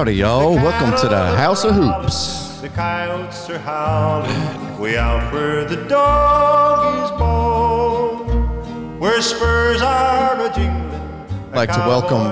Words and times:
Howdy, 0.00 0.14
y'all. 0.14 0.54
Welcome 0.54 0.98
to 1.02 1.08
the 1.08 1.36
House 1.36 1.62
of 1.62 1.74
Hoops. 1.74 2.58
The 2.62 2.70
coyotes 2.70 3.50
are 3.50 3.58
howling 3.58 4.80
way 4.80 4.96
out 4.96 5.30
where 5.30 5.66
the 5.66 5.76
dog 5.90 7.04
is 7.04 7.10
born, 7.18 8.98
where 8.98 9.20
spurs 9.20 9.82
are 9.82 10.40
a 10.40 10.54
jingling. 10.54 11.52
Like 11.52 11.70
to 11.72 11.80
welcome 11.80 12.24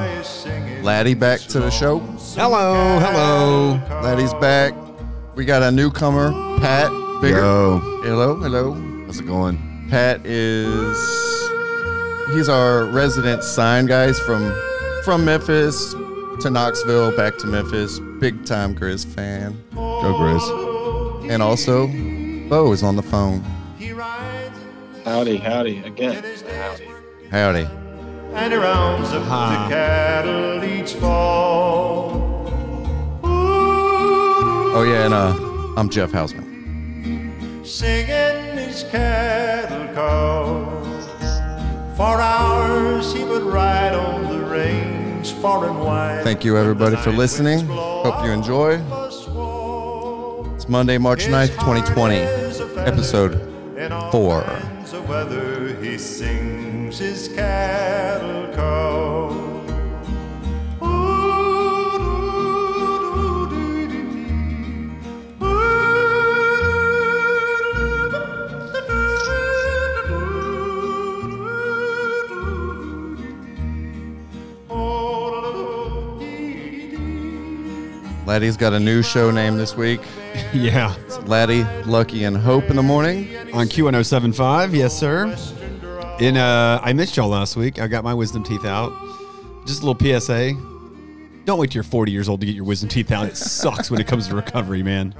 Laddie 0.82 1.12
back 1.12 1.40
to 1.40 1.60
the 1.60 1.68
show. 1.70 1.98
Hello, 2.38 2.98
hello. 3.00 3.72
Laddie's 4.00 4.32
back. 4.32 4.72
We 5.34 5.44
got 5.44 5.62
a 5.62 5.70
newcomer, 5.70 6.30
Pat 6.60 6.90
Bigger. 7.20 7.36
Yo, 7.36 7.80
Hello, 8.02 8.36
hello. 8.36 8.72
how's 9.04 9.20
it 9.20 9.26
going? 9.26 9.58
Pat 9.90 10.24
is 10.24 10.96
he's 12.32 12.48
our 12.48 12.86
resident 12.86 13.44
sign 13.44 13.84
guys 13.84 14.18
from 14.18 14.58
from 15.04 15.26
Memphis 15.26 15.94
to 16.40 16.50
Knoxville, 16.50 17.16
back 17.16 17.36
to 17.38 17.46
Memphis. 17.46 17.98
Big 18.20 18.44
time 18.44 18.74
Grizz 18.74 19.04
fan. 19.06 19.60
Go 19.74 20.14
Grizz. 20.14 21.30
And 21.30 21.42
also, 21.42 21.86
Bo 22.48 22.72
is 22.72 22.82
on 22.82 22.96
the 22.96 23.02
phone. 23.02 23.40
Howdy, 25.04 25.36
howdy 25.38 25.78
again. 25.84 26.22
Howdy. 27.30 27.66
And 28.34 28.52
he 28.52 28.58
rounds 28.58 29.08
up 29.08 29.22
the 29.22 29.74
cattle 29.74 30.62
each 30.64 30.92
fall. 30.94 32.44
Oh 33.24 34.84
yeah, 34.86 35.06
and 35.06 35.14
uh, 35.14 35.34
I'm 35.76 35.88
Jeff 35.88 36.12
Hausman. 36.12 37.66
singing 37.66 38.56
his 38.58 38.84
cattle 38.84 39.92
call. 39.94 40.66
For 41.96 42.20
hours 42.20 43.12
he 43.12 43.24
would 43.24 43.42
ride 43.42 43.94
on 43.94 44.28
the 44.28 44.44
range, 44.46 44.97
reach 45.32 45.42
far 45.42 45.68
and 45.68 45.80
wide. 45.80 46.22
Thank 46.24 46.44
you, 46.44 46.56
everybody, 46.56 46.96
for 46.96 47.10
listening. 47.10 47.66
Hope 47.66 48.24
you 48.24 48.30
enjoy. 48.30 48.80
It's 50.54 50.68
Monday, 50.68 50.98
March 50.98 51.26
9th, 51.26 51.54
2020, 51.60 52.16
episode 52.78 53.40
4. 54.12 54.78
Laddie's 78.28 78.58
got 78.58 78.74
a 78.74 78.78
new 78.78 79.02
show 79.02 79.30
name 79.30 79.56
this 79.56 79.74
week. 79.74 80.00
Yeah. 80.52 80.94
Laddie, 81.24 81.64
Lucky, 81.84 82.24
and 82.24 82.36
Hope 82.36 82.64
in 82.70 82.76
the 82.76 82.82
morning. 82.82 83.34
On 83.54 83.66
Q1075, 83.66 84.74
yes, 84.74 84.96
sir. 84.96 85.34
In 86.20 86.36
uh 86.36 86.78
I 86.82 86.92
missed 86.92 87.16
y'all 87.16 87.28
last 87.30 87.56
week. 87.56 87.80
I 87.80 87.86
got 87.88 88.04
my 88.04 88.12
wisdom 88.14 88.44
teeth 88.44 88.64
out. 88.66 88.92
Just 89.66 89.82
a 89.82 89.86
little 89.86 89.98
PSA. 90.20 90.52
Don't 91.46 91.58
wait 91.58 91.70
till 91.70 91.76
you're 91.76 91.82
40 91.84 92.12
years 92.12 92.28
old 92.28 92.40
to 92.40 92.46
get 92.46 92.54
your 92.54 92.64
wisdom 92.66 92.88
teeth 92.90 93.10
out. 93.10 93.26
It 93.26 93.36
sucks 93.38 93.90
when 93.90 93.98
it 94.00 94.06
comes 94.06 94.28
to 94.28 94.36
recovery, 94.36 94.82
man. 94.82 95.14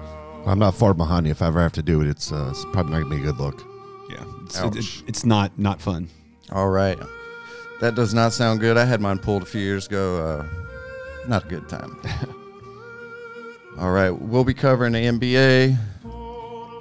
I'm 0.46 0.58
not 0.58 0.74
far 0.74 0.92
behind 0.94 1.24
you. 1.26 1.32
If 1.32 1.40
I 1.42 1.46
ever 1.48 1.60
have 1.62 1.72
to 1.72 1.82
do 1.82 2.00
it, 2.02 2.08
it's, 2.08 2.30
uh, 2.30 2.48
it's 2.50 2.64
probably 2.72 2.92
not 2.92 3.02
gonna 3.04 3.16
be 3.16 3.22
a 3.22 3.24
good 3.32 3.38
look. 3.38 3.64
Yeah. 4.10 4.24
It's, 4.44 4.60
it- 4.60 4.76
it- 4.76 5.02
it's 5.08 5.24
not 5.24 5.58
not 5.58 5.80
fun. 5.80 6.08
All 6.52 6.68
right. 6.68 6.98
That 7.80 7.94
does 7.94 8.12
not 8.12 8.32
sound 8.34 8.60
good. 8.60 8.76
I 8.76 8.84
had 8.84 9.00
mine 9.00 9.18
pulled 9.18 9.42
a 9.42 9.46
few 9.46 9.62
years 9.62 9.86
ago. 9.86 10.44
Uh, 10.44 10.46
not 11.26 11.44
a 11.46 11.48
good 11.48 11.68
time. 11.68 11.98
All 13.78 13.92
right. 13.92 14.10
We'll 14.10 14.42
be 14.42 14.54
covering 14.54 14.92
the 14.92 15.04
NBA, 15.04 15.78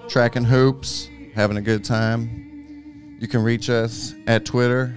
tracking 0.09 0.43
hoops, 0.43 1.07
having 1.35 1.57
a 1.57 1.61
good 1.61 1.83
time. 1.83 3.17
You 3.19 3.27
can 3.27 3.43
reach 3.43 3.69
us 3.69 4.15
at 4.25 4.45
Twitter 4.45 4.95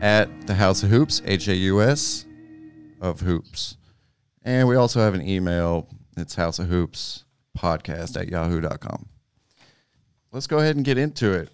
at 0.00 0.46
the 0.46 0.54
House 0.54 0.82
of 0.82 0.88
Hoops, 0.88 1.20
H 1.26 1.48
A 1.48 1.54
U 1.54 1.82
S 1.82 2.24
of 2.98 3.20
Hoops. 3.20 3.76
And 4.42 4.66
we 4.66 4.76
also 4.76 5.00
have 5.00 5.12
an 5.12 5.20
email. 5.28 5.86
It's 6.16 6.34
House 6.34 6.58
of 6.58 6.68
Hoops 6.68 7.24
podcast 7.58 8.18
at 8.18 8.28
yahoo.com. 8.28 9.06
Let's 10.32 10.46
go 10.46 10.60
ahead 10.60 10.76
and 10.76 10.84
get 10.84 10.96
into 10.96 11.30
it. 11.32 11.50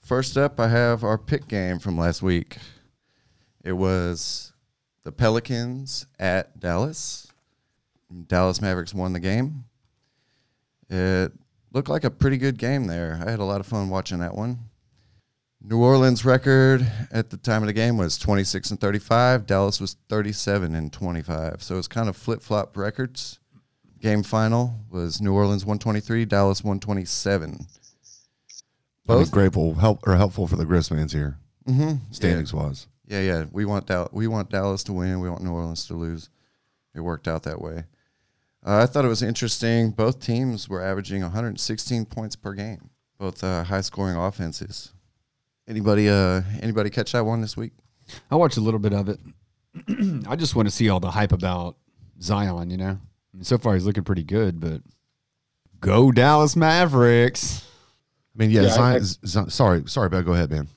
First 0.00 0.38
up, 0.38 0.58
I 0.58 0.68
have 0.68 1.04
our 1.04 1.18
pick 1.18 1.48
game 1.48 1.78
from 1.78 1.98
last 1.98 2.22
week. 2.22 2.56
It 3.62 3.72
was 3.72 4.54
the 5.04 5.12
Pelicans 5.12 6.06
at 6.18 6.58
Dallas. 6.58 7.31
Dallas 8.26 8.60
Mavericks 8.60 8.94
won 8.94 9.12
the 9.12 9.20
game. 9.20 9.64
It 10.88 11.32
looked 11.72 11.88
like 11.88 12.04
a 12.04 12.10
pretty 12.10 12.36
good 12.38 12.58
game 12.58 12.86
there. 12.86 13.20
I 13.24 13.30
had 13.30 13.40
a 13.40 13.44
lot 13.44 13.60
of 13.60 13.66
fun 13.66 13.88
watching 13.88 14.18
that 14.18 14.34
one. 14.34 14.58
New 15.64 15.78
Orleans 15.78 16.24
record 16.24 16.84
at 17.12 17.30
the 17.30 17.36
time 17.36 17.62
of 17.62 17.68
the 17.68 17.72
game 17.72 17.96
was 17.96 18.18
26 18.18 18.72
and 18.72 18.80
35. 18.80 19.46
Dallas 19.46 19.80
was 19.80 19.96
37 20.08 20.74
and 20.74 20.92
25. 20.92 21.62
So 21.62 21.78
it's 21.78 21.86
kind 21.88 22.08
of 22.08 22.16
flip 22.16 22.42
flop 22.42 22.76
records. 22.76 23.38
Game 24.00 24.24
final 24.24 24.74
was 24.90 25.20
New 25.20 25.32
Orleans 25.32 25.64
123, 25.64 26.24
Dallas 26.24 26.64
127. 26.64 27.50
I'm 27.60 27.66
Both 29.06 29.30
grateful, 29.30 29.74
help 29.74 30.00
or 30.06 30.16
helpful 30.16 30.48
for 30.48 30.56
the 30.56 30.64
Grizz 30.64 30.88
fans 30.88 31.12
here, 31.12 31.38
Mm-hmm. 31.68 32.12
standings 32.12 32.52
wise. 32.52 32.88
Yeah, 33.06 33.20
yeah. 33.20 33.44
We 33.52 33.64
want 33.64 33.86
Dal- 33.86 34.08
we 34.12 34.26
want 34.26 34.50
Dallas 34.50 34.82
to 34.84 34.92
win. 34.92 35.20
We 35.20 35.30
want 35.30 35.42
New 35.42 35.52
Orleans 35.52 35.86
to 35.86 35.94
lose. 35.94 36.28
It 36.94 37.00
worked 37.00 37.28
out 37.28 37.44
that 37.44 37.60
way. 37.60 37.84
Uh, 38.64 38.78
I 38.82 38.86
thought 38.86 39.04
it 39.04 39.08
was 39.08 39.22
interesting. 39.22 39.90
Both 39.90 40.20
teams 40.20 40.68
were 40.68 40.82
averaging 40.82 41.22
116 41.22 42.04
points 42.06 42.36
per 42.36 42.52
game. 42.54 42.90
Both 43.18 43.42
uh, 43.42 43.64
high 43.64 43.80
scoring 43.80 44.16
offenses. 44.16 44.92
Anybody 45.68 46.08
uh 46.08 46.42
anybody 46.60 46.90
catch 46.90 47.12
that 47.12 47.24
one 47.24 47.40
this 47.40 47.56
week? 47.56 47.72
I 48.30 48.34
watched 48.36 48.56
a 48.56 48.60
little 48.60 48.80
bit 48.80 48.92
of 48.92 49.08
it. 49.08 49.20
I 50.28 50.34
just 50.36 50.56
want 50.56 50.66
to 50.68 50.74
see 50.74 50.88
all 50.88 50.98
the 51.00 51.10
hype 51.12 51.30
about 51.32 51.76
Zion, 52.20 52.68
you 52.70 52.76
know. 52.76 52.98
I 52.98 53.36
mean, 53.36 53.44
so 53.44 53.58
far 53.58 53.74
he's 53.74 53.86
looking 53.86 54.02
pretty 54.04 54.24
good, 54.24 54.60
but 54.60 54.82
go 55.80 56.10
Dallas 56.10 56.56
Mavericks. 56.56 57.64
I 58.34 58.38
mean, 58.38 58.50
yeah, 58.50 58.62
Yeah, 58.62 58.68
Zion, 58.70 58.96
I- 58.96 59.26
Z- 59.26 59.50
sorry, 59.50 59.84
sorry, 59.86 60.08
but 60.08 60.22
go 60.22 60.32
ahead, 60.32 60.50
man. 60.50 60.68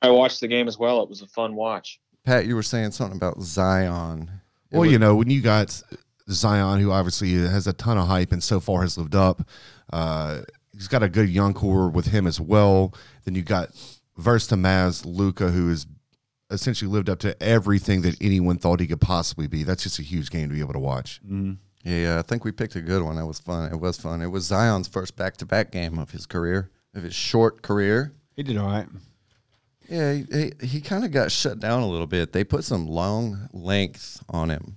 I 0.00 0.10
watched 0.10 0.40
the 0.40 0.48
game 0.48 0.66
as 0.68 0.78
well. 0.78 1.02
It 1.02 1.08
was 1.10 1.20
a 1.22 1.26
fun 1.26 1.54
watch. 1.54 2.00
Pat, 2.24 2.46
you 2.46 2.54
were 2.54 2.62
saying 2.62 2.92
something 2.92 3.16
about 3.18 3.40
Zion. 3.42 4.30
It 4.70 4.76
Well, 4.76 4.80
was- 4.82 4.92
you 4.92 4.98
know, 4.98 5.14
when 5.14 5.28
you 5.30 5.40
got 5.42 5.80
Zion, 6.32 6.80
who 6.80 6.90
obviously 6.90 7.32
has 7.32 7.66
a 7.66 7.72
ton 7.72 7.98
of 7.98 8.06
hype 8.06 8.32
and 8.32 8.42
so 8.42 8.60
far 8.60 8.82
has 8.82 8.98
lived 8.98 9.14
up, 9.14 9.48
uh, 9.92 10.40
he's 10.72 10.88
got 10.88 11.02
a 11.02 11.08
good 11.08 11.28
young 11.28 11.54
core 11.54 11.88
with 11.88 12.06
him 12.06 12.26
as 12.26 12.40
well. 12.40 12.94
Then 13.24 13.34
you 13.34 13.42
got 13.42 13.70
Versta 14.18 14.58
Maz, 14.58 15.04
Luka, 15.04 15.50
who 15.50 15.68
has 15.68 15.86
essentially 16.50 16.90
lived 16.90 17.08
up 17.08 17.18
to 17.20 17.40
everything 17.42 18.02
that 18.02 18.16
anyone 18.20 18.58
thought 18.58 18.80
he 18.80 18.86
could 18.86 19.00
possibly 19.00 19.46
be. 19.46 19.62
That's 19.62 19.82
just 19.82 19.98
a 19.98 20.02
huge 20.02 20.30
game 20.30 20.48
to 20.48 20.54
be 20.54 20.60
able 20.60 20.74
to 20.74 20.78
watch. 20.78 21.20
Yeah, 21.84 21.96
yeah, 21.96 22.18
I 22.18 22.22
think 22.22 22.44
we 22.44 22.52
picked 22.52 22.76
a 22.76 22.80
good 22.80 23.02
one. 23.02 23.16
That 23.16 23.26
was 23.26 23.40
fun. 23.40 23.72
It 23.72 23.80
was 23.80 23.98
fun. 23.98 24.22
It 24.22 24.28
was 24.28 24.44
Zion's 24.44 24.86
first 24.86 25.16
back 25.16 25.36
to 25.38 25.46
back 25.46 25.72
game 25.72 25.98
of 25.98 26.10
his 26.12 26.26
career, 26.26 26.70
of 26.94 27.02
his 27.02 27.14
short 27.14 27.62
career. 27.62 28.12
He 28.36 28.42
did 28.42 28.56
all 28.56 28.68
right. 28.68 28.86
Yeah, 29.88 30.12
he, 30.12 30.24
he, 30.60 30.66
he 30.66 30.80
kind 30.80 31.04
of 31.04 31.10
got 31.10 31.32
shut 31.32 31.58
down 31.58 31.82
a 31.82 31.88
little 31.88 32.06
bit. 32.06 32.32
They 32.32 32.44
put 32.44 32.64
some 32.64 32.86
long 32.86 33.48
length 33.52 34.22
on 34.28 34.48
him. 34.48 34.76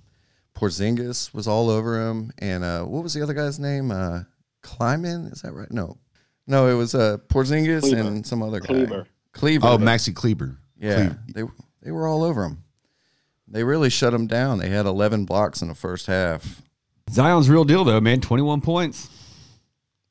Porzingis 0.56 1.32
was 1.34 1.46
all 1.46 1.68
over 1.70 2.08
him, 2.08 2.32
and 2.38 2.64
uh, 2.64 2.82
what 2.84 3.02
was 3.02 3.14
the 3.14 3.22
other 3.22 3.34
guy's 3.34 3.58
name? 3.58 3.90
Uh, 3.90 4.22
Kleiman, 4.62 5.26
is 5.26 5.42
that 5.42 5.52
right? 5.52 5.70
No, 5.70 5.98
no, 6.46 6.68
it 6.68 6.74
was 6.74 6.94
uh, 6.94 7.18
Porzingis 7.28 7.82
Kleber. 7.82 8.00
and 8.08 8.26
some 8.26 8.42
other 8.42 8.60
guy. 8.60 8.66
Kleber. 8.68 9.06
Kleber. 9.32 9.66
Oh, 9.66 9.78
Maxi 9.78 10.14
Kleber. 10.14 10.56
yeah, 10.78 10.94
Kleber. 10.94 11.18
they 11.34 11.42
they 11.82 11.90
were 11.90 12.06
all 12.06 12.24
over 12.24 12.44
him. 12.44 12.62
They 13.48 13.62
really 13.62 13.90
shut 13.90 14.12
him 14.12 14.26
down. 14.26 14.58
They 14.58 14.70
had 14.70 14.86
11 14.86 15.24
blocks 15.24 15.62
in 15.62 15.68
the 15.68 15.74
first 15.74 16.06
half. 16.06 16.62
Zion's 17.10 17.48
real 17.48 17.64
deal 17.64 17.84
though, 17.84 18.00
man. 18.00 18.20
Twenty 18.20 18.42
one 18.42 18.60
points. 18.60 19.08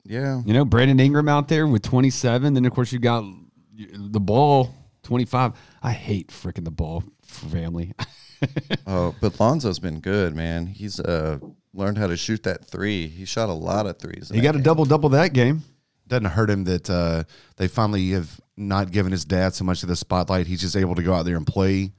Yeah, 0.08 0.44
You 0.46 0.54
know, 0.54 0.66
Brandon 0.66 1.00
Ingram 1.00 1.28
out 1.28 1.48
there 1.48 1.66
with 1.66 1.82
27. 1.82 2.54
Then, 2.54 2.64
of 2.64 2.72
course, 2.74 2.92
you 2.92 3.00
got 3.00 3.24
the 3.76 4.20
ball, 4.20 4.72
25. 5.02 5.54
I 5.82 5.92
hate 5.94 6.28
freaking 6.28 6.64
the 6.64 6.70
ball 6.70 7.04
family. 7.24 7.92
Oh, 8.88 9.16
but 9.22 9.40
Lonzo's 9.40 9.80
been 9.80 10.00
good, 10.00 10.36
man. 10.36 10.68
He's 10.68 11.00
uh 11.00 11.40
learned 11.74 11.98
how 11.98 12.08
to 12.08 12.16
shoot 12.18 12.44
that 12.44 12.66
three. 12.66 13.08
He 13.08 13.26
shot 13.26 13.50
a 13.50 13.54
lot 13.54 13.86
of 13.86 13.98
threes. 13.98 14.30
he 14.34 14.42
got 14.42 14.56
a 14.56 14.62
double 14.62 14.86
double 14.86 15.10
that 15.10 15.34
game. 15.34 15.64
doesn't 16.08 16.26
hurt 16.26 16.50
him 16.50 16.64
that 16.66 16.90
uh, 16.90 17.24
they 17.58 17.68
finally 17.68 18.12
have 18.12 18.40
not 18.56 18.92
given 18.92 19.12
his 19.12 19.26
dad 19.26 19.54
so 19.54 19.66
much 19.66 19.84
of 19.84 19.90
the 19.90 19.96
spotlight. 19.96 20.48
He's 20.48 20.62
just 20.62 20.76
able 20.78 20.96
to 20.96 21.04
go 21.04 21.14
out 21.14 21.26
there 21.26 21.36
and 21.38 21.46
play. 21.48 21.92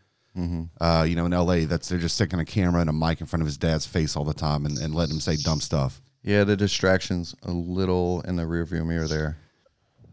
Uh, 0.80 1.06
you 1.08 1.16
know, 1.16 1.24
in 1.24 1.32
LA, 1.32 1.64
that's 1.64 1.88
they're 1.88 1.98
just 1.98 2.14
sticking 2.14 2.38
a 2.38 2.44
camera 2.44 2.82
and 2.82 2.90
a 2.90 2.92
mic 2.92 3.22
in 3.22 3.26
front 3.26 3.40
of 3.40 3.46
his 3.46 3.56
dad's 3.56 3.86
face 3.86 4.16
all 4.16 4.24
the 4.24 4.34
time 4.34 4.66
and, 4.66 4.76
and 4.78 4.94
letting 4.94 5.14
him 5.14 5.20
say 5.20 5.34
dumb 5.36 5.60
stuff. 5.60 6.02
Yeah, 6.22 6.44
the 6.44 6.56
distractions 6.58 7.34
a 7.42 7.50
little 7.50 8.20
in 8.22 8.36
the 8.36 8.42
rearview 8.42 8.84
mirror 8.86 9.08
there. 9.08 9.38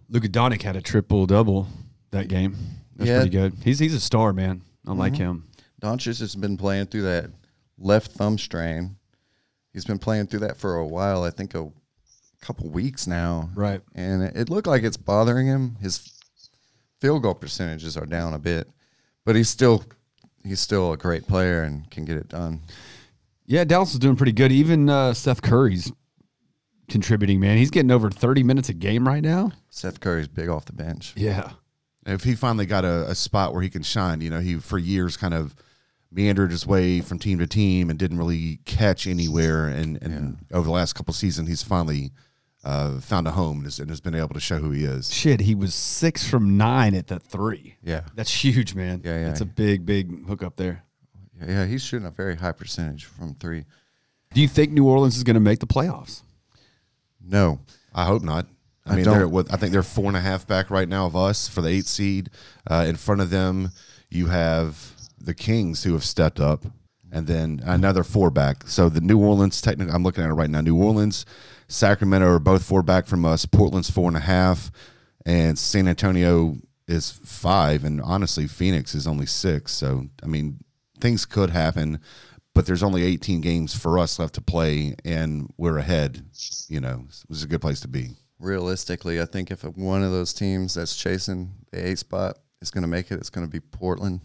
Luka 0.09 0.29
Doncic 0.29 0.61
had 0.61 0.77
a 0.77 0.81
triple 0.81 1.25
double 1.25 1.67
that 2.11 2.29
game. 2.29 2.55
That's 2.95 3.09
Yeah. 3.09 3.17
pretty 3.19 3.31
good. 3.31 3.53
He's 3.65 3.79
he's 3.79 3.93
a 3.93 3.99
star, 3.99 4.31
man. 4.31 4.61
I 4.87 4.93
like 4.93 5.15
him. 5.15 5.43
Doncic 5.83 6.19
has 6.19 6.35
been 6.35 6.57
playing 6.57 6.87
through 6.87 7.03
that 7.03 7.29
left 7.77 8.11
thumb 8.13 8.37
strain, 8.37 8.95
He's 9.73 9.85
been 9.85 9.99
playing 9.99 10.27
through 10.27 10.41
that 10.41 10.57
for 10.57 10.75
a 10.75 10.85
while. 10.85 11.23
I 11.23 11.31
think 11.31 11.55
a 11.55 11.71
couple 12.41 12.69
weeks 12.69 13.07
now. 13.07 13.49
Right. 13.55 13.81
And 13.95 14.21
it, 14.23 14.37
it 14.37 14.49
looked 14.49 14.67
like 14.67 14.83
it's 14.83 14.97
bothering 14.97 15.47
him. 15.47 15.77
His 15.81 16.13
field 17.01 17.23
goal 17.23 17.33
percentages 17.33 17.97
are 17.97 18.05
down 18.05 18.35
a 18.35 18.39
bit, 18.39 18.69
but 19.25 19.35
he's 19.35 19.49
still 19.49 19.83
he's 20.45 20.59
still 20.59 20.93
a 20.93 20.97
great 20.97 21.27
player 21.27 21.63
and 21.63 21.89
can 21.89 22.05
get 22.05 22.17
it 22.17 22.29
done. 22.29 22.61
Yeah, 23.45 23.63
Dallas 23.63 23.93
is 23.93 23.99
doing 23.99 24.15
pretty 24.15 24.31
good. 24.31 24.51
Even 24.51 24.89
uh, 24.89 25.13
Seth 25.13 25.41
Curry's 25.41 25.91
contributing, 26.87 27.39
man. 27.39 27.57
He's 27.57 27.71
getting 27.71 27.91
over 27.91 28.09
30 28.09 28.43
minutes 28.43 28.69
a 28.69 28.73
game 28.73 29.07
right 29.07 29.23
now. 29.23 29.51
Seth 29.69 29.99
Curry's 29.99 30.27
big 30.27 30.49
off 30.49 30.65
the 30.65 30.73
bench. 30.73 31.13
Yeah. 31.17 31.51
if 32.05 32.23
he 32.23 32.35
finally 32.35 32.65
got 32.65 32.85
a, 32.85 33.09
a 33.09 33.15
spot 33.15 33.53
where 33.53 33.63
he 33.63 33.69
can 33.69 33.81
shine, 33.81 34.21
you 34.21 34.29
know, 34.29 34.39
he 34.39 34.59
for 34.59 34.77
years 34.77 35.17
kind 35.17 35.33
of 35.33 35.55
meandered 36.13 36.51
his 36.51 36.65
way 36.67 37.01
from 37.01 37.19
team 37.19 37.39
to 37.39 37.47
team 37.47 37.89
and 37.89 37.97
didn't 37.97 38.17
really 38.17 38.59
catch 38.65 39.07
anywhere. 39.07 39.67
And, 39.67 40.01
and 40.01 40.37
over 40.51 40.65
the 40.65 40.71
last 40.71 40.93
couple 40.93 41.13
seasons, 41.13 41.49
he's 41.49 41.63
finally 41.63 42.11
uh, 42.63 42.99
found 42.99 43.27
a 43.27 43.31
home 43.31 43.57
and 43.57 43.65
has, 43.65 43.79
and 43.79 43.89
has 43.89 43.99
been 43.99 44.15
able 44.15 44.33
to 44.33 44.39
show 44.39 44.59
who 44.59 44.71
he 44.71 44.85
is. 44.85 45.13
Shit, 45.13 45.41
he 45.41 45.55
was 45.55 45.73
six 45.73 46.27
from 46.27 46.55
nine 46.55 46.95
at 46.95 47.07
the 47.07 47.19
three. 47.19 47.75
Yeah. 47.83 48.01
That's 48.15 48.43
huge, 48.43 48.75
man. 48.75 49.01
Yeah, 49.03 49.19
yeah. 49.19 49.25
That's 49.25 49.41
a 49.41 49.45
big, 49.45 49.85
big 49.85 50.27
hook 50.27 50.43
up 50.43 50.55
there. 50.55 50.83
Yeah, 51.39 51.47
yeah, 51.47 51.65
he's 51.65 51.83
shooting 51.83 52.07
a 52.07 52.11
very 52.11 52.35
high 52.35 52.51
percentage 52.51 53.05
from 53.05 53.35
three. 53.35 53.65
Do 54.33 54.41
you 54.41 54.47
think 54.47 54.71
New 54.71 54.87
Orleans 54.87 55.17
is 55.17 55.23
going 55.23 55.35
to 55.35 55.39
make 55.39 55.59
the 55.59 55.67
playoffs? 55.67 56.21
No, 57.21 57.59
I 57.93 58.05
hope 58.05 58.23
not. 58.23 58.47
I, 58.85 58.93
I 58.93 58.95
mean, 58.97 59.05
they're 59.05 59.27
what 59.27 59.51
I 59.51 59.57
think 59.57 59.71
they're 59.71 59.83
four 59.83 60.05
and 60.05 60.17
a 60.17 60.19
half 60.19 60.45
back 60.45 60.69
right 60.69 60.89
now 60.89 61.05
of 61.05 61.15
us 61.15 61.47
for 61.47 61.61
the 61.61 61.69
eight 61.69 61.85
seed. 61.85 62.29
Uh, 62.69 62.85
in 62.87 62.97
front 62.97 63.21
of 63.21 63.29
them, 63.29 63.71
you 64.09 64.27
have 64.27 64.92
the 65.23 65.33
Kings 65.33 65.83
who 65.83 65.93
have 65.93 66.03
stepped 66.03 66.39
up, 66.39 66.65
and 67.11 67.27
then 67.27 67.61
another 67.65 68.03
four 68.03 68.29
back. 68.29 68.67
So 68.67 68.89
the 68.89 69.01
New 69.01 69.19
Orleans, 69.19 69.61
technically, 69.61 69.93
I'm 69.93 70.03
looking 70.03 70.23
at 70.23 70.29
it 70.29 70.33
right 70.33 70.49
now. 70.49 70.61
New 70.61 70.75
Orleans, 70.77 71.25
Sacramento 71.67 72.27
are 72.27 72.39
both 72.39 72.63
four 72.63 72.83
back 72.83 73.05
from 73.07 73.23
us. 73.25 73.45
Portland's 73.45 73.89
four 73.89 74.07
and 74.07 74.17
a 74.17 74.21
half, 74.21 74.71
and 75.25 75.57
San 75.57 75.87
Antonio 75.87 76.57
is 76.87 77.11
five. 77.23 77.83
And 77.83 78.01
honestly, 78.01 78.47
Phoenix 78.47 78.93
is 78.93 79.07
only 79.07 79.25
six. 79.25 79.71
So 79.71 80.07
I 80.21 80.27
mean, 80.27 80.59
things 80.99 81.25
could 81.25 81.49
happen. 81.51 81.99
But 82.55 82.67
there's 82.67 82.83
only 82.83 83.03
18 83.03 83.41
games 83.41 83.75
for 83.75 83.97
us 83.97 84.19
left 84.19 84.35
to 84.35 84.41
play, 84.41 84.93
and 85.03 85.51
we're 85.57 85.79
ahead. 85.79 86.23
You 86.67 86.81
know, 86.81 87.05
this 87.07 87.25
is 87.37 87.43
a 87.43 87.47
good 87.47 87.61
place 87.61 87.79
to 87.79 87.87
be. 87.87 88.11
realistically, 88.39 89.19
I 89.19 89.25
think 89.25 89.49
if 89.49 89.63
one 89.63 90.03
of 90.03 90.11
those 90.11 90.33
teams 90.33 90.75
that's 90.75 90.95
chasing 90.95 91.53
the 91.71 91.87
eight 91.87 91.97
spot 91.97 92.37
is 92.61 92.69
going 92.69 92.83
to 92.83 92.87
make 92.87 93.09
it, 93.09 93.15
it's 93.15 93.31
going 93.31 93.47
to 93.47 93.51
be 93.51 93.59
Portland, 93.59 94.19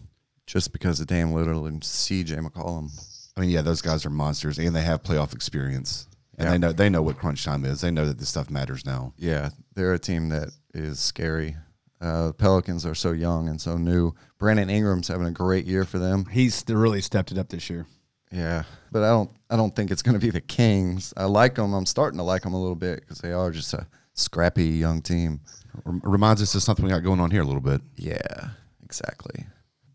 just 0.49 0.73
because 0.73 0.99
of 0.99 1.05
Dame 1.05 1.27
Lillard 1.27 1.67
and 1.67 1.83
C.J. 1.83 2.35
McCollum. 2.37 2.89
I 3.37 3.41
mean, 3.41 3.51
yeah, 3.51 3.61
those 3.61 3.81
guys 3.83 4.03
are 4.05 4.09
monsters, 4.09 4.57
and 4.57 4.75
they 4.75 4.81
have 4.81 5.03
playoff 5.03 5.33
experience, 5.33 6.07
and 6.37 6.45
Yeah. 6.47 6.51
they 6.51 6.57
know 6.57 6.71
they 6.73 6.89
know 6.89 7.01
what 7.03 7.17
crunch 7.17 7.45
time 7.45 7.63
is. 7.65 7.81
They 7.81 7.91
know 7.91 8.05
that 8.07 8.17
this 8.17 8.29
stuff 8.29 8.49
matters 8.49 8.83
now. 8.85 9.13
Yeah, 9.17 9.49
they're 9.75 9.93
a 9.93 9.99
team 9.99 10.29
that 10.29 10.49
is 10.73 10.99
scary. 10.99 11.55
Uh, 12.01 12.31
Pelicans 12.33 12.85
are 12.85 12.95
so 12.95 13.11
young 13.11 13.47
and 13.47 13.61
so 13.61 13.77
new. 13.77 14.13
Brandon 14.39 14.69
Ingram's 14.69 15.07
having 15.09 15.27
a 15.27 15.31
great 15.31 15.65
year 15.65 15.83
for 15.85 15.99
them. 15.99 16.25
He's 16.25 16.63
really 16.67 17.01
stepped 17.01 17.31
it 17.31 17.37
up 17.37 17.49
this 17.49 17.69
year. 17.69 17.85
Yeah, 18.31 18.63
but 18.91 19.03
I 19.03 19.09
don't. 19.09 19.29
I 19.51 19.55
don't 19.55 19.75
think 19.75 19.91
it's 19.91 20.01
going 20.01 20.19
to 20.19 20.25
be 20.25 20.31
the 20.31 20.41
Kings. 20.41 21.13
I 21.15 21.25
like 21.25 21.55
them. 21.55 21.73
I'm 21.73 21.85
starting 21.85 22.17
to 22.17 22.23
like 22.23 22.41
them 22.41 22.53
a 22.53 22.59
little 22.59 22.75
bit 22.75 23.01
because 23.01 23.19
they 23.19 23.31
are 23.31 23.51
just 23.51 23.73
a 23.73 23.85
scrappy 24.15 24.65
young 24.65 25.01
team. 25.01 25.41
Reminds 25.85 26.41
us 26.41 26.55
of 26.55 26.63
something 26.63 26.83
we 26.85 26.91
got 26.91 27.03
going 27.03 27.19
on 27.19 27.31
here 27.31 27.41
a 27.41 27.45
little 27.45 27.61
bit. 27.61 27.81
Yeah, 27.95 28.49
exactly. 28.83 29.45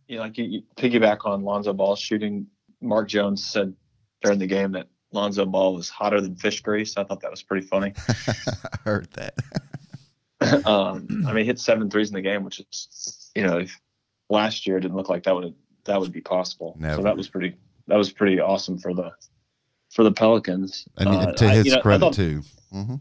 You 0.09 0.17
know, 0.17 0.23
like 0.23 0.39
you, 0.39 0.45
you 0.45 0.63
piggyback 0.77 1.25
on 1.25 1.43
Lonzo 1.45 1.73
Ball 1.73 1.97
shooting. 1.97 2.47
Mark 2.81 3.09
Jones 3.09 3.45
said 3.45 3.75
during 4.23 4.39
the 4.39 4.47
game 4.47 4.73
that 4.73 4.89
Lonzo 5.13 5.47
Ball 5.47 5.75
was 5.75 5.89
hotter 5.89 6.21
than 6.21 6.37
fish 6.37 6.61
grease. 6.61 6.97
I 6.97 7.05
thought 7.05 7.21
that 7.21 7.31
was 7.31 7.43
pretty 7.43 7.67
funny. 7.67 7.95
I 8.09 8.77
heard 8.85 9.09
that. 9.13 9.35
um, 10.67 11.07
I 11.27 11.33
mean, 11.33 11.39
he 11.39 11.45
hit 11.45 11.59
seven 11.59 11.89
threes 11.91 12.09
in 12.09 12.15
the 12.15 12.21
game, 12.21 12.45
which 12.45 12.61
is, 12.61 13.31
you 13.35 13.43
know, 13.47 13.59
if 13.59 13.81
last 14.29 14.67
year 14.67 14.77
it 14.77 14.81
didn't 14.81 14.97
look 14.97 15.09
like 15.09 15.23
that 15.25 15.35
would 15.35 15.55
that 15.85 16.01
would 16.01 16.13
be 16.13 16.21
possible. 16.21 16.77
Never. 16.79 16.97
So 16.97 17.03
that 17.03 17.17
was 17.17 17.29
pretty 17.29 17.57
that 17.87 17.97
was 17.97 18.13
pretty 18.13 18.41
awesome 18.41 18.79
for 18.79 18.93
the 18.95 19.13
for 19.91 20.03
the 20.05 20.13
Pelicans. 20.13 20.87
And 20.99 21.09
Uh, 21.09 21.33
to 21.33 21.47
I- 21.47 21.55
his 21.57 21.67
you 21.67 21.73
know, 21.73 21.79
I 21.79 21.81
credit 21.83 22.01
thought- 22.01 22.15
too, 22.15 22.43
hmm 22.73 22.95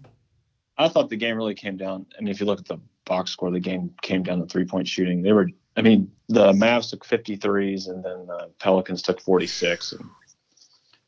I 0.77 0.87
thought 0.87 1.09
the 1.09 1.17
game 1.17 1.35
really 1.37 1.53
came 1.53 1.77
down. 1.77 2.05
I 2.17 2.21
mean, 2.21 2.29
if 2.29 2.39
you 2.39 2.47
look 2.47 2.57
at 2.59 2.65
the 2.65 2.79
box 3.05 3.29
score, 3.31 3.51
the 3.51 3.59
game 3.59 3.93
came 4.01 4.23
down 4.23 4.39
to 4.39 4.45
three 4.47 4.65
point 4.65 4.87
shooting. 4.87 5.21
They 5.21 5.31
were, 5.31 5.49
I 5.75 5.81
mean, 5.81 6.11
the 6.29 6.51
Mavs 6.53 6.89
took 6.89 7.05
53s 7.05 7.89
and 7.89 8.03
then 8.03 8.27
the 8.27 8.49
Pelicans 8.59 9.01
took 9.01 9.19
46. 9.19 9.93
And 9.93 10.09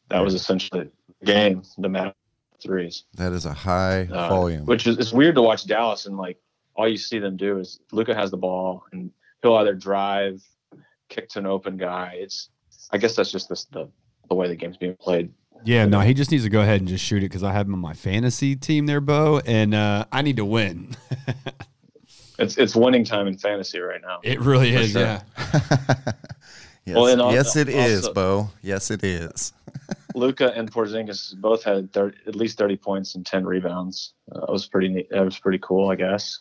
that 0.10 0.20
was 0.20 0.34
essentially 0.34 0.90
the 1.20 1.26
game, 1.26 1.64
the 1.78 1.88
Mavs 1.88 2.14
threes. 2.64 3.04
That 3.16 3.32
is 3.34 3.46
a 3.46 3.54
high 3.54 4.08
Uh, 4.12 4.30
volume. 4.30 4.66
Which 4.66 4.88
is 4.88 4.98
it's 4.98 5.14
weird 5.14 5.36
to 5.36 5.42
watch 5.42 5.66
Dallas 5.68 6.06
and 6.06 6.18
like 6.18 6.38
all 6.76 6.88
you 6.88 6.98
see 6.98 7.20
them 7.20 7.38
do 7.38 7.60
is 7.60 7.80
Luka 7.92 8.16
has 8.16 8.32
the 8.32 8.38
ball 8.38 8.84
and 8.92 9.12
he'll 9.42 9.56
either 9.56 9.76
drive, 9.76 10.42
kick 11.10 11.30
to 11.30 11.40
an 11.40 11.46
open 11.46 11.78
guy. 11.78 12.16
It's, 12.16 12.50
I 12.92 12.98
guess 12.98 13.16
that's 13.16 13.32
just 13.32 13.50
this, 13.50 13.66
the, 13.66 13.88
the 14.30 14.36
way 14.36 14.48
the 14.48 14.56
game's 14.56 14.78
being 14.78 14.96
played. 14.96 15.32
Yeah, 15.64 15.86
no, 15.86 16.00
he 16.02 16.14
just 16.14 16.32
needs 16.32 16.44
to 16.44 16.50
go 16.50 16.62
ahead 16.62 16.82
and 16.82 16.88
just 16.88 17.04
shoot 17.04 17.20
it 17.24 17.28
because 17.30 17.44
I 17.44 17.52
have 17.52 17.66
him 17.66 17.74
on 17.74 17.80
my 17.80 17.94
fantasy 17.94 18.56
team 18.56 18.86
there, 18.86 19.02
Bo, 19.02 19.42
and 19.46 19.74
uh, 19.74 20.06
I 20.12 20.22
need 20.22 20.36
to 20.38 20.46
win. 20.46 20.96
It's, 22.40 22.58
it's 22.58 22.76
winning 22.76 23.06
time 23.06 23.28
in 23.28 23.38
fantasy 23.38 23.80
right 23.80 24.02
now. 24.02 24.20
it 24.24 24.40
really 24.42 24.74
is, 24.74 24.92
sure. 24.92 25.02
yeah. 25.02 25.22
yes, 26.86 26.96
Well, 26.96 27.08
and 27.08 27.22
al- 27.22 27.34
yes, 27.34 27.56
it 27.56 27.70
is, 27.70 28.02
also- 28.08 28.14
Bo. 28.14 28.50
Yes, 28.62 28.92
it 28.92 29.04
is. 29.04 29.54
Luka 30.16 30.52
and 30.56 30.72
Porzingis 30.72 31.36
both 31.36 31.64
had 31.64 31.92
30, 31.92 32.18
at 32.28 32.36
least 32.36 32.58
30 32.58 32.78
points 32.78 33.16
and 33.16 33.26
10 33.26 33.46
rebounds. 33.46 34.14
Uh, 34.32 34.42
that 34.42 34.52
was 34.52 34.66
pretty 34.66 34.88
neat. 34.88 35.10
That 35.10 35.26
was 35.26 35.38
pretty 35.38 35.60
cool, 35.62 35.90
I 35.90 35.96
guess. 35.96 36.40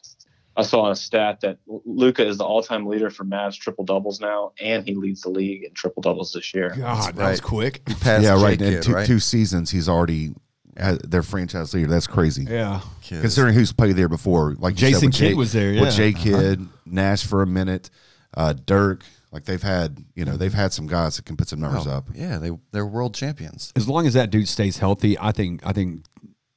I 0.56 0.62
saw 0.62 0.88
a 0.90 0.94
stat 0.94 1.40
that 1.40 1.58
Luka 1.66 2.24
is 2.24 2.38
the 2.38 2.44
all-time 2.44 2.86
leader 2.86 3.10
for 3.10 3.24
Mavs 3.24 3.58
triple 3.58 3.84
doubles 3.84 4.20
now, 4.20 4.52
and 4.60 4.86
he 4.86 4.94
leads 4.94 5.22
the 5.22 5.30
league 5.30 5.64
in 5.64 5.74
triple 5.74 6.00
doubles 6.00 6.32
this 6.32 6.54
year. 6.54 6.72
God, 6.76 7.16
that 7.16 7.30
was 7.30 7.40
right. 7.40 7.42
quick. 7.42 7.82
Yeah, 8.04 8.20
J 8.20 8.30
right. 8.42 8.62
In 8.62 8.80
two, 8.80 8.92
right? 8.92 9.06
two 9.06 9.18
seasons, 9.18 9.72
he's 9.72 9.88
already 9.88 10.32
had 10.76 11.00
their 11.10 11.22
franchise 11.22 11.72
leader. 11.74 11.88
That's 11.88 12.06
crazy. 12.06 12.44
Yeah. 12.44 12.80
Kids. 13.02 13.20
Considering 13.20 13.54
who's 13.54 13.72
played 13.72 13.96
there 13.96 14.08
before, 14.08 14.54
like 14.58 14.74
you 14.80 14.86
said, 14.86 14.92
Jason 14.94 15.06
with 15.08 15.14
Jay- 15.16 15.28
Kidd 15.28 15.36
was 15.36 15.52
there, 15.52 15.72
yeah. 15.72 15.80
With 15.82 15.94
Jay 15.94 16.12
Kidd, 16.12 16.66
Nash 16.86 17.24
for 17.24 17.42
a 17.42 17.46
minute, 17.46 17.90
uh, 18.36 18.52
Dirk. 18.66 19.04
Like 19.32 19.44
they've 19.46 19.62
had, 19.62 20.04
you 20.14 20.24
know, 20.24 20.36
they've 20.36 20.54
had 20.54 20.72
some 20.72 20.86
guys 20.86 21.16
that 21.16 21.24
can 21.24 21.36
put 21.36 21.48
some 21.48 21.58
numbers 21.60 21.86
Oh, 21.88 21.90
up. 21.92 22.04
Yeah, 22.14 22.38
they 22.38 22.50
they're 22.70 22.86
world 22.86 23.14
champions. 23.14 23.72
As 23.74 23.88
long 23.88 24.06
as 24.06 24.14
that 24.14 24.30
dude 24.30 24.46
stays 24.48 24.78
healthy, 24.78 25.18
I 25.18 25.32
think 25.32 25.66
I 25.66 25.72
think 25.72 26.04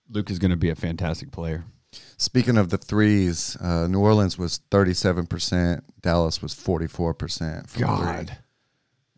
Luke 0.10 0.30
is 0.30 0.38
going 0.38 0.52
to 0.52 0.58
be 0.58 0.70
a 0.70 0.76
fantastic 0.76 1.32
player. 1.32 1.66
Speaking 2.18 2.56
of 2.58 2.70
the 2.70 2.78
threes, 2.78 3.58
uh, 3.62 3.88
New 3.88 4.00
Orleans 4.00 4.38
was 4.38 4.60
37%, 4.72 5.82
Dallas 6.02 6.42
was 6.42 6.54
44%. 6.54 7.78
God. 7.80 8.28
three. 8.28 8.36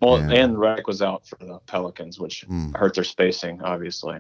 Well, 0.02 0.20
Yeah. 0.20 0.44
and 0.44 0.56
Redick 0.56 0.86
was 0.88 1.02
out 1.02 1.26
for 1.28 1.38
the 1.46 1.60
Pelicans, 1.68 2.20
which 2.20 2.46
Mm. 2.50 2.76
hurt 2.78 2.94
their 2.96 3.04
spacing, 3.04 3.62
obviously. 3.62 4.20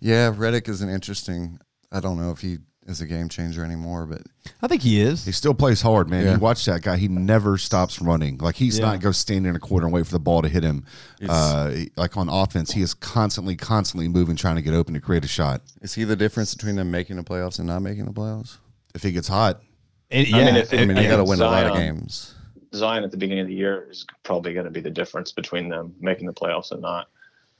Yeah, 0.00 0.32
Redick 0.32 0.68
is 0.68 0.82
an 0.82 0.88
interesting. 0.88 1.58
I 1.92 2.00
don't 2.00 2.18
know 2.18 2.30
if 2.30 2.40
he 2.40 2.58
is 2.86 3.00
a 3.00 3.06
game 3.06 3.28
changer 3.28 3.64
anymore, 3.64 4.06
but 4.06 4.22
I 4.62 4.68
think 4.68 4.82
he 4.82 5.00
is. 5.00 5.24
He 5.24 5.32
still 5.32 5.54
plays 5.54 5.82
hard, 5.82 6.08
man. 6.08 6.24
Yeah. 6.24 6.34
You 6.34 6.38
watch 6.38 6.64
that 6.66 6.82
guy; 6.82 6.96
he 6.96 7.08
never 7.08 7.58
stops 7.58 8.00
running. 8.00 8.38
Like 8.38 8.54
he's 8.56 8.78
Yeah. 8.78 8.86
not 8.86 9.00
go 9.00 9.10
stand 9.12 9.46
in 9.46 9.56
a 9.56 9.58
corner 9.58 9.86
and 9.86 9.94
wait 9.94 10.06
for 10.06 10.12
the 10.12 10.20
ball 10.20 10.42
to 10.42 10.48
hit 10.48 10.62
him. 10.62 10.84
Uh, 11.28 11.72
like 11.96 12.16
on 12.16 12.28
offense, 12.28 12.72
he 12.72 12.82
is 12.82 12.94
constantly, 12.94 13.56
constantly 13.56 14.08
moving, 14.08 14.36
trying 14.36 14.56
to 14.56 14.62
get 14.62 14.74
open 14.74 14.94
to 14.94 15.00
create 15.00 15.24
a 15.24 15.28
shot. 15.28 15.62
is 15.82 15.94
he 15.94 16.04
the 16.04 16.16
difference 16.16 16.54
between 16.54 16.76
them 16.76 16.90
making 16.90 17.16
the 17.16 17.24
playoffs 17.24 17.58
and 17.58 17.66
not 17.66 17.80
making 17.82 18.04
the 18.04 18.12
playoffs? 18.12 18.58
If 18.94 19.02
he 19.02 19.12
gets 19.12 19.28
hot, 19.28 19.62
And, 20.10 20.26
I 20.34 20.44
mean, 20.44 20.56
if 20.56 20.72
I 20.72 20.84
mean, 20.84 20.96
I 20.96 21.02
you 21.02 21.08
got 21.08 21.16
to 21.16 21.22
think 21.24 21.28
win 21.30 21.40
a 21.40 21.44
lot 21.44 21.66
of 21.66 21.74
games. 21.76 22.34
Zion 22.74 23.04
at 23.04 23.10
the 23.10 23.16
beginning 23.16 23.42
of 23.42 23.48
the 23.48 23.54
year 23.54 23.88
is 23.90 24.06
probably 24.22 24.52
going 24.52 24.64
to 24.64 24.70
be 24.70 24.80
the 24.80 24.90
difference 24.90 25.32
between 25.32 25.68
them 25.68 25.94
making 26.00 26.26
the 26.26 26.32
playoffs 26.32 26.72
and 26.72 26.82
not. 26.82 27.08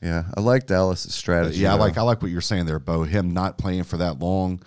Yeah, 0.03 0.25
I 0.37 0.41
like 0.41 0.67
Dallas' 0.67 1.13
strategy. 1.15 1.61
yeah, 1.61 1.73
I 1.73 1.77
though. 1.77 1.83
like 1.83 1.99
I 1.99 2.03
like 2.03 2.23
what 2.23 2.31
you're 2.31 2.41
saying 2.41 2.67
there, 2.67 2.79
Bo. 2.79 3.05
Him 3.05 3.31
not 3.33 3.59
playing 3.59 3.85
for 3.85 3.97
that 3.97 4.19
long 4.19 4.63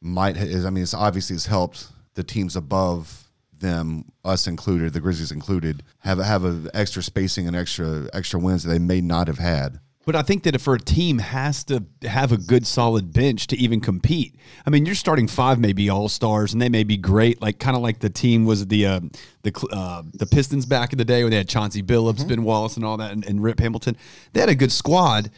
might 0.00 0.36
is. 0.36 0.64
I 0.64 0.70
mean, 0.70 0.82
it's 0.82 0.94
obviously 0.94 1.34
has 1.34 1.46
helped 1.46 1.88
the 2.14 2.22
teams 2.22 2.56
above 2.56 3.30
them, 3.58 4.04
us 4.24 4.46
included, 4.46 4.92
the 4.92 5.00
Grizzlies 5.00 5.32
included, 5.32 5.82
have 6.00 6.18
have 6.18 6.44
a 6.44 6.70
extra 6.74 7.02
spacing 7.02 7.46
and 7.46 7.56
extra 7.56 8.08
extra 8.12 8.38
wins 8.38 8.64
that 8.64 8.70
they 8.70 8.78
may 8.78 9.00
not 9.00 9.28
have 9.28 9.38
had. 9.38 9.80
But 10.04 10.16
I 10.16 10.22
think 10.22 10.42
that 10.44 10.54
if 10.54 10.62
for 10.62 10.74
a 10.74 10.80
team 10.80 11.18
has 11.18 11.62
to 11.64 11.84
have 12.02 12.32
a 12.32 12.36
good 12.36 12.66
solid 12.66 13.12
bench 13.12 13.46
to 13.48 13.56
even 13.56 13.80
compete. 13.80 14.34
I 14.66 14.70
mean, 14.70 14.84
you're 14.84 14.96
starting 14.96 15.28
five 15.28 15.60
maybe 15.60 15.88
all 15.88 16.08
stars 16.08 16.52
and 16.52 16.60
they 16.60 16.68
may 16.68 16.82
be 16.82 16.96
great, 16.96 17.40
like 17.40 17.60
kind 17.60 17.76
of 17.76 17.82
like 17.82 18.00
the 18.00 18.10
team 18.10 18.44
was 18.44 18.66
the 18.66 18.86
uh, 18.86 19.00
the 19.42 19.68
uh, 19.72 20.02
the 20.14 20.26
Pistons 20.26 20.66
back 20.66 20.92
in 20.92 20.98
the 20.98 21.04
day 21.04 21.22
when 21.22 21.30
they 21.30 21.36
had 21.36 21.48
Chauncey 21.48 21.82
Billups, 21.82 22.26
Ben 22.26 22.42
Wallace, 22.42 22.76
and 22.76 22.84
all 22.84 22.96
that, 22.96 23.12
and, 23.12 23.24
and 23.24 23.42
Rip 23.42 23.60
Hamilton. 23.60 23.96
They 24.32 24.40
had 24.40 24.48
a 24.48 24.56
good 24.56 24.72
squad, 24.72 25.30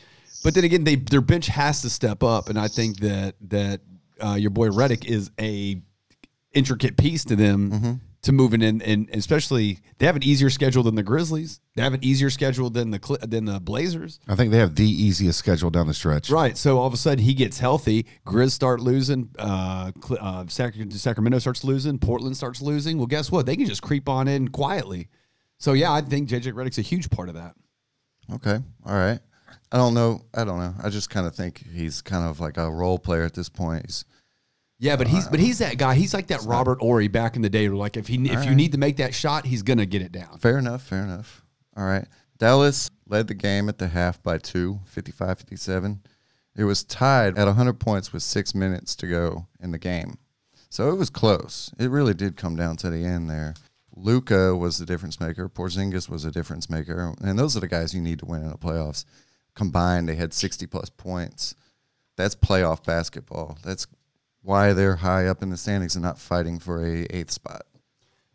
but 0.43 0.55
then 0.55 0.65
again, 0.65 0.85
they 0.85 0.97
their 0.97 1.21
bench 1.21 1.47
has 1.49 1.83
to 1.83 1.91
step 1.91 2.23
up, 2.23 2.49
and 2.49 2.59
I 2.59 2.69
think 2.69 3.01
that 3.01 3.35
that 3.49 3.81
uh, 4.25 4.35
your 4.35 4.51
boy 4.51 4.69
Redick 4.69 5.05
is 5.05 5.31
a 5.39 5.81
intricate 6.55 6.97
piece 6.97 7.25
to 7.25 7.37
them 7.37 8.01
to 8.25 8.33
moving 8.33 8.63
in, 8.63 8.81
and 8.83 9.09
especially 9.13 9.79
they 9.99 10.07
have 10.07 10.17
an 10.17 10.23
easier 10.23 10.49
schedule 10.49 10.83
than 10.83 10.95
the 10.95 11.03
Grizzlies. 11.03 11.61
They 11.77 11.83
have 11.83 11.93
an 11.93 12.03
easier 12.03 12.31
schedule 12.31 12.71
than 12.71 12.91
the 12.91 13.19
than 13.23 13.45
the 13.45 13.61
Blazers. 13.61 14.19
I 14.27 14.35
think 14.35 14.51
they 14.51 14.59
have 14.59 14.75
the 14.75 14.89
easiest 14.89 15.39
schedule 15.39 15.71
down 15.71 15.87
the 15.87 15.95
stretch. 15.95 16.31
Right. 16.31 16.57
So 16.57 16.79
all 16.79 16.87
of 16.87 16.95
a 16.95 16.97
sudden 16.97 17.23
he 17.23 17.35
gets 17.35 17.59
healthy. 17.59 18.07
Grizz 18.27 18.53
start 18.53 18.81
losing. 18.81 19.31
Uh, 19.39 19.93
uh, 20.19 20.47
Sacramento 20.49 21.39
starts 21.39 21.65
losing. 21.65 21.99
Portland 21.99 22.37
starts 22.37 22.63
losing. 22.63 22.97
Well, 22.97 23.07
guess 23.07 23.31
what? 23.31 23.45
They 23.47 23.57
can 23.57 23.67
just 23.67 23.83
creep 23.83 24.09
on 24.09 24.27
in 24.27 24.49
quietly. 24.49 25.09
So 25.59 25.75
yeah, 25.75 25.93
I 25.93 26.01
think 26.01 26.29
JJ 26.29 26.53
Redick's 26.53 26.79
a 26.79 26.83
huge 26.83 27.11
part 27.11 27.29
of 27.29 27.35
that. 27.35 27.55
Okay. 28.33 28.59
All 28.87 28.95
right. 28.95 29.21
I 29.71 29.77
don't 29.77 29.93
know. 29.93 30.23
I 30.33 30.45
don't 30.45 30.59
know. 30.59 30.75
I 30.83 30.89
just 30.89 31.11
kind 31.11 31.27
of 31.27 31.35
think 31.35 31.63
he's 31.75 32.01
kind 32.01 32.25
of 32.27 32.41
like 32.41 32.57
a 32.57 32.71
role 32.71 32.99
player 32.99 33.25
at 33.25 33.35
this 33.35 33.49
point. 33.49 33.85
He's, 33.87 34.05
Yeah, 34.79 34.97
but 34.97 35.07
he's 35.07 35.27
but 35.29 35.39
uh, 35.41 35.43
he's 35.43 35.59
that 35.59 35.79
guy. 35.79 35.95
He's 35.95 36.13
like 36.13 36.27
that 36.29 36.43
Robert 36.43 36.81
Horry 36.81 37.09
back 37.09 37.37
in 37.37 37.43
the 37.43 37.51
day. 37.51 37.69
Where 37.69 37.77
like 37.77 37.97
if 37.97 38.07
he 38.07 38.17
if 38.29 38.45
you 38.45 38.55
need 38.55 38.73
to 38.73 38.79
make 38.79 38.97
that 38.97 39.15
shot, 39.15 39.47
he's 39.47 39.63
gonna 39.63 39.87
get 39.87 40.03
it 40.03 40.13
down. 40.13 40.39
fair 40.39 40.59
enough. 40.59 40.83
Fair 40.83 41.03
enough. 41.03 41.45
All 41.77 41.85
right. 41.85 42.07
Dallas 42.39 42.91
led 43.09 43.29
the 43.29 43.35
game 43.35 43.69
at 43.69 43.79
the 43.79 43.89
half 43.89 44.23
by 44.23 44.39
two, 44.39 44.81
55 44.87 45.39
57. 45.39 46.03
It 46.57 46.65
was 46.65 46.85
tied 46.85 47.39
at 47.39 47.47
100 47.47 47.75
points 47.81 48.13
with 48.13 48.23
six 48.23 48.55
minutes 48.55 48.95
to 48.97 49.07
go 49.07 49.47
in 49.61 49.73
the 49.73 49.79
game. 49.79 50.19
So 50.69 50.91
it 50.91 50.97
was 50.97 51.11
close. 51.11 51.73
It 51.79 51.91
really 51.91 52.15
did 52.15 52.37
come 52.37 52.57
down 52.57 52.77
to 52.79 52.91
the 52.91 53.05
end 53.05 53.31
there. 53.31 53.55
Luka 53.97 54.57
was 54.57 54.79
the 54.79 54.87
difference 54.87 55.21
maker. 55.21 55.49
Porzingis 55.49 56.09
was 56.09 56.25
a 56.25 56.33
difference 56.33 56.69
maker. 56.69 57.15
And 57.21 57.39
those 57.39 57.57
are 57.57 57.61
the 57.61 57.69
guys 57.69 57.95
you 57.95 58.01
need 58.01 58.19
to 58.21 58.27
win 58.27 58.43
in 58.43 58.51
the 58.51 58.59
playoffs. 58.59 59.05
Combined, 59.55 60.09
they 60.09 60.17
had 60.17 60.35
60 60.35 60.67
plus 60.67 60.91
points. 60.91 61.55
That's 62.17 62.35
playoff 62.35 62.85
basketball. 62.85 63.59
That's 63.63 63.87
why 64.45 64.75
they're 64.75 64.97
high 64.97 65.27
up 65.27 65.43
in 65.43 65.51
the 65.51 65.57
standings 65.57 65.97
and 65.97 66.05
not 66.05 66.19
fighting 66.19 66.59
for 66.59 66.85
a 66.85 67.07
eighth 67.11 67.31
spot. 67.31 67.63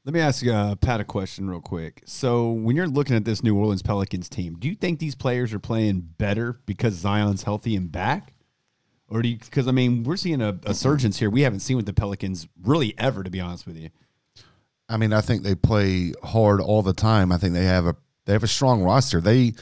Let 0.05 0.13
me 0.13 0.19
ask 0.21 0.45
uh, 0.45 0.75
Pat 0.75 0.99
a 0.99 1.03
question 1.03 1.47
real 1.49 1.61
quick. 1.61 2.01
So 2.05 2.51
when 2.51 2.75
you're 2.75 2.87
looking 2.87 3.15
at 3.15 3.25
this 3.25 3.43
New 3.43 3.55
Orleans 3.55 3.83
Pelicans 3.83 4.27
team, 4.27 4.55
do 4.57 4.67
you 4.67 4.75
think 4.75 4.97
these 4.97 5.13
players 5.13 5.53
are 5.53 5.59
playing 5.59 6.01
better 6.17 6.59
because 6.65 6.95
Zion's 6.95 7.43
healthy 7.43 7.75
and 7.75 7.91
back? 7.91 8.33
Or 9.07 9.21
do 9.21 9.29
you, 9.29 9.37
because 9.37 9.67
I 9.67 9.71
mean, 9.71 10.03
we're 10.03 10.17
seeing 10.17 10.41
a, 10.41 10.57
a 10.65 10.73
surgence 10.73 11.19
here 11.19 11.29
we 11.29 11.41
haven't 11.41 11.59
seen 11.59 11.77
with 11.77 11.85
the 11.85 11.93
Pelicans 11.93 12.47
really 12.63 12.95
ever, 12.97 13.23
to 13.23 13.29
be 13.29 13.39
honest 13.39 13.67
with 13.67 13.77
you. 13.77 13.89
I 14.87 14.97
mean, 14.97 15.13
I 15.13 15.21
think 15.21 15.43
they 15.43 15.53
play 15.53 16.13
hard 16.23 16.59
all 16.59 16.81
the 16.81 16.93
time. 16.93 17.31
I 17.31 17.37
think 17.37 17.53
they 17.53 17.65
have 17.65 17.85
a 17.85 17.95
they 18.25 18.33
have 18.33 18.43
a 18.43 18.47
strong 18.47 18.83
roster. 18.83 19.21
They 19.21 19.53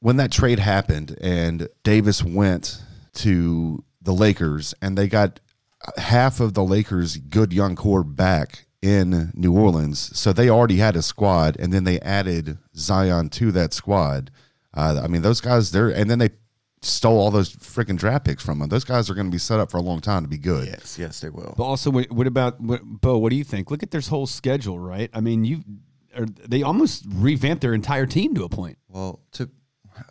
when 0.00 0.16
that 0.16 0.32
trade 0.32 0.58
happened 0.58 1.16
and 1.20 1.68
Davis 1.82 2.22
went 2.22 2.82
to 3.14 3.84
the 4.00 4.12
Lakers 4.12 4.74
and 4.80 4.96
they 4.96 5.08
got 5.08 5.40
half 5.96 6.40
of 6.40 6.54
the 6.54 6.64
Lakers' 6.64 7.16
good 7.16 7.52
young 7.52 7.76
core 7.76 8.04
back 8.04 8.66
in 8.82 9.30
New 9.34 9.56
Orleans. 9.56 10.16
So 10.18 10.32
they 10.32 10.50
already 10.50 10.76
had 10.76 10.96
a 10.96 11.02
squad 11.02 11.56
and 11.58 11.72
then 11.72 11.84
they 11.84 12.00
added 12.00 12.58
Zion 12.76 13.30
to 13.30 13.50
that 13.52 13.72
squad. 13.72 14.30
Uh, 14.74 15.00
I 15.02 15.08
mean, 15.08 15.22
those 15.22 15.40
guys 15.40 15.70
they're 15.70 15.88
and 15.88 16.10
then 16.10 16.18
they 16.18 16.30
stole 16.82 17.18
all 17.18 17.30
those 17.30 17.54
freaking 17.56 17.96
draft 17.96 18.26
picks 18.26 18.44
from 18.44 18.58
them. 18.58 18.68
Those 18.68 18.84
guys 18.84 19.08
are 19.08 19.14
going 19.14 19.26
to 19.26 19.32
be 19.32 19.38
set 19.38 19.58
up 19.58 19.70
for 19.70 19.78
a 19.78 19.82
long 19.82 20.00
time 20.00 20.22
to 20.22 20.28
be 20.28 20.38
good. 20.38 20.66
Yes, 20.66 20.98
yes, 20.98 21.20
they 21.20 21.30
will. 21.30 21.54
But 21.56 21.64
also, 21.64 21.90
what, 21.90 22.10
what 22.10 22.26
about 22.26 22.60
what, 22.60 22.82
Bo? 22.84 23.18
What 23.18 23.30
do 23.30 23.36
you 23.36 23.44
think? 23.44 23.70
Look 23.70 23.82
at 23.82 23.90
this 23.90 24.08
whole 24.08 24.26
schedule, 24.26 24.78
right? 24.78 25.10
I 25.12 25.20
mean, 25.20 25.44
you 25.44 25.62
they 26.46 26.62
almost 26.62 27.04
revamped 27.08 27.62
their 27.62 27.74
entire 27.74 28.06
team 28.06 28.34
to 28.34 28.44
a 28.44 28.48
point. 28.48 28.78
Well, 28.88 29.20
to 29.32 29.50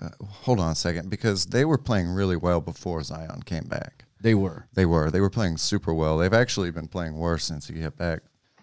uh, 0.01 0.09
hold 0.25 0.59
on 0.59 0.71
a 0.71 0.75
second 0.75 1.09
because 1.09 1.45
they 1.45 1.65
were 1.65 1.77
playing 1.77 2.09
really 2.09 2.35
well 2.35 2.61
before 2.61 3.03
Zion 3.03 3.41
came 3.43 3.65
back. 3.65 4.02
They 4.23 4.33
were. 4.33 4.67
They 4.73 4.85
were. 4.87 5.11
They 5.11 5.21
were 5.21 5.29
playing 5.29 5.57
super 5.57 5.93
well. 5.93 6.17
They've 6.17 6.33
actually 6.33 6.71
been 6.71 6.87
playing 6.87 7.15
worse 7.15 7.43
since 7.45 7.67
he 7.67 7.75
got 7.75 7.95
back, 7.97 8.21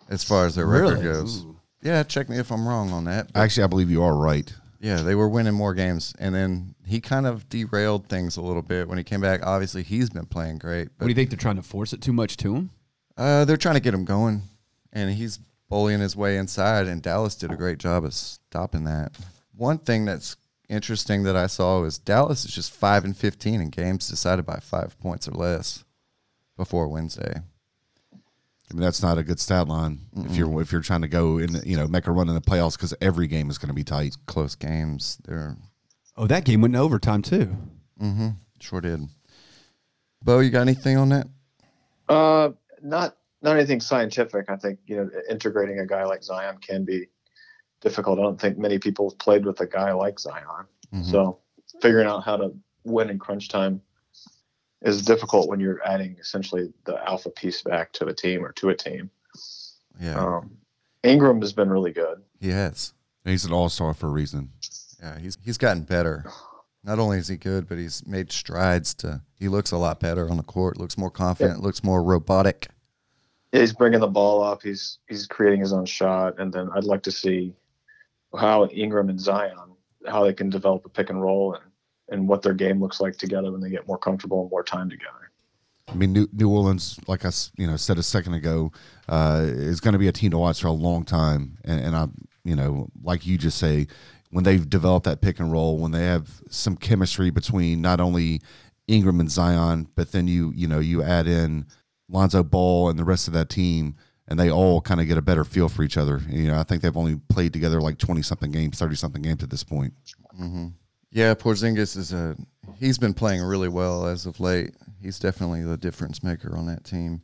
as 0.09 0.25
far 0.25 0.47
as 0.47 0.57
their 0.57 0.67
record 0.67 0.99
Really? 0.99 1.03
goes. 1.05 1.47
Yeah, 1.83 2.03
check 2.03 2.29
me 2.29 2.39
if 2.39 2.51
I'm 2.51 2.67
wrong 2.67 2.91
on 2.91 3.05
that. 3.05 3.31
Actually, 3.35 3.63
I 3.65 3.67
believe 3.69 3.91
you 3.91 4.03
are 4.03 4.17
right. 4.17 4.53
yeah, 4.81 5.03
they 5.03 5.15
were 5.15 5.29
winning 5.29 5.55
more 5.55 5.73
games, 5.75 6.15
and 6.19 6.35
then 6.35 6.75
he 6.87 7.01
kind 7.01 7.27
of 7.27 7.49
derailed 7.49 8.07
things 8.09 8.37
a 8.37 8.43
little 8.43 8.63
bit 8.63 8.89
when 8.89 8.99
he 8.99 9.05
came 9.05 9.21
back. 9.21 9.45
Obviously, 9.47 9.83
he's 9.83 10.11
been 10.11 10.27
playing 10.27 10.59
great, 10.59 10.89
What 10.99 11.07
do 11.07 11.09
you 11.11 11.15
think? 11.15 11.31
They're 11.31 11.37
trying 11.39 11.57
to 11.57 11.63
force 11.63 11.93
it 11.93 12.01
too 12.03 12.13
much 12.13 12.37
to 12.39 12.55
him? 12.57 12.71
uh, 13.17 13.45
they're 13.45 13.57
trying 13.59 13.75
to 13.77 13.81
get 13.81 13.93
him 13.95 14.05
going, 14.07 14.43
and 14.93 15.11
he's 15.11 15.39
bullying 15.69 16.01
his 16.01 16.17
way 16.17 16.39
inside. 16.39 16.87
And 16.87 17.01
Dallas 17.03 17.35
did 17.35 17.53
a 17.53 17.57
great 17.57 17.79
job 17.79 18.05
of 18.05 18.15
stopping 18.15 18.85
that. 18.85 19.13
One 19.55 19.77
thing 19.79 20.07
that's 20.07 20.37
interesting 20.71 21.25
that 21.25 21.37
I 21.37 21.47
saw 21.47 21.81
was 21.83 21.99
Dallas 21.99 22.45
is 22.45 22.55
just 22.55 22.73
five 22.73 23.05
and 23.05 23.17
fifteen 23.17 23.61
in 23.61 23.71
games 23.71 24.09
decided 24.09 24.47
by 24.47 24.61
five 24.63 24.99
points 25.01 25.29
or 25.29 25.33
less 25.33 25.85
before 26.57 26.89
Wednesday. 26.89 27.43
I 28.71 28.75
mean, 28.75 28.83
that's 28.83 29.03
not 29.03 29.19
a 29.19 29.25
good 29.25 29.41
stat 29.41 29.67
line 29.67 29.99
if 30.17 30.37
you're 30.37 30.61
if 30.63 30.71
you're 30.71 30.81
trying 30.81 31.03
to 31.03 31.09
go 31.09 31.39
in, 31.39 31.61
you 31.65 31.77
know, 31.77 31.89
make 31.89 32.07
a 32.07 32.13
run 32.13 32.29
in 32.29 32.35
the 32.35 32.41
playoffs 32.41 32.77
because 32.77 32.95
every 33.01 33.27
game 33.27 33.51
is 33.51 33.59
going 33.59 33.69
to 33.69 33.75
be 33.75 33.83
tight. 33.83 34.17
Close 34.27 34.55
games. 34.55 35.19
They're 35.25 35.57
Oh, 36.17 36.27
that 36.27 36.45
game 36.45 36.61
went 36.61 36.75
in 36.75 36.81
overtime 36.81 37.23
too. 37.23 37.57
mm-hmm, 38.01 38.29
sure 38.61 38.81
did. 38.81 39.01
Bo, 40.23 40.41
you 40.41 40.51
got 40.51 40.61
anything 40.61 40.97
on 40.97 41.09
that? 41.09 41.27
Uh, 42.09 42.51
not 42.83 43.17
not 43.43 43.57
anything 43.57 43.81
scientific. 43.81 44.49
I 44.49 44.57
think 44.57 44.79
you 44.87 44.97
know 44.97 45.11
integrating 45.29 45.81
a 45.81 45.87
guy 45.87 46.05
like 46.05 46.23
Zion 46.23 46.59
can 46.59 46.85
be 46.85 47.09
difficult. 47.81 48.19
I 48.19 48.23
don't 48.23 48.41
think 48.41 48.59
many 48.59 48.79
people 48.79 49.11
have 49.11 49.19
played 49.19 49.45
with 49.47 49.61
a 49.61 49.67
guy 49.67 49.93
like 49.93 50.19
Zion. 50.19 50.67
Mhm. 50.93 51.05
So 51.11 51.39
figuring 51.81 52.07
out 52.07 52.25
how 52.25 52.37
to 52.37 52.53
win 52.85 53.11
in 53.11 53.19
crunch 53.19 53.49
time 53.49 53.81
is 54.83 55.03
difficult 55.03 55.49
when 55.49 55.61
you're 55.61 55.81
adding 55.87 56.17
essentially 56.21 56.73
the 56.85 56.97
alpha 57.09 57.31
piece 57.31 57.63
back 57.63 57.93
to 57.95 58.07
a 58.07 58.15
team 58.15 58.45
or 58.45 58.53
to 58.53 58.71
a 58.71 58.75
team. 58.75 59.11
Yeah, 60.01 60.19
Um, 60.19 60.57
Ingram 61.03 61.41
has 61.43 61.53
been 61.53 61.69
really 61.71 61.93
good. 61.93 62.23
he 62.41 62.49
has. 62.51 62.93
He's 63.25 63.45
an 63.45 63.53
all 63.53 63.69
star 63.69 63.93
for 63.95 64.07
a 64.07 64.11
reason. 64.11 64.51
Yeah, 65.01 65.19
he's 65.19 65.37
he's 65.43 65.59
gotten 65.59 65.83
better. 65.83 66.25
Not 66.83 66.99
only 66.99 67.19
is 67.19 67.29
he 67.29 67.37
good, 67.37 67.69
but 67.69 67.77
he's 67.77 68.07
made 68.07 68.33
strides 68.33 68.95
to. 68.95 69.21
He 69.39 69.49
looks 69.49 69.71
a 69.71 69.77
lot 69.77 70.01
better 70.01 70.31
on 70.31 70.39
the 70.39 70.43
court. 70.43 70.79
Looks 70.79 70.97
more 70.97 71.11
confident. 71.11 71.61
Looks 71.61 71.85
more 71.85 72.03
robotic. 72.03 72.69
Yeah, 73.53 73.61
he's 73.61 73.75
bringing 73.75 74.01
the 74.01 74.07
ball 74.09 74.43
up. 74.43 74.63
He's 74.63 74.99
he's 75.09 75.27
creating 75.27 75.61
his 75.61 75.73
own 75.75 75.85
shot, 75.85 76.39
and 76.39 76.51
then 76.53 76.71
I'd 76.75 76.85
like 76.85 77.03
to 77.03 77.11
see 77.11 77.55
how 78.39 78.67
Ingram 78.69 79.09
and 79.09 79.21
Zion 79.21 79.57
how 80.07 80.25
they 80.25 80.33
can 80.33 80.51
develop 80.51 80.85
a 80.87 80.89
pick 80.89 81.11
and 81.11 81.21
roll 81.21 81.55
and 81.55 81.65
and 82.11 82.27
what 82.27 82.43
their 82.43 82.55
game 82.55 82.81
looks 82.81 83.01
like 83.01 83.17
together 83.17 83.53
when 83.53 83.61
they 83.61 83.71
get 83.71 83.87
more 83.87 83.99
comfortable 83.99 84.43
and 84.43 84.51
more 84.51 84.65
time 84.65 84.91
together. 84.91 85.31
I 85.89 85.95
mean, 85.95 86.13
New, 86.13 86.29
New 86.33 86.51
Orleans, 86.51 86.99
like 87.07 87.25
I 87.25 87.31
you 87.57 87.67
know 87.67 87.77
said 87.77 87.99
a 87.99 88.03
second 88.03 88.35
ago, 88.35 88.73
uh, 89.09 89.43
is 89.45 89.81
going 89.81 89.93
to 89.93 89.99
be 89.99 90.09
a 90.09 90.13
team 90.13 90.31
to 90.33 90.39
watch 90.39 90.61
for 90.61 90.69
a 90.69 90.73
long 90.73 91.05
time. 91.05 91.59
And, 91.65 91.81
and 91.81 91.97
I, 91.97 92.09
you 92.45 92.57
know, 92.57 92.89
like 93.03 93.27
you 93.27 93.39
just 93.39 93.59
say, 93.59 93.87
when 94.31 94.45
they've 94.45 94.69
developed 94.69 95.05
that 95.05 95.21
pick 95.21 95.41
and 95.41 95.51
roll, 95.51 95.79
when 95.79 95.93
they 95.93 96.05
have 96.05 96.29
some 96.49 96.77
chemistry 96.77 97.31
between 97.31 97.81
not 97.81 98.01
only 98.01 98.41
Ingram 98.89 99.21
and 99.21 99.31
Zion, 99.31 99.89
but 99.95 100.13
then 100.13 100.29
you 100.29 100.53
you 100.55 100.67
know 100.67 100.81
you 100.81 101.03
add 101.03 101.27
in 101.27 101.67
Lonzo 102.09 102.43
Ball 102.43 102.91
and 102.91 102.99
the 102.99 103.05
rest 103.05 103.29
of 103.29 103.35
that 103.35 103.49
team, 103.49 103.97
and 104.31 104.39
they 104.39 104.51
all 104.51 104.81
kind 104.81 105.01
of 105.01 105.09
get 105.09 105.19
a 105.19 105.23
better 105.23 105.45
feel 105.45 105.69
for 105.69 105.83
each 105.83 105.97
other. 105.97 106.21
You 106.29 106.49
know, 106.49 106.59
I 106.59 106.63
think 106.63 106.83
they've 106.83 106.97
only 106.97 107.17
played 107.29 107.53
together 107.53 107.81
like 107.81 107.99
twenty 107.99 108.23
something 108.23 108.51
games, 108.51 108.79
thirty 108.79 108.95
something 108.95 109.21
games 109.21 109.43
at 109.43 109.51
this 109.51 109.65
point. 109.65 109.93
Mm-hmm. 110.41 110.69
Yeah, 111.11 111.35
Porzingis 111.35 111.97
is 111.97 112.13
a. 112.13 112.37
He's 112.79 112.97
been 112.97 113.15
playing 113.15 113.43
really 113.43 113.69
well 113.69 114.07
as 114.07 114.27
of 114.27 114.39
late. 114.39 114.75
He's 115.03 115.19
definitely 115.19 115.65
the 115.65 115.77
difference 115.77 116.23
maker 116.23 116.57
on 116.57 116.67
that 116.67 116.85
team. 116.85 117.21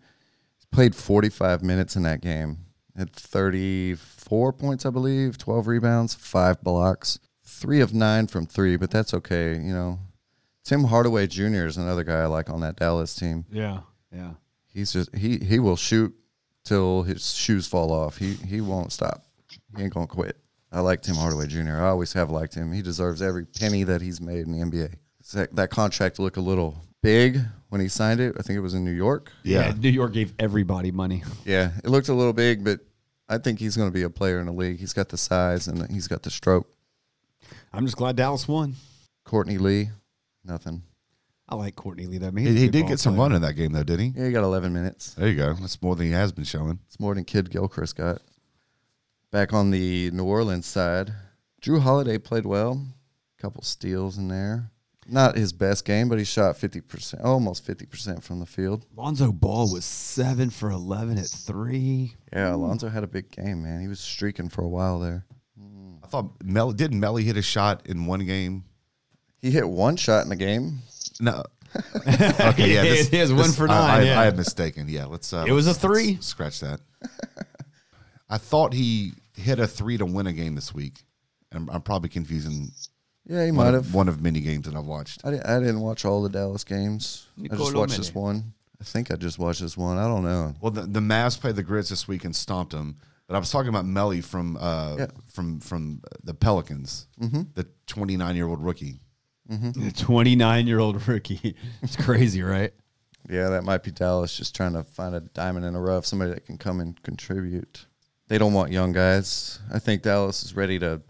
He's 0.56 0.66
played 0.66 0.94
45 0.94 1.62
minutes 1.62 1.94
in 1.94 2.02
that 2.02 2.20
game. 2.20 2.58
Had 2.96 3.12
34 3.12 4.52
points, 4.54 4.86
I 4.86 4.90
believe, 4.90 5.36
12 5.38 5.66
rebounds, 5.66 6.14
five 6.14 6.60
blocks, 6.62 7.18
three 7.44 7.80
of 7.80 7.92
nine 7.92 8.26
from 8.26 8.46
three, 8.46 8.76
but 8.76 8.90
that's 8.90 9.12
okay. 9.14 9.52
You 9.52 9.72
know, 9.72 9.98
Tim 10.64 10.84
Hardaway 10.84 11.26
Jr. 11.26 11.66
is 11.66 11.76
another 11.76 12.02
guy 12.02 12.22
I 12.22 12.26
like 12.26 12.50
on 12.50 12.62
that 12.62 12.76
Dallas 12.76 13.14
team. 13.14 13.44
Yeah, 13.52 13.80
yeah. 14.12 14.32
He's 14.66 14.92
just 14.92 15.14
he 15.14 15.38
he 15.38 15.58
will 15.58 15.76
shoot 15.76 16.14
till 16.66 17.02
his 17.02 17.35
shoes 17.35 17.66
fall 17.66 17.92
off. 17.92 18.18
He 18.18 18.35
he 18.35 18.61
won't 18.61 18.92
stop. 18.92 19.25
He 19.76 19.82
ain't 19.82 19.94
gonna 19.94 20.06
quit. 20.06 20.37
I 20.73 20.80
like 20.80 21.00
Tim 21.00 21.14
Hardaway 21.14 21.46
Jr. 21.46 21.76
I 21.76 21.88
always 21.88 22.12
have 22.12 22.30
liked 22.30 22.54
him. 22.54 22.73
He 22.73 22.82
deserves 22.82 23.23
every 23.23 23.46
penny 23.46 23.85
that 23.85 24.02
he's 24.02 24.20
made 24.20 24.46
in 24.46 24.52
the 24.52 24.58
NBA. 24.58 24.94
That, 25.32 25.54
that 25.56 25.70
contract 25.70 26.18
looked 26.18 26.37
a 26.37 26.40
little 26.40 26.76
big 27.02 27.40
when 27.68 27.80
he 27.80 27.88
signed 27.88 28.20
it. 28.20 28.37
I 28.38 28.42
think 28.42 28.56
it 28.56 28.61
was 28.61 28.75
in 28.75 28.85
New 28.85 28.92
York. 28.92 29.32
Yeah, 29.42 29.73
New 29.78 29.88
York 29.88 30.12
gave 30.12 30.35
everybody 30.38 30.90
money. 30.90 31.23
Yeah, 31.44 31.70
it 31.82 31.88
looked 31.88 32.08
a 32.08 32.14
little 32.14 32.32
big, 32.32 32.64
but 32.64 32.80
I 33.28 33.38
think 33.38 33.58
he's 33.58 33.76
going 33.76 33.88
to 33.88 33.94
be 33.94 34.02
a 34.02 34.11
player 34.11 34.38
in 34.40 34.46
the 34.46 34.52
league. 34.52 34.78
He's 34.78 34.92
got 34.92 35.08
the 35.08 35.16
size 35.16 35.68
and 35.68 35.90
he's 35.90 36.08
got 36.08 36.23
the 36.23 36.30
stroke. 36.30 36.70
I'm 37.73 37.85
just 37.85 37.96
glad 37.96 38.16
Dallas 38.16 38.46
won. 38.46 38.75
Courtney 39.25 39.58
Lee, 39.58 39.90
nothing. 40.44 40.82
I 41.48 41.54
like 41.54 41.76
Courtney 41.76 42.06
Lee. 42.06 42.18
That 42.18 42.34
man, 42.34 42.44
He, 42.46 42.54
he 42.56 42.68
did 42.68 42.86
get 42.88 42.98
some 42.98 43.14
player. 43.14 43.28
run 43.28 43.32
in 43.36 43.42
that 43.42 43.54
game 43.54 43.72
though, 43.72 43.84
didn't 43.84 44.14
he? 44.14 44.20
Yeah, 44.20 44.26
he 44.26 44.32
got 44.32 44.42
11 44.44 44.72
minutes. 44.72 45.14
There 45.14 45.28
you 45.28 45.36
go. 45.36 45.54
That's 45.54 45.80
more 45.80 45.94
than 45.94 46.06
he 46.06 46.12
has 46.12 46.32
been 46.32 46.44
showing. 46.44 46.80
It's 46.86 46.98
more 46.98 47.14
than 47.14 47.24
Kidd-Gilchrist 47.24 47.96
got. 47.96 48.20
Back 49.30 49.52
on 49.52 49.70
the 49.70 50.10
New 50.12 50.24
Orleans 50.24 50.66
side, 50.66 51.12
Jrue 51.62 51.80
Holiday 51.80 52.18
played 52.18 52.46
well. 52.46 52.84
couple 53.38 53.62
steals 53.62 54.18
in 54.18 54.28
there. 54.28 54.70
Not 55.08 55.36
his 55.36 55.52
best 55.52 55.84
game, 55.84 56.08
but 56.08 56.18
he 56.18 56.24
shot 56.24 56.56
50%, 56.56 57.24
almost 57.24 57.64
50% 57.64 58.24
from 58.24 58.40
the 58.40 58.46
field. 58.46 58.86
Lonzo 58.96 59.30
Ball 59.30 59.72
was 59.72 59.84
seven 59.84 60.50
for 60.50 60.70
11 60.70 61.16
at 61.18 61.26
three. 61.26 62.14
Yeah, 62.32 62.54
Alonzo 62.56 62.88
had 62.88 63.04
a 63.04 63.06
big 63.06 63.30
game, 63.30 63.62
man. 63.62 63.80
He 63.80 63.86
was 63.86 64.00
streaking 64.00 64.48
for 64.48 64.62
a 64.64 64.68
while 64.68 64.98
there. 64.98 65.24
I 66.02 66.08
thought 66.08 66.32
Mel 66.42 66.72
didn't 66.72 67.00
Melli 67.00 67.22
hit 67.22 67.36
a 67.36 67.42
shot 67.42 67.86
in 67.86 68.06
one 68.06 68.26
game. 68.26 68.64
He 69.40 69.50
hit 69.52 69.68
one 69.68 69.96
shot 69.96 70.24
in 70.24 70.28
the 70.28 70.36
game. 70.36 70.78
No. 71.20 71.42
okay, 72.06 72.73
yeah, 72.75 72.82
It 72.85 73.12
is 73.12 73.32
one 73.32 73.50
for 73.52 73.66
nine, 73.66 74.00
I, 74.00 74.02
yeah. 74.04 74.20
I 74.20 74.26
am 74.26 74.37
mistaken. 74.37 74.88
Yeah, 74.88 75.06
let's. 75.06 75.32
Uh, 75.32 75.44
It 75.46 75.52
was 75.52 75.66
a 75.66 75.70
let's- 75.70 75.80
three? 75.80 76.18
Scratch 76.20 76.61
that. 76.61 76.80
I 78.28 78.38
thought 78.38 78.73
he 78.73 79.12
hit 79.35 79.58
a 79.61 79.66
three 79.66 79.96
to 79.99 80.06
win 80.06 80.26
a 80.26 80.32
game 80.32 80.54
this 80.54 80.75
week. 80.75 81.02
I'm, 81.52 81.68
I'm 81.70 81.82
probably 81.82 82.08
confusing 82.08 82.73
Yeah, 83.26 83.44
he 83.44 83.50
one 83.52 83.66
might 83.66 83.75
of, 83.75 83.85
have. 83.87 83.94
one 83.94 84.08
of 84.08 84.20
many 84.20 84.40
games 84.40 84.66
that 84.66 84.75
I've 84.75 84.87
watched. 84.87 85.20
I 85.25 85.30
didn't, 85.30 85.46
I 85.46 85.58
didn't 85.61 85.80
watch 85.80 86.04
all 86.04 86.23
the 86.23 86.28
Dallas 86.28 86.64
games. 86.64 87.26
I 87.38 87.42
just 87.49 87.52
Nicolo 87.52 87.80
watched 87.80 87.96
this 87.99 88.14
one. 88.14 88.52
I 88.80 88.85
think 88.85 89.11
I 89.11 89.16
just 89.16 89.38
watched 89.38 89.61
this 89.61 89.76
one. 89.76 89.96
I 89.99 90.04
don't 90.06 90.25
know. 90.25 90.54
Well, 90.61 90.73
the, 90.73 90.82
the 90.82 91.00
Mavs 91.00 91.38
played 91.40 91.56
the 91.56 91.64
Grizz 91.64 91.88
this 91.88 92.06
week 92.08 92.25
and 92.25 92.35
stomped 92.35 92.73
them. 92.73 92.96
But 93.28 93.35
I 93.37 93.38
was 93.38 93.50
talking 93.50 93.68
about 93.70 93.85
Melli 93.85 94.23
from 94.23 94.56
uh, 94.61 94.96
Yeah. 94.99 95.06
from 95.32 95.58
from 95.61 96.00
the 96.23 96.32
Pelicans, 96.35 97.08
Mm-hmm. 97.20 97.42
the 97.54 97.66
29 97.87 98.37
year 98.37 98.46
old 98.46 98.62
rookie. 98.62 99.00
Mm-hmm. 99.50 99.84
The 99.84 99.92
29 99.92 100.66
year 100.66 100.78
old 100.78 101.06
rookie. 101.06 101.56
It's 101.82 101.96
crazy, 101.96 102.42
right? 102.42 102.72
Yeah, 103.28 103.48
that 103.50 103.64
might 103.64 103.82
be 103.82 103.90
Dallas 103.90 104.36
just 104.36 104.54
trying 104.54 104.74
to 104.74 104.84
find 104.84 105.14
a 105.14 105.20
diamond 105.20 105.66
in 105.66 105.74
the 105.74 105.80
rough, 105.80 106.06
somebody 106.06 106.32
that 106.32 106.46
can 106.46 106.58
come 106.58 106.80
and 106.80 107.00
contribute. 107.02 107.86
They 108.28 108.38
don't 108.38 108.52
want 108.52 108.72
young 108.72 108.92
guys. 108.92 109.58
I 109.72 109.78
think 109.78 110.02
Dallas 110.02 110.42
is 110.42 110.54
ready 110.54 110.78
to 110.80 111.02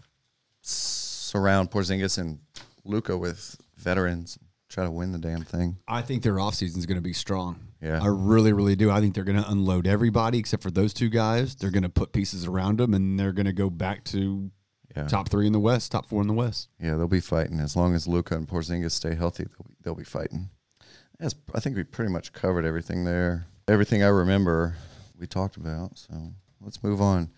surround 0.61 1.71
Porzingis 1.71 2.17
and 2.17 2.39
Luka 2.83 3.17
with 3.17 3.57
veterans, 3.77 4.37
try 4.69 4.83
to 4.83 4.91
win 4.91 5.11
the 5.11 5.19
damn 5.19 5.43
thing. 5.43 5.77
I 5.87 6.01
think 6.01 6.23
their 6.23 6.35
offseason 6.35 6.77
is 6.77 6.85
going 6.85 6.97
to 6.97 7.01
be 7.01 7.13
strong. 7.13 7.59
Yeah. 7.81 8.01
I 8.01 8.07
really, 8.07 8.53
really 8.53 8.75
do. 8.75 8.89
I 8.89 8.99
think 8.99 9.13
they're 9.13 9.23
going 9.23 9.41
to 9.41 9.49
unload 9.49 9.85
everybody 9.85 10.39
except 10.39 10.63
for 10.63 10.71
those 10.71 10.93
two 10.93 11.09
guys. 11.09 11.55
They're 11.55 11.71
going 11.71 11.83
to 11.83 11.89
put 11.89 12.11
pieces 12.11 12.45
around 12.45 12.79
them 12.79 12.93
and 12.93 13.19
they're 13.19 13.33
going 13.33 13.45
to 13.45 13.53
go 13.53 13.69
back 13.69 14.03
to 14.05 14.49
Yeah, 14.97 15.07
top 15.07 15.29
three 15.29 15.47
in 15.47 15.53
the 15.53 15.59
West, 15.59 15.91
top 15.91 16.07
four 16.07 16.21
in 16.21 16.27
the 16.27 16.33
West. 16.33 16.69
yeah, 16.79 16.95
they'll 16.95 17.07
be 17.07 17.19
fighting 17.19 17.59
as 17.59 17.75
long 17.75 17.93
as 17.95 18.07
Luka 18.07 18.35
and 18.35 18.47
Porzingis 18.47 18.91
stay 18.91 19.15
healthy. 19.15 19.43
They'll 19.43 19.67
be, 19.67 19.75
they'll 19.83 19.95
be 19.95 20.03
fighting. 20.03 20.49
That's, 21.19 21.35
I 21.53 21.59
think 21.59 21.75
we 21.75 21.83
pretty 21.83 22.11
much 22.11 22.33
covered 22.33 22.65
everything 22.65 23.03
there. 23.03 23.47
Everything 23.67 24.03
I 24.03 24.07
remember, 24.07 24.75
we 25.19 25.27
talked 25.27 25.57
about. 25.57 25.97
So 25.97 26.13
let's 26.61 26.83
move 26.83 27.01
on. 27.01 27.29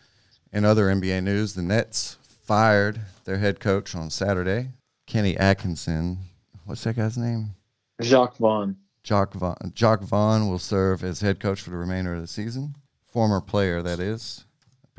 In 0.51 0.65
other 0.65 0.87
NBA 0.87 1.23
news, 1.23 1.53
the 1.53 1.61
Nets 1.61 2.17
fired 2.21 2.99
their 3.25 3.37
head 3.37 3.59
coach 3.59 3.95
on 3.95 4.09
Saturday, 4.09 4.69
Kenny 5.05 5.37
Atkinson. 5.37 6.17
What's 6.65 6.83
that 6.83 6.95
guy's 6.95 7.17
name? 7.17 7.55
Jacques 8.01 8.37
Vaughn. 8.37 8.77
Jock 9.03 9.33
Vaughn, 9.33 9.71
Jock 9.73 10.01
Vaughn 10.01 10.49
will 10.49 10.59
serve 10.59 11.03
as 11.03 11.21
head 11.21 11.39
coach 11.39 11.61
for 11.61 11.69
the 11.69 11.77
remainder 11.77 12.13
of 12.13 12.21
the 12.21 12.27
season. 12.27 12.75
Former 13.07 13.41
player, 13.41 13.81
that 13.81 13.99
is. 13.99 14.45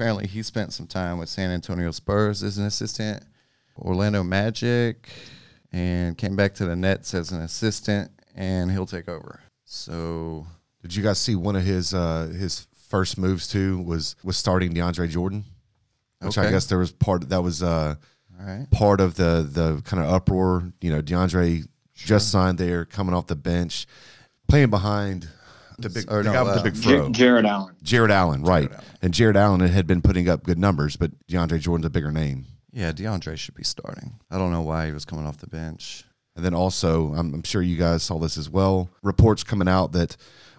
Apparently, 0.01 0.27
he 0.27 0.43
spent 0.43 0.73
some 0.73 0.87
time 0.87 1.19
with 1.19 1.29
San 1.29 1.51
Antonio 1.51 1.91
Spurs 1.91 2.43
as 2.43 2.57
an 2.57 2.65
assistant, 2.65 3.23
Orlando 3.77 4.23
Magic, 4.23 5.11
and 5.73 6.17
came 6.17 6.37
back 6.37 6.55
to 6.55 6.65
the 6.65 6.75
Nets 6.75 7.13
as 7.13 7.33
an 7.33 7.43
assistant, 7.43 8.11
and 8.35 8.71
he'll 8.71 8.87
take 8.87 9.11
over. 9.11 9.41
So, 9.67 10.47
Did 10.81 10.97
you 10.97 11.03
guys 11.03 11.19
see 11.19 11.35
one 11.35 11.55
of 11.55 11.65
his 11.65 11.93
uh, 11.93 12.33
his 12.35 12.67
first 12.89 13.19
moves 13.19 13.47
too 13.47 13.83
was 13.83 14.17
was 14.25 14.39
starting 14.39 14.73
DeAndre 14.73 15.11
Jordan, 15.11 15.45
which 16.23 16.39
I 16.39 16.51
guess 16.51 16.65
there 16.65 16.79
was 16.79 16.93
part 16.93 17.29
that 17.29 17.43
was 17.43 17.63
uh, 17.63 17.97
right. 18.41 18.67
part 18.71 19.03
of 19.03 19.17
the 19.17 19.47
the 19.53 19.83
kind 19.85 20.03
of 20.03 20.09
uproar. 20.09 20.73
You 20.81 20.93
know, 20.93 21.03
DeAndre 21.03 21.69
just 21.95 22.31
signed 22.31 22.57
there, 22.57 22.87
coming 22.87 23.15
off 23.15 23.27
the 23.27 23.37
bench, 23.37 23.87
playing 24.49 24.71
behind 24.71 25.29
the 25.83 25.91
big 25.91 26.11
Or 26.11 26.23
the 26.23 26.31
no, 26.31 26.33
guy 26.33 26.43
with 26.43 26.55
the 26.55 26.61
uh, 26.61 26.65
big 26.65 26.75
J- 26.75 26.81
fro, 26.99 27.09
Jarrett 27.11 27.45
Allen. 27.45 27.77
Jarrett 27.83 28.11
Allen, 28.11 28.43
right? 28.43 28.71
Allen. 28.71 28.85
And 29.03 29.15
Jarrett 29.15 29.37
Allen 29.37 29.61
had 29.61 29.87
been 29.87 30.03
putting 30.03 30.29
up 30.29 30.45
good 30.45 30.59
numbers, 30.59 30.97
but 30.97 31.11
DeAndre 31.27 31.61
Jordan's 31.61 31.87
a 31.87 31.91
bigger 31.91 32.13
name. 32.13 32.47
Yeah, 32.73 32.93
DeAndre 32.93 33.37
should 33.37 33.55
be 33.55 33.65
starting. 33.65 34.21
I 34.31 34.39
don't 34.39 34.53
know 34.53 34.63
why 34.63 34.87
he 34.87 34.93
was 34.93 35.05
coming 35.05 35.27
off 35.27 35.39
the 35.39 35.47
bench. 35.47 36.05
And 36.37 36.45
then 36.45 36.55
also, 36.55 37.13
I'm, 37.15 37.35
I'm 37.35 37.43
sure 37.43 37.61
you 37.63 37.77
guys 37.77 38.03
saw 38.03 38.19
this 38.19 38.39
as 38.39 38.49
well. 38.49 38.89
Reports 39.03 39.43
coming 39.43 39.69
out 39.69 39.93
that 39.93 40.17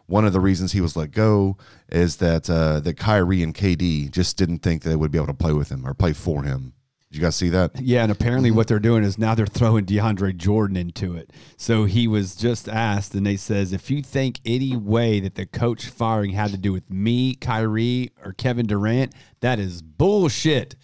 one 0.08 0.26
of 0.26 0.34
the 0.34 0.42
reasons 0.42 0.74
he 0.74 0.82
was 0.82 0.98
let 0.98 1.12
go 1.12 1.58
is 1.90 2.18
that 2.18 2.50
uh, 2.50 2.82
that 2.82 2.98
Kyrie 2.98 3.42
and 3.44 3.56
KD 3.56 4.12
just 4.12 4.36
didn't 4.38 4.60
think 4.60 4.84
they 4.84 4.96
would 4.98 5.12
be 5.12 5.18
able 5.18 5.28
to 5.28 5.34
play 5.34 5.54
with 5.54 5.70
him 5.70 5.88
or 5.88 5.94
play 5.94 6.12
for 6.14 6.44
him. 6.44 6.74
Did 7.12 7.18
you 7.18 7.24
guys 7.24 7.36
see 7.36 7.50
that? 7.50 7.72
Yeah, 7.82 8.04
and 8.04 8.12
apparently 8.12 8.52
what 8.52 8.70
they're 8.70 8.80
doing 8.80 9.04
is 9.04 9.18
now 9.18 9.36
they're 9.36 9.46
throwing 9.46 9.86
DeAndre 9.86 10.34
Jordan 10.38 10.78
into 10.78 11.18
it. 11.18 11.34
So 11.58 11.84
he 11.84 12.08
was 12.08 12.38
just 12.38 12.70
asked, 12.70 13.14
and 13.14 13.26
they 13.26 13.36
says, 13.36 13.74
if 13.74 13.92
you 13.92 14.02
think 14.02 14.40
any 14.46 14.78
way 14.78 15.20
that 15.20 15.36
the 15.36 15.46
coach 15.46 15.88
firing 15.88 16.32
had 16.32 16.52
to 16.52 16.58
do 16.58 16.72
with 16.72 16.90
me, 16.90 17.36
Kyrie, 17.36 18.12
or 18.24 18.32
Kevin 18.32 18.66
Durant, 18.66 19.14
that 19.42 19.60
is 19.60 19.82
bullshit. 19.82 20.78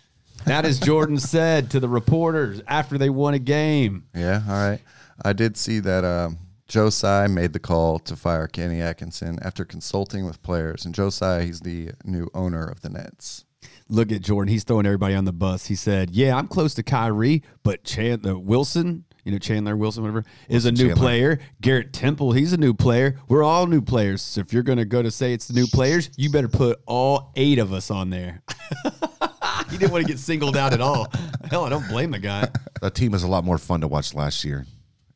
That 0.43 0.65
is 0.65 0.81
Jordan 0.81 1.17
said 1.17 1.71
to 1.71 1.79
the 1.79 1.87
reporters 1.87 2.61
after 2.67 2.97
they 2.97 3.09
won 3.09 3.33
a 3.33 3.39
game. 3.39 4.03
Yeah, 4.13 4.41
all 4.49 4.69
right. 4.69 4.81
I 5.23 5.31
did 5.31 5.55
see 5.55 5.79
that 5.79 6.03
um, 6.03 6.39
Joe 6.67 6.89
Tsai 6.89 7.27
made 7.27 7.53
the 7.53 7.59
call 7.59 7.99
to 7.99 8.17
fire 8.17 8.47
Kenny 8.47 8.81
Atkinson 8.81 9.39
after 9.43 9.63
consulting 9.63 10.25
with 10.25 10.43
players. 10.43 10.83
And 10.83 10.93
Joe 10.93 11.09
Tsai, 11.09 11.43
he's 11.43 11.61
the 11.61 11.91
new 12.03 12.29
owner 12.33 12.67
of 12.67 12.81
the 12.81 12.89
Nets. 12.89 13.45
Look 13.89 14.11
at 14.11 14.21
Jordan. 14.21 14.51
He's 14.51 14.63
throwing 14.63 14.85
everybody 14.85 15.15
on 15.15 15.25
the 15.25 15.33
bus. 15.33 15.65
He 15.67 15.75
said, 15.75 16.11
"Yeah, 16.11 16.35
I'm 16.35 16.47
close 16.47 16.73
to 16.75 16.83
Kyrie, 16.83 17.43
but 17.63 17.83
Chandler 17.83 18.33
uh, 18.33 18.37
Wilson, 18.37 19.05
you 19.23 19.31
know 19.31 19.37
Chandler 19.37 19.77
Wilson, 19.77 20.03
whatever, 20.03 20.25
is 20.49 20.65
a 20.65 20.71
new 20.71 20.87
Chandler. 20.87 20.95
player. 20.95 21.39
Garrett 21.61 21.93
Temple, 21.93 22.33
he's 22.33 22.53
a 22.53 22.57
new 22.57 22.73
player. 22.73 23.19
We're 23.27 23.43
all 23.43 23.67
new 23.67 23.81
players. 23.81 24.21
So 24.21 24.41
if 24.41 24.51
you're 24.51 24.63
going 24.63 24.79
to 24.79 24.85
go 24.85 25.01
to 25.01 25.11
say 25.11 25.33
it's 25.33 25.47
the 25.47 25.53
new 25.53 25.67
players, 25.67 26.09
you 26.17 26.29
better 26.29 26.49
put 26.49 26.79
all 26.85 27.31
eight 27.35 27.59
of 27.59 27.73
us 27.73 27.89
on 27.89 28.09
there." 28.09 28.43
he 29.69 29.77
didn't 29.77 29.91
want 29.91 30.05
to 30.05 30.11
get 30.11 30.19
singled 30.19 30.57
out 30.57 30.73
at 30.73 30.81
all. 30.81 31.07
Hell, 31.49 31.65
I 31.65 31.69
don't 31.69 31.87
blame 31.87 32.11
the 32.11 32.19
guy. 32.19 32.49
That 32.81 32.95
team 32.95 33.11
was 33.11 33.23
a 33.23 33.27
lot 33.27 33.43
more 33.43 33.57
fun 33.57 33.81
to 33.81 33.87
watch 33.87 34.13
last 34.13 34.43
year. 34.43 34.65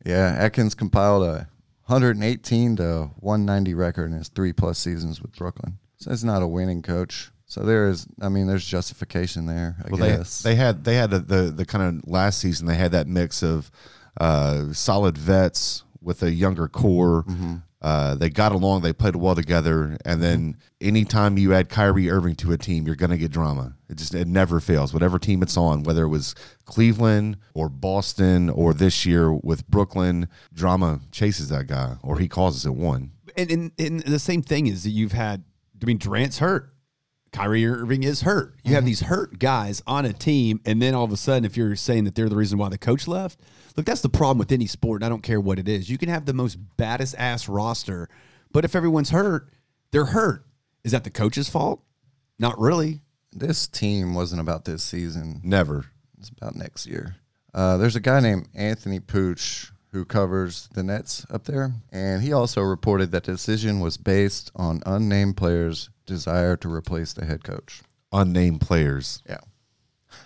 Yeah, 0.05 0.35
Atkins 0.37 0.75
compiled 0.75 1.23
a 1.23 1.47
118 1.85 2.77
to 2.77 3.11
190 3.19 3.73
record 3.73 4.11
in 4.11 4.17
his 4.17 4.29
three 4.29 4.53
plus 4.53 4.79
seasons 4.79 5.21
with 5.21 5.35
Brooklyn. 5.35 5.77
So 5.97 6.11
it's 6.11 6.23
not 6.23 6.41
a 6.41 6.47
winning 6.47 6.81
coach. 6.81 7.31
So 7.51 7.63
there 7.63 7.89
is, 7.89 8.07
I 8.21 8.29
mean, 8.29 8.47
there's 8.47 8.63
justification 8.63 9.45
there. 9.45 9.75
I 9.83 9.89
Well, 9.89 9.99
they 9.99 10.15
guess. 10.15 10.41
they 10.41 10.55
had 10.55 10.85
they 10.85 10.95
had 10.95 11.09
the 11.09 11.19
the, 11.19 11.41
the 11.51 11.65
kind 11.65 11.83
of 11.83 12.09
last 12.09 12.39
season 12.39 12.65
they 12.65 12.75
had 12.75 12.93
that 12.93 13.07
mix 13.07 13.43
of 13.43 13.69
uh, 14.21 14.71
solid 14.71 15.17
vets 15.17 15.83
with 16.01 16.23
a 16.23 16.31
younger 16.31 16.69
core. 16.69 17.25
Uh, 17.81 18.15
they 18.15 18.29
got 18.29 18.53
along. 18.53 18.83
They 18.83 18.93
played 18.93 19.17
well 19.17 19.35
together. 19.35 19.97
And 20.05 20.23
then 20.23 20.55
anytime 20.79 21.37
you 21.37 21.53
add 21.53 21.67
Kyrie 21.67 22.09
Irving 22.09 22.35
to 22.35 22.53
a 22.53 22.57
team, 22.57 22.85
you're 22.87 22.95
going 22.95 23.09
to 23.09 23.17
get 23.17 23.31
drama. 23.31 23.75
It 23.89 23.97
just 23.97 24.15
it 24.15 24.29
never 24.29 24.61
fails. 24.61 24.93
Whatever 24.93 25.19
team 25.19 25.43
it's 25.43 25.57
on, 25.57 25.83
whether 25.83 26.03
it 26.03 26.09
was 26.09 26.35
Cleveland 26.63 27.35
or 27.53 27.67
Boston 27.67 28.49
or 28.49 28.73
this 28.73 29.05
year 29.05 29.33
with 29.33 29.67
Brooklyn, 29.67 30.29
drama 30.53 31.01
chases 31.11 31.49
that 31.49 31.67
guy 31.67 31.97
or 32.01 32.17
he 32.17 32.29
causes 32.29 32.65
it. 32.65 32.75
One. 32.75 33.11
And, 33.35 33.51
and, 33.51 33.71
and 33.77 33.99
the 34.03 34.19
same 34.19 34.41
thing 34.41 34.67
is 34.67 34.83
that 34.83 34.91
you've 34.91 35.11
had, 35.11 35.43
I 35.81 35.85
mean, 35.85 35.97
Durant's 35.97 36.39
hurt. 36.39 36.70
Kyrie 37.31 37.65
Irving 37.65 38.03
is 38.03 38.21
hurt. 38.21 38.55
You 38.63 38.73
have 38.75 38.85
these 38.85 39.01
hurt 39.01 39.39
guys 39.39 39.81
on 39.87 40.05
a 40.05 40.11
team, 40.11 40.59
and 40.65 40.81
then 40.81 40.93
all 40.93 41.05
of 41.05 41.11
a 41.13 41.17
sudden, 41.17 41.45
if 41.45 41.55
you're 41.55 41.75
saying 41.77 42.03
that 42.03 42.13
they're 42.15 42.27
the 42.29 42.35
reason 42.35 42.57
why 42.57 42.67
the 42.69 42.77
coach 42.77 43.07
left, 43.07 43.39
look, 43.77 43.85
that's 43.85 44.01
the 44.01 44.09
problem 44.09 44.37
with 44.37 44.51
any 44.51 44.65
sport. 44.67 45.01
And 45.01 45.05
I 45.05 45.09
don't 45.09 45.23
care 45.23 45.39
what 45.39 45.57
it 45.57 45.69
is. 45.69 45.89
You 45.89 45.97
can 45.97 46.09
have 46.09 46.25
the 46.25 46.33
most 46.33 46.57
baddest 46.75 47.15
ass 47.17 47.47
roster, 47.47 48.09
but 48.51 48.65
if 48.65 48.75
everyone's 48.75 49.11
hurt, 49.11 49.47
they're 49.91 50.05
hurt. 50.05 50.45
Is 50.83 50.91
that 50.91 51.03
the 51.05 51.09
coach's 51.09 51.47
fault? 51.49 51.81
Not 52.37 52.59
really. 52.59 53.01
this 53.31 53.65
team 53.67 54.13
wasn't 54.13 54.41
about 54.41 54.65
this 54.65 54.83
season. 54.83 55.39
Never. 55.43 55.85
It's 56.19 56.29
about 56.29 56.55
next 56.55 56.85
year. 56.85 57.15
Uh, 57.53 57.77
there's 57.77 57.95
a 57.95 58.01
guy 58.01 58.19
named 58.19 58.47
Anthony 58.53 58.99
Pooch 58.99 59.71
who 59.91 60.03
covers 60.05 60.67
the 60.73 60.83
Nets 60.83 61.25
up 61.29 61.43
there, 61.45 61.71
and 61.91 62.21
he 62.23 62.31
also 62.33 62.61
reported 62.61 63.11
that 63.11 63.23
the 63.25 63.33
decision 63.33 63.79
was 63.79 63.97
based 63.97 64.51
on 64.55 64.81
unnamed 64.85 65.37
players' 65.37 65.89
desire 66.11 66.55
to 66.57 66.71
replace 66.73 67.13
the 67.13 67.25
head 67.25 67.43
coach. 67.43 67.81
Unnamed 68.11 68.61
players. 68.61 69.23
Yeah. 69.27 69.37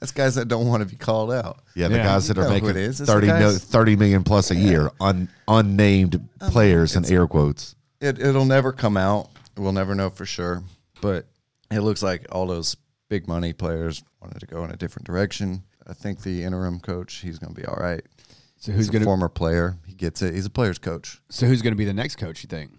That's 0.00 0.12
guys 0.12 0.34
that 0.36 0.48
don't 0.48 0.66
want 0.66 0.82
to 0.82 0.88
be 0.88 0.96
called 0.96 1.30
out. 1.32 1.60
Yeah, 1.74 1.88
the 1.88 1.96
Yeah. 1.96 2.04
guys 2.04 2.28
that 2.28 2.36
You 2.36 2.42
are 2.42 2.44
know 2.46 2.54
who 2.54 2.54
making 2.66 2.70
it 2.70 2.76
is. 2.88 3.00
It's 3.00 3.08
the 3.08 3.12
30, 3.14 3.26
mil, 3.26 3.36
guys- 3.52 3.64
30 3.64 3.96
million 3.96 4.22
plus 4.24 4.50
a 4.50 4.54
year, 4.56 4.90
un, 5.00 5.28
unnamed 5.48 6.28
players 6.50 6.96
in 6.96 7.04
air 7.04 7.26
quotes. 7.26 7.74
It, 8.00 8.18
it'll 8.20 8.44
never 8.44 8.72
come 8.72 8.96
out. 8.96 9.30
We'll 9.56 9.72
never 9.72 9.94
know 9.94 10.10
for 10.10 10.26
sure. 10.26 10.62
But 11.00 11.26
it 11.70 11.80
looks 11.80 12.02
like 12.02 12.26
all 12.32 12.46
those 12.46 12.76
big 13.08 13.28
money 13.28 13.52
players 13.52 14.02
wanted 14.20 14.40
to 14.40 14.46
go 14.46 14.64
in 14.64 14.70
a 14.70 14.76
different 14.76 15.06
direction. 15.06 15.62
I 15.86 15.92
think 15.92 16.22
the 16.22 16.42
interim 16.42 16.80
coach, 16.80 17.16
he's 17.16 17.38
going 17.38 17.54
to 17.54 17.60
be 17.60 17.66
all 17.66 17.76
right. 17.76 18.02
So 18.58 18.72
He's 18.72 18.86
who's 18.86 18.88
a 18.88 18.92
gonna? 18.92 19.04
former 19.04 19.28
player. 19.28 19.76
He 19.86 19.94
gets 19.94 20.22
it. 20.22 20.34
He's 20.34 20.46
a 20.46 20.50
player's 20.50 20.78
coach. 20.78 21.20
so 21.28 21.46
who's 21.46 21.60
gonna 21.62 21.76
be 21.76 21.84
the 21.84 21.92
next 21.92 22.16
coach? 22.16 22.42
You 22.42 22.48
think? 22.48 22.70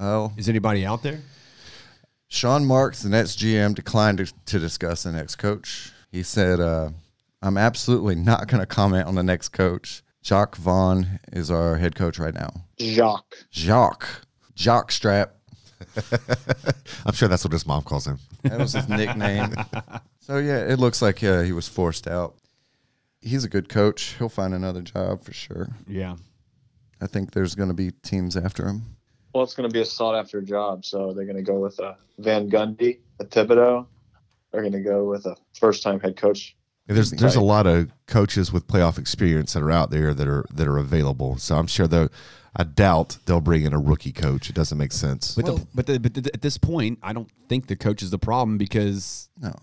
Oh, 0.00 0.32
Is 0.38 0.48
anybody 0.48 0.86
out 0.86 1.02
there? 1.02 1.20
Sean 2.28 2.64
Marks, 2.64 3.02
the 3.02 3.08
Nets 3.08 3.34
GM, 3.36 3.74
declined 3.74 4.18
to, 4.18 4.32
to 4.46 4.58
discuss 4.58 5.02
the 5.02 5.12
next 5.12 5.36
coach. 5.36 5.92
He 6.12 6.22
said, 6.22 6.60
uh, 6.60 6.90
I'm 7.42 7.56
absolutely 7.56 8.14
not 8.14 8.48
going 8.48 8.60
to 8.60 8.66
comment 8.66 9.06
on 9.06 9.14
the 9.14 9.22
next 9.22 9.50
coach. 9.50 10.02
Jacques 10.24 10.56
Vaughn 10.56 11.20
is 11.32 11.50
our 11.50 11.76
head 11.76 11.94
coach 11.94 12.18
right 12.18 12.34
now. 12.34 12.50
Jacques. 12.78 13.46
Jacques. 13.50 14.22
Jock 14.54 14.90
Strap. 14.92 15.34
I'm 17.06 17.14
sure 17.14 17.28
that's 17.28 17.44
what 17.44 17.52
his 17.52 17.66
mom 17.66 17.82
calls 17.82 18.06
him. 18.06 18.18
That 18.42 18.58
was 18.58 18.72
his 18.72 18.88
nickname. 18.88 19.54
So 20.20 20.36
yeah, 20.36 20.58
it 20.58 20.78
looks 20.78 21.00
like 21.00 21.24
uh, 21.24 21.40
he 21.40 21.52
was 21.52 21.68
forced 21.68 22.06
out. 22.06 22.34
He's 23.22 23.44
a 23.44 23.48
good 23.48 23.70
coach. 23.70 24.14
He'll 24.18 24.28
find 24.28 24.52
another 24.52 24.82
job 24.82 25.24
for 25.24 25.32
sure. 25.32 25.70
Yeah. 25.86 26.16
I 27.00 27.06
think 27.06 27.30
there's 27.30 27.54
going 27.54 27.70
to 27.70 27.74
be 27.74 27.92
teams 28.02 28.36
after 28.36 28.66
him. 28.66 28.97
Well, 29.38 29.44
it's 29.44 29.54
going 29.54 29.68
to 29.68 29.72
be 29.72 29.80
a 29.80 29.84
sought 29.84 30.16
after 30.16 30.42
job. 30.42 30.84
So 30.84 31.12
they're 31.12 31.24
going 31.24 31.36
to 31.36 31.44
go 31.44 31.60
with 31.60 31.78
a 31.78 31.96
Van 32.18 32.50
Gundy, 32.50 32.98
a 33.20 33.24
Thibodeau. 33.24 33.86
They're 34.50 34.62
going 34.62 34.72
to 34.72 34.80
go 34.80 35.04
with 35.04 35.26
a 35.26 35.36
first 35.56 35.84
time 35.84 36.00
head 36.00 36.16
coach. 36.16 36.56
There's 36.88 37.12
there's 37.12 37.36
a 37.36 37.40
lot 37.40 37.68
of 37.68 37.92
coaches 38.08 38.52
with 38.52 38.66
playoff 38.66 38.98
experience 38.98 39.52
that 39.52 39.62
are 39.62 39.70
out 39.70 39.92
there 39.92 40.12
that 40.12 40.26
are 40.26 40.44
that 40.52 40.66
are 40.66 40.76
available. 40.76 41.36
So 41.36 41.56
I'm 41.56 41.68
sure 41.68 41.86
though 41.86 42.08
I 42.56 42.64
doubt 42.64 43.18
they'll 43.26 43.40
bring 43.40 43.62
in 43.62 43.72
a 43.72 43.78
rookie 43.78 44.10
coach. 44.10 44.50
It 44.50 44.56
doesn't 44.56 44.76
make 44.76 44.90
sense. 44.90 45.36
But 45.36 45.46
the, 45.46 45.66
but 45.72 45.86
the, 45.86 46.00
but 46.00 46.14
the, 46.14 46.34
at 46.34 46.42
this 46.42 46.58
point, 46.58 46.98
I 47.00 47.12
don't 47.12 47.30
think 47.48 47.68
the 47.68 47.76
coach 47.76 48.02
is 48.02 48.10
the 48.10 48.18
problem 48.18 48.58
because 48.58 49.28
No. 49.40 49.54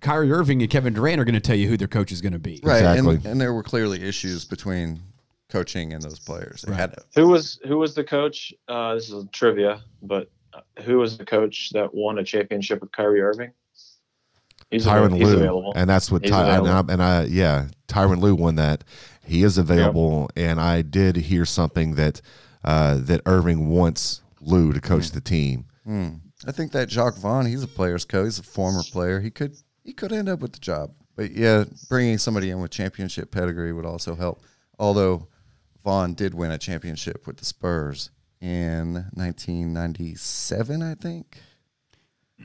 Kyrie 0.00 0.32
Irving 0.32 0.62
and 0.62 0.70
Kevin 0.70 0.94
Durant 0.94 1.20
are 1.20 1.26
going 1.26 1.34
to 1.34 1.40
tell 1.40 1.56
you 1.56 1.68
who 1.68 1.76
their 1.76 1.86
coach 1.86 2.12
is 2.12 2.22
going 2.22 2.32
to 2.32 2.38
be. 2.38 2.60
Right. 2.62 2.78
Exactly. 2.78 3.16
And, 3.16 3.26
and 3.26 3.40
there 3.42 3.52
were 3.52 3.62
clearly 3.62 4.02
issues 4.02 4.46
between 4.46 5.00
coaching 5.48 5.92
and 5.92 6.02
those 6.02 6.18
players. 6.18 6.62
They 6.62 6.74
had 6.74 6.94
to. 6.94 7.04
Who 7.14 7.28
was 7.28 7.60
who 7.66 7.78
was 7.78 7.94
the 7.94 8.04
coach? 8.04 8.52
Uh, 8.68 8.94
this 8.94 9.10
is 9.10 9.24
trivia, 9.32 9.82
but 10.02 10.30
uh, 10.52 10.60
who 10.82 10.98
was 10.98 11.18
the 11.18 11.24
coach 11.24 11.70
that 11.70 11.94
won 11.94 12.18
a 12.18 12.24
championship 12.24 12.80
with 12.80 12.92
Kyrie 12.92 13.20
Irving? 13.20 13.52
He's, 14.70 14.84
Tyron 14.84 15.06
avail- 15.06 15.18
he's 15.18 15.28
Lue, 15.28 15.36
available. 15.36 15.72
and 15.76 15.88
that's 15.88 16.12
what 16.12 16.22
He's 16.22 16.30
Ty, 16.30 16.58
and, 16.58 16.68
I, 16.68 16.80
and 16.92 17.02
I 17.02 17.24
yeah, 17.24 17.68
Tyronn 17.88 18.20
Lue 18.20 18.34
won 18.34 18.56
that. 18.56 18.84
He 19.24 19.42
is 19.42 19.56
available, 19.58 20.30
and 20.36 20.60
I 20.60 20.82
did 20.82 21.16
hear 21.16 21.44
something 21.44 21.94
that 21.94 22.20
uh, 22.64 22.98
that 23.00 23.22
Irving 23.24 23.70
wants 23.70 24.20
Lue 24.40 24.72
to 24.72 24.80
coach 24.80 25.10
the 25.10 25.20
team. 25.20 25.66
Hmm. 25.84 26.08
I 26.46 26.52
think 26.52 26.72
that 26.72 26.90
Jacques 26.90 27.16
Vaughn, 27.16 27.46
he's 27.46 27.62
a 27.62 27.68
player's 27.68 28.04
coach. 28.04 28.26
He's 28.26 28.38
a 28.38 28.42
former 28.42 28.82
player. 28.82 29.20
He 29.20 29.30
could 29.30 29.56
he 29.84 29.92
could 29.92 30.12
end 30.12 30.28
up 30.28 30.40
with 30.40 30.52
the 30.52 30.60
job. 30.60 30.92
But 31.16 31.32
yeah, 31.32 31.64
bringing 31.88 32.18
somebody 32.18 32.50
in 32.50 32.60
with 32.60 32.70
championship 32.70 33.30
pedigree 33.30 33.72
would 33.72 33.86
also 33.86 34.14
help. 34.14 34.42
Although 34.78 35.28
Vaughn 35.88 36.12
did 36.12 36.34
win 36.34 36.50
a 36.50 36.58
championship 36.58 37.26
with 37.26 37.38
the 37.38 37.46
Spurs 37.46 38.10
in 38.42 38.92
1997, 39.14 40.82
I 40.82 40.94
think. 40.94 41.38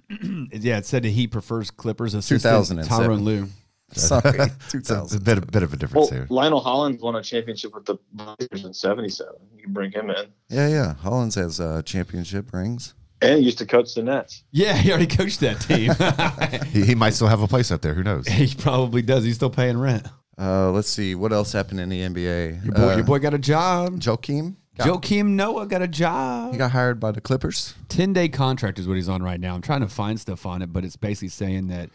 Yeah, 0.54 0.78
it 0.78 0.86
said 0.86 1.04
that 1.04 1.10
he 1.10 1.28
prefers 1.28 1.70
Clippers 1.70 2.14
assistant 2.14 2.42
2007. 2.88 2.88
Tyronn 2.88 3.24
Lue. 3.26 3.48
Sorry, 3.92 4.22
It's 4.74 4.74
a 4.74 4.78
2000. 5.20 5.24
bit, 5.26 5.52
bit 5.52 5.62
of 5.62 5.74
a 5.74 5.76
difference 5.76 6.10
well, 6.10 6.20
there. 6.20 6.28
Lionel 6.30 6.62
Hollins 6.62 7.02
won 7.02 7.16
a 7.18 7.22
championship 7.22 7.76
with 7.76 7.84
the 7.86 7.98
Blazers 8.14 8.64
in 8.66 8.74
'77. 8.74 9.34
You 9.58 9.64
can 9.64 9.74
bring 9.74 9.92
him 9.92 10.10
in, 10.10 10.28
Yeah, 10.48 10.70
yeah. 10.70 10.94
Hollins 10.96 11.36
has 11.36 11.60
uh, 11.60 11.82
championship 11.84 12.54
rings. 12.54 12.94
and 13.22 13.40
he 13.40 13.44
used 13.46 13.58
to 13.58 13.66
coach 13.66 13.94
the 13.94 14.04
Nets. 14.04 14.44
Yeah, 14.52 14.74
he 14.78 14.90
already 14.90 15.06
coached 15.08 15.42
that 15.42 15.60
team. 15.60 15.92
He, 16.72 16.86
he 16.86 16.96
might 16.96 17.14
still 17.14 17.28
have 17.28 17.42
a 17.42 17.48
place 17.48 17.72
up 17.72 17.82
there. 17.82 17.94
Who 17.94 18.04
knows? 18.04 18.26
he 18.26 18.56
probably 18.56 19.02
does. 19.02 19.26
He's 19.26 19.36
still 19.36 19.50
paying 19.50 19.78
rent. 19.78 20.08
Uh, 20.38 20.72
let's 20.72 20.90
see 20.90 21.16
what 21.16 21.32
else 21.32 21.52
happened 21.52 21.80
in 21.80 21.90
the 21.90 22.02
NBA. 22.02 22.64
Your 22.66 22.74
boy, 22.74 22.90
uh, 22.92 22.96
your 22.96 23.06
boy 23.06 23.20
got 23.20 23.34
a 23.34 23.38
job. 23.40 24.00
Joakim. 24.00 24.56
got- 24.78 24.88
Joakim 24.88 25.28
Noah 25.30 25.68
got 25.68 25.82
a 25.82 25.88
job. 25.88 26.52
He 26.54 26.58
got 26.58 26.72
hired 26.72 27.00
by 27.00 27.12
the 27.12 27.22
Clippers. 27.22 27.76
10 27.90 28.14
day 28.14 28.30
contract 28.30 28.80
is 28.80 28.88
what 28.88 28.96
he's 28.96 29.10
on 29.10 29.22
right 29.22 29.40
now. 29.40 29.54
I'm 29.54 29.62
trying 29.62 29.82
to 29.82 29.88
find 29.88 30.20
stuff 30.20 30.46
on 30.46 30.62
it, 30.62 30.74
but 30.74 30.84
it's 30.84 30.96
basically 30.96 31.28
saying 31.30 31.68
that 31.68 31.90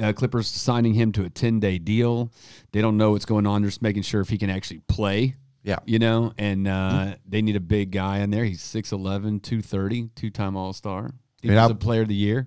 uh, 0.00 0.12
Clippers 0.12 0.46
signing 0.46 0.94
him 0.94 1.10
to 1.12 1.24
a 1.24 1.30
10 1.30 1.58
day 1.60 1.78
deal. 1.78 2.30
They 2.72 2.80
don't 2.82 2.96
know 2.98 3.12
what's 3.12 3.24
going 3.24 3.46
on. 3.46 3.62
They're 3.62 3.70
just 3.70 3.82
making 3.82 4.02
sure 4.02 4.20
if 4.20 4.28
he 4.28 4.36
can 4.38 4.50
actually 4.50 4.80
play, 4.86 5.36
Yeah. 5.62 5.78
you 5.86 5.98
know, 5.98 6.32
and 6.36 6.68
uh, 6.68 7.14
they 7.26 7.40
need 7.40 7.56
a 7.56 7.60
big 7.60 7.90
guy 7.92 8.18
in 8.18 8.30
there. 8.30 8.44
He's 8.44 8.60
6'11, 8.62 9.40
230, 9.42 10.10
two 10.14 10.28
time 10.30 10.54
All 10.56 10.72
Star. 10.74 11.02
mean, 11.42 11.52
I- 11.52 11.54
Defensive 11.54 11.80
player 11.80 12.02
of 12.02 12.08
the 12.08 12.14
year. 12.14 12.46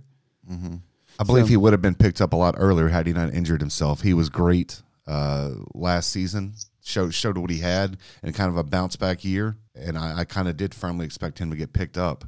I 1.20 1.24
believe 1.24 1.48
he 1.48 1.58
would 1.58 1.74
have 1.74 1.82
been 1.82 1.96
picked 1.96 2.22
up 2.22 2.34
a 2.34 2.36
lot 2.36 2.56
earlier 2.58 2.90
had 2.90 3.08
he 3.08 3.14
not 3.14 3.34
injured 3.34 3.62
himself. 3.62 4.02
He 4.02 4.14
was 4.14 4.30
great 4.30 4.82
uh, 5.08 5.52
last 5.74 6.10
season. 6.10 6.54
Showed 6.86 7.14
showed 7.14 7.38
what 7.38 7.50
he 7.50 7.60
had 7.60 7.98
and 8.22 8.36
kind 8.36 8.50
of 8.50 8.58
a 8.58 8.64
bounce 8.64 8.98
back 8.98 9.24
year. 9.24 9.56
And 9.74 9.98
I, 9.98 10.20
I 10.20 10.24
kind 10.26 10.50
of 10.50 10.58
did 10.58 10.76
firmly 10.76 11.06
expect 11.06 11.40
him 11.40 11.50
to 11.50 11.56
get 11.56 11.72
picked 11.72 11.98
up 11.98 12.26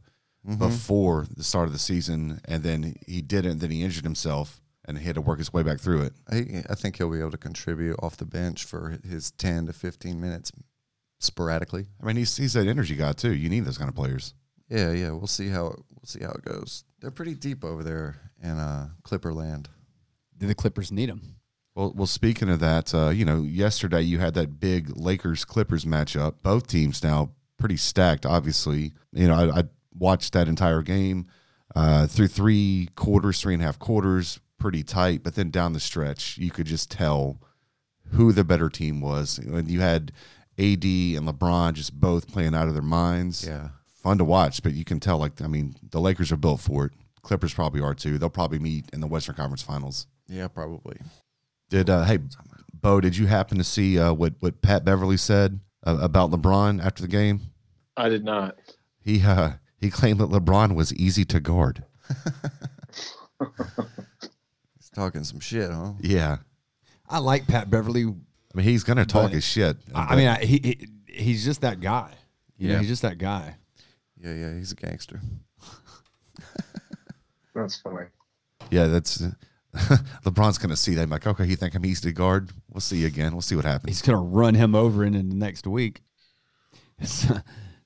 before 0.57 1.25
the 1.35 1.43
start 1.43 1.67
of 1.67 1.73
the 1.73 1.79
season, 1.79 2.39
and 2.45 2.63
then 2.63 2.95
he 3.07 3.21
didn't. 3.21 3.59
Then 3.59 3.71
he 3.71 3.83
injured 3.83 4.03
himself, 4.03 4.61
and 4.87 4.97
he 4.97 5.05
had 5.05 5.15
to 5.15 5.21
work 5.21 5.39
his 5.39 5.51
way 5.51 5.63
back 5.63 5.79
through 5.79 6.03
it. 6.03 6.13
I, 6.31 6.63
I 6.69 6.75
think 6.75 6.97
he'll 6.97 7.11
be 7.11 7.19
able 7.19 7.31
to 7.31 7.37
contribute 7.37 7.97
off 8.01 8.17
the 8.17 8.25
bench 8.25 8.63
for 8.63 8.99
his 9.03 9.31
10 9.31 9.65
to 9.67 9.73
15 9.73 10.21
minutes 10.21 10.51
sporadically. 11.19 11.87
I 12.01 12.05
mean, 12.05 12.15
he's 12.15 12.37
he's 12.37 12.55
an 12.55 12.67
energy 12.69 12.95
guy 12.95 13.13
too. 13.13 13.33
You 13.33 13.49
need 13.49 13.65
those 13.65 13.77
kind 13.77 13.89
of 13.89 13.95
players. 13.95 14.33
Yeah, 14.69 14.91
yeah. 14.91 15.11
We'll 15.11 15.27
see 15.27 15.49
how 15.49 15.67
it, 15.67 15.79
we'll 15.91 16.05
see 16.05 16.23
how 16.23 16.31
it 16.31 16.43
goes. 16.43 16.83
They're 16.99 17.11
pretty 17.11 17.35
deep 17.35 17.63
over 17.63 17.83
there 17.83 18.15
in 18.41 18.51
uh, 18.51 18.89
Clipper 19.03 19.33
land. 19.33 19.69
Do 20.37 20.47
the 20.47 20.55
Clippers 20.55 20.91
need 20.91 21.09
him? 21.09 21.34
Well, 21.75 21.93
well. 21.95 22.07
Speaking 22.07 22.49
of 22.49 22.59
that, 22.61 22.93
uh, 22.95 23.09
you 23.09 23.25
know, 23.25 23.41
yesterday 23.43 24.01
you 24.01 24.19
had 24.19 24.33
that 24.35 24.59
big 24.59 24.95
Lakers 24.97 25.45
Clippers 25.45 25.85
matchup. 25.85 26.35
Both 26.41 26.67
teams 26.67 27.03
now 27.03 27.31
pretty 27.57 27.77
stacked. 27.77 28.25
Obviously, 28.25 28.93
you 29.11 29.27
know, 29.27 29.35
I, 29.35 29.59
I 29.59 29.63
watched 29.93 30.33
that 30.33 30.47
entire 30.47 30.81
game 30.81 31.27
uh, 31.75 32.07
through 32.07 32.27
three 32.29 32.89
quarters, 32.95 33.41
three 33.41 33.53
and 33.53 33.61
a 33.61 33.65
half 33.65 33.77
quarters, 33.79 34.39
pretty 34.57 34.83
tight. 34.83 35.21
But 35.23 35.35
then 35.35 35.51
down 35.51 35.73
the 35.73 35.79
stretch, 35.79 36.37
you 36.37 36.49
could 36.51 36.65
just 36.65 36.89
tell 36.89 37.39
who 38.11 38.31
the 38.31 38.43
better 38.43 38.69
team 38.69 39.01
was. 39.01 39.39
When 39.45 39.67
you 39.67 39.81
had 39.81 40.11
AD 40.57 40.83
and 40.85 41.27
LeBron 41.27 41.73
just 41.73 41.99
both 41.99 42.27
playing 42.27 42.55
out 42.55 42.67
of 42.67 42.73
their 42.73 42.83
minds. 42.83 43.45
Yeah. 43.45 43.69
fun 44.01 44.17
to 44.19 44.23
watch. 44.23 44.63
But 44.63 44.73
you 44.73 44.85
can 44.85 44.99
tell, 45.01 45.17
like, 45.17 45.41
I 45.41 45.47
mean, 45.47 45.75
the 45.89 45.99
Lakers 45.99 46.31
are 46.31 46.37
built 46.37 46.61
for 46.61 46.85
it. 46.85 46.93
Clippers 47.23 47.53
probably 47.53 47.81
are 47.81 47.95
too. 47.95 48.17
They'll 48.17 48.29
probably 48.29 48.59
meet 48.59 48.85
in 48.93 49.01
the 49.01 49.07
Western 49.07 49.35
Conference 49.35 49.63
Finals. 49.63 50.07
Yeah, 50.27 50.47
probably. 50.47 50.97
Did 51.69 51.89
uh, 51.89 52.03
hey 52.03 52.19
Bo? 52.73 53.01
Did 53.01 53.17
you 53.17 53.27
happen 53.27 53.57
to 53.57 53.63
see 53.63 53.99
uh, 53.99 54.13
what 54.13 54.33
what 54.39 54.61
Pat 54.61 54.85
Beverley 54.85 55.17
said 55.17 55.59
uh, 55.85 55.97
about 56.01 56.31
LeBron 56.31 56.83
after 56.83 57.01
the 57.01 57.07
game? 57.07 57.41
I 57.97 58.09
did 58.09 58.23
not. 58.23 58.55
He 59.01 59.21
uh, 59.23 59.53
he 59.77 59.89
claimed 59.89 60.19
that 60.19 60.29
LeBron 60.29 60.75
was 60.75 60.93
easy 60.93 61.25
to 61.25 61.39
guard. 61.39 61.83
He's 64.77 64.89
talking 64.93 65.23
some 65.23 65.39
shit, 65.39 65.69
huh? 65.71 65.93
Yeah, 66.01 66.37
I 67.09 67.19
like 67.19 67.47
Pat 67.47 67.69
Beverley. 67.69 68.03
I 68.03 68.57
mean 68.57 68.65
he's 68.65 68.83
gonna 68.83 69.05
talk 69.05 69.31
his 69.31 69.43
shit. 69.43 69.77
I, 69.93 70.13
I 70.13 70.15
mean, 70.15 70.27
I, 70.27 70.45
he, 70.45 70.57
he 70.63 70.87
he's 71.23 71.43
just 71.43 71.61
that 71.61 71.79
guy. 71.81 72.13
You 72.57 72.67
know, 72.69 72.73
Yeah. 72.75 72.79
he's 72.79 72.87
just 72.89 73.01
that 73.01 73.17
guy. 73.17 73.55
Yeah, 74.17 74.33
yeah. 74.33 74.53
He's 74.55 74.71
a 74.71 74.75
gangster. 74.75 75.19
That's 77.53 77.77
funny. 77.79 78.07
yeah, 78.69 78.87
that's 78.87 79.23
LeBron's 80.23 80.57
gonna 80.57 80.75
see 80.75 80.95
that. 80.95 81.01
I'm 81.03 81.09
like, 81.09 81.27
okay, 81.27 81.45
you 81.45 81.55
think 81.55 81.75
I'm 81.75 81.85
easy 81.85 82.09
to 82.09 82.13
guard? 82.13 82.51
We'll 82.71 82.81
see 82.81 82.97
you 82.99 83.07
again. 83.07 83.33
We'll 83.33 83.41
see 83.41 83.55
what 83.55 83.65
happens. 83.65 83.89
He's 83.89 84.01
going 84.01 84.17
to 84.17 84.23
run 84.23 84.55
him 84.55 84.73
over 84.75 85.03
in, 85.03 85.13
in 85.15 85.29
the 85.29 85.35
next 85.35 85.67
week. 85.67 86.01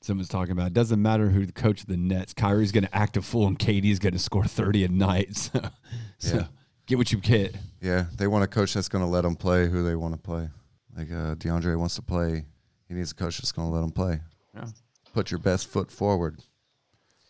Someone's 0.02 0.30
talking 0.30 0.52
about 0.54 0.68
it 0.68 0.74
doesn't 0.74 1.02
matter 1.02 1.30
who 1.30 1.46
the 1.46 1.52
coach 1.52 1.82
of 1.82 1.88
the 1.88 1.98
Nets. 1.98 2.34
Kyrie's 2.34 2.72
going 2.72 2.86
to 2.86 2.96
act 2.96 3.18
a 3.18 3.22
fool, 3.22 3.48
and 3.48 3.60
KD's 3.60 4.00
going 4.00 4.14
to 4.14 4.20
score 4.20 4.46
thirty 4.46 4.84
a 4.84 4.88
night. 4.88 5.50
So, 6.22 6.30
so 6.32 6.36
Yeah. 6.38 6.48
get 6.86 6.98
what 6.98 7.12
you 7.14 7.18
get. 7.18 7.56
Yeah, 7.82 8.06
they 8.18 8.28
want 8.28 8.44
a 8.44 8.48
coach 8.48 8.74
that's 8.74 8.90
going 8.90 9.04
to 9.04 9.10
let 9.10 9.22
them 9.22 9.36
play 9.38 9.68
who 9.70 9.84
they 9.84 9.96
want 9.96 10.14
to 10.14 10.20
play. 10.20 10.50
Like 10.98 11.10
uh, 11.12 11.36
DeAndre 11.36 11.78
wants 11.80 11.96
to 11.96 12.02
play. 12.02 12.44
He 12.90 12.94
needs 12.94 13.12
a 13.12 13.16
coach 13.16 13.38
that's 13.38 13.54
going 13.54 13.70
to 13.70 13.74
let 13.74 13.84
him 13.84 13.92
play. 13.92 14.20
Yeah. 14.54 14.66
Put 15.14 15.32
your 15.32 15.40
best 15.40 15.68
foot 15.70 15.90
forward. 15.92 16.42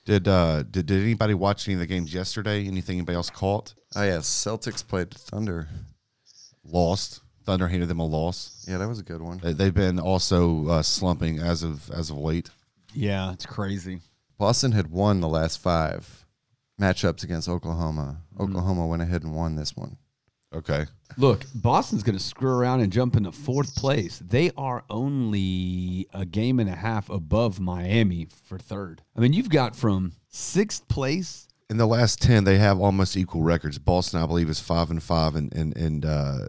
Did 0.05 0.27
uh 0.27 0.63
did, 0.63 0.87
did 0.87 1.03
anybody 1.03 1.33
watch 1.35 1.67
any 1.67 1.75
of 1.75 1.79
the 1.81 1.85
games 1.85 2.11
yesterday? 2.13 2.65
Anything 2.65 2.97
anybody 2.97 3.15
else 3.15 3.29
caught? 3.29 3.75
Oh 3.95 4.03
yeah, 4.03 4.17
Celtics 4.17 4.85
played 4.85 5.11
Thunder. 5.11 5.67
Lost. 6.63 7.21
Thunder 7.45 7.67
handed 7.67 7.87
them 7.89 7.99
a 7.99 8.05
loss. 8.05 8.63
Yeah, 8.67 8.77
that 8.77 8.87
was 8.87 8.99
a 8.99 9.03
good 9.03 9.21
one. 9.21 9.39
They- 9.39 9.53
They've 9.53 9.73
been 9.73 9.99
also 9.99 10.67
uh, 10.67 10.81
slumping 10.83 11.39
as 11.39 11.63
of 11.63 11.89
as 11.91 12.09
of 12.09 12.17
late. 12.17 12.49
Yeah, 12.93 13.33
it's 13.33 13.45
crazy. 13.45 14.01
Boston 14.37 14.71
had 14.71 14.87
won 14.91 15.19
the 15.19 15.27
last 15.27 15.57
five 15.59 16.25
matchups 16.79 17.23
against 17.23 17.49
Oklahoma. 17.49 18.21
Oklahoma 18.39 18.87
went 18.87 19.01
ahead 19.01 19.23
and 19.23 19.33
won 19.35 19.55
this 19.55 19.75
one. 19.75 19.97
Okay. 20.53 20.85
Look, 21.17 21.43
Boston's 21.53 22.01
going 22.03 22.17
to 22.17 22.23
screw 22.23 22.49
around 22.51 22.79
and 22.81 22.91
jump 22.91 23.15
into 23.15 23.31
fourth 23.31 23.75
place. 23.75 24.17
They 24.19 24.49
are 24.57 24.83
only 24.89 26.07
a 26.13 26.25
game 26.25 26.59
and 26.59 26.69
a 26.69 26.75
half 26.75 27.09
above 27.09 27.59
Miami 27.59 28.27
for 28.45 28.57
third. 28.57 29.01
I 29.15 29.19
mean, 29.19 29.33
you've 29.33 29.49
got 29.49 29.75
from 29.75 30.13
sixth 30.29 30.87
place. 30.87 31.47
In 31.69 31.77
the 31.77 31.85
last 31.85 32.19
ten, 32.21 32.45
they 32.45 32.57
have 32.57 32.79
almost 32.79 33.15
equal 33.15 33.43
records. 33.43 33.77
Boston, 33.77 34.21
I 34.21 34.25
believe, 34.25 34.49
is 34.49 34.59
five 34.59 34.89
and 34.89 35.01
five, 35.01 35.35
and 35.35 35.53
and 35.53 35.77
and 35.77 36.05
uh, 36.05 36.47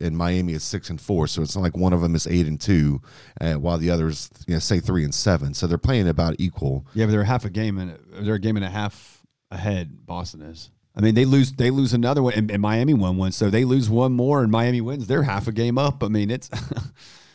and 0.00 0.16
Miami 0.16 0.54
is 0.54 0.64
six 0.64 0.90
and 0.90 1.00
four. 1.00 1.28
So 1.28 1.42
it's 1.42 1.54
not 1.54 1.62
like 1.62 1.76
one 1.76 1.92
of 1.92 2.00
them 2.00 2.16
is 2.16 2.26
eight 2.26 2.46
and 2.46 2.60
two, 2.60 3.00
uh, 3.40 3.54
while 3.54 3.78
the 3.78 3.90
others, 3.90 4.30
you 4.48 4.54
know, 4.54 4.58
say 4.58 4.80
three 4.80 5.04
and 5.04 5.14
seven. 5.14 5.54
So 5.54 5.66
they're 5.68 5.78
playing 5.78 6.08
about 6.08 6.36
equal. 6.38 6.86
Yeah, 6.94 7.06
but 7.06 7.12
they're 7.12 7.24
half 7.24 7.44
a 7.44 7.50
game 7.50 7.78
and 7.78 7.98
they're 8.20 8.34
a 8.34 8.40
game 8.40 8.56
and 8.56 8.64
a 8.64 8.70
half 8.70 9.24
ahead. 9.50 10.06
Boston 10.06 10.42
is. 10.42 10.70
I 10.96 11.00
mean, 11.00 11.14
they 11.14 11.24
lose. 11.24 11.52
They 11.52 11.70
lose 11.70 11.94
another 11.94 12.24
one, 12.24 12.34
and, 12.34 12.50
and 12.50 12.60
Miami 12.60 12.94
won 12.94 13.16
one. 13.16 13.30
So 13.30 13.50
they 13.50 13.64
lose 13.64 13.88
one 13.88 14.12
more, 14.12 14.42
and 14.42 14.50
Miami 14.50 14.80
wins. 14.80 15.06
They're 15.06 15.22
half 15.22 15.46
a 15.46 15.52
game 15.52 15.78
up. 15.78 16.02
I 16.02 16.08
mean, 16.08 16.30
it's 16.32 16.50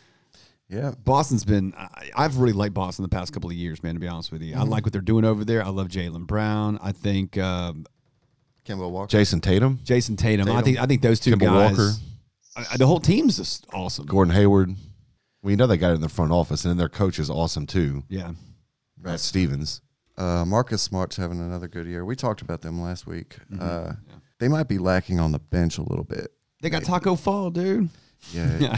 Yeah. 0.74 0.92
Boston's 1.04 1.46
been. 1.46 1.74
I, 1.78 2.10
I've 2.16 2.38
really 2.38 2.54
liked 2.54 2.74
Boston 2.74 3.04
the 3.04 3.10
past 3.10 3.32
couple 3.34 3.50
of 3.50 3.56
years, 3.56 3.84
man. 3.84 3.94
To 3.94 4.00
be 4.00 4.08
honest 4.08 4.32
with 4.32 4.42
you, 4.42 4.56
I 4.56 4.64
like 4.64 4.86
what 4.86 4.94
they're 4.94 5.02
doing 5.02 5.24
over 5.26 5.46
there. 5.46 5.64
I 5.64 5.70
love 5.70 5.88
Jaylen 5.88 6.26
Brown. 6.26 6.80
I 6.82 6.92
think 6.92 7.38
um, 7.38 7.86
Kemba 8.66 8.90
Walker. 8.90 9.16
Jayson 9.18 9.40
Tatum, 9.42 9.80
Jayson 9.84 10.16
Tatum. 10.18 10.50
I 10.50 10.62
think 10.62 10.80
I 10.82 10.86
think 10.86 11.02
those 11.02 11.20
two 11.20 11.32
Kemba 11.36 11.40
guys. 11.40 11.78
Walker. 11.78 11.92
I- 12.56 12.66
I- 12.74 12.78
the 12.78 12.88
whole 12.88 13.00
team's 13.00 13.38
just 13.38 13.66
awesome. 13.74 14.06
Gordon 14.06 14.34
Hayward. 14.34 14.76
We 15.42 15.56
know 15.58 15.68
they 15.68 15.78
got 15.78 15.92
it 15.92 15.96
in 15.96 16.02
the 16.02 16.10
front 16.10 16.32
office, 16.32 16.64
and 16.64 16.70
then 16.72 16.78
their 16.78 16.88
coach 16.90 17.20
is 17.20 17.30
awesome 17.30 17.68
too. 17.68 18.04
Yeah, 18.10 18.32
Matt 19.02 19.20
Stevens. 19.20 19.82
Uh, 20.18 20.46
Marcus 20.46 20.82
Smart's 20.82 21.18
having 21.18 21.40
another 21.40 21.68
good 21.68 21.86
year. 21.88 22.06
We 22.06 22.16
talked 22.16 22.42
about 22.42 22.62
them 22.62 22.80
last 22.82 23.06
week. 23.08 23.38
Uh, 23.60 23.94
They 24.40 24.48
might 24.48 24.68
be 24.68 24.78
lacking 24.78 25.20
on 25.20 25.32
the 25.32 25.40
bench 25.40 25.78
a 25.78 25.82
little 25.82 26.04
bit. 26.06 26.32
they 26.62 26.70
got 26.70 26.84
Tacko 26.84 27.16
Fall, 27.20 27.50
dude. 27.50 27.90
Yeah, 28.32 28.78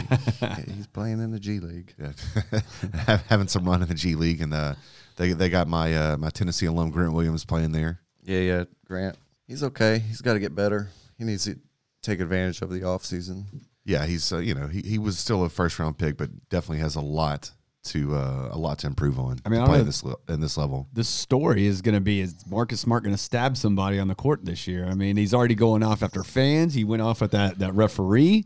he- 0.64 0.72
he's 0.72 0.86
playing 0.86 1.20
in 1.20 1.30
the 1.30 1.38
G 1.40 1.60
League. 1.60 1.94
Yeah. 1.98 2.12
Having 3.28 3.48
some 3.48 3.64
run 3.64 3.82
in 3.82 3.88
the 3.88 3.94
G 3.94 4.14
League, 4.14 4.40
and 4.40 4.52
uh, 4.52 4.74
they 5.16 5.32
they 5.32 5.48
got 5.48 5.68
my 5.68 5.94
uh, 5.94 6.16
my 6.16 6.30
Tennessee 6.30 6.66
alum 6.66 6.90
Grant 6.90 7.12
Williams 7.12 7.44
playing 7.44 7.72
there. 7.72 8.00
Yeah, 8.24 8.40
yeah. 8.40 8.64
Grant, 8.86 9.16
he's 9.46 9.62
okay. 9.62 9.98
He's 10.00 10.20
got 10.20 10.34
to 10.34 10.40
get 10.40 10.54
better. 10.54 10.88
He 11.18 11.24
needs 11.24 11.44
to 11.44 11.58
take 12.02 12.20
advantage 12.20 12.60
of 12.62 12.70
the 12.70 12.80
offseason. 12.80 13.44
Yeah, 13.84 14.04
he's 14.04 14.32
uh, 14.32 14.38
you 14.38 14.54
know 14.54 14.66
he, 14.66 14.82
he 14.82 14.98
was 14.98 15.18
still 15.18 15.44
a 15.44 15.48
first 15.48 15.78
round 15.78 15.96
pick, 15.98 16.16
but 16.16 16.28
definitely 16.48 16.78
has 16.82 16.96
a 16.96 17.00
lot 17.00 17.50
to 17.84 18.16
uh, 18.16 18.48
a 18.50 18.58
lot 18.58 18.80
to 18.80 18.88
improve 18.88 19.18
on. 19.20 19.38
I 19.46 19.48
mean, 19.48 19.60
to 19.60 19.64
I 19.64 19.68
play 19.68 19.74
don't- 19.76 19.80
in 19.82 19.86
this 19.86 20.02
le- 20.04 20.16
in 20.28 20.40
this 20.40 20.56
level. 20.56 20.88
The 20.92 21.04
story 21.04 21.66
is 21.66 21.82
going 21.82 21.94
to 21.94 22.00
be 22.00 22.20
is 22.20 22.34
Marcus 22.50 22.80
Smart 22.80 23.04
going 23.04 23.14
to 23.14 23.22
stab 23.22 23.56
somebody 23.56 24.00
on 24.00 24.08
the 24.08 24.14
court 24.16 24.44
this 24.44 24.66
year? 24.66 24.86
I 24.86 24.94
mean, 24.94 25.16
he's 25.16 25.32
already 25.32 25.54
going 25.54 25.84
off 25.84 26.02
after 26.02 26.24
fans. 26.24 26.74
He 26.74 26.82
went 26.82 27.00
off 27.00 27.22
at 27.22 27.30
that 27.30 27.60
that 27.60 27.74
referee. 27.74 28.44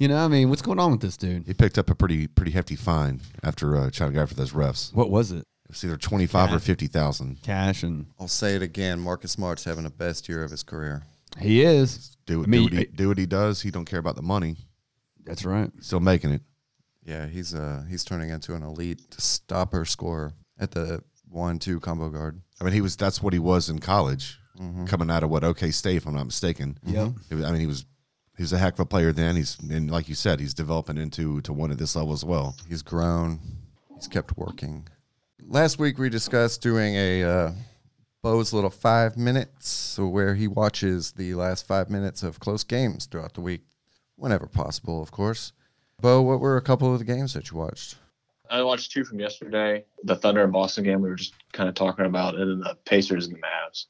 You 0.00 0.08
know, 0.08 0.16
I 0.24 0.28
mean, 0.28 0.48
what's 0.48 0.62
going 0.62 0.78
on 0.80 0.90
with 0.92 1.00
this 1.02 1.16
dude? 1.16 1.46
He 1.46 1.52
picked 1.54 1.76
up 1.78 1.90
a 1.90 1.94
pretty 1.94 2.26
pretty 2.26 2.50
hefty 2.52 2.74
fine 2.74 3.20
after 3.44 3.76
uh, 3.76 3.90
trying 3.90 4.10
to 4.10 4.14
go 4.16 4.22
after 4.22 4.34
those 4.34 4.52
refs. 4.52 4.92
What 4.94 5.10
was 5.10 5.30
it? 5.30 5.46
It's 5.68 5.84
either 5.84 5.96
twenty 5.98 6.26
five 6.26 6.52
or 6.52 6.58
fifty 6.58 6.86
thousand. 6.88 7.42
Cash 7.42 7.82
and 7.84 8.06
I'll 8.18 8.26
say 8.26 8.56
it 8.56 8.62
again. 8.62 8.98
Marcus 8.98 9.30
Smart's 9.32 9.62
having 9.64 9.84
the 9.84 9.90
best 9.90 10.28
year 10.28 10.42
of 10.42 10.50
his 10.50 10.62
career. 10.64 11.02
he 11.38 11.62
is. 11.62 12.16
Do, 12.26 12.42
I 12.42 12.46
mean, 12.46 12.60
do, 12.60 12.64
what 12.64 12.72
he, 12.72 12.84
do 12.86 13.08
what 13.08 13.18
he 13.18 13.26
does. 13.26 13.60
He 13.62 13.70
don't 13.70 13.84
care 13.84 14.00
about 14.00 14.16
the 14.16 14.22
money. 14.22 14.56
That's 15.24 15.44
right. 15.44 15.70
Still 15.80 16.00
making 16.00 16.30
it. 16.32 16.42
Yeah, 17.04 17.26
he's 17.26 17.54
uh 17.54 17.84
he's 17.88 18.02
turning 18.02 18.30
into 18.30 18.54
an 18.54 18.62
elite 18.62 19.00
stopper 19.18 19.84
scorer 19.84 20.32
at 20.58 20.70
the 20.72 21.02
one-two 21.28 21.78
combo 21.80 22.08
guard. 22.08 22.40
I 22.60 22.64
mean, 22.64 22.72
he 22.72 22.80
was 22.80 22.96
that's 22.96 23.22
what 23.22 23.32
he 23.34 23.38
was 23.38 23.68
in 23.68 23.78
college, 23.80 24.38
coming 24.86 25.10
out 25.10 25.22
of 25.22 25.30
what 25.30 25.44
OK 25.44 25.70
State, 25.70 25.96
if 25.96 26.06
I'm 26.06 26.14
not 26.14 26.24
mistaken. 26.26 26.78
Yeah. 26.84 27.10
It 27.30 27.34
was- 27.34 27.44
I 27.44 27.52
mean, 27.52 27.60
he 27.60 27.66
was 27.66 27.84
he 28.40 28.42
was 28.42 28.54
a 28.54 28.58
heck 28.58 28.72
of 28.72 28.80
a 28.80 28.86
player 28.86 29.12
then. 29.12 29.36
He's 29.36 29.58
and 29.68 29.90
like 29.90 30.08
you 30.08 30.14
said, 30.14 30.40
he's 30.40 30.54
developing 30.54 30.96
into 30.96 31.42
to 31.42 31.52
one 31.52 31.70
at 31.70 31.76
this 31.76 31.94
level 31.94 32.14
as 32.14 32.24
well. 32.24 32.56
He's 32.66 32.80
grown. 32.80 33.38
He's 33.94 34.08
kept 34.08 34.34
working. 34.38 34.88
Last 35.46 35.78
week 35.78 35.98
we 35.98 36.08
discussed 36.08 36.62
doing 36.62 36.94
a 36.94 37.22
uh, 37.22 37.52
Bo's 38.22 38.54
little 38.54 38.70
five 38.70 39.18
minutes, 39.18 39.68
so 39.68 40.06
where 40.06 40.34
he 40.34 40.48
watches 40.48 41.12
the 41.12 41.34
last 41.34 41.66
five 41.66 41.90
minutes 41.90 42.22
of 42.22 42.40
close 42.40 42.64
games 42.64 43.04
throughout 43.04 43.34
the 43.34 43.42
week, 43.42 43.60
whenever 44.16 44.46
possible, 44.46 45.02
of 45.02 45.10
course. 45.10 45.52
Bo, 46.00 46.22
what 46.22 46.40
were 46.40 46.56
a 46.56 46.62
couple 46.62 46.90
of 46.90 46.98
the 46.98 47.04
games 47.04 47.34
that 47.34 47.50
you 47.50 47.58
watched? 47.58 47.96
I 48.48 48.62
watched 48.62 48.90
two 48.90 49.04
from 49.04 49.20
yesterday. 49.20 49.84
The 50.04 50.16
Thunder 50.16 50.42
and 50.42 50.52
Boston 50.52 50.84
game 50.84 51.02
we 51.02 51.10
were 51.10 51.16
just 51.16 51.34
kind 51.52 51.68
of 51.68 51.74
talking 51.74 52.06
about, 52.06 52.36
and 52.36 52.50
then 52.50 52.60
the 52.60 52.74
Pacers 52.86 53.26
and 53.26 53.36
the 53.36 53.40
Mavs. 53.40 53.84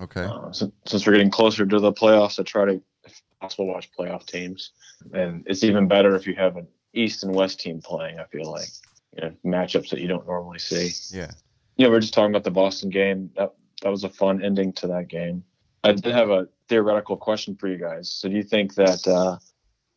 Okay. 0.00 0.24
Uh, 0.24 0.52
since, 0.52 0.72
since 0.84 1.06
we're 1.06 1.14
getting 1.14 1.30
closer 1.30 1.64
to 1.64 1.80
the 1.80 1.92
playoffs, 1.92 2.38
I 2.38 2.42
try 2.42 2.66
to, 2.66 2.82
possible, 3.40 3.66
watch 3.66 3.90
playoff 3.98 4.26
teams. 4.26 4.72
And 5.12 5.44
it's 5.46 5.64
even 5.64 5.88
better 5.88 6.14
if 6.14 6.26
you 6.26 6.34
have 6.34 6.56
an 6.56 6.66
East 6.94 7.24
and 7.24 7.34
West 7.34 7.60
team 7.60 7.80
playing. 7.80 8.18
I 8.18 8.24
feel 8.24 8.50
like 8.50 8.68
you 9.16 9.22
know 9.22 9.34
matchups 9.44 9.90
that 9.90 10.00
you 10.00 10.08
don't 10.08 10.26
normally 10.26 10.58
see. 10.58 10.90
Yeah. 11.16 11.30
You 11.76 11.84
know, 11.84 11.90
we 11.90 11.96
are 11.96 12.00
just 12.00 12.14
talking 12.14 12.32
about 12.32 12.44
the 12.44 12.50
Boston 12.50 12.90
game. 12.90 13.30
That 13.36 13.54
that 13.82 13.90
was 13.90 14.04
a 14.04 14.08
fun 14.08 14.42
ending 14.42 14.72
to 14.74 14.88
that 14.88 15.08
game. 15.08 15.44
I 15.84 15.92
did 15.92 16.12
have 16.12 16.30
a 16.30 16.48
theoretical 16.68 17.16
question 17.16 17.56
for 17.56 17.68
you 17.68 17.78
guys. 17.78 18.10
So, 18.10 18.28
do 18.28 18.34
you 18.34 18.42
think 18.42 18.74
that 18.74 19.06
uh, 19.06 19.38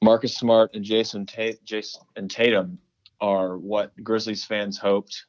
Marcus 0.02 0.36
Smart 0.36 0.72
and 0.74 0.84
Jason 0.84 1.26
Tate, 1.26 1.64
Jason 1.64 2.02
and 2.16 2.30
Tatum 2.30 2.78
are 3.20 3.58
what 3.58 3.92
Grizzlies 4.04 4.46
fans 4.46 4.78
hoped? 4.78 5.26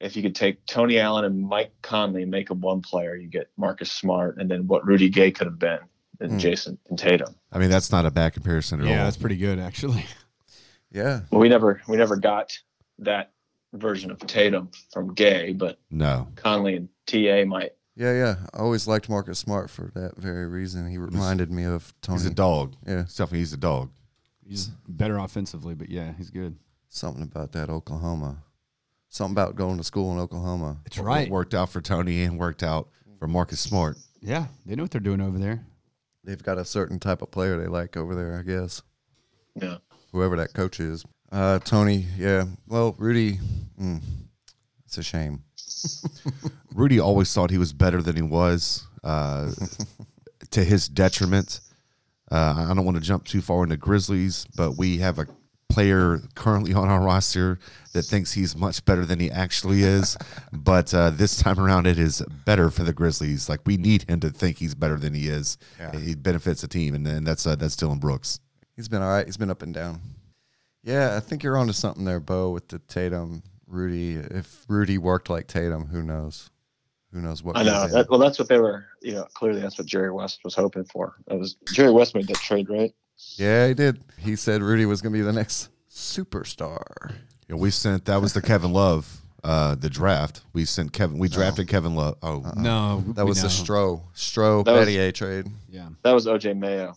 If 0.00 0.16
you 0.16 0.22
could 0.22 0.34
take 0.34 0.66
Tony 0.66 0.98
Allen 0.98 1.24
and 1.24 1.40
Mike 1.40 1.72
Conley 1.80 2.22
and 2.22 2.30
make 2.30 2.48
them 2.48 2.60
one 2.60 2.82
player, 2.82 3.14
you 3.14 3.28
get 3.28 3.50
Marcus 3.56 3.92
Smart, 3.92 4.36
and 4.38 4.50
then 4.50 4.66
what 4.66 4.84
Rudy 4.84 5.08
Gay 5.08 5.30
could 5.30 5.46
have 5.46 5.60
been, 5.60 5.78
and 6.22 6.32
Hmm. 6.32 6.38
Jason 6.38 6.78
and 6.88 6.98
Tatum. 6.98 7.34
I 7.52 7.58
mean, 7.58 7.70
that's 7.70 7.90
not 7.92 8.06
a 8.06 8.10
bad 8.10 8.32
comparison 8.32 8.80
at 8.80 8.86
Yeah, 8.86 8.90
all. 8.92 8.96
Yeah, 8.98 9.04
that's 9.04 9.16
pretty 9.16 9.36
good 9.36 9.58
actually. 9.58 10.04
Yeah. 10.94 11.20
Well, 11.30 11.40
we 11.40 11.48
never 11.48 11.80
we 11.88 11.96
never 11.96 12.16
got 12.16 12.52
that 12.98 13.32
version 13.72 14.10
of 14.10 14.18
Tatum 14.18 14.70
from 14.92 15.14
Gay, 15.14 15.54
but 15.54 15.78
No, 15.90 16.28
Conley 16.36 16.76
and 16.76 16.88
TA 17.06 17.44
might. 17.46 17.70
Yeah, 17.96 18.12
yeah. 18.12 18.36
I 18.52 18.58
always 18.58 18.86
liked 18.86 19.08
Marcus 19.08 19.38
Smart 19.38 19.70
for 19.70 19.90
that 19.94 20.18
very 20.18 20.46
reason. 20.46 20.86
He 20.90 20.98
reminded 20.98 21.50
me 21.50 21.64
of 21.64 21.94
Tony. 22.02 22.18
he's 22.18 22.26
a 22.26 22.34
dog. 22.34 22.74
Yeah. 22.86 23.04
Definitely, 23.08 23.38
he's 23.38 23.52
a 23.54 23.58
dog. 23.58 23.90
He's 24.46 24.66
better 24.86 25.16
offensively, 25.18 25.74
but 25.74 25.88
yeah, 25.90 26.12
he's 26.18 26.28
good. 26.28 26.56
Something 26.90 27.22
about 27.22 27.52
that 27.52 27.70
Oklahoma. 27.70 28.42
Something 29.08 29.32
about 29.32 29.56
going 29.56 29.78
to 29.78 29.84
school 29.84 30.12
in 30.12 30.18
Oklahoma. 30.18 30.76
That's 30.84 30.98
right. 30.98 31.30
Worked 31.30 31.54
out 31.54 31.70
for 31.70 31.80
Tony 31.80 32.22
and 32.24 32.38
worked 32.38 32.62
out 32.62 32.90
for 33.18 33.26
Marcus 33.26 33.60
Smart. 33.60 33.96
Yeah, 34.20 34.46
they 34.66 34.74
know 34.74 34.82
what 34.84 34.90
they're 34.90 35.00
doing 35.00 35.22
over 35.22 35.38
there. 35.38 35.64
They've 36.24 36.42
got 36.42 36.58
a 36.58 36.64
certain 36.64 36.98
type 36.98 37.22
of 37.22 37.30
player 37.30 37.58
they 37.58 37.66
like 37.66 37.96
over 37.96 38.14
there, 38.14 38.38
I 38.38 38.42
guess. 38.42 38.82
Yeah. 39.54 39.78
Whoever 40.12 40.36
that 40.36 40.54
coach 40.54 40.78
is. 40.80 41.04
Uh, 41.30 41.58
Tony, 41.58 42.06
yeah. 42.16 42.44
Well, 42.68 42.94
Rudy, 42.98 43.38
mm, 43.80 44.00
it's 44.84 44.98
a 44.98 45.02
shame. 45.02 45.42
Rudy 46.74 47.00
always 47.00 47.32
thought 47.32 47.50
he 47.50 47.58
was 47.58 47.72
better 47.72 48.02
than 48.02 48.16
he 48.16 48.22
was, 48.22 48.86
uh, 49.02 49.50
to 50.50 50.62
his 50.62 50.88
detriment. 50.88 51.60
Uh, 52.30 52.66
I 52.68 52.74
don't 52.74 52.84
want 52.84 52.96
to 52.96 53.02
jump 53.02 53.24
too 53.24 53.40
far 53.40 53.62
into 53.62 53.76
Grizzlies, 53.76 54.46
but 54.56 54.76
we 54.76 54.98
have 54.98 55.18
a 55.18 55.26
player 55.72 56.20
currently 56.34 56.74
on 56.74 56.88
our 56.88 57.00
roster 57.00 57.58
that 57.92 58.02
thinks 58.02 58.32
he's 58.32 58.54
much 58.56 58.84
better 58.84 59.04
than 59.04 59.18
he 59.20 59.30
actually 59.30 59.82
is. 59.82 60.16
but 60.52 60.92
uh, 60.92 61.10
this 61.10 61.40
time 61.40 61.58
around, 61.58 61.86
it 61.86 61.98
is 61.98 62.22
better 62.44 62.70
for 62.70 62.84
the 62.84 62.92
Grizzlies. 62.92 63.48
Like 63.48 63.60
we 63.64 63.76
need 63.76 64.02
him 64.08 64.20
to 64.20 64.30
think 64.30 64.58
he's 64.58 64.74
better 64.74 64.96
than 64.96 65.14
he 65.14 65.28
is. 65.28 65.58
He 65.98 66.14
benefits 66.14 66.60
the 66.60 66.68
team, 66.68 66.94
and, 66.94 67.06
and 67.06 67.26
that's 67.26 67.46
uh, 67.46 67.56
that's 67.56 67.76
Dillon 67.76 67.98
Brooks. 67.98 68.40
He's 68.76 68.88
been 68.88 69.02
all 69.02 69.10
right. 69.10 69.26
He's 69.26 69.36
been 69.36 69.50
up 69.50 69.62
and 69.62 69.74
down. 69.74 70.00
Yeah, 70.82 71.16
I 71.16 71.20
think 71.20 71.42
you're 71.42 71.56
onto 71.56 71.72
something 71.72 72.04
there, 72.04 72.20
Bo, 72.20 72.50
with 72.50 72.68
the 72.68 72.78
Tatum, 72.80 73.42
Rudy. 73.66 74.16
If 74.16 74.64
Rudy 74.68 74.98
worked 74.98 75.30
like 75.30 75.46
Tatum, 75.46 75.86
who 75.86 76.02
knows? 76.02 76.50
Who 77.12 77.20
knows 77.20 77.42
what? 77.42 77.56
I 77.56 77.62
know. 77.62 77.86
That, 77.86 78.08
well, 78.08 78.18
that's 78.18 78.38
what 78.38 78.48
they 78.48 78.58
were. 78.58 78.86
You 79.02 79.12
know, 79.12 79.24
clearly 79.34 79.60
that's 79.60 79.78
what 79.78 79.86
Jerry 79.86 80.10
West 80.10 80.40
was 80.44 80.54
hoping 80.54 80.84
for. 80.84 81.14
That 81.28 81.38
was 81.38 81.56
Jerry 81.72 81.92
West 81.92 82.14
made 82.14 82.26
that 82.28 82.36
trade, 82.36 82.68
right? 82.68 82.92
Yeah, 83.36 83.68
he 83.68 83.74
did. 83.74 84.02
He 84.18 84.36
said 84.36 84.62
Rudy 84.62 84.86
was 84.86 85.00
going 85.02 85.12
to 85.12 85.18
be 85.18 85.22
the 85.24 85.32
next 85.32 85.68
superstar. 85.90 87.10
You 87.48 87.56
know, 87.56 87.56
we 87.56 87.70
sent 87.70 88.04
that 88.06 88.20
was 88.20 88.32
the 88.32 88.42
Kevin 88.42 88.72
Love. 88.72 89.18
Uh, 89.44 89.74
the 89.74 89.90
draft 89.90 90.42
we 90.52 90.64
sent 90.64 90.92
Kevin. 90.92 91.18
We 91.18 91.28
drafted 91.28 91.66
Kevin 91.66 91.96
Love. 91.96 92.16
Oh, 92.22 92.44
No, 92.56 93.02
That 93.14 93.26
was 93.26 93.38
the 93.42 93.48
know. 93.48 93.52
Stro, 93.52 94.00
Stro 94.14 94.64
That 94.64 94.72
was- 94.72 94.88
Battier 94.88 95.12
trade. 95.12 95.46
Yeah. 95.68 95.88
That 96.04 96.12
was 96.12 96.26
OJ 96.28 96.56
Mayo. 96.56 96.96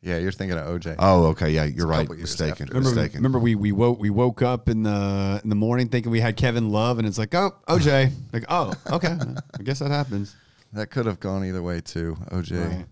Yeah, 0.00 0.16
you're 0.16 0.32
thinking 0.32 0.58
of 0.58 0.66
OJ. 0.66 0.96
oh, 0.98 1.26
okay, 1.26 1.50
yeah, 1.50 1.62
you're 1.64 1.86
right. 1.86 2.00
couple 2.00 2.16
years 2.16 2.30
Mistaken. 2.30 2.50
after. 2.52 2.64
Remember, 2.74 2.88
Mistaken. 2.96 3.18
remember 3.18 3.38
we 3.38 3.54
we 3.54 3.70
woke 3.72 4.00
we 4.00 4.10
woke 4.10 4.40
up 4.42 4.68
in 4.68 4.82
the 4.82 5.40
in 5.44 5.48
the 5.50 5.54
morning 5.54 5.88
thinking 5.88 6.10
we 6.10 6.18
had 6.20 6.36
Kevin 6.36 6.70
Love, 6.70 6.98
and 6.98 7.06
it's 7.06 7.18
like, 7.18 7.32
oh, 7.36 7.52
OJ, 7.68 8.10
like, 8.32 8.44
oh, 8.48 8.72
okay, 8.90 9.16
I 9.58 9.62
guess 9.62 9.78
that 9.78 9.90
happens. 9.92 10.34
That 10.72 10.90
could 10.90 11.06
have 11.06 11.20
gone 11.20 11.44
either 11.44 11.62
way 11.62 11.82
too, 11.82 12.16
OJ. 12.32 12.68
Right. 12.68 12.86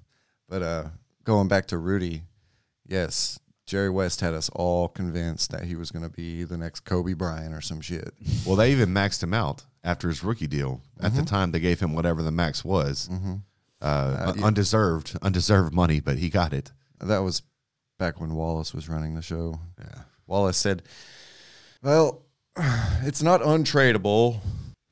But 0.49 0.63
uh, 0.63 0.85
going 1.25 1.49
back 1.49 1.67
to 1.69 1.79
Rudy, 1.79 2.23
yes, 2.91 3.39
Jerry 3.67 3.89
West 3.89 4.21
had 4.21 4.35
us 4.35 4.51
all 4.51 4.89
convinced 4.89 5.53
that 5.53 5.65
he 5.65 5.77
was 5.77 5.91
going 5.91 6.03
to 6.03 6.11
be 6.11 6.43
the 6.45 6.59
next 6.59 6.81
Kobe 6.81 7.15
Bryant 7.15 7.55
or 7.55 7.61
some 7.61 7.81
shit. 7.81 8.13
Well, 8.45 8.57
they 8.57 8.73
even 8.73 8.91
maxed 8.91 9.23
him 9.23 9.33
out 9.33 9.65
after 9.85 10.09
his 10.09 10.25
rookie 10.25 10.49
deal. 10.49 10.83
At 11.01 11.15
the 11.15 11.23
time, 11.23 11.53
they 11.53 11.61
gave 11.61 11.81
him 11.81 11.95
whatever 11.95 12.23
the 12.23 12.33
max 12.33 12.65
was. 12.65 13.09
Uh, 13.81 14.35
yeah. 14.37 14.45
undeserved, 14.45 15.17
undeserved 15.23 15.73
money, 15.73 16.01
but 16.01 16.19
he 16.19 16.29
got 16.29 16.53
it. 16.53 16.73
That 17.01 17.21
was 17.21 17.43
back 17.99 18.21
when 18.21 18.35
Wallace 18.35 18.75
was 18.75 18.89
running 18.89 19.15
the 19.15 19.23
show. 19.23 19.59
Yeah. 19.79 20.03
Wallace 20.27 20.59
said, 20.59 20.83
"Well, 21.83 22.23
it's 23.03 23.23
not 23.23 23.41
untradeable, 23.41 24.41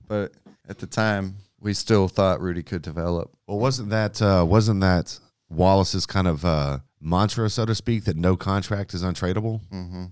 but 0.07 0.33
at 0.69 0.79
the 0.79 0.87
time 0.87 1.37
we 1.61 1.75
still 1.75 2.09
thought 2.09 2.41
Rudy 2.41 2.63
could 2.63 2.81
develop." 2.81 3.31
Well, 3.47 3.59
wasn't 3.59 3.91
that 3.91 4.23
uh, 4.23 4.47
wasn't 4.49 4.81
that 4.81 5.19
Wallace's 5.51 6.07
kind 6.07 6.27
of 6.27 6.45
uh, 6.47 6.79
mantra, 7.01 7.49
so 7.51 7.65
to 7.65 7.75
speak, 7.75 8.05
that 8.05 8.17
no 8.17 8.37
contract 8.37 8.95
is 8.95 9.03
untradeable? 9.03 9.61
Mm-hmm. 9.73 10.05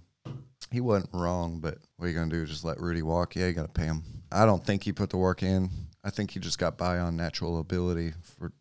He 0.70 0.80
wasn't 0.80 1.10
wrong, 1.12 1.60
but 1.60 1.78
what 1.96 2.06
are 2.06 2.08
you 2.08 2.14
going 2.14 2.28
to 2.30 2.36
do? 2.36 2.44
Just 2.46 2.64
let 2.64 2.80
Rudy 2.80 3.02
walk? 3.02 3.36
Yeah, 3.36 3.46
you 3.46 3.52
got 3.52 3.62
to 3.74 3.80
pay 3.80 3.86
him. 3.86 4.02
I 4.32 4.44
don't 4.46 4.64
think 4.64 4.82
he 4.84 4.92
put 4.92 5.10
the 5.10 5.16
work 5.16 5.42
in. 5.42 5.70
I 6.02 6.10
think 6.10 6.32
he 6.32 6.40
just 6.40 6.58
got 6.58 6.76
by 6.76 6.98
on 6.98 7.16
natural 7.16 7.58
ability 7.60 8.12
for 8.22 8.52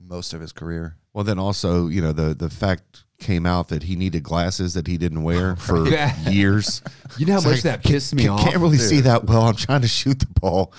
most 0.00 0.34
of 0.34 0.40
his 0.40 0.52
career. 0.52 0.96
Well, 1.14 1.24
then 1.24 1.38
also, 1.38 1.86
you 1.88 2.02
know, 2.02 2.12
the 2.12 2.34
the 2.34 2.50
fact 2.50 3.04
came 3.18 3.46
out 3.46 3.68
that 3.68 3.84
he 3.84 3.94
needed 3.96 4.22
glasses 4.22 4.74
that 4.74 4.86
he 4.88 4.98
didn't 4.98 5.22
wear 5.22 5.54
for 5.68 5.88
Yeah. 5.88 6.14
years. 6.28 6.82
You 7.16 7.26
know 7.26 7.32
how 7.34 7.38
It's 7.38 7.46
much 7.46 7.54
like, 7.56 7.62
that 7.62 7.84
pissed 7.84 8.14
me 8.14 8.24
Can't, 8.24 8.34
off. 8.40 8.44
can't 8.44 8.56
really 8.60 8.76
see 8.78 9.00
that 9.02 9.24
well. 9.24 9.42
I'm 9.42 9.54
trying 9.56 9.82
to 9.82 9.88
shoot 9.88 10.18
the 10.18 10.26
ball. 10.40 10.72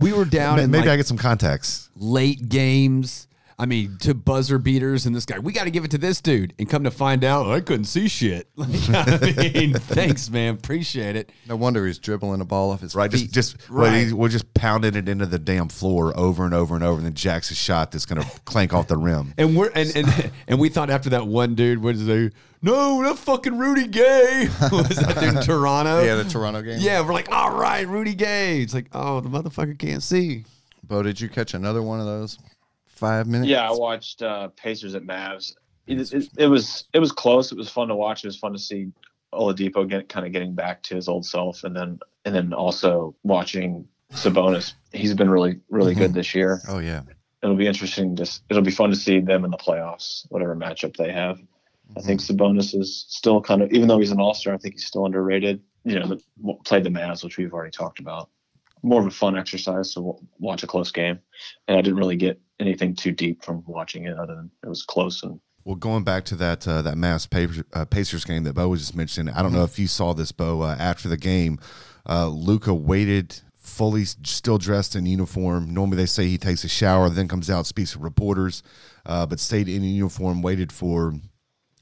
we 0.00 0.12
were 0.12 0.24
down 0.24 0.58
in 0.60 0.70
Maybe 0.70 0.86
like 0.86 0.94
I 0.94 0.96
get 0.96 1.06
some 1.06 1.16
contacts. 1.18 1.88
late 1.94 2.48
games. 2.48 3.27
I 3.60 3.66
mean, 3.66 3.96
to 4.02 4.14
buzzer 4.14 4.58
beaters 4.58 5.04
and 5.04 5.16
this 5.16 5.24
guy, 5.26 5.40
we 5.40 5.52
got 5.52 5.64
to 5.64 5.70
give 5.70 5.84
it 5.84 5.90
to 5.90 5.98
this 5.98 6.20
dude. 6.20 6.54
And 6.60 6.70
come 6.70 6.84
to 6.84 6.92
find 6.92 7.24
out, 7.24 7.48
I 7.48 7.60
couldn't 7.60 7.86
see 7.86 8.06
shit. 8.06 8.48
Like, 8.56 8.68
I 8.90 9.50
mean, 9.52 9.74
thanks, 9.78 10.30
man. 10.30 10.54
Appreciate 10.54 11.16
it. 11.16 11.32
No 11.48 11.56
wonder 11.56 11.84
he's 11.84 11.98
dribbling 11.98 12.40
a 12.40 12.44
ball 12.44 12.70
off 12.70 12.80
his 12.82 12.94
Right, 12.94 13.10
feet. 13.10 13.32
just 13.32 13.56
just 13.56 13.70
well, 13.70 13.90
Right. 13.90 14.06
he- 14.06 14.12
we're 14.12 14.28
just 14.28 14.54
pounding 14.54 14.94
it 14.94 15.08
into 15.08 15.26
the 15.26 15.38
damn 15.40 15.68
floor 15.68 16.16
over 16.16 16.44
and 16.44 16.54
over 16.54 16.76
and 16.76 16.84
over, 16.84 16.98
and 16.98 17.06
then 17.06 17.14
jacks 17.14 17.50
a 17.50 17.54
shot 17.56 17.90
that's 17.90 18.06
gonna 18.06 18.24
clank 18.44 18.72
off 18.72 18.86
the 18.86 18.96
rim. 18.96 19.34
And 19.36 19.56
we're 19.56 19.70
and 19.74 19.90
and, 19.96 20.30
and 20.46 20.60
we 20.60 20.68
thought 20.68 20.88
after 20.90 21.10
that 21.10 21.26
one 21.26 21.54
dude 21.56 21.82
was 21.82 22.06
they 22.06 22.30
no, 22.62 23.02
that 23.04 23.18
fucking 23.18 23.56
Rudy 23.58 23.86
Gay 23.88 24.48
was 24.70 24.88
that 24.96 25.16
dude 25.20 25.34
in 25.36 25.42
Toronto. 25.42 26.02
yeah, 26.04 26.14
the 26.16 26.24
Toronto 26.24 26.62
game. 26.62 26.78
Yeah, 26.80 27.00
we're 27.04 27.12
like, 27.12 27.30
all 27.32 27.56
right, 27.56 27.86
Rudy 27.88 28.14
Gay. 28.14 28.60
It's 28.62 28.74
like, 28.74 28.86
oh, 28.92 29.20
the 29.20 29.28
motherfucker 29.28 29.78
can't 29.78 30.02
see. 30.02 30.44
Bo, 30.84 31.02
did 31.02 31.20
you 31.20 31.28
catch 31.28 31.54
another 31.54 31.82
one 31.82 32.00
of 32.00 32.06
those 32.06 32.38
five 32.98 33.26
minutes? 33.26 33.48
Yeah, 33.48 33.68
I 33.68 33.72
watched 33.72 34.22
uh, 34.22 34.48
Pacers 34.48 34.94
at 34.94 35.02
Mavs. 35.02 35.54
It, 35.86 36.12
it, 36.12 36.28
it 36.36 36.46
was 36.48 36.84
it 36.92 36.98
was 36.98 37.12
close. 37.12 37.50
It 37.52 37.56
was 37.56 37.70
fun 37.70 37.88
to 37.88 37.94
watch. 37.94 38.24
It 38.24 38.28
was 38.28 38.36
fun 38.36 38.52
to 38.52 38.58
see 38.58 38.88
Oladipo 39.32 39.88
get 39.88 40.08
kind 40.08 40.26
of 40.26 40.32
getting 40.32 40.54
back 40.54 40.82
to 40.84 40.94
his 40.94 41.08
old 41.08 41.24
self, 41.24 41.64
and 41.64 41.74
then 41.74 41.98
and 42.24 42.34
then 42.34 42.52
also 42.52 43.14
watching 43.22 43.86
Sabonis. 44.12 44.74
He's 44.92 45.14
been 45.14 45.30
really 45.30 45.60
really 45.70 45.94
good 45.94 46.12
this 46.12 46.34
year. 46.34 46.60
Oh 46.68 46.78
yeah. 46.78 47.02
It'll 47.42 47.56
be 47.56 47.68
interesting. 47.68 48.16
Just 48.16 48.42
it'll 48.50 48.62
be 48.62 48.70
fun 48.70 48.90
to 48.90 48.96
see 48.96 49.20
them 49.20 49.44
in 49.44 49.50
the 49.50 49.56
playoffs, 49.56 50.26
whatever 50.28 50.56
matchup 50.56 50.96
they 50.96 51.12
have. 51.12 51.40
I 51.96 52.00
think 52.00 52.20
Sabonis 52.20 52.78
is 52.78 53.06
still 53.08 53.40
kind 53.40 53.62
of, 53.62 53.72
even 53.72 53.88
though 53.88 53.98
he's 53.98 54.10
an 54.10 54.20
all 54.20 54.34
star, 54.34 54.54
I 54.54 54.58
think 54.58 54.74
he's 54.74 54.86
still 54.86 55.06
underrated. 55.06 55.62
You 55.84 55.98
know, 55.98 56.08
the, 56.08 56.54
played 56.64 56.84
the 56.84 56.90
Mavs, 56.90 57.24
which 57.24 57.38
we've 57.38 57.52
already 57.52 57.70
talked 57.70 57.98
about. 57.98 58.28
More 58.82 59.00
of 59.00 59.06
a 59.06 59.10
fun 59.10 59.38
exercise 59.38 59.94
to 59.94 60.16
watch 60.38 60.62
a 60.62 60.66
close 60.66 60.92
game, 60.92 61.18
and 61.66 61.78
I 61.78 61.80
didn't 61.80 61.98
really 61.98 62.16
get 62.16 62.40
anything 62.60 62.94
too 62.94 63.12
deep 63.12 63.44
from 63.44 63.62
watching 63.66 64.04
it, 64.04 64.18
other 64.18 64.34
than 64.34 64.50
it 64.62 64.68
was 64.68 64.82
close 64.82 65.22
and 65.22 65.40
Well, 65.64 65.76
going 65.76 66.04
back 66.04 66.24
to 66.26 66.36
that 66.36 66.66
uh, 66.66 66.82
that 66.82 66.94
Mavs 66.94 67.28
Pacers, 67.28 67.64
uh, 67.72 67.84
Pacers 67.84 68.24
game 68.24 68.44
that 68.44 68.54
Bo 68.54 68.68
was 68.68 68.80
just 68.80 68.96
mentioning, 68.96 69.34
I 69.34 69.42
don't 69.42 69.52
know 69.52 69.64
if 69.64 69.78
you 69.78 69.86
saw 69.86 70.14
this, 70.14 70.32
Bo. 70.32 70.62
Uh, 70.62 70.76
after 70.78 71.08
the 71.08 71.16
game, 71.16 71.58
uh, 72.08 72.28
Luka 72.28 72.74
waited 72.74 73.40
fully 73.54 74.04
still 74.04 74.58
dressed 74.58 74.96
in 74.96 75.06
uniform. 75.06 75.72
Normally, 75.72 75.98
they 75.98 76.06
say 76.06 76.26
he 76.26 76.38
takes 76.38 76.64
a 76.64 76.68
shower, 76.68 77.08
then 77.10 77.28
comes 77.28 77.50
out, 77.50 77.66
speaks 77.66 77.92
to 77.92 77.98
reporters, 77.98 78.62
uh, 79.04 79.26
but 79.26 79.38
stayed 79.38 79.68
in 79.68 79.82
uniform, 79.82 80.42
waited 80.42 80.72
for 80.72 81.14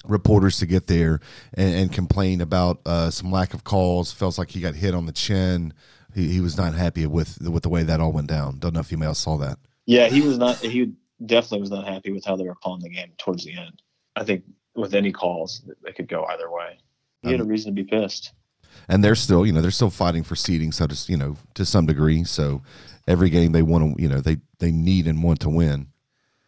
reporters 0.05 0.59
to 0.59 0.67
get 0.67 0.87
there 0.87 1.21
and, 1.55 1.75
and 1.75 1.93
complain 1.93 2.41
about 2.41 2.81
uh, 2.87 3.11
some 3.11 3.31
lack 3.31 3.55
of 3.55 3.65
calls. 3.65 4.13
Felt 4.13 4.39
like 4.39 4.51
he 4.51 4.61
got 4.61 4.75
hit 4.75 4.95
on 4.95 5.07
the 5.07 5.13
chin. 5.13 5.73
He, 6.15 6.29
he 6.29 6.41
was 6.41 6.57
not 6.57 6.75
happy 6.75 7.07
with 7.07 7.41
with 7.49 7.63
the 7.63 7.69
way 7.69 7.85
that 7.85 8.01
all 8.01 8.13
went 8.13 8.29
down. 8.29 8.59
Don't 8.59 8.75
know 8.75 8.81
if 8.81 8.91
you 8.91 8.99
may 8.99 9.07
have 9.07 9.17
saw 9.17 9.37
that. 9.39 9.59
Yeah, 9.87 10.09
he 10.09 10.21
was 10.21 10.37
not. 10.39 10.57
He 10.59 10.93
definitely 11.25 11.61
was 11.61 11.71
not 11.71 11.87
happy 11.87 12.11
with 12.13 12.25
how 12.25 12.37
they 12.37 12.45
were 12.45 12.55
calling 12.57 12.83
the 12.83 12.89
game 12.91 13.13
towards 13.19 13.45
the 13.45 13.57
end. 13.57 13.81
I 14.17 14.25
think 14.25 14.45
with 14.75 14.95
any 14.95 15.13
calls, 15.13 15.63
they 15.83 15.93
could 15.93 16.09
go 16.09 16.25
either 16.27 16.51
way. 16.51 16.79
He 17.23 17.31
had 17.33 17.41
a 17.41 17.45
reason 17.45 17.75
to 17.75 17.83
be 17.83 17.89
pissed. 17.89 18.33
and 18.89 19.03
they're 19.03 19.15
still 19.17 19.45
you 19.47 19.53
know 19.53 19.61
they're 19.63 19.71
still 19.71 19.91
fighting 19.91 20.23
for 20.23 20.37
seeding 20.37 20.71
so 20.71 20.87
to 20.87 21.11
you 21.11 21.17
know 21.17 21.37
to 21.55 21.65
some 21.65 21.87
degree 21.87 22.23
so 22.25 22.63
every 23.09 23.31
game 23.31 23.51
they 23.53 23.63
want 23.63 23.97
to 23.97 24.01
you 24.03 24.09
know 24.09 24.21
they 24.21 24.37
they 24.59 24.71
need 24.71 25.07
and 25.09 25.23
want 25.25 25.41
to 25.41 25.49
win 25.49 25.89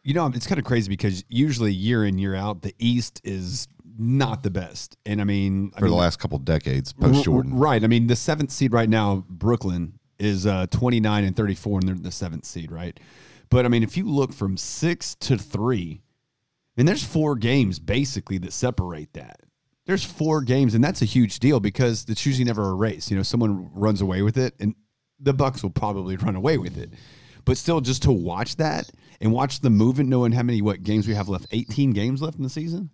You 0.05 0.15
know, 0.15 0.27
it's 0.35 0.47
kind 0.47 0.59
of 0.59 0.65
crazy 0.65 0.89
because 0.89 1.25
usually 1.29 1.73
year 1.73 2.05
in 2.05 2.19
year 2.19 2.35
out, 2.37 2.63
the 2.63 2.75
East 2.79 3.21
is 3.25 3.67
not 3.99 4.43
the 4.43 4.51
best. 4.51 4.97
And 5.05 5.21
I 5.21 5.25
mean, 5.25 5.73
I 5.75 5.81
for 5.81 5.89
the 5.89 5.95
last 5.95 6.19
couple 6.21 6.39
decades 6.39 6.93
post 6.93 7.25
Jordan 7.25 7.53
R- 7.55 7.59
Right. 7.59 7.83
I 7.83 7.89
mean, 7.89 8.07
the 8.07 8.17
seventh 8.17 8.51
seed 8.53 8.73
right 8.73 8.89
now, 8.89 9.25
Brooklyn, 9.29 9.99
is 10.19 10.47
uh, 10.47 10.67
29 10.71 11.25
and 11.25 11.35
34, 11.37 11.81
and 11.81 11.89
they're 11.89 11.95
the 11.97 12.13
seventh 12.13 12.45
seed, 12.45 12.71
right? 12.71 12.99
But 13.51 13.65
I 13.65 13.69
mean, 13.69 13.83
if 13.83 13.97
you 13.97 14.05
look 14.05 14.33
from 14.33 14.57
six 14.57 15.15
to 15.17 15.39
three, 15.39 16.03
and 16.77 16.87
there's 16.87 17.05
four 17.05 17.35
games 17.37 17.79
basically 17.79 18.39
that 18.39 18.53
separate 18.53 19.13
that. 19.15 19.41
There's 19.87 20.05
four 20.05 20.43
games, 20.43 20.75
and 20.75 20.85
that's 20.85 21.01
a 21.01 21.07
huge 21.07 21.39
deal 21.39 21.61
because 21.61 22.05
it's 22.09 22.25
usually 22.27 22.45
never 22.45 22.69
a 22.69 22.75
race. 22.75 23.11
You 23.11 23.17
know, 23.17 23.23
someone 23.23 23.71
runs 23.73 24.01
away 24.03 24.23
with 24.23 24.37
it, 24.37 24.55
and 24.61 24.75
the 25.19 25.33
Bucks 25.33 25.63
will 25.63 25.71
probably 25.71 26.17
run 26.17 26.37
away 26.37 26.59
with 26.59 26.77
it. 26.77 26.93
But 27.45 27.57
still, 27.57 27.81
just 27.81 28.03
to 28.03 28.13
watch 28.13 28.57
that 28.57 28.91
and 29.21 29.33
watch 29.33 29.61
the 29.61 29.71
movement, 29.71 30.11
knowing 30.11 30.33
how 30.33 30.43
many 30.43 30.61
what 30.61 30.83
games 30.83 31.09
we 31.09 31.15
have 31.15 31.31
left, 31.31 31.47
18 31.51 31.93
games 31.93 32.21
left 32.21 32.37
in 32.37 32.43
the 32.43 32.51
season. 32.51 32.91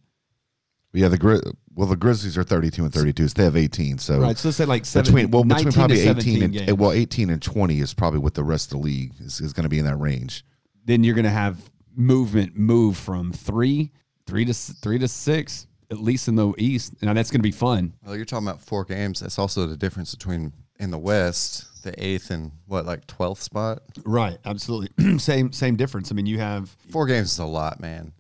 Yeah 0.95 1.09
the 1.09 1.19
Gri- 1.19 1.41
well 1.75 1.87
the 1.87 1.97
grizzlies 1.97 2.39
are 2.39 2.45
32 2.45 2.85
and 2.85 2.93
32 2.93 3.29
so 3.29 3.35
they 3.37 3.45
have 3.45 3.57
18 3.57 3.99
so 3.99 4.21
Right. 4.21 4.39
So 4.39 4.49
let's 4.49 4.57
say 4.57 4.65
like 4.65 4.85
seven, 4.85 5.13
between 5.13 5.31
well 5.31 5.45
between 5.45 5.73
probably 5.73 6.01
18 6.01 6.43
and 6.43 6.53
games. 6.53 6.73
well 6.75 6.93
18 6.93 7.31
and 7.31 7.43
20 7.43 7.81
is 7.81 7.93
probably 7.95 8.21
what 8.21 8.35
the 8.35 8.45
rest 8.45 8.73
of 8.73 8.79
the 8.79 8.85
league 8.85 9.13
is, 9.21 9.41
is 9.41 9.53
going 9.53 9.65
to 9.65 9.69
be 9.69 9.79
in 9.79 9.85
that 9.85 9.97
range 9.97 10.45
then 10.87 11.03
you're 11.05 11.15
going 11.15 11.25
to 11.25 11.31
have 11.31 11.59
movement 11.97 12.57
move 12.57 12.97
from 12.97 13.33
three, 13.33 13.91
three 14.27 14.45
to 14.45 14.55
three 14.55 14.99
to 14.99 15.09
six, 15.09 15.67
at 15.91 15.99
least 15.99 16.29
in 16.29 16.37
the 16.37 16.53
East. 16.59 17.01
Now 17.03 17.13
that's 17.13 17.31
going 17.31 17.41
to 17.41 17.45
be 17.45 17.53
fun. 17.53 17.95
Well, 18.05 18.17
you're 18.17 18.25
talking 18.25 18.47
about 18.47 18.61
four 18.61 18.85
games. 18.85 19.21
That's 19.21 19.39
also 19.39 19.67
the 19.67 19.77
difference 19.77 20.15
between 20.15 20.53
in 20.79 20.91
the 20.91 20.99
West, 20.99 21.83
the 21.85 21.95
eighth 22.05 22.31
and 22.31 22.53
what, 22.67 22.85
like 22.87 23.07
twelfth 23.07 23.43
spot. 23.43 23.83
Right. 24.05 24.39
Absolutely. 24.45 25.19
same 25.19 25.53
same 25.53 25.77
difference. 25.77 26.11
I 26.11 26.15
mean, 26.15 26.27
you 26.27 26.39
have 26.39 26.69
Four 26.91 27.07
games 27.07 27.33
is 27.33 27.39
a 27.39 27.45
lot, 27.45 27.81
man. 27.81 28.13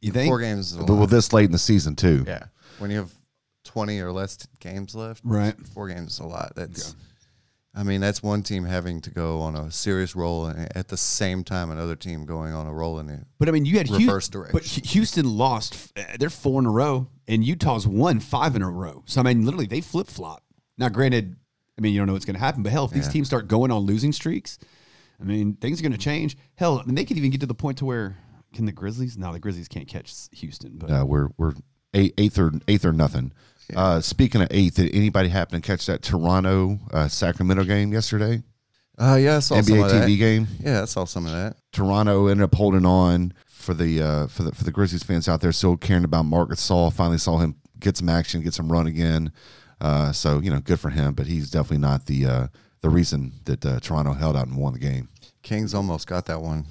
You 0.00 0.12
think 0.12 0.28
Four 0.28 0.40
games 0.40 0.72
is 0.72 0.76
a 0.76 0.80
but 0.84 0.92
lot. 0.94 1.00
with 1.02 1.10
this 1.10 1.32
late 1.32 1.46
in 1.46 1.52
the 1.52 1.58
season 1.58 1.94
too 1.96 2.24
Yeah, 2.26 2.44
when 2.78 2.90
you 2.90 2.98
have 2.98 3.12
twenty 3.64 4.00
or 4.00 4.12
less 4.12 4.36
t- 4.38 4.46
games 4.58 4.94
left, 4.94 5.20
Right. 5.24 5.54
Four 5.74 5.88
games 5.88 6.14
is 6.14 6.18
a 6.20 6.24
lot. 6.26 6.52
That's, 6.56 6.94
I 7.74 7.82
mean, 7.84 8.00
that's 8.00 8.20
one 8.22 8.42
team 8.42 8.64
having 8.64 9.00
to 9.02 9.10
go 9.10 9.40
on 9.40 9.54
a 9.54 9.70
serious 9.70 10.16
roll, 10.16 10.46
and 10.46 10.76
at 10.76 10.88
the 10.88 10.96
same 10.96 11.44
time, 11.44 11.70
another 11.70 11.94
team 11.94 12.24
going 12.26 12.52
on 12.52 12.66
a 12.66 12.72
roll 12.72 12.98
in 12.98 13.08
it. 13.08 13.20
But 13.38 13.48
I 13.48 13.52
mean, 13.52 13.64
you 13.64 13.78
had 13.78 13.88
Reverse 13.90 14.28
But 14.28 14.50
direction. 14.50 14.82
Hu- 14.82 14.88
Houston 14.90 15.36
lost. 15.36 15.92
uh, 15.96 16.02
They're 16.18 16.30
four 16.30 16.58
in 16.60 16.66
a 16.66 16.70
row, 16.70 17.06
and 17.28 17.44
Utah's 17.44 17.86
won 17.86 18.18
five 18.18 18.56
in 18.56 18.62
a 18.62 18.70
row. 18.70 19.02
So 19.06 19.20
I 19.20 19.24
mean, 19.24 19.44
literally, 19.44 19.66
they 19.66 19.80
flip 19.80 20.08
flop. 20.08 20.42
Now, 20.78 20.88
granted, 20.88 21.36
I 21.78 21.80
mean, 21.82 21.92
you 21.92 22.00
don't 22.00 22.06
know 22.08 22.14
what's 22.14 22.24
going 22.24 22.34
to 22.34 22.40
happen, 22.40 22.62
but 22.64 22.72
hell, 22.72 22.86
if 22.86 22.90
these 22.90 23.06
teams 23.08 23.28
start 23.28 23.46
going 23.46 23.70
on 23.70 23.82
losing 23.82 24.12
streaks, 24.12 24.58
I 25.20 25.24
mean, 25.24 25.54
things 25.54 25.78
are 25.78 25.82
going 25.82 25.92
to 25.92 25.98
change. 25.98 26.36
Hell, 26.56 26.80
I 26.80 26.84
mean, 26.86 26.94
they 26.96 27.04
could 27.04 27.18
even 27.18 27.30
get 27.30 27.40
to 27.42 27.46
the 27.46 27.54
point 27.54 27.78
to 27.78 27.84
where 27.84 28.16
can 28.54 28.66
the 28.66 28.72
Grizzlies? 28.72 29.16
No, 29.16 29.32
the 29.32 29.38
Grizzlies 29.38 29.68
can't 29.68 29.88
catch 29.88 30.14
Houston. 30.32 30.72
But 30.78 30.90
uh, 30.90 31.04
we're 31.06 31.28
we're 31.36 31.52
eight, 31.94 32.14
eighth 32.18 32.38
or 32.38 32.52
eighth 32.68 32.84
or 32.84 32.92
nothing 32.92 33.32
uh, 33.76 34.00
speaking 34.00 34.42
of 34.42 34.48
eighth 34.50 34.76
did 34.76 34.94
anybody 34.94 35.28
happen 35.28 35.60
to 35.60 35.66
catch 35.66 35.86
that 35.86 36.02
Toronto 36.02 36.78
uh, 36.92 37.08
Sacramento 37.08 37.64
game 37.64 37.92
yesterday 37.92 38.42
Uh, 38.98 39.16
yeah, 39.20 39.36
I 39.36 39.40
saw 39.40 39.60
some 39.60 39.76
NBA 39.76 39.84
of 39.84 39.90
that. 39.90 40.08
TV 40.08 40.18
game 40.18 40.46
Yeah, 40.60 40.82
I 40.82 40.84
saw 40.86 41.04
some 41.04 41.26
of 41.26 41.32
that. 41.32 41.56
Toronto 41.72 42.26
ended 42.26 42.44
up 42.44 42.54
holding 42.54 42.84
on 42.84 43.32
for 43.46 43.74
the 43.74 44.02
uh, 44.02 44.26
for 44.26 44.42
the 44.42 44.52
for 44.52 44.64
the 44.64 44.72
Grizzlies 44.72 45.02
fans 45.02 45.28
out 45.28 45.40
there 45.40 45.52
still 45.52 45.76
caring 45.76 46.04
about 46.04 46.24
Marc 46.24 46.50
Gasol. 46.50 46.92
Finally 46.92 47.18
saw 47.18 47.38
him 47.38 47.56
get 47.78 47.96
some 47.96 48.08
action, 48.08 48.42
get 48.42 48.54
some 48.54 48.70
run 48.70 48.86
again. 48.86 49.32
Uh, 49.80 50.12
so 50.12 50.40
you 50.40 50.50
know, 50.50 50.60
good 50.60 50.80
for 50.80 50.90
him. 50.90 51.14
But 51.14 51.26
he's 51.26 51.50
definitely 51.50 51.78
not 51.78 52.06
the 52.06 52.26
uh, 52.26 52.46
the 52.80 52.90
reason 52.90 53.32
that 53.44 53.64
uh, 53.64 53.80
Toronto 53.80 54.12
held 54.14 54.36
out 54.36 54.46
and 54.46 54.56
won 54.56 54.72
the 54.72 54.78
game. 54.78 55.08
Kings 55.42 55.74
almost 55.74 56.06
got 56.06 56.26
that 56.26 56.40
one. 56.40 56.66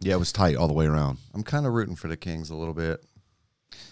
Yeah, 0.00 0.14
it 0.14 0.18
was 0.18 0.32
tight 0.32 0.56
all 0.56 0.68
the 0.68 0.74
way 0.74 0.86
around. 0.86 1.18
I'm 1.34 1.42
kind 1.42 1.66
of 1.66 1.72
rooting 1.72 1.96
for 1.96 2.08
the 2.08 2.16
Kings 2.16 2.50
a 2.50 2.56
little 2.56 2.74
bit. 2.74 3.02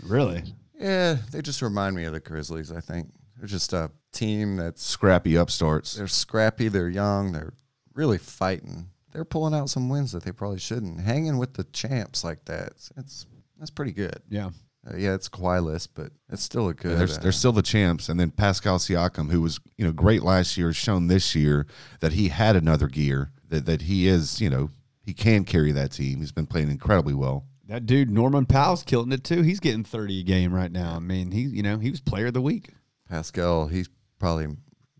really, 0.02 0.42
Yeah, 0.78 1.16
they 1.30 1.42
just 1.42 1.62
remind 1.62 1.96
me 1.96 2.04
of 2.04 2.12
the 2.12 2.20
Grizzlies. 2.20 2.70
I 2.70 2.80
think 2.80 3.08
they're 3.38 3.48
just 3.48 3.72
a 3.72 3.90
team 4.12 4.56
that's 4.56 4.84
Scrappy 4.84 5.36
upstarts. 5.36 5.94
they're 5.94 6.06
scrappy, 6.06 6.68
they're 6.68 6.88
young, 6.88 7.32
they're 7.32 7.54
really 7.94 8.18
fighting. 8.18 8.88
They're 9.12 9.24
pulling 9.24 9.54
out 9.54 9.70
some 9.70 9.88
wins 9.88 10.12
that 10.12 10.24
they 10.24 10.32
probably 10.32 10.58
shouldn't. 10.58 11.00
Hanging 11.00 11.38
with 11.38 11.54
the 11.54 11.64
champs 11.64 12.24
like 12.24 12.44
that, 12.46 12.68
it's, 12.68 12.92
it's 12.96 13.26
that's 13.58 13.70
pretty 13.70 13.92
good. 13.92 14.20
yeah. 14.28 14.50
Uh, 14.86 14.96
yeah, 14.98 15.14
it's 15.14 15.30
Kawhi 15.30 15.64
list, 15.64 15.94
but 15.94 16.12
it's 16.30 16.42
still 16.42 16.68
a 16.68 16.74
good. 16.74 16.98
They're, 16.98 17.16
uh, 17.16 17.20
they're 17.22 17.32
still 17.32 17.52
the 17.52 17.62
champs, 17.62 18.10
and 18.10 18.20
then 18.20 18.30
Pascal 18.30 18.78
Siakam, 18.78 19.30
who 19.30 19.40
was 19.40 19.58
you 19.78 19.84
know 19.86 19.92
great 19.92 20.22
last 20.22 20.58
year, 20.58 20.66
has 20.66 20.76
shown 20.76 21.06
this 21.06 21.34
year 21.34 21.66
that 22.00 22.12
he 22.12 22.28
had 22.28 22.54
another 22.54 22.86
gear. 22.86 23.30
That 23.48 23.64
that 23.64 23.82
he 23.82 24.06
is 24.06 24.42
you 24.42 24.50
know 24.50 24.70
he 25.04 25.14
can 25.14 25.44
carry 25.44 25.72
that 25.72 25.92
team. 25.92 26.20
He's 26.20 26.32
been 26.32 26.46
playing 26.46 26.70
incredibly 26.70 27.14
well. 27.14 27.46
That 27.68 27.86
dude 27.86 28.10
Norman 28.10 28.46
Powell's 28.46 28.82
killing 28.82 29.12
it 29.12 29.24
too. 29.24 29.42
He's 29.42 29.60
getting 29.60 29.84
thirty 29.84 30.20
a 30.20 30.22
game 30.22 30.52
right 30.52 30.70
now. 30.70 30.96
I 30.96 30.98
mean, 30.98 31.30
he 31.30 31.42
you 31.42 31.62
know 31.62 31.78
he 31.78 31.90
was 31.90 32.00
player 32.00 32.26
of 32.26 32.34
the 32.34 32.40
week. 32.40 32.70
Pascal. 33.08 33.66
He's 33.66 33.88
probably. 34.18 34.48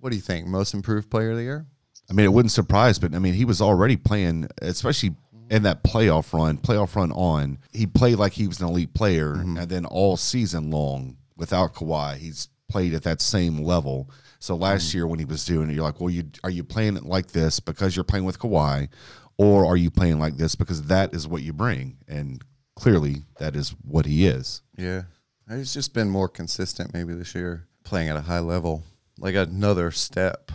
What 0.01 0.11
do 0.11 0.17
you 0.17 0.23
think? 0.23 0.47
Most 0.47 0.75
improved 0.75 1.11
player 1.11 1.31
of 1.31 1.37
the 1.37 1.45
year? 1.45 1.67
I 2.11 2.13
mean, 2.13 2.27
it 2.27 2.33
wouldn't 2.33 2.53
surprise, 2.53 2.99
but 2.99 3.15
I 3.15 3.19
mean, 3.19 3.33
he 3.33 3.47
was 3.47 3.63
already 3.63 3.97
playing, 3.97 4.49
especially 4.61 5.17
in 5.51 5.63
that 5.63 5.83
playoff 5.83 6.33
run, 6.33 6.59
playoff 6.59 6.95
run 6.95 7.13
on. 7.13 7.59
He 7.73 7.87
played 7.87 8.17
like 8.17 8.33
he 8.33 8.47
was 8.47 8.61
an 8.61 8.69
elite 8.69 8.93
player, 8.95 9.35
mm-hmm. 9.35 9.57
and 9.57 9.69
then 9.71 9.87
all 9.87 10.17
season 10.17 10.71
long 10.71 11.17
without 11.37 11.75
Kawhi, 11.75 12.17
he's 12.17 12.49
played 12.69 12.95
at 12.95 13.03
that 13.05 13.21
same 13.21 13.63
level. 13.63 14.11
So 14.39 14.55
last 14.55 14.91
mm. 14.91 14.95
year 14.95 15.07
when 15.07 15.19
he 15.19 15.25
was 15.25 15.45
doing 15.45 15.71
it, 15.71 15.75
you're 15.75 15.85
like, 15.85 16.01
well, 16.01 16.11
you 16.11 16.25
are 16.43 16.51
you 16.51 16.65
playing 16.65 16.97
it 16.97 17.05
like 17.05 17.29
this 17.29 17.61
because 17.61 17.97
you're 17.97 18.05
playing 18.05 18.25
with 18.25 18.39
Kawhi, 18.39 18.89
or 19.37 19.67
are 19.67 19.77
you 19.77 19.91
playing 19.91 20.19
like 20.19 20.37
this 20.37 20.55
because 20.55 20.83
that 20.85 21.15
is 21.15 21.27
what 21.27 21.43
you 21.43 21.53
bring, 21.53 21.99
and 22.09 22.43
clearly 22.77 23.23
that 23.39 23.57
is 23.57 23.71
what 23.83 24.07
he 24.07 24.27
is. 24.27 24.63
Yeah. 24.77 25.03
He's 25.49 25.75
just 25.75 25.93
been 25.93 26.09
more 26.09 26.29
consistent 26.29 26.95
maybe 26.95 27.15
this 27.15 27.35
year, 27.35 27.67
playing 27.85 28.09
at 28.09 28.17
a 28.17 28.23
high 28.23 28.39
level, 28.39 28.83
like 29.19 29.35
another 29.35 29.91
step. 29.91 30.51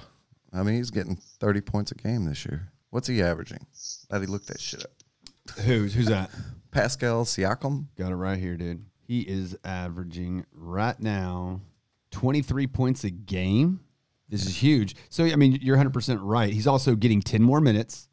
I 0.51 0.63
mean, 0.63 0.75
he's 0.75 0.89
getting 0.89 1.15
30 1.15 1.61
points 1.61 1.91
a 1.91 1.95
game 1.95 2.25
this 2.25 2.43
year. 2.45 2.71
What's 2.89 3.07
he 3.07 3.21
averaging? 3.21 3.65
Let 4.09 4.21
me 4.21 4.27
look 4.27 4.45
that 4.45 4.59
shit 4.59 4.83
up. 4.83 4.91
Who's 5.63 5.93
who's 5.93 6.07
that? 6.07 6.31
Pascal 6.71 7.23
Siakam? 7.23 7.85
Got 7.97 8.11
it 8.11 8.15
right 8.15 8.39
here, 8.39 8.57
dude. 8.57 8.85
He 9.07 9.21
is 9.21 9.57
averaging 9.63 10.45
right 10.53 10.99
now 10.99 11.61
23 12.11 12.67
points 12.67 13.03
a 13.03 13.09
game. 13.09 13.79
This 14.27 14.45
is 14.45 14.55
huge. 14.55 14.95
So, 15.09 15.25
I 15.25 15.35
mean, 15.35 15.57
you're 15.61 15.77
100% 15.77 16.19
right. 16.21 16.53
He's 16.53 16.67
also 16.67 16.95
getting 16.95 17.19
10 17.21 17.41
more 17.41 17.59
minutes. 17.59 18.08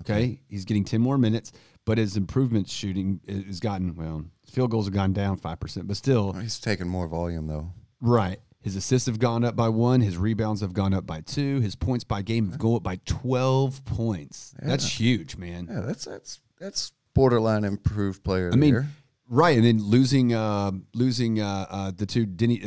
Okay. 0.00 0.40
He's 0.48 0.64
getting 0.64 0.84
10 0.84 1.00
more 1.00 1.18
minutes, 1.18 1.52
but 1.84 1.98
his 1.98 2.16
improvement 2.16 2.68
shooting 2.68 3.20
has 3.28 3.60
gotten, 3.60 3.94
well, 3.96 4.24
field 4.50 4.70
goals 4.70 4.86
have 4.86 4.94
gone 4.94 5.12
down 5.12 5.38
5%, 5.38 5.86
but 5.86 5.96
still, 5.96 6.32
He's 6.34 6.58
taking 6.60 6.88
more 6.88 7.08
volume, 7.08 7.46
though. 7.46 7.70
right. 8.00 8.38
His 8.60 8.74
assists 8.74 9.06
have 9.06 9.20
gone 9.20 9.44
up 9.44 9.54
by 9.54 9.68
one. 9.68 10.00
His 10.00 10.16
rebounds 10.16 10.60
have 10.62 10.72
gone 10.74 10.92
up 10.92 11.06
by 11.06 11.20
two. 11.20 11.60
His 11.60 11.76
points 11.76 12.02
by 12.04 12.22
game 12.22 12.50
have 12.50 12.58
gone 12.58 12.74
up 12.76 12.82
by 12.82 12.98
12 13.06 13.84
points. 13.84 14.52
That's 14.60 14.98
huge, 14.98 15.36
man. 15.36 15.68
Yeah, 15.70 15.80
that's 15.80 16.04
that's 16.04 16.40
that's 16.58 16.92
borderline 17.14 17.64
improved 17.64 18.24
player. 18.24 18.50
I 18.52 18.56
mean, 18.56 18.86
right, 19.28 19.56
and 19.56 19.64
then 19.64 19.80
losing 19.82 20.34
uh, 20.34 20.72
losing 20.92 21.40
uh, 21.40 21.66
uh, 21.70 21.92
the 21.96 22.04
two 22.04 22.26
Denny, 22.26 22.60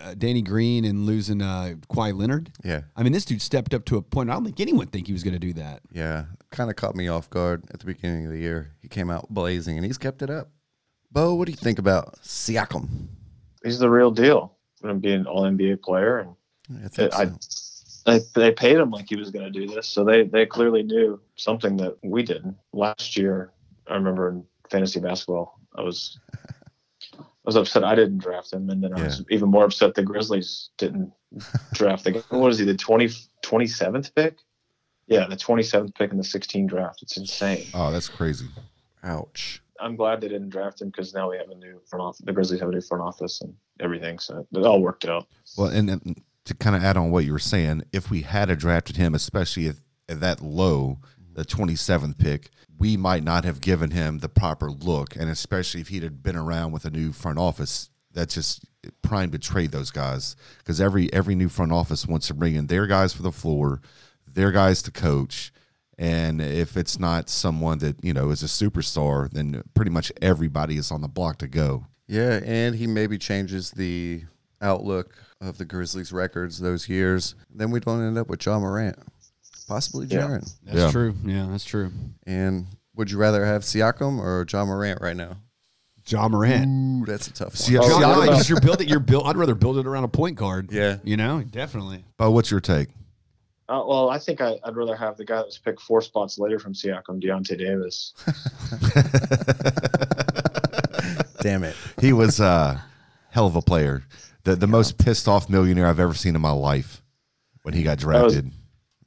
uh, 0.00 0.14
Danny 0.14 0.42
Green 0.42 0.84
and 0.84 1.06
losing 1.06 1.42
uh, 1.42 1.74
Kawhi 1.90 2.16
Leonard. 2.16 2.52
yeah, 2.64 2.82
I 2.96 3.02
mean, 3.02 3.12
this 3.12 3.24
dude 3.24 3.42
stepped 3.42 3.74
up 3.74 3.84
to 3.86 3.96
a 3.96 4.02
point. 4.02 4.30
I 4.30 4.34
don't 4.34 4.44
think 4.44 4.60
anyone 4.60 4.86
think 4.86 5.06
he 5.06 5.12
was 5.12 5.22
going 5.22 5.34
to 5.34 5.38
do 5.38 5.52
that. 5.54 5.82
yeah, 5.92 6.26
kind 6.50 6.70
of 6.70 6.76
caught 6.76 6.94
me 6.94 7.08
off 7.08 7.30
guard 7.30 7.64
at 7.72 7.80
the 7.80 7.86
beginning 7.86 8.26
of 8.26 8.32
the 8.32 8.38
year. 8.38 8.72
He 8.80 8.88
came 8.88 9.10
out 9.10 9.28
blazing, 9.30 9.76
and 9.76 9.84
he's 9.84 9.98
kept 9.98 10.22
it 10.22 10.30
up. 10.30 10.50
Bo, 11.10 11.34
what 11.34 11.46
do 11.46 11.52
you 11.52 11.56
think 11.56 11.78
about 11.78 12.20
Siakam? 12.22 12.88
He's 13.64 13.78
the 13.78 13.90
real 13.90 14.10
deal. 14.10 14.52
Going 14.82 14.94
to 14.94 15.00
be 15.00 15.12
an 15.12 15.26
All 15.26 15.42
NBA 15.42 15.82
player, 15.82 16.18
and 16.18 16.84
I 16.84 16.88
think 16.88 17.14
I, 17.14 17.30
so. 17.40 18.02
they, 18.04 18.20
they 18.34 18.52
paid 18.52 18.76
him 18.76 18.90
like 18.90 19.06
he 19.08 19.16
was 19.16 19.30
going 19.30 19.50
to 19.50 19.50
do 19.50 19.66
this, 19.66 19.88
so 19.88 20.04
they 20.04 20.24
they 20.24 20.46
clearly 20.46 20.82
knew 20.82 21.20
something 21.36 21.76
that 21.78 21.96
we 22.02 22.22
didn't. 22.22 22.56
Last 22.72 23.16
year, 23.16 23.52
I 23.88 23.94
remember 23.94 24.28
in 24.28 24.44
fantasy 24.70 25.00
basketball, 25.00 25.58
I 25.74 25.82
was 25.82 26.18
I 26.34 26.55
was 27.46 27.56
upset 27.56 27.84
I 27.84 27.94
didn't 27.94 28.18
draft 28.18 28.52
him, 28.52 28.68
and 28.70 28.82
then 28.82 28.92
I 28.92 29.04
was 29.04 29.24
even 29.30 29.50
more 29.50 29.64
upset 29.64 29.94
the 29.94 30.02
Grizzlies 30.02 30.70
didn't 30.78 31.12
draft 31.72 32.04
the 32.04 32.12
guy. 32.12 32.22
What 32.30 32.50
is 32.50 32.58
he? 32.58 32.64
The 32.64 32.76
20, 32.76 33.08
27th 33.42 34.14
pick? 34.14 34.38
Yeah, 35.06 35.26
the 35.28 35.36
twenty 35.36 35.62
seventh 35.62 35.94
pick 35.94 36.10
in 36.10 36.18
the 36.18 36.24
sixteen 36.24 36.66
draft. 36.66 37.02
It's 37.02 37.16
insane. 37.16 37.66
Oh, 37.74 37.92
that's 37.92 38.08
crazy. 38.08 38.46
Ouch. 39.04 39.62
I'm 39.78 39.94
glad 39.94 40.20
they 40.20 40.28
didn't 40.28 40.48
draft 40.48 40.80
him 40.80 40.88
because 40.88 41.14
now 41.14 41.30
we 41.30 41.36
have 41.36 41.50
a 41.50 41.54
new 41.54 41.80
front 41.86 42.02
office. 42.02 42.22
The 42.24 42.32
Grizzlies 42.32 42.60
have 42.60 42.70
a 42.70 42.72
new 42.72 42.80
front 42.80 43.02
office 43.02 43.40
and 43.40 43.54
everything, 43.78 44.18
so 44.18 44.46
it 44.52 44.64
all 44.64 44.80
worked 44.80 45.04
out. 45.04 45.26
Well, 45.56 45.68
and, 45.68 45.90
and 45.90 46.22
to 46.46 46.54
kind 46.54 46.74
of 46.74 46.82
add 46.82 46.96
on 46.96 47.10
what 47.10 47.24
you 47.24 47.32
were 47.32 47.38
saying, 47.38 47.84
if 47.92 48.10
we 48.10 48.22
had 48.22 48.50
a 48.50 48.56
drafted 48.56 48.96
him, 48.96 49.14
especially 49.14 49.68
at, 49.68 49.76
at 50.08 50.20
that 50.20 50.40
low, 50.40 50.98
the 51.36 51.44
27th 51.44 52.18
pick, 52.18 52.50
we 52.78 52.96
might 52.96 53.22
not 53.22 53.44
have 53.44 53.60
given 53.60 53.90
him 53.90 54.18
the 54.18 54.28
proper 54.28 54.70
look. 54.70 55.14
And 55.14 55.30
especially 55.30 55.82
if 55.82 55.88
he'd 55.88 56.02
had 56.02 56.22
been 56.22 56.36
around 56.36 56.72
with 56.72 56.84
a 56.84 56.90
new 56.90 57.12
front 57.12 57.38
office, 57.38 57.90
that's 58.12 58.34
just 58.34 58.64
prime 59.02 59.30
to 59.30 59.38
trade 59.38 59.70
those 59.70 59.90
guys 59.90 60.36
because 60.58 60.80
every 60.80 61.12
every 61.12 61.34
new 61.34 61.48
front 61.48 61.72
office 61.72 62.06
wants 62.06 62.28
to 62.28 62.34
bring 62.34 62.54
in 62.54 62.66
their 62.66 62.86
guys 62.86 63.12
for 63.12 63.22
the 63.22 63.30
floor, 63.30 63.82
their 64.26 64.50
guys 64.50 64.82
to 64.82 64.90
coach. 64.90 65.52
And 65.98 66.40
if 66.40 66.76
it's 66.76 66.98
not 66.98 67.28
someone 67.28 67.78
that 67.78 68.02
you 68.02 68.14
know 68.14 68.30
is 68.30 68.42
a 68.42 68.46
superstar, 68.46 69.30
then 69.30 69.62
pretty 69.74 69.90
much 69.90 70.10
everybody 70.22 70.78
is 70.78 70.90
on 70.90 71.02
the 71.02 71.08
block 71.08 71.38
to 71.38 71.48
go. 71.48 71.86
Yeah, 72.06 72.40
and 72.44 72.74
he 72.74 72.86
maybe 72.86 73.18
changes 73.18 73.70
the 73.70 74.22
outlook 74.62 75.14
of 75.40 75.58
the 75.58 75.64
Grizzlies' 75.64 76.12
records 76.12 76.58
those 76.58 76.88
years. 76.88 77.34
Then 77.50 77.70
we 77.70 77.80
don't 77.80 78.02
end 78.02 78.16
up 78.16 78.28
with 78.28 78.44
Ja 78.44 78.58
Morant, 78.58 78.96
possibly 79.66 80.06
Yeah. 80.06 80.20
Jaren. 80.22 80.52
That's 80.64 80.78
Yeah. 80.78 80.90
true. 80.90 81.14
Yeah, 81.24 81.46
that's 81.50 81.64
true. 81.64 81.90
And 82.26 82.66
would 82.94 83.10
you 83.10 83.18
rather 83.18 83.44
have 83.44 83.62
Siakam 83.62 84.18
or 84.18 84.46
Ja 84.50 84.64
Morant 84.64 85.00
right 85.00 85.16
now? 85.16 85.36
Ja 86.08 86.28
Morant. 86.28 86.66
Ooh, 86.66 87.04
that's 87.06 87.26
a 87.26 87.32
tough 87.32 87.48
one. 87.48 87.56
See, 87.56 87.76
Oh, 87.78 87.88
John, 88.00 88.00
yeah. 88.00 88.24
because 88.30 88.48
you're 88.48 88.60
building. 88.60 88.88
You're 88.88 89.00
built. 89.00 89.26
I'd 89.26 89.36
rather 89.36 89.54
build 89.56 89.76
it 89.78 89.86
around 89.86 90.04
a 90.04 90.08
point 90.08 90.36
guard. 90.36 90.70
Yeah. 90.70 90.98
you 91.04 91.16
know, 91.16 91.42
definitely. 91.42 92.04
But 92.16 92.30
what's 92.30 92.50
your 92.50 92.60
take? 92.60 92.88
Uh, 93.68 93.82
well, 93.84 94.08
I 94.08 94.18
think 94.20 94.40
I, 94.40 94.60
I'd 94.62 94.76
rather 94.76 94.94
have 94.94 95.16
the 95.16 95.24
guy 95.24 95.36
that 95.38 95.46
was 95.46 95.58
picked 95.58 95.80
four 95.82 96.00
spots 96.00 96.38
later 96.38 96.60
from 96.60 96.72
Siakam, 96.72 97.20
Deyonta 97.20 97.58
Davis. 97.58 98.12
Damn 101.40 101.64
it. 101.64 101.74
He 102.00 102.12
was 102.12 102.38
a 102.40 102.82
hell 103.30 103.46
of 103.46 103.56
a 103.56 103.62
player. 103.62 104.04
The 104.44 104.54
the 104.56 104.66
most 104.68 104.98
pissed 104.98 105.26
off 105.26 105.48
millionaire 105.50 105.86
I've 105.88 105.98
ever 106.00 106.14
seen 106.14 106.34
in 106.36 106.40
my 106.40 106.52
life 106.52 107.02
when 107.62 107.74
he 107.74 107.82
got 107.82 107.98
drafted. 107.98 108.50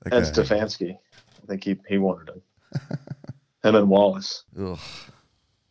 That 0.04 0.14
And 0.14 0.26
Stefanski. 0.26 0.92
I 0.96 1.46
think 1.48 1.64
he, 1.64 1.78
he 1.88 1.98
wanted 1.98 2.30
him. 2.30 2.42
him 3.64 3.76
and 3.76 3.90
Wallace. 3.90 4.44
Ugh. 4.60 4.80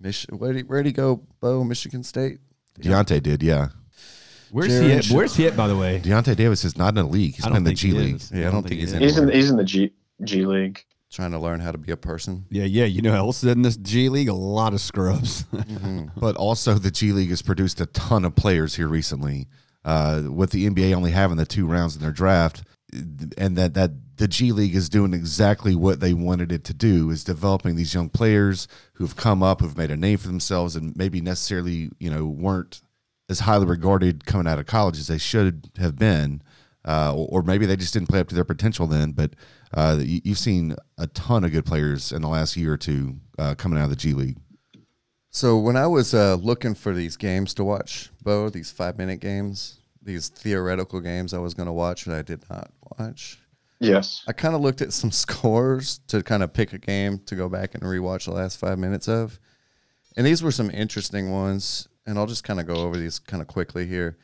Mich- 0.01 0.27
where'd, 0.31 0.57
he, 0.57 0.63
where'd 0.63 0.87
he 0.87 0.93
go, 0.93 1.23
Bo? 1.41 1.65
Michigan 1.65 2.03
State? 2.03 2.39
Deyonta 2.81 3.23
did, 3.23 3.43
yeah. 3.43 3.69
Where's 4.51 4.73
Jaren 4.73 4.85
he 4.85 4.93
at? 4.93 5.05
Sh- 5.05 5.11
Where's 5.11 5.35
he 5.37 5.47
at? 5.47 5.57
By 5.57 5.67
the 5.69 5.77
way, 5.77 6.01
Deyonta 6.03 6.35
Davis 6.37 6.65
is 6.65 6.77
not 6.79 6.91
in 6.91 6.95
the 6.95 7.05
league. 7.05 7.35
He's 7.35 7.45
I 7.45 7.49
playing 7.49 7.65
don't 7.65 7.73
the 7.73 7.75
G 7.75 7.89
he 7.89 7.95
League. 7.95 8.23
Yeah, 8.33 8.49
I 8.49 8.51
don't 8.51 8.67
think 8.67 8.81
he's 8.81 8.93
in. 8.93 9.01
He's 9.03 9.17
in 9.19 9.25
Anywhere. 9.25 9.37
he's 9.37 9.51
in 9.51 9.57
the 9.57 9.65
G 9.65 9.93
G 10.25 10.47
League. 10.47 10.85
Trying 11.11 11.33
to 11.33 11.39
learn 11.39 11.61
how 11.61 11.73
to 11.73 11.79
be 11.79 11.91
a 11.93 11.97
person. 11.97 12.45
Yeah, 12.51 12.65
yeah. 12.65 12.85
You 12.85 13.03
know, 13.03 13.15
else 13.15 13.43
in 13.43 13.63
this 13.63 13.77
G 13.77 14.09
League, 14.09 14.29
a 14.29 14.35
lot 14.35 14.73
of 14.75 14.81
scrubs. 14.81 15.45
But 16.17 16.37
also, 16.37 16.75
the 16.75 16.91
G 16.91 17.13
League 17.13 17.31
has 17.31 17.43
produced 17.43 17.81
a 17.81 17.87
ton 17.87 18.25
of 18.25 18.35
players 18.37 18.75
here 18.77 18.89
recently. 18.89 19.49
Uh, 19.85 20.25
with 20.31 20.51
the 20.51 20.69
NBA 20.69 20.95
only 20.95 21.11
having 21.13 21.37
the 21.37 21.47
two 21.47 21.67
rounds 21.67 21.95
in 21.97 22.03
their 22.03 22.13
draft, 22.13 22.63
and 22.93 23.57
that 23.57 23.75
that 23.75 23.93
the 24.19 24.29
G 24.29 24.53
League 24.53 24.75
is 24.75 24.89
doing 24.89 25.15
exactly 25.15 25.75
what 25.75 26.01
they 26.01 26.13
wanted 26.13 26.53
it 26.53 26.65
to 26.65 26.75
do 26.75 27.11
is 27.11 27.25
developing 27.25 27.77
these 27.77 27.95
young 27.95 28.09
players 28.09 28.69
who've 28.95 29.17
come 29.17 29.43
up, 29.43 29.61
who've 29.61 29.77
made 29.77 29.91
a 29.91 29.97
name 29.97 30.19
for 30.19 30.27
themselves, 30.27 30.77
and 30.77 30.97
maybe 30.97 31.21
necessarily 31.21 31.91
you 31.99 32.11
know 32.11 32.27
weren't 32.27 32.83
as 33.29 33.41
highly 33.41 33.67
regarded 33.67 34.27
coming 34.27 34.47
out 34.47 34.59
of 34.59 34.67
college 34.67 34.99
as 34.99 35.07
they 35.07 35.19
should 35.19 35.71
have 35.79 35.97
been, 35.97 36.43
uh, 36.85 37.15
or, 37.15 37.43
maybe 37.43 37.67
they 37.67 37.77
just 37.77 37.93
didn't 37.93 38.09
play 38.09 38.21
up 38.21 38.29
to 38.29 38.35
their 38.35 38.45
potential 38.45 38.87
then. 38.87 39.13
But 39.13 39.35
uh, 39.75 39.99
you, 40.01 40.21
you've 40.25 40.39
seen 40.39 40.75
a 40.97 41.07
ton 41.09 41.45
of 41.45 41.53
good 41.53 41.67
players 41.67 42.13
in 42.13 42.23
the 42.23 42.29
last 42.29 42.57
year 42.57 42.73
or 42.73 42.79
two 42.79 43.17
uh, 43.39 43.55
coming 43.55 43.79
out 43.79 43.85
of 43.85 43.91
the 43.91 43.97
G 43.97 44.15
League. 44.15 44.39
So 45.31 45.59
when 45.59 45.77
I 45.77 45.87
was 45.87 46.15
uh, 46.15 46.37
looking 46.37 46.75
for 46.75 46.95
these 46.95 47.17
games 47.17 47.53
to 47.55 47.65
watch, 47.65 48.11
Bo, 48.23 48.49
these 48.49 48.71
five 48.71 48.97
minute 48.97 49.21
games, 49.21 49.79
these 50.03 50.29
theoretical 50.29 51.01
games 51.01 51.35
I 51.35 51.39
was 51.39 51.53
going 51.55 51.67
to 51.67 51.73
watch 51.73 52.07
that 52.07 52.19
I 52.19 52.23
did 52.23 52.43
not 52.49 52.71
watch, 52.99 53.39
Yes. 53.81 54.23
I 54.27 54.33
kind 54.33 54.55
of 54.55 54.61
looked 54.61 54.83
at 54.83 54.93
some 54.93 55.11
scores 55.13 56.01
to 56.09 56.23
kind 56.23 56.43
of 56.43 56.53
pick 56.53 56.73
a 56.73 56.79
game 56.79 57.21
to 57.27 57.37
go 57.37 57.49
back 57.49 57.75
and 57.75 57.83
rewatch 57.83 58.25
the 58.25 58.33
last 58.33 58.59
five 58.59 58.79
minutes 58.79 59.09
of. 59.09 59.39
And 60.17 60.27
these 60.27 60.43
were 60.43 60.51
some 60.51 60.71
interesting 60.71 61.31
ones. 61.31 61.89
And 62.07 62.19
I'll 62.19 62.27
just 62.27 62.45
kind 62.45 62.59
of 62.59 62.67
go 62.67 62.77
over 62.77 62.97
these 62.97 63.19
kind 63.19 63.43
of 63.43 63.49
quickly 63.49 63.87
here. 63.87 64.17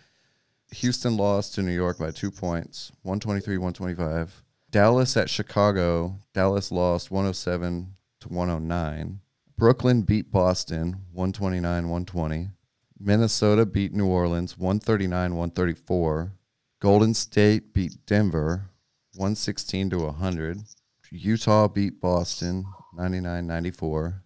Houston 0.72 1.16
lost 1.16 1.54
to 1.54 1.62
New 1.62 1.74
York 1.74 1.98
by 1.98 2.10
two 2.10 2.30
points, 2.30 2.90
123 3.02 3.58
125. 3.58 4.42
Dallas 4.70 5.16
at 5.16 5.30
Chicago, 5.30 6.18
Dallas 6.32 6.72
lost 6.72 7.10
107 7.10 7.94
to 8.20 8.28
109. 8.28 9.20
Brooklyn 9.56 10.02
beat 10.02 10.32
Boston 10.32 10.96
129 11.12 11.84
120. 11.84 12.48
Minnesota 12.98 13.66
beat 13.66 13.92
New 13.92 14.06
Orleans 14.06 14.58
139 14.58 15.36
134. 15.36 16.32
Golden 16.80 17.14
State 17.14 17.74
beat 17.74 17.92
Denver 18.06 18.70
116 19.16 19.90
to 19.90 19.98
100. 19.98 20.58
Utah 21.10 21.68
beat 21.68 22.00
Boston 22.00 22.64
99 22.94 23.46
94. 23.46 24.22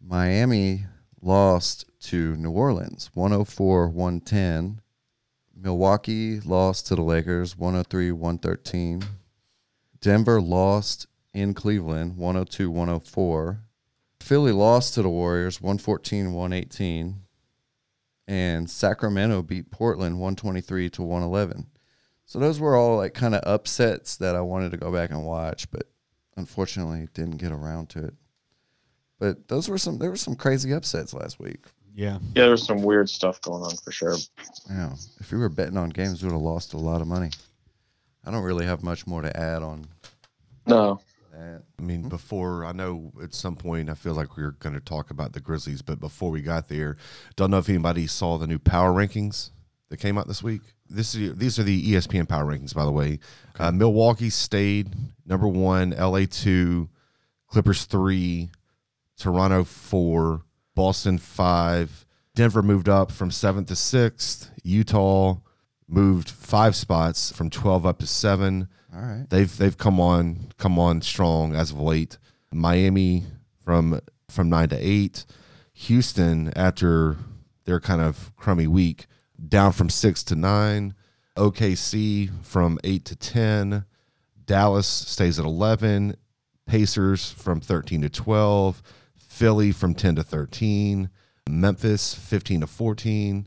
Miami 0.00 0.86
lost 1.22 1.84
to 2.00 2.34
New 2.36 2.50
Orleans 2.50 3.10
104 3.14 3.88
110. 3.88 4.80
Milwaukee 5.54 6.40
lost 6.40 6.86
to 6.86 6.94
the 6.94 7.02
Lakers 7.02 7.56
103 7.56 8.12
113. 8.12 9.02
Denver 10.00 10.40
lost 10.40 11.06
in 11.34 11.54
Cleveland 11.54 12.16
102 12.16 12.70
104. 12.70 13.60
Philly 14.20 14.52
lost 14.52 14.94
to 14.94 15.02
the 15.02 15.08
Warriors 15.08 15.60
114 15.60 16.32
118. 16.32 17.22
And 18.26 18.70
Sacramento 18.70 19.42
beat 19.42 19.70
Portland 19.70 20.20
123 20.20 20.90
to 20.90 21.02
111. 21.02 21.66
So 22.30 22.38
those 22.38 22.60
were 22.60 22.76
all 22.76 22.96
like 22.98 23.12
kind 23.12 23.34
of 23.34 23.42
upsets 23.44 24.18
that 24.18 24.36
I 24.36 24.40
wanted 24.40 24.70
to 24.70 24.76
go 24.76 24.92
back 24.92 25.10
and 25.10 25.24
watch, 25.24 25.68
but 25.72 25.88
unfortunately 26.36 27.08
didn't 27.12 27.38
get 27.38 27.50
around 27.50 27.88
to 27.88 28.04
it. 28.04 28.14
But 29.18 29.48
those 29.48 29.68
were 29.68 29.78
some 29.78 29.98
there 29.98 30.10
were 30.10 30.16
some 30.16 30.36
crazy 30.36 30.72
upsets 30.72 31.12
last 31.12 31.40
week. 31.40 31.64
yeah. 31.92 32.18
Yeah, 32.36 32.46
there's 32.46 32.64
some 32.64 32.82
weird 32.82 33.10
stuff 33.10 33.40
going 33.40 33.64
on 33.64 33.74
for 33.78 33.90
sure. 33.90 34.14
Yeah. 34.70 34.92
If 35.18 35.32
we 35.32 35.38
were 35.38 35.48
betting 35.48 35.76
on 35.76 35.90
games, 35.90 36.22
we 36.22 36.28
would 36.28 36.34
have 36.34 36.40
lost 36.40 36.72
a 36.72 36.78
lot 36.78 37.00
of 37.00 37.08
money. 37.08 37.30
I 38.24 38.30
don't 38.30 38.44
really 38.44 38.64
have 38.64 38.84
much 38.84 39.08
more 39.08 39.22
to 39.22 39.36
add 39.36 39.64
on 39.64 39.86
No. 40.68 41.00
that. 41.32 41.62
I 41.80 41.82
mean, 41.82 42.08
before 42.08 42.64
I 42.64 42.70
know 42.70 43.12
at 43.20 43.34
some 43.34 43.56
point 43.56 43.90
I 43.90 43.94
feel 43.94 44.14
like 44.14 44.36
we 44.36 44.44
are 44.44 44.52
going 44.52 44.76
to 44.76 44.80
talk 44.80 45.10
about 45.10 45.32
the 45.32 45.40
Grizzlies, 45.40 45.82
but 45.82 45.98
before 45.98 46.30
we 46.30 46.42
got 46.42 46.68
there, 46.68 46.96
don't 47.34 47.50
know 47.50 47.58
if 47.58 47.68
anybody 47.68 48.06
saw 48.06 48.38
the 48.38 48.46
new 48.46 48.60
power 48.60 48.92
rankings 48.92 49.50
that 49.88 49.96
came 49.96 50.16
out 50.16 50.28
this 50.28 50.44
week. 50.44 50.62
This 50.90 51.14
is 51.14 51.36
these 51.36 51.58
are 51.58 51.62
the 51.62 51.92
ESPN 51.92 52.28
power 52.28 52.44
rankings, 52.44 52.74
by 52.74 52.84
the 52.84 52.90
way. 52.90 53.20
Uh, 53.58 53.70
Milwaukee 53.70 54.30
stayed 54.30 54.94
number 55.24 55.46
one, 55.46 55.90
LA 55.90 56.24
two, 56.28 56.88
Clippers 57.46 57.84
three, 57.84 58.50
Toronto 59.16 59.64
four, 59.64 60.42
Boston 60.74 61.18
five, 61.18 62.04
Denver 62.34 62.62
moved 62.62 62.88
up 62.88 63.12
from 63.12 63.30
seventh 63.30 63.68
to 63.68 63.76
sixth, 63.76 64.50
Utah 64.64 65.36
moved 65.86 66.28
five 66.28 66.74
spots 66.74 67.32
from 67.32 67.50
twelve 67.50 67.86
up 67.86 67.98
to 68.00 68.06
seven. 68.06 68.68
All 68.92 69.00
right. 69.00 69.26
They've 69.30 69.56
they've 69.56 69.78
come 69.78 70.00
on 70.00 70.48
come 70.58 70.78
on 70.78 71.02
strong 71.02 71.54
as 71.54 71.70
of 71.70 71.80
late. 71.80 72.18
Miami 72.52 73.24
from 73.64 74.00
from 74.28 74.48
nine 74.48 74.68
to 74.70 74.76
eight. 74.76 75.24
Houston 75.72 76.52
after 76.56 77.16
their 77.64 77.80
kind 77.80 78.00
of 78.00 78.32
crummy 78.36 78.66
week 78.66 79.06
down 79.48 79.72
from 79.72 79.88
six 79.88 80.22
to 80.24 80.34
nine. 80.34 80.94
OKC 81.36 82.30
from 82.44 82.78
eight 82.84 83.04
to 83.06 83.16
ten. 83.16 83.84
Dallas 84.44 84.86
stays 84.86 85.38
at 85.38 85.44
eleven. 85.44 86.16
Pacers 86.66 87.30
from 87.30 87.60
thirteen 87.60 88.02
to 88.02 88.08
twelve. 88.08 88.82
Philly 89.16 89.72
from 89.72 89.94
ten 89.94 90.16
to 90.16 90.22
thirteen. 90.22 91.10
Memphis 91.48 92.14
fifteen 92.14 92.60
to 92.60 92.66
fourteen. 92.66 93.46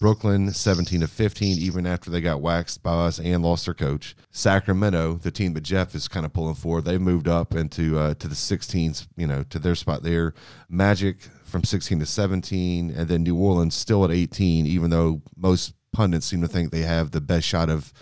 Brooklyn 0.00 0.50
17 0.50 1.00
to 1.00 1.06
15, 1.06 1.58
even 1.58 1.86
after 1.86 2.10
they 2.10 2.22
got 2.22 2.40
waxed 2.40 2.82
by 2.82 3.06
us 3.06 3.18
and 3.18 3.42
lost 3.42 3.66
their 3.66 3.74
coach. 3.74 4.16
Sacramento, 4.30 5.14
the 5.14 5.30
team 5.30 5.52
that 5.52 5.60
Jeff 5.60 5.94
is 5.94 6.08
kind 6.08 6.24
of 6.24 6.32
pulling 6.32 6.54
for, 6.54 6.80
they 6.80 6.96
moved 6.96 7.28
up 7.28 7.54
into 7.54 7.98
uh, 7.98 8.14
to 8.14 8.26
the 8.26 8.34
16s, 8.34 9.06
you 9.16 9.26
know, 9.26 9.42
to 9.44 9.58
their 9.58 9.74
spot 9.74 10.02
there. 10.02 10.32
Magic 10.70 11.28
from 11.54 11.62
16 11.62 12.00
to 12.00 12.04
17, 12.06 12.90
and 12.90 13.06
then 13.06 13.22
New 13.22 13.36
Orleans 13.36 13.76
still 13.76 14.04
at 14.04 14.10
18, 14.10 14.66
even 14.66 14.90
though 14.90 15.22
most 15.36 15.72
pundits 15.92 16.26
seem 16.26 16.40
to 16.40 16.48
think 16.48 16.72
they 16.72 16.80
have 16.82 17.12
the 17.12 17.20
best 17.20 17.46
shot 17.46 17.70
of 17.70 17.92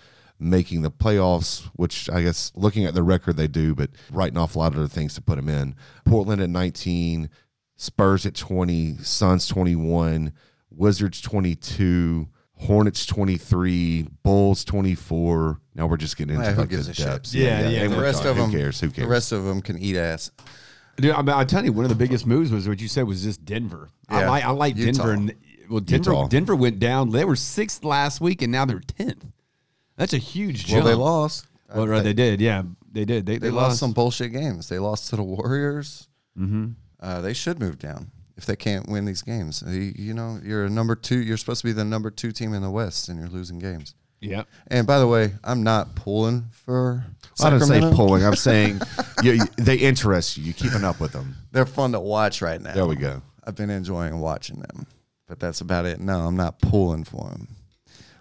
making 0.41 0.81
the 0.81 0.91
playoffs, 0.91 1.69
which 1.75 2.09
I 2.09 2.23
guess 2.23 2.51
looking 2.55 2.87
at 2.87 2.95
the 2.95 3.03
record 3.03 3.37
they 3.37 3.49
do, 3.49 3.75
but 3.75 3.91
writing 4.11 4.39
off 4.39 4.57
a 4.57 4.59
lot 4.59 4.73
of 4.73 4.79
other 4.79 4.89
things 4.89 5.13
to 5.17 5.21
put 5.21 5.37
them 5.37 5.51
in. 5.51 5.75
Portland 6.07 6.41
at 6.41 6.49
19, 6.49 7.29
Spurs 7.77 8.25
at 8.25 8.35
20, 8.35 8.97
Suns 9.03 9.47
21. 9.49 10.33
Wizards 10.71 11.21
22, 11.21 12.29
Hornets 12.55 13.05
23, 13.05 14.07
Bulls 14.23 14.65
24. 14.65 15.61
Now 15.75 15.87
we're 15.87 15.99
just 15.99 16.17
getting 16.17 16.37
into 16.37 16.47
Yeah, 16.47 16.53
who 16.55 16.61
like 16.63 16.71
gives 16.71 16.87
the 16.87 16.93
a 16.93 16.95
shit? 16.95 17.05
depths. 17.05 17.35
Yeah, 17.35 17.69
yeah, 17.69 17.83
And 17.83 17.93
the 17.93 18.01
rest 18.01 18.23
talking- 18.23 18.31
of 18.31 18.37
them- 18.39 18.51
Who 18.51 18.57
cares? 18.57 18.81
Who 18.81 18.89
cares? 18.89 19.05
The 19.07 19.11
rest 19.11 19.33
of 19.33 19.45
them 19.45 19.61
can 19.61 19.77
eat 19.77 19.97
ass. 19.99 20.31
Dude, 20.97 21.13
I 21.13 21.23
mean, 21.23 21.31
I 21.31 21.45
tell 21.45 21.65
you, 21.65 21.73
one 21.73 21.85
of 21.85 21.89
the 21.89 21.95
biggest 21.97 22.27
moves 22.27 22.51
was 22.53 22.69
what 22.69 22.81
you 22.81 22.89
said 22.89 23.07
was 23.07 23.23
just 23.23 23.45
Denver. 23.45 23.89
I 24.09 24.21
Yeah. 24.21 24.31
like 24.31 24.45
I 24.45 24.51
like 24.51 24.77
Utah. 24.77 24.93
Denver. 25.07 25.13
And, 25.13 25.35
well, 25.71 25.81
Denver 25.81 26.11
Utah. 26.11 26.29
Denver 26.29 26.55
went 26.57 26.79
down. 26.79 27.11
They 27.11 27.25
were 27.25 27.37
sixth 27.37 27.83
last 27.85 28.21
week, 28.21 28.43
and 28.43 28.53
now 28.53 28.65
they're 28.65 28.81
tenth. 28.81 29.25
That's 29.97 30.13
a 30.13 30.19
huge 30.19 30.67
Well, 30.69 30.77
jump. 30.83 30.87
they 30.87 30.95
lost. 30.95 31.47
Well, 31.75 31.89
right, 31.89 32.03
they 32.03 32.13
did. 32.13 32.41
Yeah, 32.41 32.63
they 32.91 33.05
did. 33.07 33.25
They, 33.25 33.39
They, 33.39 33.51
lost, 33.51 33.79
some 33.79 33.93
bullshit 33.93 34.33
games. 34.33 34.69
They 34.69 34.79
lost 34.79 35.09
to 35.11 35.17
the 35.17 35.23
Warriors. 35.23 36.09
Mm-hmm. 36.39 36.73
Uh, 37.01 37.21
they 37.23 37.33
should 37.33 37.59
move 37.59 37.79
down 37.79 38.11
if 38.37 38.45
they 38.45 38.57
can't 38.57 38.89
win 38.89 39.07
these 39.07 39.23
games. 39.23 39.63
You, 39.67 39.93
you 39.97 40.13
know, 40.15 40.39
you're 40.45 40.65
a 40.67 40.71
number 40.71 40.95
two. 40.95 41.19
You're 41.19 41.37
supposed 41.39 41.63
to 41.63 41.67
be 41.67 41.73
the 41.73 41.85
number 41.85 42.11
two 42.11 42.33
team 42.33 42.53
in 42.53 42.61
the 42.63 42.71
West, 42.71 43.09
and 43.09 43.19
you're 43.19 43.29
losing 43.29 43.59
games. 43.59 43.95
Yeah. 44.23 44.45
And 44.69 44.87
by 44.87 44.99
the 44.99 45.07
way, 45.07 45.33
I'm 45.45 45.63
not 45.63 45.95
pulling 45.97 46.45
for. 46.65 47.05
I 47.43 47.51
don't 47.51 47.61
say 47.61 47.67
Sacramento. 47.81 47.97
pulling. 47.97 48.25
I'm 48.25 48.37
saying 48.51 48.81
you, 49.23 49.33
you- 49.33 49.47
they 49.57 49.77
interest 49.77 50.37
you. 50.39 50.45
You're 50.45 50.55
keeping 50.55 50.85
up 50.85 51.01
with 51.01 51.13
them. 51.13 51.35
They're 51.51 51.67
fun 51.67 51.93
to 51.93 52.01
watch 52.01 52.41
right 52.41 52.61
now. 52.61 52.73
There 52.73 52.87
we 52.87 52.97
go. 52.97 53.21
I've 53.45 53.57
been 53.57 53.71
enjoying 53.71 54.21
watching 54.21 54.61
them, 54.61 54.87
but 55.27 55.41
that's 55.41 55.61
about 55.61 55.85
it. 55.87 55.99
No, 56.01 56.21
I'm 56.21 56.37
not 56.37 56.61
pulling 56.61 57.05
for 57.05 57.29
them. 57.31 57.49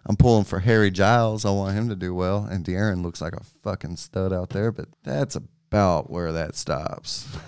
I'm 0.08 0.16
pulling 0.16 0.46
for 0.46 0.58
Harry 0.60 0.90
Giles. 0.90 1.46
I 1.46 1.52
want 1.52 1.78
him 1.78 1.88
to 1.90 1.96
do 1.96 2.16
well, 2.16 2.46
and 2.50 2.66
De'Aaron 2.66 3.04
looks 3.04 3.22
like 3.22 3.34
a 3.36 3.44
fucking 3.64 3.98
stud 3.98 4.34
out 4.34 4.50
there. 4.50 4.72
But 4.72 4.88
that's 5.04 5.36
about 5.36 6.10
where 6.10 6.32
that 6.34 6.56
stops. 6.56 7.28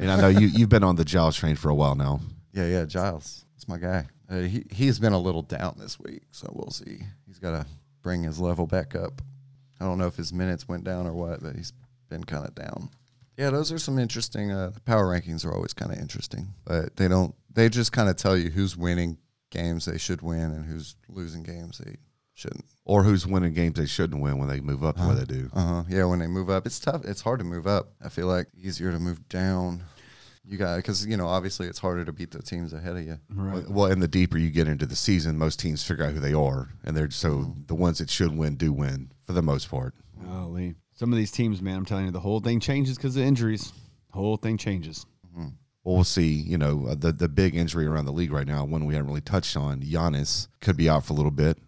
And 0.00 0.10
I 0.10 0.20
know 0.20 0.28
you 0.28 0.48
you've 0.48 0.68
been 0.68 0.82
on 0.84 0.96
the 0.96 1.04
Giles 1.04 1.36
train 1.36 1.54
for 1.56 1.68
a 1.70 1.74
while 1.74 1.94
now. 1.94 2.20
Yeah, 2.52 2.66
yeah, 2.66 2.84
Giles. 2.84 3.44
That's 3.54 3.68
my 3.68 3.78
guy. 3.78 4.06
Uh, 4.34 4.40
he 4.42 4.64
he's 4.70 4.98
been 4.98 5.12
a 5.12 5.18
little 5.18 5.42
down 5.42 5.76
this 5.78 5.98
week, 6.00 6.22
so 6.30 6.50
we'll 6.52 6.70
see. 6.70 7.00
He's 7.26 7.38
got 7.38 7.52
to 7.52 7.66
bring 8.02 8.22
his 8.22 8.40
level 8.40 8.66
back 8.66 8.94
up. 8.94 9.22
I 9.80 9.84
don't 9.84 9.98
know 9.98 10.06
if 10.06 10.16
his 10.16 10.32
minutes 10.32 10.68
went 10.68 10.84
down 10.84 11.06
or 11.06 11.12
what, 11.12 11.42
but 11.42 11.56
he's 11.56 11.72
been 12.08 12.24
kind 12.24 12.46
of 12.46 12.54
down. 12.54 12.90
Yeah, 13.36 13.50
those 13.50 13.72
are 13.72 13.78
some 13.78 13.98
interesting. 13.98 14.50
Uh, 14.52 14.72
power 14.84 15.06
rankings 15.06 15.44
are 15.44 15.52
always 15.52 15.72
kind 15.72 15.92
of 15.92 15.98
interesting, 15.98 16.48
but 16.64 16.96
they 16.96 17.08
don't. 17.08 17.34
They 17.52 17.68
just 17.68 17.92
kind 17.92 18.08
of 18.08 18.16
tell 18.16 18.36
you 18.36 18.50
who's 18.50 18.76
winning 18.76 19.18
games 19.50 19.84
they 19.84 19.98
should 19.98 20.22
win 20.22 20.50
and 20.50 20.64
who's 20.64 20.96
losing 21.08 21.42
games 21.42 21.78
they 21.78 21.96
shouldn't. 22.34 22.64
Or 22.84 23.02
who's 23.02 23.26
winning 23.26 23.54
games 23.54 23.78
they 23.78 23.86
shouldn't 23.86 24.20
win 24.20 24.38
when 24.38 24.48
they 24.48 24.60
move 24.60 24.84
up 24.84 24.96
the 24.96 25.08
way 25.08 25.14
they 25.14 25.24
do. 25.24 25.50
Uh 25.52 25.66
huh. 25.66 25.82
Yeah, 25.88 26.04
when 26.04 26.18
they 26.18 26.26
move 26.26 26.50
up, 26.50 26.66
it's 26.66 26.78
tough. 26.78 27.04
It's 27.04 27.22
hard 27.22 27.38
to 27.38 27.44
move 27.44 27.66
up. 27.66 27.92
I 28.04 28.08
feel 28.08 28.26
like 28.26 28.48
easier 28.56 28.92
to 28.92 28.98
move 28.98 29.28
down. 29.28 29.84
You 30.46 30.58
got 30.58 30.76
because 30.76 31.06
you 31.06 31.16
know 31.16 31.26
obviously 31.26 31.66
it's 31.68 31.78
harder 31.78 32.04
to 32.04 32.12
beat 32.12 32.30
the 32.30 32.42
teams 32.42 32.72
ahead 32.72 32.96
of 32.96 33.02
you. 33.02 33.18
Right. 33.30 33.68
Well, 33.68 33.90
and 33.90 34.02
the 34.02 34.08
deeper 34.08 34.36
you 34.36 34.50
get 34.50 34.68
into 34.68 34.86
the 34.86 34.96
season, 34.96 35.38
most 35.38 35.58
teams 35.58 35.82
figure 35.82 36.04
out 36.04 36.12
who 36.12 36.20
they 36.20 36.34
are, 36.34 36.68
and 36.84 36.96
they're 36.96 37.10
so 37.10 37.54
the 37.66 37.74
ones 37.74 37.98
that 37.98 38.10
should 38.10 38.36
win 38.36 38.56
do 38.56 38.72
win 38.72 39.10
for 39.26 39.32
the 39.32 39.42
most 39.42 39.70
part. 39.70 39.94
Golly. 40.22 40.74
Some 40.96 41.12
of 41.12 41.16
these 41.16 41.32
teams, 41.32 41.60
man, 41.60 41.78
I'm 41.78 41.84
telling 41.84 42.06
you, 42.06 42.12
the 42.12 42.20
whole 42.20 42.40
thing 42.40 42.60
changes 42.60 42.96
because 42.96 43.16
of 43.16 43.22
injuries. 43.22 43.72
The 44.12 44.18
whole 44.18 44.36
thing 44.36 44.58
changes. 44.58 45.06
Well, 45.84 45.96
we'll 45.96 46.04
see. 46.04 46.32
You 46.32 46.56
know, 46.58 46.86
uh, 46.88 46.94
the 46.94 47.12
the 47.12 47.28
big 47.28 47.54
injury 47.54 47.86
around 47.86 48.06
the 48.06 48.12
league 48.12 48.32
right 48.32 48.46
now, 48.46 48.64
one 48.64 48.86
we 48.86 48.94
haven't 48.94 49.08
really 49.08 49.20
touched 49.20 49.56
on, 49.56 49.82
Giannis 49.82 50.48
could 50.60 50.76
be 50.76 50.88
out 50.88 51.04
for 51.04 51.12
a 51.12 51.16
little 51.16 51.30
bit, 51.30 51.58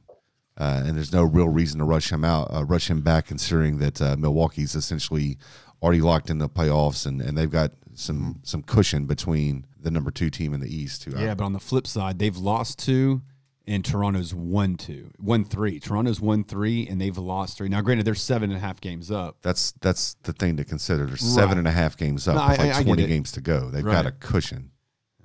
uh, 0.57 0.83
and 0.87 0.97
there's 0.97 1.13
no 1.13 1.23
real 1.23 1.49
reason 1.49 1.79
to 1.79 1.85
rush 1.85 2.11
him 2.11 2.25
out, 2.25 2.49
uh, 2.53 2.65
rush 2.65 2.89
him 2.91 3.03
back, 3.03 3.27
considering 3.27 3.79
that 3.79 4.01
uh, 4.01 4.17
Milwaukee's 4.17 4.75
essentially 4.75 5.37
already 5.83 6.01
locked 6.01 6.31
in 6.31 6.39
the 6.39 6.49
playoffs, 6.49 7.07
and, 7.07 7.21
and 7.21 7.37
they've 7.37 7.51
got 7.51 7.73
some 7.97 8.41
some 8.43 8.63
cushion 8.63 9.07
between 9.07 9.67
the 9.81 9.91
number 9.91 10.11
two 10.11 10.31
team 10.31 10.55
in 10.55 10.61
the 10.61 10.75
East. 10.75 11.05
Who 11.05 11.19
Yeah, 11.19 11.35
but 11.35 11.45
on 11.45 11.53
the 11.53 11.61
flip 11.61 11.87
side, 11.87 12.19
they've 12.19 12.37
lost 12.37 12.79
two, 12.79 13.23
and 13.67 13.85
Toronto's 13.85 14.33
won 14.35 14.77
two, 14.77 15.11
won 15.19 15.45
three. 15.45 15.81
Toronto's 15.81 16.21
one 16.21 16.45
three, 16.45 16.87
and 16.87 17.01
they've 17.01 17.17
lost 17.19 17.57
three. 17.59 17.69
Now, 17.69 17.81
granted, 17.81 18.05
they're 18.07 18.15
seven 18.15 18.51
and 18.51 18.57
a 18.59 18.61
half 18.61 18.81
games 18.81 19.11
up. 19.11 19.39
that's 19.43 19.73
that's 19.81 20.15
the 20.23 20.33
thing 20.33 20.57
to 20.59 20.65
consider. 20.65 21.07
There's 21.07 21.21
seven 21.21 21.49
Right. 21.51 21.59
and 21.59 21.69
a 21.69 21.73
half 21.73 21.97
games 21.97 22.29
up, 22.29 22.37
No, 22.37 22.43
with 22.49 22.61
I- 22.61 22.65
like 22.67 22.77
I- 22.77 22.81
I 22.81 22.83
20 22.85 23.03
it. 23.05 23.07
games 23.09 23.33
to 23.33 23.41
go. 23.41 23.71
They've 23.71 23.85
got 23.85 24.07
a 24.07 24.13
cushion. 24.13 24.71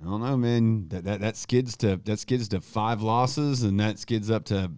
I 0.00 0.04
don't 0.04 0.20
know, 0.20 0.36
man. 0.36 0.88
That, 0.88 1.04
that 1.04 1.20
that 1.20 1.36
skids 1.36 1.76
to 1.78 2.00
that 2.04 2.18
skids 2.18 2.48
to 2.48 2.60
five 2.60 3.02
losses, 3.02 3.62
and 3.62 3.78
that 3.78 4.00
skids 4.00 4.30
up 4.30 4.44
to 4.46 4.72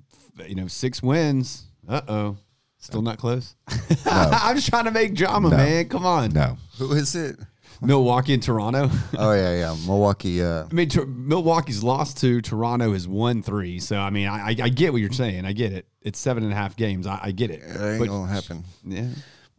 you 0.47 0.55
know 0.55 0.67
six 0.67 1.03
wins. 1.03 1.65
Uh 1.89 2.03
oh, 2.09 2.37
still 2.77 3.01
not 3.01 3.17
close. 3.19 3.57
I'm 4.05 4.57
just 4.57 4.69
trying 4.69 4.85
to 4.85 4.91
make 4.91 5.15
drama, 5.15 5.49
No. 5.49 5.57
man. 5.57 5.89
Come 5.89 6.05
on, 6.05 6.31
No, 6.33 6.59
Who 6.79 6.93
is 6.93 7.15
it? 7.15 7.39
Milwaukee 7.81 8.35
and 8.35 8.43
Toronto. 8.43 8.91
Oh 9.19 9.33
yeah, 9.33 9.55
yeah, 9.59 9.77
Milwaukee. 9.87 10.43
Uh, 10.43 10.65
I 10.71 10.75
mean, 10.75 10.89
Milwaukee's 11.07 11.83
lost 11.83 12.19
two. 12.19 12.41
Toronto 12.41 12.93
has 12.93 13.07
won 13.07 13.43
three. 13.43 13.79
So 13.81 13.97
I 13.99 14.11
mean, 14.11 14.27
I, 14.29 14.49
I, 14.51 14.57
I 14.63 14.69
get 14.69 14.93
what 14.93 15.01
you're 15.03 15.13
saying. 15.13 15.45
I 15.45 15.53
get 15.53 15.73
it. 15.73 15.87
It's 16.03 16.19
seven 16.19 16.43
and 16.45 16.53
a 16.53 16.57
half 16.57 16.77
games. 16.77 17.07
I, 17.07 17.19
I 17.23 17.31
get 17.33 17.51
it. 17.51 17.61
it 17.63 17.81
ain't 17.81 17.99
But- 18.01 18.09
gonna 18.09 18.33
happen. 18.33 18.65
yeah, 18.85 19.09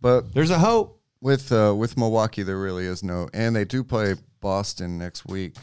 But 0.01 0.33
there's 0.33 0.51
a 0.51 0.59
hope. 0.59 0.99
with 1.21 1.51
uh, 1.51 1.73
with 1.75 1.97
Milwaukee, 1.97 2.43
there 2.43 2.57
really 2.59 2.85
is 2.85 3.03
no, 3.03 3.27
and 3.33 3.55
they 3.55 3.65
do 3.65 3.83
play 3.83 4.15
Boston 4.41 4.97
next 4.97 5.25
week. 5.25 5.55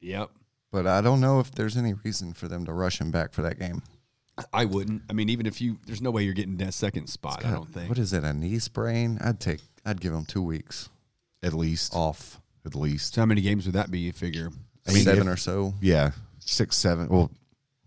Yep. 0.00 0.30
But 0.72 0.86
I 0.86 1.00
don't 1.00 1.20
know 1.20 1.40
if 1.40 1.52
there's 1.52 1.76
any 1.76 1.94
reason 1.94 2.32
for 2.32 2.48
them 2.48 2.64
to 2.66 2.72
rush 2.72 3.00
him 3.00 3.10
back 3.10 3.32
for 3.32 3.42
that 3.42 3.58
game. 3.58 3.82
I 4.52 4.66
wouldn't. 4.66 5.02
I 5.08 5.14
mean, 5.14 5.30
even 5.30 5.46
if 5.46 5.60
you, 5.62 5.78
there's 5.86 6.02
no 6.02 6.10
way 6.10 6.22
you're 6.22 6.34
getting 6.34 6.58
that 6.58 6.74
second 6.74 7.06
spot. 7.06 7.44
I 7.46 7.50
don't 7.50 7.72
think. 7.72 7.88
What 7.88 7.98
is 7.98 8.12
it? 8.12 8.22
A 8.24 8.34
knee 8.34 8.58
sprain? 8.58 9.18
I'd 9.24 9.40
take. 9.40 9.60
I'd 9.86 10.00
give 10.00 10.12
him 10.12 10.24
two 10.26 10.42
weeks 10.42 10.90
at 11.42 11.52
least, 11.54 11.94
off. 11.94 12.40
at 12.64 12.74
least. 12.74 13.14
So 13.14 13.20
how 13.22 13.26
many 13.26 13.40
games 13.40 13.66
would 13.66 13.74
that 13.74 13.90
be? 13.90 14.00
You 14.00 14.12
figure. 14.12 14.50
I 14.88 14.92
mean, 14.92 15.02
seven 15.04 15.26
if- 15.28 15.34
or 15.34 15.36
so. 15.36 15.74
Yeah, 15.80 16.10
six, 16.40 16.76
seven. 16.76 17.08
Well, 17.08 17.30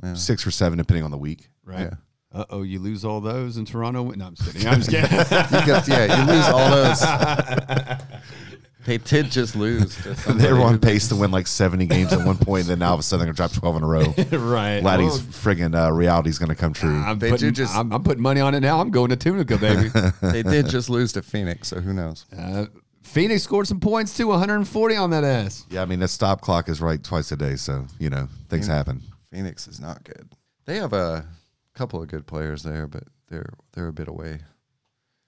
Yeah. 0.03 0.13
six 0.15 0.45
or 0.47 0.51
seven, 0.51 0.77
depending 0.77 1.03
on 1.03 1.11
the 1.11 1.17
week. 1.17 1.49
Right. 1.65 1.81
Yeah. 1.81 1.93
Uh 2.31 2.45
oh, 2.51 2.61
you 2.61 2.77
lose 2.79 3.03
all 3.03 3.21
those 3.21 3.57
in 3.57 3.65
Toronto. 3.65 4.11
No, 4.11 4.25
I'm 4.25 4.35
just 4.35 4.53
kidding. 4.53 4.67
I'm 4.67 4.81
just 4.81 4.91
kidding. 4.91 5.09
You 5.59 5.65
get, 5.65 5.87
yeah, 5.87 6.21
you 6.21 6.31
lose 6.31 6.45
all 6.47 6.69
those. 6.69 7.97
they 8.85 8.97
did 8.99 9.31
just 9.31 9.55
lose. 9.55 9.95
To 10.03 10.15
somebody 10.15 10.47
They 10.47 10.53
were 10.53 10.61
on 10.61 10.79
pace 10.79 11.07
to 11.09 11.15
win 11.15 11.31
like 11.31 11.47
70 11.47 11.85
games 11.87 12.13
at 12.13 12.25
one 12.25 12.37
point, 12.37 12.61
and 12.61 12.69
then 12.69 12.79
now 12.79 12.89
all 12.89 12.93
of 12.93 12.99
a 12.99 13.03
sudden 13.03 13.25
they're 13.25 13.33
going 13.33 13.49
to 13.49 13.59
drop 13.59 13.73
12 13.73 13.77
in 13.77 13.83
a 13.83 13.87
row. 13.87 14.47
right. 14.53 14.81
Laddie's 14.83 15.09
Well, 15.09 15.19
friggin' 15.55 15.75
uh, 15.75 15.91
reality's 15.91 16.37
going 16.37 16.49
to 16.49 16.55
come 16.55 16.73
true. 16.73 16.97
I'm 16.97 17.17
They 17.19 17.29
do 17.29 17.31
putting, 17.33 17.53
just- 17.53 17.75
I'm, 17.75 17.91
I'm 17.91 18.03
putting 18.03 18.21
money 18.23 18.41
on 18.41 18.53
it 18.55 18.59
now. 18.61 18.79
I'm 18.79 18.91
going 18.91 19.09
to 19.09 19.15
Tunica, 19.15 19.57
baby. 19.57 19.89
They 20.21 20.43
did 20.43 20.69
just 20.69 20.89
lose 20.89 21.13
to 21.13 21.21
Phoenix, 21.21 21.67
so 21.69 21.79
who 21.81 21.93
knows? 21.93 22.25
uh, 22.37 22.65
Phoenix 23.10 23.43
scored 23.43 23.68
some 23.68 23.80
points 23.80 24.16
too. 24.16 24.28
140 24.28 24.95
on 24.95 25.10
that 25.10 25.24
ass. 25.24 25.66
yeah, 25.70 25.82
I 25.82 25.86
mean, 25.86 25.99
that 25.99 26.10
stop 26.10 26.41
clock 26.41 26.70
is 26.70 26.80
right 26.82 27.03
twice 27.03 27.32
a 27.32 27.36
day, 27.38 27.55
so, 27.55 27.86
you 27.99 28.10
know, 28.10 28.28
things 28.49 28.68
happen. 28.68 29.01
Phoenix 29.32 29.68
is 29.68 29.80
not 29.80 30.03
good. 30.03 30.30
They 30.66 30.78
have 30.78 30.93
a 30.93 31.26
couple 31.74 32.01
of 32.01 32.07
good 32.07 32.28
players 32.28 32.64
there, 32.64 32.88
but 32.88 33.03
they're 33.28 33.53
they're 33.74 33.88
a 33.88 33.93
bit 33.93 34.07
away. 34.07 34.39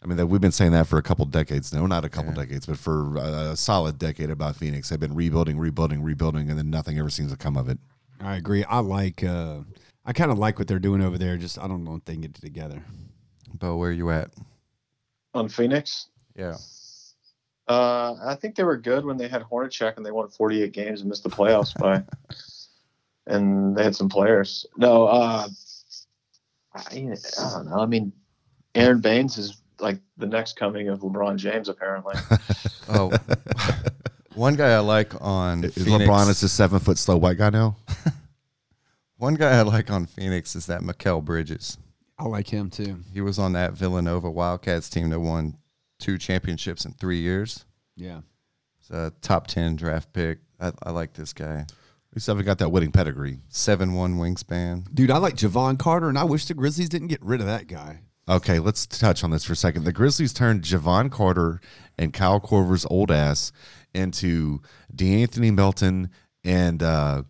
I 0.04 0.08
mean, 0.08 0.18
that 0.18 0.28
we've 0.28 0.42
been 0.42 0.52
saying 0.52 0.72
that 0.72 0.88
for 0.88 0.98
a 0.98 1.04
couple 1.04 1.26
decades. 1.26 1.72
No, 1.74 1.86
not 1.86 2.06
a 2.06 2.10
couple 2.10 2.34
decades, 2.34 2.66
but 2.66 2.78
for 2.78 3.18
a, 3.18 3.52
a 3.52 3.58
solid 3.58 4.00
decade 4.00 4.32
about 4.32 4.56
Phoenix. 4.56 4.90
They've 4.90 5.00
been 5.00 5.14
rebuilding, 5.14 5.60
rebuilding, 5.60 6.02
rebuilding, 6.02 6.50
and 6.50 6.58
then 6.58 6.70
nothing 6.72 6.98
ever 6.98 7.10
seems 7.10 7.32
to 7.32 7.38
come 7.38 7.56
of 7.58 7.70
it. 7.70 7.78
I 8.20 8.36
agree. 8.36 8.64
I 8.64 8.80
like. 8.80 9.24
Uh, 9.24 9.60
I 10.04 10.14
kind 10.14 10.32
of 10.32 10.40
like 10.40 10.58
what 10.58 10.68
they're 10.68 10.80
doing 10.80 11.02
over 11.04 11.18
there. 11.20 11.38
Just 11.38 11.60
I 11.60 11.68
don't 11.68 11.84
know 11.84 11.96
if 11.96 12.06
they 12.06 12.14
can 12.14 12.22
get 12.22 12.38
it 12.38 12.42
together. 12.42 12.84
Bo, 13.54 13.76
where 13.78 13.90
are 13.90 13.94
you 13.94 14.10
at? 14.10 14.32
On 15.34 15.48
Phoenix, 15.48 16.08
Yeah. 16.36 16.56
Uh, 17.72 18.18
I 18.26 18.36
think 18.36 18.56
they 18.56 18.66
were 18.66 18.76
good 18.76 19.06
when 19.06 19.16
they 19.16 19.30
had 19.30 19.44
Hornacek 19.44 19.96
and 19.96 20.06
they 20.06 20.12
won 20.12 20.28
48 20.28 20.74
games 20.74 21.00
and 21.00 21.10
missed 21.10 21.24
the 21.24 21.30
playoffs 21.30 21.74
by. 21.80 22.04
And 23.28 23.78
they 23.78 23.84
had 23.86 23.96
some 23.96 24.10
players. 24.10 24.66
No, 24.76 25.08
uh, 25.08 25.48
I, 26.74 26.82
I 26.82 27.16
don't 27.54 27.70
know. 27.70 27.80
I 27.80 27.86
mean, 27.86 28.12
Aron 28.76 29.00
Baynes 29.00 29.38
is 29.38 29.62
like 29.80 30.00
the 30.18 30.28
next 30.28 30.58
coming 30.58 30.90
of 30.90 31.00
LeBron 31.00 31.38
James, 31.38 31.70
apparently. 31.70 32.16
Oh, 32.94 33.10
one 34.34 34.56
guy 34.56 34.72
I 34.72 34.80
like 34.80 35.14
on 35.22 35.64
Is 35.64 35.76
Phoenix, 35.76 36.04
LeBron 36.04 36.30
is 36.30 36.44
a 36.44 36.50
seven 36.50 36.80
foot 36.80 36.98
slow 36.98 37.16
white 37.16 37.38
guy 37.38 37.52
now? 37.52 37.78
one 39.18 39.36
guy 39.36 39.58
I 39.58 39.62
like 39.62 39.90
on 39.90 40.08
Phoenix 40.08 40.58
is 40.58 40.66
that 40.66 40.82
Mikal 40.82 41.24
Bridges. 41.24 41.78
I 42.20 42.26
like 42.26 42.50
him 42.50 42.70
too. 42.70 42.98
He 43.14 43.22
was 43.22 43.40
on 43.40 43.54
that 43.54 43.74
Villanova 43.74 44.30
Wildcats 44.30 44.90
team 44.90 45.10
that 45.12 45.22
won 45.22 45.56
two 46.02 46.18
championships 46.18 46.84
in 46.86 46.92
three 46.94 47.20
years. 47.20 47.66
Yeah. 47.96 48.22
It's 48.80 48.90
a 48.90 49.14
top 49.22 49.48
ten 49.48 49.76
draft 49.76 50.12
pick. 50.12 50.40
I, 50.60 50.72
I 50.84 50.92
like 50.92 51.14
this 51.14 51.32
guy. 51.34 51.66
We 52.14 52.20
still 52.20 52.34
haven't 52.36 52.46
got 52.46 52.58
that 52.58 52.70
winning 52.70 52.92
pedigree. 52.92 53.40
Seven 53.48 53.94
one 53.94 54.16
wingspan. 54.16 54.94
Dude, 54.94 55.12
I 55.12 55.18
like 55.18 55.36
Jevon 55.36 55.80
Carter, 55.80 56.10
and 56.10 56.18
I 56.18 56.26
wish 56.26 56.46
the 56.46 56.54
Grizzlies 56.54 56.90
didn't 56.90 57.08
get 57.08 57.24
rid 57.24 57.40
of 57.40 57.48
that 57.48 57.68
guy. 57.68 58.02
Okay, 58.28 58.60
let's 58.60 58.86
touch 58.86 59.24
on 59.24 59.32
this 59.32 59.46
for 59.46 59.54
a 59.54 59.56
second. 59.56 59.84
The 59.86 59.94
Grizzlies 59.94 60.34
turned 60.34 60.62
Jevon 60.64 61.10
Carter 61.12 61.60
and 61.98 62.14
Kyle 62.14 62.40
Korver's 62.40 62.86
old 62.90 63.12
ass 63.12 63.52
into 63.94 64.62
DeAnthony 64.96 65.54
Melton 65.54 66.10
and 66.44 66.84
uh, 66.84 67.24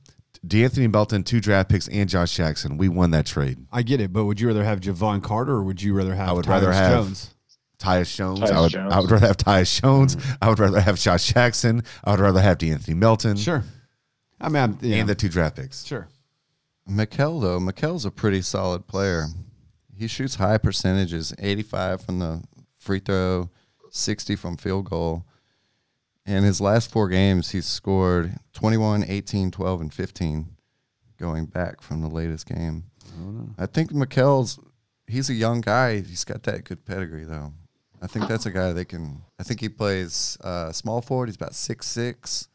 DeAnthony 0.45 0.91
Melton, 0.91 1.23
two 1.23 1.39
draft 1.39 1.69
picks, 1.69 1.87
and 1.87 2.09
Josh 2.09 2.35
Jackson. 2.35 2.77
We 2.77 2.89
won 2.89 3.11
that 3.11 3.25
trade. 3.25 3.59
I 3.71 3.83
get 3.83 4.01
it, 4.01 4.11
but 4.11 4.25
would 4.25 4.39
you 4.39 4.47
rather 4.47 4.63
have 4.63 4.79
Jevon 4.79 5.21
Carter 5.23 5.53
or 5.53 5.63
would 5.63 5.81
you 5.81 5.93
rather 5.93 6.15
have 6.15 6.29
I 6.29 6.33
would 6.33 6.47
rather 6.47 6.71
have- 6.71 7.05
Jones? 7.05 7.33
Tyus 7.81 8.15
Jones. 8.15 8.39
Tyus 8.39 8.51
I 8.51 8.61
would. 8.61 8.71
Jones. 8.71 8.93
I 8.93 8.99
would 8.99 9.11
rather 9.11 9.27
have 9.27 9.37
Tyus 9.37 9.81
Jones. 9.81 10.15
Mm-hmm. 10.15 10.31
I 10.41 10.49
would 10.49 10.59
rather 10.59 10.81
have 10.81 10.99
Josh 10.99 11.33
Jackson. 11.33 11.83
I 12.03 12.11
would 12.11 12.19
rather 12.19 12.41
have 12.41 12.57
DeAnthony 12.57 12.95
Melton. 12.95 13.37
Sure. 13.37 13.63
I 14.39 14.49
mean, 14.49 14.63
I'm, 14.63 14.77
yeah. 14.81 14.97
And 14.97 15.09
the 15.09 15.15
two 15.15 15.29
draft 15.29 15.55
picks. 15.55 15.85
sure. 15.85 16.07
Mikal 16.89 17.41
though, 17.41 17.59
Mikal's 17.59 18.05
a 18.05 18.11
pretty 18.11 18.41
solid 18.41 18.87
player. 18.87 19.27
He 19.95 20.07
shoots 20.07 20.35
high 20.35 20.57
percentages, 20.57 21.33
85 21.37 22.01
from 22.01 22.19
the 22.19 22.43
free 22.77 22.99
throw, 22.99 23.49
60 23.91 24.35
from 24.35 24.57
field 24.57 24.89
goal. 24.89 25.25
In 26.25 26.43
his 26.43 26.59
last 26.59 26.91
four 26.91 27.07
games, 27.07 27.51
he's 27.51 27.65
scored 27.65 28.35
21, 28.53 29.05
18, 29.07 29.51
12, 29.51 29.81
and 29.81 29.93
15 29.93 30.47
going 31.19 31.45
back 31.45 31.81
from 31.81 32.01
the 32.01 32.07
latest 32.07 32.47
game. 32.47 32.85
I 33.57 33.67
think 33.67 33.91
Mikal's 33.91 34.59
he's 35.07 35.29
a 35.29 35.33
young 35.33 35.61
guy. 35.61 36.01
He's 36.01 36.23
got 36.23 36.43
that 36.43 36.63
good 36.63 36.85
pedigree 36.85 37.25
though. 37.25 37.53
I 38.01 38.07
think 38.07 38.27
that's 38.27 38.45
a 38.45 38.51
guy 38.51 38.73
they 38.73 38.85
can 38.85 39.21
I 39.39 39.43
think 39.43 39.59
he 39.59 39.69
plays 39.69 40.37
uh, 40.43 40.71
small 40.71 41.01
forward. 41.01 41.27
He's 41.27 41.35
about 41.35 41.53
six 41.55 41.87
six, 41.87 42.47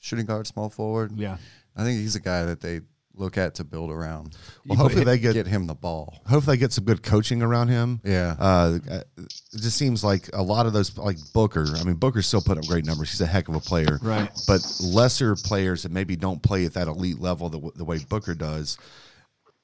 shooting 0.00 0.26
guard, 0.26 0.46
small 0.46 0.68
forward. 0.70 1.12
Yeah. 1.16 1.38
I 1.76 1.84
think 1.84 2.00
he's 2.00 2.16
a 2.16 2.20
guy 2.20 2.44
that 2.44 2.60
they 2.60 2.80
look 3.14 3.36
at 3.36 3.54
to 3.56 3.64
build 3.64 3.90
around. 3.90 4.36
Well, 4.66 4.78
hopefully 4.78 5.04
they 5.04 5.18
get, 5.18 5.34
Get 5.34 5.46
him 5.46 5.66
the 5.66 5.74
ball. 5.74 6.22
hopefully 6.26 6.56
they 6.56 6.60
get 6.60 6.72
some 6.72 6.84
good 6.84 7.02
coaching 7.02 7.42
around 7.42 7.68
him. 7.68 8.00
Yeah. 8.04 8.34
Uh, 8.38 8.78
it 8.86 9.26
just 9.56 9.76
seems 9.76 10.02
like 10.02 10.30
a 10.32 10.42
lot 10.42 10.66
of 10.66 10.72
those, 10.72 10.96
like 10.96 11.18
Booker. 11.34 11.66
I 11.76 11.84
mean, 11.84 11.96
Booker 11.96 12.22
still 12.22 12.40
put 12.40 12.56
up 12.56 12.66
great 12.66 12.84
numbers. 12.86 13.10
He's 13.10 13.20
a 13.20 13.26
heck 13.26 13.48
of 13.48 13.54
a 13.54 13.60
player. 13.60 13.98
Right. 14.02 14.30
But 14.46 14.62
lesser 14.82 15.34
players 15.36 15.82
that 15.82 15.92
maybe 15.92 16.16
don't 16.16 16.42
play 16.42 16.64
at 16.64 16.74
that 16.74 16.88
elite 16.88 17.18
level 17.20 17.48
the, 17.50 17.70
the 17.76 17.84
way 17.84 17.98
Booker 18.08 18.34
does. 18.34 18.78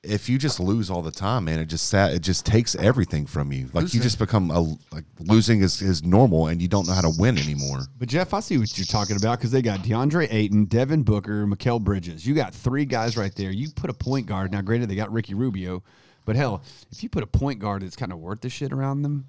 If 0.07 0.29
you 0.29 0.39
just 0.39 0.61
lose 0.61 0.91
all 0.91 1.03
the 1.03 1.11
time, 1.11 1.47
man, 1.47 1.59
it 1.59 1.67
just 1.67 1.89
sat, 1.89 2.13
it 2.13 2.21
just 2.21 2.47
takes 2.47 2.75
everything 2.77 3.27
from 3.27 3.53
you. 3.53 3.69
Like 3.73 3.93
you 3.93 4.01
just 4.01 4.19
become 4.19 4.51
a 4.51 4.61
like 4.93 5.05
losing 5.21 5.61
is, 5.61 5.83
is 5.83 6.05
normal, 6.05 6.47
and 6.47 6.63
you 6.63 6.69
don't 6.69 6.87
know 6.87 6.95
how 6.95 7.03
to 7.03 7.13
win 7.19 7.39
anymore. 7.39 7.81
But 7.99 8.09
Jeff, 8.09 8.33
I 8.33 8.41
see 8.41 8.59
what 8.59 8.77
you're 8.79 8.87
talking 8.87 9.17
about 9.17 9.39
because 9.39 9.51
they 9.51 9.63
got 9.63 9.81
DeAndre 9.81 10.33
Ayton, 10.33 10.67
Devin 10.67 11.03
Booker, 11.03 11.47
Mikal 11.47 11.81
Bridges. 11.81 12.27
You 12.27 12.35
got 12.35 12.55
three 12.55 12.85
guys 12.85 13.17
right 13.17 13.35
there. 13.35 13.51
You 13.51 13.69
put 13.71 13.91
a 13.91 13.95
point 13.95 14.27
guard. 14.27 14.53
Now, 14.53 14.63
granted, 14.63 14.89
they 14.89 14.97
got 14.97 15.13
Ricky 15.13 15.35
Rubio, 15.35 15.83
but 16.25 16.37
hell, 16.37 16.63
if 16.91 17.03
you 17.03 17.09
put 17.09 17.23
a 17.23 17.27
point 17.27 17.59
guard 17.59 17.83
that's 17.83 17.97
kind 17.97 18.13
of 18.13 18.19
worth 18.19 18.41
the 18.41 18.49
shit 18.49 18.73
around 18.73 19.03
them, 19.03 19.29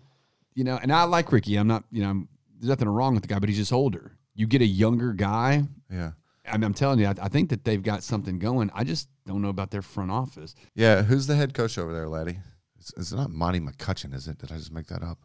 you 0.53 0.63
know. 0.63 0.79
And 0.81 0.91
I 0.91 1.03
like 1.03 1.31
Ricky. 1.31 1.55
I'm 1.55 1.67
not, 1.67 1.83
you 1.91 2.03
know, 2.03 2.09
I'm, 2.09 2.29
there's 2.59 2.69
nothing 2.69 2.89
wrong 2.89 3.13
with 3.13 3.23
the 3.23 3.29
guy, 3.29 3.39
but 3.39 3.49
he's 3.49 3.57
just 3.57 3.73
older. 3.73 4.17
You 4.35 4.47
get 4.47 4.61
a 4.61 4.65
younger 4.65 5.13
guy. 5.13 5.63
Yeah. 5.91 6.11
I 6.47 6.53
mean, 6.57 6.63
I'm 6.63 6.73
telling 6.73 6.99
you, 6.99 7.07
I, 7.07 7.13
I 7.21 7.27
think 7.29 7.49
that 7.49 7.63
they've 7.63 7.81
got 7.83 8.03
something 8.03 8.39
going. 8.39 8.71
I 8.73 8.83
just 8.83 9.09
don't 9.25 9.41
know 9.41 9.49
about 9.49 9.71
their 9.71 9.81
front 9.81 10.11
office. 10.11 10.55
Yeah. 10.75 11.01
Who's 11.03 11.27
the 11.27 11.35
head 11.35 11.53
coach 11.53 11.77
over 11.77 11.93
there, 11.93 12.07
laddie? 12.07 12.39
It's, 12.79 12.93
it's 12.97 13.11
not 13.13 13.29
Monty 13.31 13.59
McCutcheon, 13.59 14.13
is 14.13 14.27
it? 14.27 14.37
Did 14.37 14.51
I 14.51 14.57
just 14.57 14.71
make 14.71 14.87
that 14.87 15.03
up? 15.03 15.19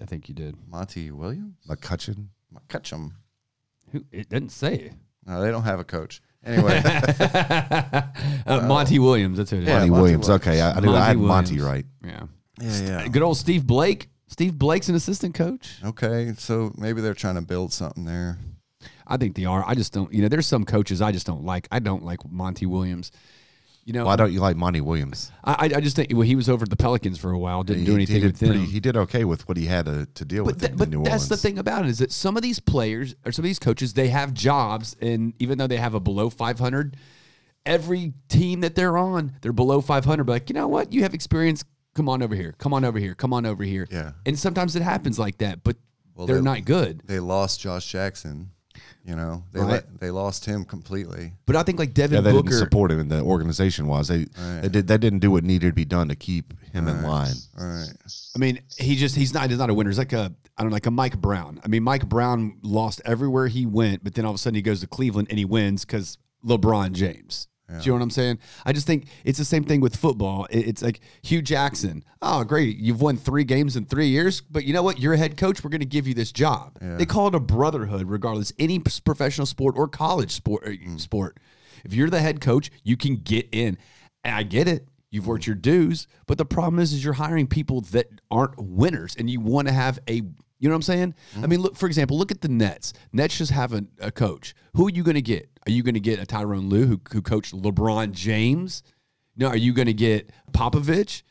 I 0.00 0.04
think 0.04 0.28
you 0.28 0.34
did. 0.34 0.56
Monty 0.68 1.10
Williams? 1.10 1.56
McCutcheon. 1.68 2.28
Ketchum. 2.68 3.16
Who? 3.92 4.04
It 4.10 4.28
didn't 4.28 4.50
say. 4.50 4.92
No, 5.26 5.40
they 5.40 5.50
don't 5.50 5.62
have 5.62 5.80
a 5.80 5.84
coach. 5.84 6.20
Anyway, 6.44 6.82
Uh, 8.44 8.66
Monty 8.66 8.98
Williams. 8.98 9.38
That's 9.38 9.50
who 9.50 9.58
it 9.58 9.62
is. 9.62 9.68
Yeah, 9.68 9.78
Monty 9.78 9.90
Monty 9.90 10.02
Williams. 10.02 10.28
Williams. 10.28 10.46
Okay, 10.46 10.60
I, 10.60 10.72
I 10.72 10.80
knew 10.80 10.88
I 10.90 10.92
Monty 10.92 11.06
had 11.06 11.18
Monty 11.18 11.60
right. 11.60 11.84
Yeah. 12.04 12.22
yeah, 12.60 12.80
yeah. 13.02 13.08
Good 13.08 13.22
old 13.22 13.36
Steve 13.36 13.66
Blake. 13.66 14.08
Steve 14.26 14.58
Blake's 14.58 14.88
an 14.88 14.94
assistant 14.94 15.34
coach. 15.34 15.76
Okay, 15.84 16.32
so 16.38 16.72
maybe 16.76 17.00
they're 17.00 17.14
trying 17.14 17.34
to 17.36 17.42
build 17.42 17.72
something 17.72 18.04
there. 18.04 18.38
I 19.12 19.16
think 19.18 19.36
they 19.36 19.44
are. 19.44 19.62
I 19.66 19.74
just 19.74 19.92
don't. 19.92 20.12
You 20.12 20.22
know, 20.22 20.28
there's 20.28 20.46
some 20.46 20.64
coaches 20.64 21.00
I 21.02 21.12
just 21.12 21.26
don't 21.26 21.44
like. 21.44 21.68
I 21.70 21.78
don't 21.78 22.02
like 22.04 22.20
Monty 22.30 22.66
Williams. 22.66 23.12
You 23.84 23.92
know, 23.92 24.04
Why 24.06 24.14
don't 24.14 24.32
you 24.32 24.38
like 24.38 24.56
Monty 24.56 24.80
Williams? 24.80 25.32
I, 25.42 25.68
I 25.74 25.80
just 25.80 25.96
think 25.96 26.12
well, 26.12 26.20
he 26.22 26.36
was 26.36 26.48
over 26.48 26.62
at 26.62 26.70
the 26.70 26.76
Pelicans 26.76 27.18
for 27.18 27.32
a 27.32 27.38
while. 27.38 27.64
Didn't 27.64 27.80
He- 27.80 27.86
do 27.86 27.94
anything 27.96 28.14
he 28.14 28.20
did 28.20 28.26
with 28.32 28.38
them. 28.40 28.48
pretty- 28.50 28.64
He 28.66 28.78
did 28.80 28.96
okay 28.96 29.24
with 29.24 29.48
what 29.48 29.56
he 29.56 29.66
had 29.66 29.86
to, 29.86 30.06
to 30.14 30.24
deal 30.24 30.44
but 30.44 30.54
with 30.54 30.60
th- 30.60 30.70
in, 30.72 30.78
but 30.78 30.88
New 30.88 31.02
that's 31.02 31.24
Orleans. 31.24 31.28
the 31.30 31.36
thing 31.36 31.58
about 31.58 31.84
it 31.84 31.88
is 31.88 31.98
that 31.98 32.12
some 32.12 32.36
of 32.36 32.42
these 32.44 32.60
players 32.60 33.16
or 33.26 33.32
some 33.32 33.44
of 33.44 33.48
these 33.48 33.58
coaches 33.58 33.92
they 33.94 34.08
have 34.08 34.32
jobs, 34.34 34.94
and 35.02 35.34
even 35.40 35.58
though 35.58 35.66
they 35.66 35.78
have 35.78 35.94
a 35.94 36.00
below 36.00 36.30
500, 36.30 36.96
every 37.66 38.12
team 38.28 38.60
that 38.60 38.74
they're 38.76 38.96
on, 38.96 39.32
they're 39.42 39.52
below 39.52 39.80
500. 39.80 40.24
But 40.24 40.32
like, 40.32 40.48
you 40.48 40.54
know 40.54 40.68
what? 40.68 40.92
You 40.92 41.02
have 41.02 41.12
experience. 41.14 41.64
Come 41.94 42.08
on 42.08 42.22
over 42.22 42.34
here. 42.36 42.54
Come 42.58 42.72
on 42.72 42.84
over 42.84 42.98
here. 43.00 43.14
Come 43.16 43.32
on 43.32 43.44
over 43.44 43.64
here. 43.64 43.86
Yeah. 43.90 44.12
And 44.24 44.38
sometimes 44.38 44.76
it 44.76 44.82
happens 44.82 45.18
like 45.18 45.38
that, 45.38 45.62
but 45.64 45.76
Well, 46.14 46.26
they're 46.28 46.36
they- 46.36 46.42
not 46.42 46.64
good. 46.64 47.02
They 47.06 47.18
lost 47.18 47.60
Josh 47.60 47.90
Jackson. 47.90 48.50
You 49.04 49.16
know, 49.16 49.42
they 49.52 49.58
Right. 49.60 49.68
let, 49.70 50.00
they 50.00 50.10
lost 50.10 50.44
him 50.44 50.64
completely. 50.64 51.32
But 51.44 51.56
I 51.56 51.64
think 51.64 51.78
like 51.80 51.88
Yeah, 51.90 52.06
Devin 52.06 52.24
they 52.24 52.30
Booker. 52.30 52.50
didn't 52.50 52.58
support 52.60 52.92
him 52.92 53.00
in 53.00 53.08
the 53.08 53.20
organization 53.20 53.88
wise. 53.88 54.06
They, 54.08 54.26
they 54.60 54.68
did 54.68 54.86
they 54.86 54.96
didn't 54.96 55.18
do 55.18 55.30
what 55.32 55.42
needed 55.42 55.66
to 55.68 55.72
be 55.72 55.84
done 55.84 56.08
to 56.08 56.14
keep 56.14 56.54
him 56.72 56.86
in 56.86 57.02
line. 57.02 57.34
All 57.58 57.66
right. 57.66 57.92
I 58.36 58.38
mean, 58.38 58.60
he 58.78 58.94
just 58.94 59.16
he's 59.16 59.34
not 59.34 59.50
he's 59.50 59.58
not 59.58 59.70
a 59.70 59.74
winner. 59.74 59.90
He's 59.90 59.98
like 59.98 60.12
a 60.12 60.32
I 60.56 60.62
don't 60.62 60.70
know, 60.70 60.74
like 60.76 60.86
a 60.86 60.90
Mike 60.92 61.18
Brown. 61.20 61.60
I 61.64 61.68
mean, 61.68 61.82
Mike 61.82 62.08
Brown 62.08 62.58
lost 62.62 63.00
everywhere 63.04 63.48
he 63.48 63.66
went, 63.66 64.04
but 64.04 64.14
then 64.14 64.24
all 64.24 64.30
of 64.30 64.36
a 64.36 64.38
sudden 64.38 64.54
he 64.54 64.62
goes 64.62 64.80
to 64.80 64.86
Cleveland 64.86 65.28
and 65.30 65.38
he 65.38 65.44
wins 65.46 65.84
because 65.84 66.16
LeBron 66.46 66.92
James. 66.92 67.48
Do 67.78 67.84
you 67.84 67.92
know 67.92 67.96
what 67.96 68.02
I'm 68.02 68.10
saying? 68.10 68.38
I 68.64 68.72
just 68.72 68.86
think 68.86 69.06
it's 69.24 69.38
the 69.38 69.44
same 69.44 69.64
thing 69.64 69.80
with 69.80 69.96
football. 69.96 70.46
It's 70.50 70.82
like 70.82 71.00
Hue 71.22 71.42
Jackson. 71.42 72.04
Oh, 72.20 72.44
great. 72.44 72.76
You've 72.76 73.00
won 73.00 73.16
three 73.16 73.44
games 73.44 73.76
in 73.76 73.84
three 73.86 74.08
years, 74.08 74.40
but 74.40 74.64
you 74.64 74.72
know 74.72 74.82
what? 74.82 75.00
You're 75.00 75.14
a 75.14 75.18
head 75.18 75.36
coach. 75.36 75.62
We're 75.62 75.70
going 75.70 75.80
to 75.80 75.86
give 75.86 76.06
you 76.06 76.14
this 76.14 76.32
job. 76.32 76.78
They 76.80 77.06
call 77.06 77.28
it 77.28 77.34
a 77.34 77.40
brotherhood, 77.40 78.08
regardless. 78.08 78.52
Any 78.58 78.78
professional 78.78 79.46
sport 79.46 79.74
or 79.76 79.88
college 79.88 80.30
sport, 80.30 80.66
uh, 80.66 80.98
sport. 80.98 81.38
If 81.84 81.94
you're 81.94 82.10
the 82.10 82.20
head 82.20 82.40
coach, 82.40 82.70
you 82.84 82.96
can 82.96 83.16
get 83.16 83.48
in. 83.52 83.78
And 84.24 84.34
I 84.34 84.42
get 84.44 84.68
it. 84.68 84.88
You've 85.10 85.26
worked 85.26 85.46
your 85.46 85.56
dues, 85.56 86.06
but 86.26 86.38
the 86.38 86.46
problem 86.46 86.78
is, 86.78 86.94
is 86.94 87.04
you're 87.04 87.12
hiring 87.12 87.46
people 87.46 87.82
that 87.92 88.06
aren't 88.30 88.58
winners, 88.58 89.14
and 89.16 89.28
you 89.28 89.40
want 89.40 89.68
to 89.68 89.74
have 89.74 89.98
a. 90.08 90.22
You 90.62 90.68
know 90.68 90.74
what 90.74 90.76
I'm 90.76 90.82
saying? 90.82 91.14
I 91.34 91.40
mean, 91.40 91.50
mm-hmm. 91.50 91.62
look 91.62 91.76
for 91.76 91.86
example, 91.86 92.16
look 92.16 92.30
at 92.30 92.40
the 92.40 92.48
Nets. 92.48 92.92
Nets 93.12 93.36
just 93.36 93.50
have 93.50 93.72
a, 93.72 93.84
a 93.98 94.12
coach. 94.12 94.54
Who 94.76 94.86
are 94.86 94.90
you 94.90 95.02
going 95.02 95.16
to 95.16 95.22
get? 95.22 95.50
Are 95.66 95.72
you 95.72 95.82
going 95.82 95.94
to 95.94 96.00
get 96.00 96.20
a 96.20 96.24
Tyronn 96.24 96.70
Lue 96.70 96.86
who, 96.86 97.00
who 97.10 97.20
coached 97.20 97.52
LeBron 97.52 98.12
James? 98.12 98.84
No, 99.36 99.48
are 99.48 99.56
you 99.56 99.72
going 99.72 99.86
to 99.86 99.92
get 99.92 100.30
Popovich? 100.52 101.24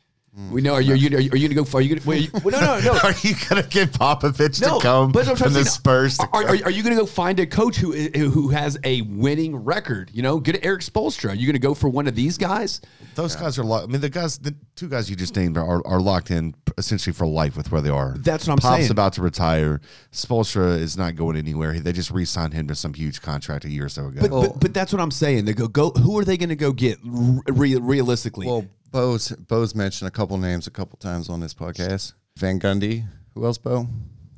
We 0.49 0.61
know. 0.61 0.73
Are 0.75 0.82
you? 0.82 0.93
Are 0.93 0.95
you, 0.95 1.09
are 1.17 1.19
you 1.19 1.29
going 1.29 1.49
to 1.49 1.55
go? 1.55 1.65
For, 1.65 1.79
are 1.79 1.82
you 1.82 1.89
going 1.89 2.01
to? 2.01 2.07
Wait, 2.07 2.34
you, 2.34 2.39
well, 2.41 2.51
no, 2.61 2.79
no, 2.79 2.93
no. 2.93 2.99
Are 3.03 3.13
you 3.21 3.36
gonna 3.49 3.63
get 3.63 3.91
Popovich 3.91 4.61
No, 4.61 4.77
to 4.79 4.82
come 4.82 5.11
but 5.11 5.27
I'm 5.27 5.36
from 5.36 5.51
trying 5.51 5.53
the 5.53 5.59
to 5.59 5.65
say. 5.65 5.71
Spurs? 5.71 6.17
To 6.19 6.27
Are, 6.32 6.43
are, 6.45 6.57
are 6.65 6.69
you 6.71 6.84
going 6.84 6.95
to 6.95 7.01
go 7.01 7.05
find 7.05 7.38
a 7.41 7.45
coach 7.45 7.75
who 7.75 7.91
who 7.91 8.47
has 8.47 8.77
a 8.86 9.01
winning 9.01 9.57
record? 9.57 10.09
You 10.13 10.21
know, 10.21 10.39
get 10.39 10.63
Erik 10.65 10.82
Spoelstra. 10.84 11.32
Are 11.32 11.36
you 11.36 11.45
going 11.47 11.55
to 11.55 11.59
go 11.59 11.73
for 11.73 11.89
one 11.89 12.07
of 12.07 12.15
these 12.15 12.38
guys? 12.38 12.79
Those 13.15 13.36
guys 13.36 13.59
are. 13.59 13.65
Lo- 13.65 13.84
I 13.84 13.88
mean, 13.88 13.99
the 13.99 14.09
guys, 14.09 14.38
the 14.38 14.55
two 14.77 14.88
guys 14.88 15.09
you 15.09 15.17
just 15.17 15.36
named 15.36 15.57
are, 15.57 15.86
are 15.86 15.99
locked 15.99 16.32
in 16.32 16.55
essentially 16.77 17.13
for 17.13 17.27
life 17.27 17.57
with 17.57 17.69
where 17.69 17.82
they 17.82 17.89
are. 17.89 18.15
That's 18.17 18.47
what 18.47 18.53
I'm 18.53 18.57
Pop's 18.59 18.75
saying. 18.75 18.82
Pop's 18.84 18.89
about 18.91 19.13
to 19.13 19.21
retire. 19.23 19.82
Spoelstra 20.13 20.77
is 20.79 20.95
not 20.95 21.17
going 21.17 21.36
anywhere. 21.36 21.77
They 21.77 21.91
just 21.91 22.09
re-signed 22.09 22.53
him 22.53 22.67
to 22.69 22.75
some 22.75 22.93
huge 22.93 23.21
contract 23.21 23.65
a 23.65 23.69
year 23.69 23.86
or 23.86 23.89
so 23.89 24.05
ago. 24.07 24.21
But, 24.21 24.29
but 24.32 24.59
but 24.61 24.73
that's 24.73 24.93
what 24.93 25.01
I'm 25.01 25.11
saying. 25.11 25.43
They 25.43 25.53
go 25.53 25.67
go. 25.67 25.89
Who 25.91 26.17
are 26.19 26.23
they 26.23 26.38
going 26.38 26.49
to 26.49 26.55
go 26.55 26.71
get 26.71 26.99
re- 27.03 27.75
realistically? 27.75 28.47
Well, 28.47 28.65
Bo's 28.92 29.30
Bo's 29.30 29.74
mentioned 29.76 30.08
a 30.08 30.12
couple 30.12 30.38
names 30.38 30.68
a 30.68 30.72
couple 30.72 30.98
times 30.98 31.30
on 31.30 31.39
this 31.39 31.54
podcast. 31.54 32.14
Van 32.38 32.60
Gundy. 32.60 33.06
Who 33.34 33.46
else, 33.46 33.58
Bo? 33.58 33.88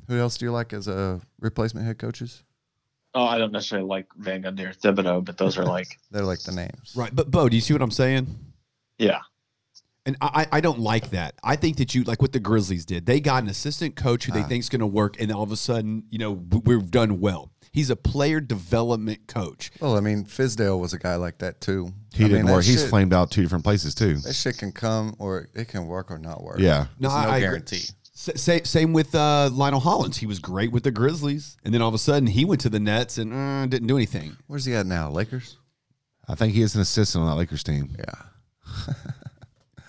Who 0.08 0.18
else 0.18 0.36
do 0.36 0.44
you 0.46 0.52
like 0.52 0.72
as 0.72 0.86
a 0.88 1.20
replacement 1.40 1.86
head 1.86 1.98
coaches? 1.98 2.42
Oh, 3.14 3.24
I 3.24 3.38
don't 3.38 3.52
necessarily 3.52 3.86
like 3.88 4.06
Van 4.16 4.42
Gundy 4.42 4.60
or 4.68 4.72
Thibodeau, 4.72 5.24
but 5.24 5.38
those 5.38 5.56
are 5.56 5.64
like, 5.64 5.86
They're 6.10 6.24
like 6.24 6.40
the 6.42 6.52
names. 6.52 6.92
Right, 6.96 7.14
but 7.14 7.30
Bo, 7.30 7.48
do 7.48 7.56
you 7.56 7.62
see 7.62 7.72
what 7.72 7.82
I'm 7.82 7.90
saying? 7.92 8.26
yeah, 8.98 9.20
And 10.04 10.16
I, 10.20 10.46
I 10.52 10.60
don't 10.60 10.80
like 10.80 11.10
that. 11.10 11.34
I 11.44 11.54
think 11.56 11.76
that 11.78 11.94
you 11.94 12.02
like 12.04 12.20
what 12.20 12.32
the 12.32 12.40
Grizzlies 12.40 12.84
did. 12.84 13.06
They 13.06 13.20
got 13.20 13.42
an 13.44 13.48
assistant 13.48 13.94
coach 13.96 14.24
who 14.24 14.32
Ah. 14.32 14.36
they 14.36 14.42
think 14.42 14.60
is 14.62 14.68
going 14.68 14.80
to 14.80 14.86
work, 14.86 15.20
and 15.20 15.30
all 15.32 15.42
of 15.44 15.52
a 15.52 15.56
sudden, 15.56 16.04
you 16.10 16.18
know, 16.18 16.32
we've 16.32 16.90
done 16.90 17.20
well. 17.20 17.50
He's 17.74 17.90
a 17.90 17.96
player 17.96 18.40
development 18.40 19.26
coach. 19.26 19.72
Well, 19.80 19.96
I 19.96 20.00
mean, 20.00 20.24
Fizdale 20.26 20.78
was 20.78 20.92
a 20.92 20.98
guy 20.98 21.16
like 21.16 21.38
that 21.38 21.60
too. 21.60 21.92
He 22.14 22.24
I 22.24 22.28
didn't 22.28 22.46
mean, 22.46 22.54
work. 22.54 22.64
He's 22.64 22.80
shit- 22.82 22.88
flamed 22.88 23.12
out 23.12 23.32
two 23.32 23.42
different 23.42 23.64
places 23.64 23.96
too. 23.96 24.14
That 24.18 24.34
shit 24.34 24.58
can 24.58 24.70
come 24.70 25.16
or 25.18 25.48
it 25.54 25.66
can 25.66 25.88
work 25.88 26.12
or 26.12 26.18
not 26.18 26.40
work. 26.44 26.60
Yeah. 26.60 26.86
There's 27.00 27.12
no, 27.12 27.18
I 27.18 27.40
guarantee. 27.40 27.82
S- 28.14 28.40
Same, 28.40 28.64
same 28.64 28.92
with 28.92 29.12
uh, 29.16 29.50
Lionel 29.52 29.80
Hollins. 29.80 30.18
He 30.18 30.26
was 30.26 30.38
great 30.38 30.70
with 30.70 30.84
the 30.84 30.92
Grizzlies, 30.92 31.56
and 31.64 31.74
then 31.74 31.82
all 31.82 31.88
of 31.88 31.94
a 31.94 31.98
sudden 31.98 32.28
he 32.28 32.44
went 32.44 32.60
to 32.60 32.68
the 32.68 32.78
Nets 32.78 33.18
and 33.18 33.32
uh, 33.34 33.66
didn't 33.66 33.88
do 33.88 33.96
anything. 33.96 34.36
Where's 34.46 34.64
he 34.66 34.74
at 34.76 34.86
now? 34.86 35.10
Lakers? 35.10 35.56
I 36.28 36.36
think 36.36 36.52
he 36.54 36.62
is 36.62 36.76
an 36.76 36.80
assistant 36.80 37.22
on 37.24 37.28
that 37.30 37.34
Lakers 37.36 37.64
team. 37.64 37.96
Yeah. 37.98 38.94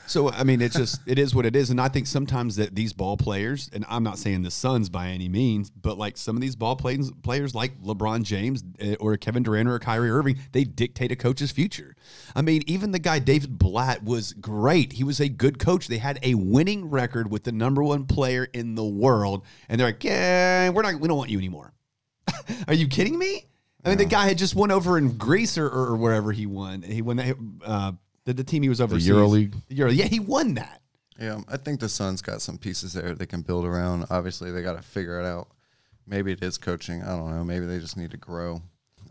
So 0.07 0.29
I 0.29 0.43
mean, 0.43 0.61
it's 0.61 0.75
just 0.75 1.01
it 1.05 1.17
is 1.17 1.33
what 1.33 1.45
it 1.45 1.55
is, 1.55 1.69
and 1.69 1.81
I 1.81 1.87
think 1.87 2.07
sometimes 2.07 2.55
that 2.57 2.75
these 2.75 2.93
ball 2.93 3.17
players, 3.17 3.69
and 3.73 3.85
I'm 3.89 4.03
not 4.03 4.17
saying 4.17 4.43
the 4.43 4.51
Suns 4.51 4.89
by 4.89 5.09
any 5.09 5.27
means, 5.27 5.69
but 5.69 5.97
like 5.97 6.17
some 6.17 6.35
of 6.35 6.41
these 6.41 6.55
ball 6.55 6.75
players, 6.75 7.11
players 7.23 7.55
like 7.55 7.81
LeBron 7.81 8.23
James 8.23 8.63
eh, 8.79 8.95
or 8.99 9.17
Kevin 9.17 9.43
Durant 9.43 9.67
or 9.67 9.79
Kyrie 9.79 10.11
Irving, 10.11 10.37
they 10.51 10.63
dictate 10.63 11.11
a 11.11 11.15
coach's 11.15 11.51
future. 11.51 11.95
I 12.35 12.41
mean, 12.41 12.61
even 12.67 12.91
the 12.91 12.99
guy 12.99 13.19
David 13.19 13.57
Blatt 13.57 14.03
was 14.03 14.33
great. 14.33 14.93
He 14.93 15.03
was 15.03 15.19
a 15.19 15.29
good 15.29 15.59
coach. 15.59 15.87
They 15.87 15.97
had 15.97 16.19
a 16.21 16.35
winning 16.35 16.89
record 16.89 17.31
with 17.31 17.43
the 17.43 17.51
number 17.51 17.83
one 17.83 18.05
player 18.05 18.47
in 18.53 18.75
the 18.75 18.85
world, 18.85 19.43
and 19.69 19.79
they're 19.79 19.87
like, 19.87 20.03
yeah, 20.03 20.69
we're 20.69 20.83
not, 20.83 20.99
we 20.99 21.07
don't 21.07 21.17
want 21.17 21.31
you 21.31 21.37
anymore. 21.37 21.73
Are 22.67 22.73
you 22.73 22.87
kidding 22.87 23.17
me? 23.17 23.45
I 23.83 23.89
mean, 23.89 23.99
the 23.99 24.05
guy 24.05 24.27
had 24.27 24.39
just 24.39 24.55
won 24.55 24.71
over 24.71 24.97
in 24.97 25.15
Greece 25.15 25.59
or, 25.59 25.67
or 25.67 25.95
wherever 25.95 26.31
he 26.31 26.47
won. 26.47 26.81
He 26.81 27.03
won 27.03 27.17
that. 27.17 27.35
Uh, 27.63 27.91
the, 28.25 28.33
the 28.33 28.43
team 28.43 28.63
he 28.63 28.69
was 28.69 28.81
overseas. 28.81 29.07
EuroLeague? 29.09 29.55
The 29.69 29.75
Euro, 29.75 29.89
League. 29.91 29.99
yeah, 29.99 30.05
he 30.05 30.19
won 30.19 30.55
that. 30.55 30.81
Yeah. 31.19 31.41
I 31.47 31.57
think 31.57 31.79
the 31.79 31.89
Suns 31.89 32.21
got 32.21 32.41
some 32.41 32.57
pieces 32.57 32.93
there 32.93 33.15
they 33.15 33.25
can 33.25 33.41
build 33.41 33.65
around. 33.65 34.05
Obviously, 34.09 34.51
they 34.51 34.61
got 34.61 34.75
to 34.75 34.81
figure 34.81 35.19
it 35.19 35.25
out. 35.25 35.47
Maybe 36.07 36.31
it 36.31 36.43
is 36.43 36.57
coaching. 36.57 37.01
I 37.01 37.15
don't 37.15 37.31
know. 37.35 37.43
Maybe 37.43 37.65
they 37.65 37.79
just 37.79 37.97
need 37.97 38.11
to 38.11 38.17
grow. 38.17 38.61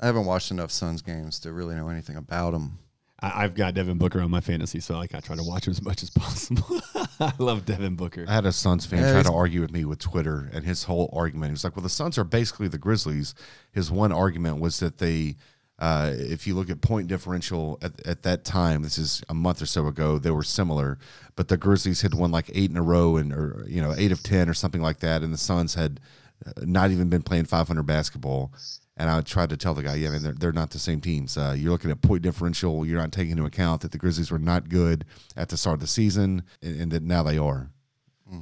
I 0.01 0.07
haven't 0.07 0.27
watched 0.27 0.51
enough 0.51 0.71
Suns 0.71 1.03
games 1.03 1.39
to 1.41 1.53
really 1.53 1.75
know 1.75 1.89
anything 1.89 2.17
about 2.17 2.51
them. 2.53 2.79
I, 3.21 3.45
I've 3.45 3.55
got 3.55 3.75
Devin 3.75 3.97
Booker 3.97 4.21
on 4.21 4.31
my 4.31 4.41
fantasy, 4.41 4.81
so 4.81 4.97
like 4.99 5.15
I 5.15 5.21
try 5.21 5.37
to 5.37 5.43
watch 5.43 5.67
him 5.67 5.71
as 5.71 5.83
much 5.83 6.03
as 6.03 6.11
possible. 6.11 6.81
I 7.21 7.33
love 7.39 7.65
Devin 7.65 7.95
Booker. 7.97 8.27
I 8.29 8.35
had 8.35 8.45
a 8.45 8.53
Suns 8.53 8.85
fan 8.87 9.01
Yeah, 9.01 9.13
try 9.13 9.23
to 9.23 9.33
argue 9.33 9.61
with 9.61 9.73
me 9.73 9.85
with 9.85 9.99
Twitter, 10.01 10.51
and 10.53 10.65
his 10.65 10.85
whole 10.85 11.09
argument 11.13 11.51
he 11.51 11.53
was 11.53 11.65
like, 11.65 11.77
"Well, 11.77 11.83
the 11.85 11.89
Suns 11.89 12.19
are 12.19 12.25
basically 12.25 12.69
the 12.69 12.79
Grizzlies." 12.79 13.35
His 13.73 13.91
one 13.91 14.13
argument 14.13 14.59
was 14.61 14.81
that 14.81 14.99
they, 14.99 15.37
uh, 15.85 16.13
if 16.15 16.47
you 16.47 16.55
look 16.55 16.71
at 16.71 16.81
point 16.81 17.09
differential 17.09 17.79
at, 17.83 17.93
at 18.07 18.23
that 18.23 18.43
time, 18.45 18.83
this 18.83 18.97
is 18.97 19.23
a 19.29 19.35
month 19.35 19.61
or 19.61 19.67
so 19.67 19.87
ago, 19.87 20.19
they 20.19 20.31
were 20.31 20.43
similar, 20.43 20.99
but 21.37 21.49
the 21.49 21.59
Grizzlies 21.59 22.01
had 22.03 22.15
won 22.15 22.31
like 22.31 22.51
eight 22.55 22.71
in 22.71 22.77
a 22.79 22.83
row, 22.83 23.17
and 23.19 23.33
or 23.33 23.65
you 23.69 23.83
know 23.83 23.93
eight 23.97 24.13
of 24.13 24.23
ten 24.23 24.49
or 24.49 24.55
something 24.55 24.81
like 24.81 25.01
that, 25.01 25.23
and 25.23 25.33
the 25.33 25.37
Suns 25.39 25.75
had 25.75 26.01
uh, 26.47 26.53
not 26.63 26.91
even 26.91 27.09
been 27.11 27.23
playing 27.23 27.45
500 27.45 27.83
basketball. 27.83 28.53
And 28.97 29.11
I 29.11 29.21
tried 29.23 29.51
to 29.51 29.57
tell 29.57 29.75
the 29.75 29.83
guy, 29.83 29.97
yeah, 29.97 30.11
man, 30.11 30.23
they're, 30.23 30.33
they're 30.41 30.53
not 30.53 30.71
the 30.71 30.79
same 30.79 31.01
teams. 31.01 31.37
Uh, 31.37 31.55
you're 31.59 31.73
looking 31.73 31.91
at 31.91 32.01
point 32.01 32.23
differential. 32.23 32.87
You're 32.87 33.01
not 33.01 33.11
taking 33.11 33.33
into 33.33 33.45
account 33.45 33.81
that 33.83 33.91
the 33.91 33.99
Grizzlies 33.99 34.31
were 34.31 34.39
not 34.39 34.69
good 34.69 35.05
at 35.37 35.49
the 35.49 35.57
start 35.57 35.75
of 35.75 35.81
the 35.81 35.87
season, 35.89 36.45
and, 36.63 36.81
and 36.81 36.93
that 36.93 37.03
now 37.03 37.23
they 37.25 37.37
are. 37.37 37.71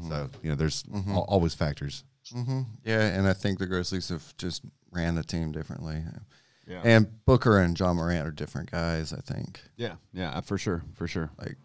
So 0.09 0.31
you 0.43 0.51
know, 0.51 0.55
there's 0.57 0.85
al- 1.15 1.27
always 1.29 1.55
factors. 1.55 2.05
Yeah, 2.85 3.01
and 3.01 3.27
I 3.27 3.33
think 3.33 3.59
the 3.59 3.67
Grizzlies 3.67 4.11
have 4.11 4.37
just 4.37 4.63
ran 4.91 5.15
the 5.17 5.25
team 5.25 5.51
differently. 5.53 6.03
Yeah. 6.67 6.81
And 6.85 7.25
Booker 7.25 7.59
and 7.59 7.79
Ja 7.79 7.93
Morant 7.93 8.27
are 8.27 8.31
different 8.31 8.71
guys, 8.71 9.13
I 9.13 9.21
think, 9.21 9.61
Yeah, 9.77 9.95
yeah, 10.13 10.41
for 10.43 10.59
sure, 10.59 10.83
for 10.95 11.09
sure. 11.09 11.31
like 11.39 11.57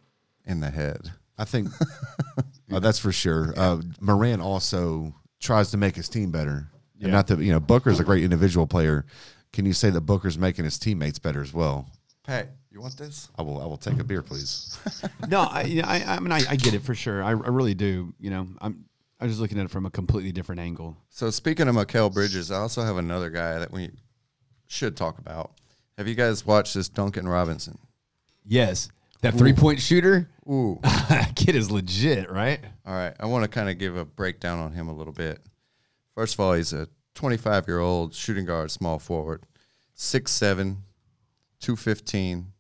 in 0.45 0.60
the 0.60 0.70
head. 0.72 1.12
I 1.38 1.45
think 1.45 1.70
uh, 2.72 2.80
that's 2.80 2.98
for 3.00 3.12
sure. 3.12 3.54
Uh, 3.56 3.82
Moran 4.02 4.41
also 4.41 5.14
tries 5.39 5.70
to 5.72 5.78
make 5.78 5.95
his 5.95 6.10
team 6.10 6.32
better, 6.32 6.68
Yeah. 6.98 7.06
and 7.06 7.12
not 7.12 7.28
that 7.28 7.39
you 7.39 7.52
know 7.52 7.60
Booker's 7.60 8.00
a 8.00 8.04
great 8.04 8.24
individual 8.24 8.66
player. 8.66 9.06
Can 9.54 9.66
you 9.66 9.74
say 9.74 9.89
that 9.91 10.02
Booker's 10.02 10.38
making 10.38 10.66
his 10.66 10.80
teammates 10.80 11.20
better 11.20 11.41
as 11.41 11.54
well? 11.54 11.89
Pat, 12.24 12.50
you 12.72 12.82
want 12.82 12.98
this? 12.98 13.30
I 13.38 13.43
will. 13.43 13.62
I 13.62 13.66
will 13.66 13.78
take 13.78 14.00
a 14.00 14.04
beer, 14.04 14.22
please. 14.24 14.78
no, 15.30 15.41
I, 15.41 15.82
I, 15.86 16.16
I 16.16 16.20
mean, 16.20 16.32
I, 16.32 16.41
I 16.50 16.56
get 16.56 16.74
it 16.74 16.82
for 16.82 16.95
sure. 16.95 17.24
I, 17.24 17.30
I 17.30 17.34
really 17.34 17.74
do. 17.76 18.14
You 18.20 18.32
know, 18.32 18.48
I'm, 18.60 18.86
I 19.20 19.26
was 19.26 19.34
just 19.34 19.41
looking 19.41 19.60
at 19.60 19.66
it 19.66 19.72
from 19.72 19.86
a 19.86 19.89
completely 19.91 20.32
different 20.32 20.60
angle. 20.60 20.98
So 21.10 21.30
speaking 21.30 21.68
of 21.68 21.76
Mikal 21.76 22.12
Bridges, 22.14 22.52
I 22.52 22.58
also 22.58 22.82
have 22.84 22.98
another 22.98 23.30
guy 23.30 23.60
that 23.60 23.72
we 23.72 23.91
should 24.68 24.95
talk 24.95 25.20
about. 25.20 25.51
Have 25.97 26.07
you 26.07 26.15
guys 26.15 26.45
watched 26.45 26.76
this 26.76 26.89
Duncan 26.89 27.28
Robinson? 27.28 27.78
Yes, 28.45 28.89
that 29.22 29.34
three 29.34 29.53
point 29.53 29.82
shooter, 29.82 30.30
Ooh. 30.47 30.80
kid 31.36 31.55
is 31.55 31.72
legit, 31.72 32.30
right? 32.30 32.59
All 32.86 32.93
right. 32.93 33.13
I 33.20 33.26
want 33.26 33.43
to 33.43 33.49
kind 33.49 33.70
of 33.70 33.78
give 33.78 33.97
a 33.97 34.05
breakdown 34.05 34.59
on 34.59 34.72
him 34.72 34.88
a 34.88 34.93
little 34.93 35.13
bit. 35.13 35.39
First 36.15 36.36
of 36.36 36.39
all, 36.39 36.53
he's 36.53 36.74
a 36.74 36.88
25 37.15 37.68
year 37.68 37.80
old 37.80 38.13
shooting 38.13 38.45
guard, 38.45 38.72
small 38.72 38.99
forward, 38.99 39.43
6'7, 39.95 40.78
215. 41.59 42.53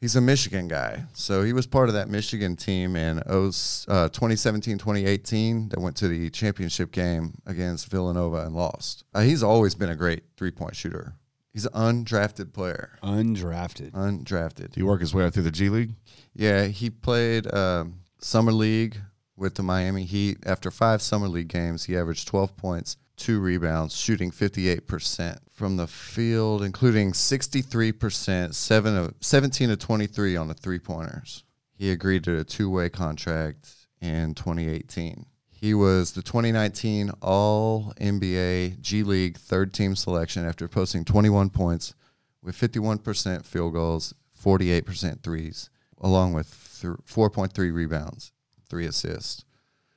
He's 0.00 0.16
a 0.16 0.20
Michigan 0.20 0.66
guy. 0.66 1.04
So 1.12 1.44
he 1.44 1.52
was 1.52 1.68
part 1.68 1.88
of 1.88 1.94
that 1.94 2.08
Michigan 2.08 2.56
team 2.56 2.96
in 2.96 3.20
uh, 3.20 3.52
2017 3.52 4.76
2018 4.76 5.68
that 5.68 5.80
went 5.80 5.94
to 5.98 6.08
the 6.08 6.28
championship 6.30 6.90
game 6.90 7.34
against 7.46 7.88
Villanova 7.88 8.38
and 8.38 8.56
lost. 8.56 9.04
Uh, 9.14 9.20
he's 9.20 9.44
always 9.44 9.76
been 9.76 9.90
a 9.90 9.96
great 9.96 10.24
three 10.36 10.50
point 10.50 10.74
shooter. 10.74 11.14
He's 11.52 11.66
an 11.66 11.72
undrafted 11.72 12.52
player. 12.52 12.98
Undrafted. 13.02 13.90
Undrafted. 13.92 14.72
Do 14.72 14.80
you 14.80 14.86
work 14.86 15.00
his 15.00 15.14
way 15.14 15.24
up 15.24 15.34
through 15.34 15.42
the 15.42 15.50
G 15.50 15.68
League? 15.68 15.94
Yeah, 16.34 16.66
he 16.66 16.88
played 16.88 17.52
um, 17.52 18.00
summer 18.18 18.52
league 18.52 18.96
with 19.36 19.54
the 19.54 19.62
Miami 19.62 20.04
Heat. 20.04 20.38
After 20.46 20.70
five 20.70 21.02
summer 21.02 21.28
league 21.28 21.48
games, 21.48 21.84
he 21.84 21.96
averaged 21.96 22.28
12 22.28 22.56
points, 22.56 22.96
two 23.16 23.40
rebounds, 23.40 23.94
shooting 23.94 24.30
58% 24.30 25.38
from 25.50 25.76
the 25.76 25.86
field, 25.86 26.62
including 26.62 27.12
63%, 27.12 28.54
seven 28.54 28.96
of 28.96 29.14
17 29.20 29.68
to 29.68 29.76
23 29.76 30.36
on 30.36 30.48
the 30.48 30.54
three 30.54 30.78
pointers. 30.78 31.44
He 31.74 31.90
agreed 31.90 32.24
to 32.24 32.38
a 32.38 32.44
two-way 32.44 32.88
contract 32.88 33.74
in 34.00 34.34
2018. 34.34 35.26
He 35.62 35.74
was 35.74 36.10
the 36.10 36.22
2019 36.22 37.12
All 37.22 37.92
NBA 38.00 38.80
G 38.80 39.04
League 39.04 39.36
third 39.36 39.72
team 39.72 39.94
selection 39.94 40.44
after 40.44 40.66
posting 40.66 41.04
21 41.04 41.50
points 41.50 41.94
with 42.42 42.58
51% 42.58 43.44
field 43.44 43.72
goals, 43.72 44.12
48% 44.44 45.22
threes, 45.22 45.70
along 46.00 46.32
with 46.32 46.48
th- 46.80 46.94
4.3 47.06 47.72
rebounds, 47.72 48.32
three 48.68 48.86
assists. 48.86 49.44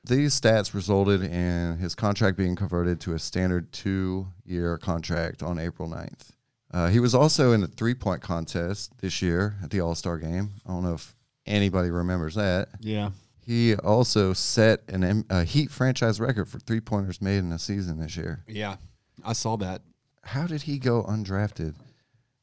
These 0.04 0.40
stats 0.40 0.72
resulted 0.72 1.24
in 1.24 1.78
his 1.78 1.96
contract 1.96 2.36
being 2.36 2.54
converted 2.54 3.00
to 3.00 3.14
a 3.14 3.18
standard 3.18 3.72
two 3.72 4.28
year 4.44 4.78
contract 4.78 5.42
on 5.42 5.58
April 5.58 5.88
9th. 5.88 6.28
Uh, 6.72 6.90
he 6.90 7.00
was 7.00 7.12
also 7.12 7.50
in 7.50 7.60
the 7.60 7.66
three 7.66 7.94
point 7.94 8.22
contest 8.22 8.92
this 9.00 9.20
year 9.20 9.56
at 9.64 9.70
the 9.70 9.80
All 9.80 9.96
Star 9.96 10.16
game. 10.16 10.52
I 10.64 10.70
don't 10.70 10.84
know 10.84 10.94
if 10.94 11.16
anybody 11.44 11.90
remembers 11.90 12.36
that. 12.36 12.68
Yeah. 12.78 13.10
He 13.46 13.76
also 13.76 14.32
set 14.32 14.82
an 14.88 15.24
a 15.30 15.44
Heat 15.44 15.70
franchise 15.70 16.18
record 16.18 16.48
for 16.48 16.58
three 16.58 16.80
pointers 16.80 17.22
made 17.22 17.38
in 17.38 17.52
a 17.52 17.58
season 17.58 18.00
this 18.00 18.16
year. 18.16 18.42
Yeah. 18.48 18.76
I 19.24 19.34
saw 19.34 19.56
that. 19.58 19.82
How 20.24 20.48
did 20.48 20.62
he 20.62 20.78
go 20.78 21.04
undrafted? 21.04 21.74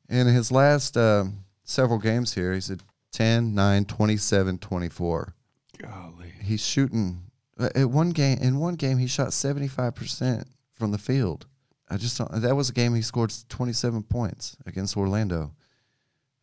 In 0.08 0.28
his 0.28 0.52
last 0.52 0.96
um 0.96 1.44
several 1.66 2.00
games 2.00 2.34
here, 2.34 2.54
he's 2.54 2.72
at 2.72 2.80
10, 3.12 3.54
9, 3.54 3.86
27, 3.86 4.58
24. 4.58 5.36
Golly. 5.78 6.34
He's 6.42 6.66
shooting 6.66 7.24
uh, 7.60 7.70
at 7.76 7.90
one 7.90 8.10
game. 8.10 8.38
In 8.40 8.60
one 8.60 8.76
game, 8.76 8.98
he 8.98 9.08
shot 9.08 9.30
75% 9.30 10.46
from 10.74 10.92
the 10.92 10.98
field. 10.98 11.46
I 11.90 11.98
just 11.98 12.18
don't, 12.18 12.32
that 12.42 12.56
was 12.56 12.70
a 12.70 12.74
game 12.74 12.96
he 12.96 13.02
scored 13.02 13.34
27 13.50 14.04
points 14.04 14.58
against 14.66 14.98
Orlando. 14.98 15.52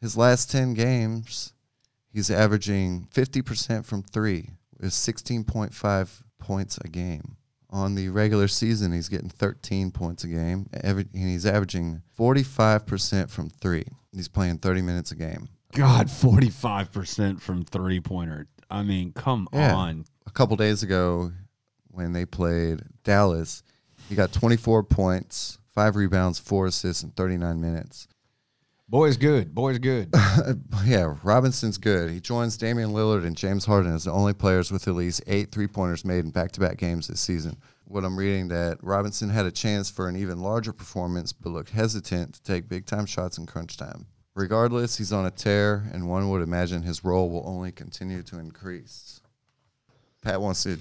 His 0.00 0.16
last 0.16 0.50
10 0.50 0.74
games, 0.74 1.52
he's 2.12 2.30
averaging 2.30 3.08
50% 3.14 3.84
from 3.84 4.02
three, 4.02 4.50
is 4.80 4.94
16.5 4.94 6.22
points 6.38 6.78
a 6.84 6.88
game. 6.88 7.36
On 7.72 7.94
the 7.94 8.08
regular 8.08 8.48
season, 8.48 8.92
he's 8.92 9.08
getting 9.08 9.28
13 9.28 9.92
points 9.92 10.24
a 10.24 10.28
game, 10.28 10.66
every, 10.82 11.06
and 11.14 11.28
he's 11.28 11.46
averaging 11.46 12.02
45% 12.18 13.30
from 13.30 13.48
three. 13.48 13.84
He's 14.12 14.26
playing 14.28 14.58
30 14.58 14.82
minutes 14.82 15.12
a 15.12 15.16
game. 15.16 15.48
God, 15.72 16.08
45% 16.08 17.40
from 17.40 17.64
three 17.64 18.00
pointer. 18.00 18.46
I 18.70 18.82
mean, 18.82 19.12
come 19.12 19.48
Yeah. 19.52 19.74
on. 19.74 20.04
a 20.26 20.30
couple 20.32 20.56
days 20.56 20.82
ago 20.82 21.32
when 21.92 22.12
they 22.12 22.24
played 22.24 22.82
Dallas, 23.04 23.62
he 24.08 24.14
got 24.16 24.32
24 24.32 24.82
points, 24.84 25.58
five 25.72 25.94
rebounds, 25.96 26.38
four 26.40 26.66
assists 26.66 27.02
in 27.04 27.10
39 27.10 27.60
minutes. 27.60 28.08
Boy's 28.90 29.16
good. 29.16 29.54
Boy's 29.54 29.78
good. 29.78 30.08
yeah, 30.84 31.14
Robinson's 31.22 31.78
good. 31.78 32.10
He 32.10 32.18
joins 32.18 32.56
Damian 32.56 32.90
Lillard 32.90 33.24
and 33.24 33.36
James 33.36 33.64
Harden 33.64 33.94
as 33.94 34.02
the 34.02 34.10
only 34.10 34.32
players 34.32 34.72
with 34.72 34.88
at 34.88 34.96
least 34.96 35.22
eight 35.28 35.52
three 35.52 35.68
pointers 35.68 36.04
made 36.04 36.24
in 36.24 36.32
back 36.32 36.50
to 36.52 36.60
back 36.60 36.76
games 36.76 37.06
this 37.06 37.20
season. 37.20 37.56
what 37.84 38.04
I'm 38.04 38.18
reading 38.18 38.48
that 38.48 38.78
Robinson 38.82 39.28
had 39.30 39.46
a 39.46 39.52
chance 39.52 39.88
for 39.88 40.08
an 40.08 40.16
even 40.16 40.40
larger 40.40 40.72
performance, 40.72 41.32
but 41.32 41.50
looked 41.50 41.70
hesitant 41.70 42.34
to 42.34 42.42
take 42.42 42.68
big 42.68 42.84
time 42.84 43.06
shots 43.06 43.38
in 43.38 43.46
crunch 43.46 43.76
time. 43.76 44.06
Regardless, 44.34 44.98
he's 44.98 45.12
on 45.12 45.24
a 45.24 45.30
tear, 45.30 45.84
and 45.92 46.08
one 46.08 46.28
would 46.28 46.42
imagine 46.42 46.82
his 46.82 47.04
role 47.04 47.30
will 47.30 47.46
only 47.46 47.70
continue 47.70 48.24
to 48.24 48.40
increase. 48.40 49.20
Pat 50.20 50.40
wants 50.40 50.64
to 50.64 50.78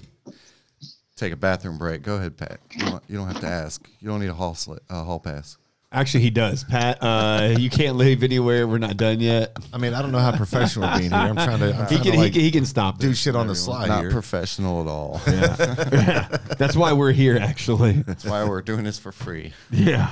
take 1.14 1.32
a 1.32 1.36
bathroom 1.36 1.78
break. 1.78 2.02
Go 2.02 2.16
ahead, 2.16 2.36
Pat. 2.36 2.58
You 2.74 3.16
don't, 3.18 3.28
have 3.28 3.40
to 3.40 3.46
ask. 3.46 3.88
You 4.00 4.08
don't 4.08 4.18
need 4.18 4.30
a 4.30 4.34
hall 4.34 4.56
uh, 4.88 5.04
hall 5.04 5.20
pass. 5.20 5.58
Actually, 5.92 6.20
he 6.22 6.30
does. 6.30 6.62
Pat, 6.62 6.98
uh, 7.02 7.56
you 7.58 7.68
can't 7.68 7.96
leave 7.96 8.22
anywhere. 8.22 8.68
We're 8.68 8.78
not 8.78 8.96
done 8.96 9.18
yet. 9.18 9.56
I 9.72 9.78
mean, 9.78 9.92
I 9.92 10.00
don't 10.02 10.12
know 10.12 10.20
how 10.20 10.36
professional 10.36 10.88
we're 10.88 10.98
being 10.98 11.10
here. 11.10 11.18
I'm 11.18 11.34
trying 11.34 11.58
to, 11.58 11.74
I'm 11.74 11.88
He 11.88 11.96
trying 11.96 12.02
can, 12.04 12.12
to 12.12 12.18
like, 12.18 12.26
he 12.26 12.30
can, 12.32 12.40
he 12.42 12.50
can 12.52 12.64
stop 12.64 12.98
do 12.98 13.08
this. 13.08 13.18
shit 13.18 13.34
on 13.34 13.48
the 13.48 13.56
slide 13.56 13.88
Not 13.88 14.02
here. 14.02 14.10
professional 14.12 14.82
at 14.82 14.86
all. 14.86 15.20
yeah 15.26 16.28
That's 16.58 16.76
why 16.76 16.92
we're 16.92 17.10
here, 17.10 17.38
actually. 17.38 17.92
That's 18.02 18.24
why 18.24 18.44
we're 18.48 18.62
doing 18.62 18.84
this 18.84 19.00
for 19.00 19.10
free 19.10 19.52
Yeah. 19.72 20.10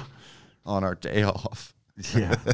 on 0.67 0.83
our 0.83 0.97
day 0.97 1.23
off. 1.23 1.73
Yeah. 2.15 2.35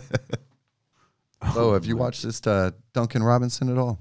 Oh, 1.57 1.75
have 1.75 1.85
you 1.85 1.95
watched 1.97 2.23
this 2.23 2.45
uh, 2.47 2.71
Duncan 2.95 3.23
Robinson 3.23 3.69
at 3.71 3.77
all? 3.77 3.99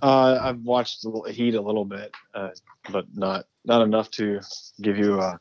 Uh, 0.00 0.38
I've 0.40 0.60
watched 0.62 1.04
Heat 1.28 1.54
a 1.54 1.60
little 1.60 1.84
bit, 1.84 2.14
uh, 2.34 2.48
but 2.90 3.04
not 3.14 3.44
not 3.66 3.82
enough 3.82 4.10
to 4.12 4.40
give 4.80 4.96
you 4.96 5.20
a, 5.20 5.38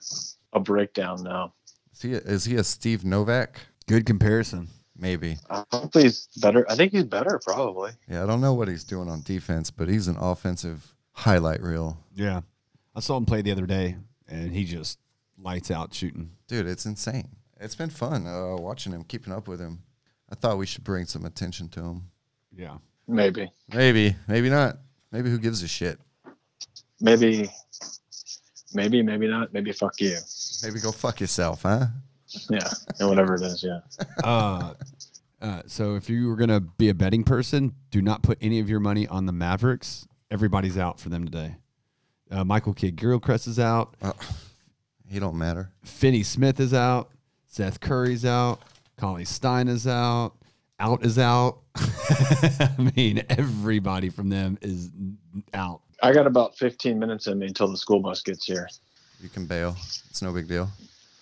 a 0.52 0.60
breakdown 0.60 1.24
now. 1.24 1.54
Is 1.96 2.02
he 2.02 2.14
a, 2.14 2.18
is 2.18 2.46
he 2.46 2.56
a 2.56 2.64
Steve 2.64 3.06
Novak? 3.06 3.60
Good 3.88 4.06
comparison. 4.06 4.68
Maybe. 4.98 5.38
Uh, 5.50 5.64
hopefully 5.72 6.06
he's 6.06 6.28
better. 6.41 6.70
I 6.70 6.76
think 6.76 6.91
he's 6.91 7.04
better, 7.04 7.39
probably. 7.43 7.91
Yeah, 8.10 8.24
I 8.24 8.26
don't 8.26 8.41
know 8.41 8.54
what 8.54 8.68
he's 8.68 8.84
doing 8.84 9.10
on 9.10 9.22
defense, 9.24 9.72
but 9.72 9.88
he's 9.89 10.08
an 10.08 10.18
offensive 10.18 10.93
highlight 11.12 11.62
reel. 11.62 11.98
Yeah. 12.14 12.41
I 12.96 13.00
saw 13.02 13.18
him 13.18 13.26
play 13.26 13.41
the 13.41 13.52
other 13.52 13.66
day, 13.66 13.98
and 14.28 14.52
he 14.54 14.64
just 14.66 15.00
lights 15.38 15.72
out 15.72 15.93
shooting. 15.93 16.32
Dude, 16.48 16.66
it's 16.68 16.86
insane. 16.86 17.30
It's 17.60 17.76
been 17.76 17.89
fun 17.89 18.26
uh, 18.28 18.56
watching 18.58 18.93
him, 18.93 19.04
keeping 19.04 19.34
up 19.34 19.48
with 19.48 19.60
him. 19.60 19.80
I 20.30 20.36
thought 20.36 20.58
we 20.58 20.66
should 20.66 20.84
bring 20.84 21.06
some 21.06 21.26
attention 21.26 21.70
to 21.70 21.82
him. 21.82 22.02
Yeah. 22.56 22.78
Maybe, 23.08 23.52
Maybe, 23.74 24.16
maybe 24.28 24.50
not. 24.50 24.78
Maybe 25.12 25.30
who 25.30 25.38
gives 25.38 25.62
a 25.62 25.68
shit? 25.68 26.00
maybe, 27.00 27.50
maybe, 28.74 29.02
maybe 29.04 29.28
not. 29.28 29.54
Maybe 29.54 29.72
fuck 29.72 30.00
you. 30.02 30.18
Maybe 30.66 30.80
go 30.80 30.91
fuck 30.91 31.20
yourself, 31.20 31.61
huh? 31.61 31.88
Yeah, 32.49 32.68
and 32.99 33.07
whatever 33.07 33.36
it 33.36 33.41
is. 33.41 33.63
Yeah. 33.63 33.80
Uh, 34.24 34.74
uh, 35.41 35.61
so 35.68 35.95
if 35.95 36.09
you 36.09 36.28
were 36.28 36.36
going 36.36 36.49
to 36.49 36.59
be 36.59 36.89
a 36.89 36.93
betting 36.93 37.24
person, 37.24 37.76
do 37.91 38.01
not 38.01 38.24
put 38.24 38.38
any 38.41 38.59
of 38.59 38.68
your 38.68 38.80
money 38.80 39.05
on 39.07 39.28
the 39.28 39.32
Mavericks. 39.32 40.07
Everybody's 40.32 40.78
out 40.78 40.99
for 40.99 41.09
them 41.09 41.26
today. 41.26 41.57
Uh, 42.32 42.43
Michael 42.43 42.74
Kidd 42.74 42.95
Gilchrist 42.95 43.45
is 43.45 43.59
out. 43.59 43.95
He 45.07 45.20
don't 45.20 45.38
matter. 45.38 45.72
Finney 45.84 46.24
Smith 46.24 46.59
is 46.59 46.74
out. 46.74 47.11
Seth 47.45 47.80
Curry's 47.80 48.26
out. 48.26 48.61
Cauley-Stein 48.97 49.68
is 49.68 49.86
out. 49.86 50.34
Out 50.80 51.05
is 51.05 51.20
out. 51.20 51.59
I 51.76 52.91
mean, 52.95 53.24
everybody 53.30 54.09
from 54.09 54.30
them 54.30 54.57
is 54.61 54.89
out. 55.53 55.82
I 56.01 56.11
got 56.11 56.26
about 56.26 56.57
15 56.57 56.97
minutes 56.97 57.28
in 57.28 57.39
me 57.39 57.47
until 57.47 57.68
the 57.68 57.78
school 57.78 57.99
bus 57.99 58.22
gets 58.22 58.45
here. 58.45 58.68
You 59.22 59.30
can 59.30 59.45
bail. 59.45 59.76
It's 60.09 60.22
no 60.22 60.32
big 60.32 60.47
deal. 60.47 60.70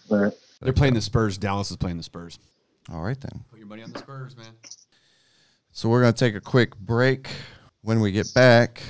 All 0.09 0.17
right. 0.17 0.33
They're 0.61 0.73
playing 0.73 0.93
the 0.93 1.01
Spurs. 1.01 1.37
Dallas 1.37 1.71
is 1.71 1.77
playing 1.77 1.97
the 1.97 2.03
Spurs. 2.03 2.39
All 2.91 3.01
right 3.01 3.19
then. 3.19 3.43
Put 3.49 3.59
your 3.59 3.67
money 3.67 3.83
on 3.83 3.91
the 3.91 3.99
Spurs, 3.99 4.35
man. 4.37 4.53
So 5.71 5.89
we're 5.89 6.01
gonna 6.01 6.13
take 6.13 6.35
a 6.35 6.41
quick 6.41 6.75
break. 6.77 7.29
When 7.81 7.99
we 7.99 8.11
get 8.11 8.33
back, 8.33 8.81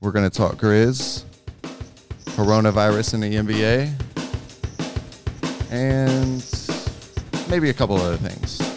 we're 0.00 0.12
gonna 0.12 0.30
talk 0.30 0.56
Grizz, 0.56 1.24
coronavirus 2.36 3.14
in 3.14 3.20
the 3.20 3.34
NBA, 3.36 3.92
and 5.70 6.44
maybe 7.50 7.70
a 7.70 7.74
couple 7.74 7.96
other 7.96 8.16
things. 8.16 8.69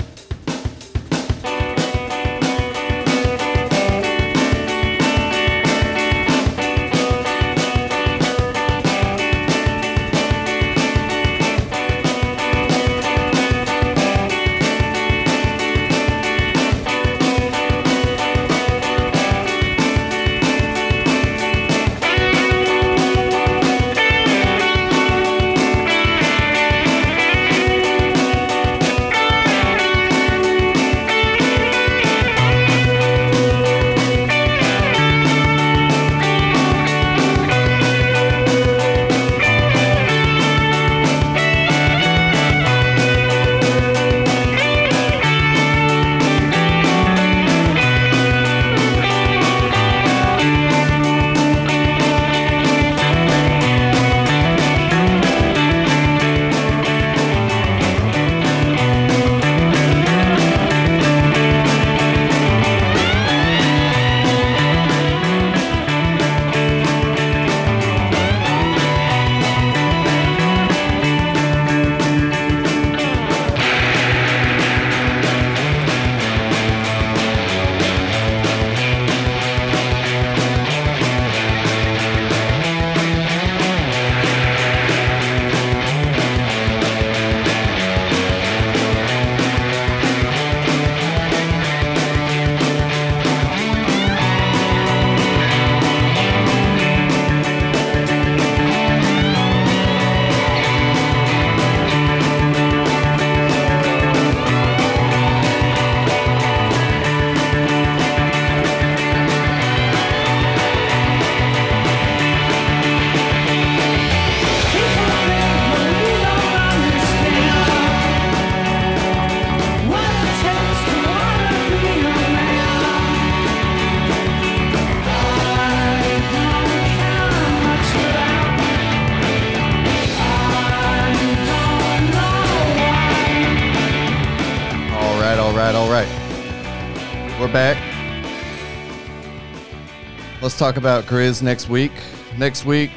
Let's 140.54 140.60
talk 140.60 140.78
about 140.78 141.06
Grizz 141.06 141.42
next 141.42 141.68
week. 141.68 141.92
Next 142.38 142.64
week, 142.64 142.92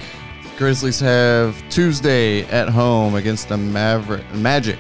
Grizzlies 0.59 1.00
have 1.00 1.57
Tuesday 1.70 2.42
at 2.48 2.68
home 2.68 3.14
against 3.14 3.48
the 3.48 3.57
Maverick 3.57 4.30
Magic. 4.34 4.78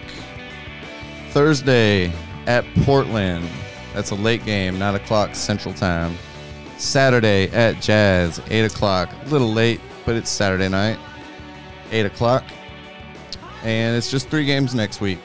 Thursday 1.30 2.12
at 2.46 2.66
Portland. 2.82 3.48
That's 3.94 4.10
a 4.10 4.14
late 4.14 4.44
game, 4.44 4.78
nine 4.78 4.94
o'clock 4.94 5.34
Central 5.34 5.72
Time. 5.72 6.18
Saturday 6.76 7.48
at 7.52 7.80
Jazz, 7.80 8.42
eight 8.50 8.66
o'clock. 8.66 9.08
A 9.24 9.28
little 9.30 9.50
late, 9.50 9.80
but 10.04 10.14
it's 10.14 10.28
Saturday 10.28 10.68
night, 10.68 10.98
eight 11.92 12.04
o'clock. 12.04 12.44
And 13.62 13.96
it's 13.96 14.10
just 14.10 14.28
three 14.28 14.44
games 14.44 14.74
next 14.74 15.00
week. 15.00 15.20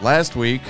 Last 0.00 0.36
week, 0.36 0.62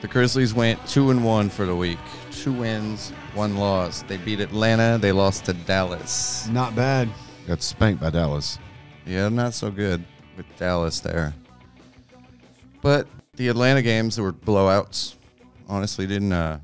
the 0.00 0.08
Grizzlies 0.08 0.54
went 0.54 0.84
two 0.88 1.12
and 1.12 1.24
one 1.24 1.50
for 1.50 1.66
the 1.66 1.76
week. 1.76 2.00
Two 2.46 2.52
wins, 2.52 3.10
one 3.34 3.56
loss. 3.56 4.02
They 4.02 4.18
beat 4.18 4.38
Atlanta. 4.38 4.98
They 5.00 5.10
lost 5.10 5.46
to 5.46 5.52
Dallas. 5.52 6.46
Not 6.46 6.76
bad. 6.76 7.08
Got 7.48 7.60
spanked 7.60 8.00
by 8.00 8.10
Dallas. 8.10 8.60
Yeah, 9.04 9.28
not 9.30 9.52
so 9.52 9.68
good 9.68 10.04
with 10.36 10.46
Dallas 10.56 11.00
there. 11.00 11.34
But 12.82 13.08
the 13.34 13.48
Atlanta 13.48 13.82
games 13.82 14.20
were 14.20 14.32
blowouts. 14.32 15.16
Honestly, 15.68 16.06
didn't 16.06 16.30
uh, 16.30 16.60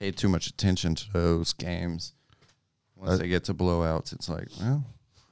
pay 0.00 0.12
too 0.12 0.30
much 0.30 0.46
attention 0.46 0.94
to 0.94 1.12
those 1.12 1.52
games. 1.52 2.14
Once 2.96 3.10
Uh, 3.10 3.16
they 3.18 3.28
get 3.28 3.44
to 3.44 3.52
blowouts, 3.52 4.14
it's 4.14 4.30
like, 4.30 4.48
well, 4.58 4.82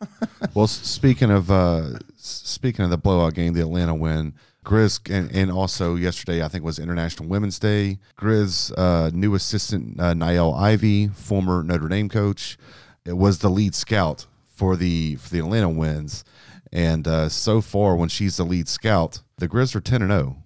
Well, 0.55 0.67
speaking 0.67 1.31
of 1.31 1.51
uh, 1.51 2.01
speaking 2.17 2.85
of 2.85 2.91
the 2.91 2.99
blowout 2.99 3.33
game, 3.33 3.55
the 3.55 3.63
Atlanta 3.63 3.95
win, 3.95 4.35
Grizz, 4.65 5.01
and, 5.15 5.31
and 5.35 5.51
also 5.53 5.95
yesterday 5.95 6.43
I 6.43 6.49
think 6.49 6.65
was 6.65 6.79
International 6.79 7.29
Women's 7.29 7.59
Day. 7.59 7.99
Grizz 8.19 8.73
uh, 8.77 9.11
new 9.13 9.35
assistant 9.35 10.01
uh, 10.01 10.15
Niele 10.15 10.57
Ivey, 10.59 11.09
former 11.09 11.63
Notre 11.63 11.89
Dame 11.89 12.09
coach, 12.09 12.57
it 13.05 13.13
was 13.17 13.39
the 13.39 13.51
lead 13.51 13.75
scout 13.75 14.27
for 14.47 14.77
the 14.77 15.17
for 15.17 15.31
the 15.31 15.39
Atlanta 15.41 15.69
wins, 15.69 16.25
and 16.73 17.07
uh, 17.07 17.29
so 17.29 17.61
far 17.61 17.95
when 17.97 18.09
she's 18.09 18.37
the 18.39 18.45
lead 18.45 18.69
scout, 18.69 19.21
the 19.39 19.47
Grizz 19.49 19.75
are 19.77 19.81
ten 19.81 20.03
and 20.03 20.11
zero. 20.11 20.37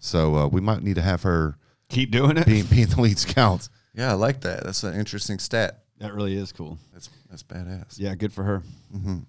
So 0.00 0.36
uh, 0.36 0.46
we 0.48 0.60
might 0.60 0.82
need 0.82 0.94
to 0.94 1.02
have 1.02 1.22
her 1.24 1.58
Keep 1.90 2.10
doing 2.12 2.36
it. 2.38 2.46
being 2.46 2.64
being 2.66 2.86
the 2.86 3.00
lead 3.00 3.18
scout. 3.18 3.68
yeah, 3.94 4.10
I 4.10 4.14
like 4.14 4.40
that. 4.42 4.64
That's 4.64 4.82
an 4.84 4.94
interesting 4.94 5.38
stat. 5.38 5.82
That 5.98 6.14
really 6.14 6.36
is 6.36 6.52
cool. 6.52 6.78
That's 6.92 7.10
that's 7.28 7.42
badass. 7.42 7.98
Yeah, 7.98 8.14
good 8.14 8.32
for 8.32 8.44
her 8.44 8.62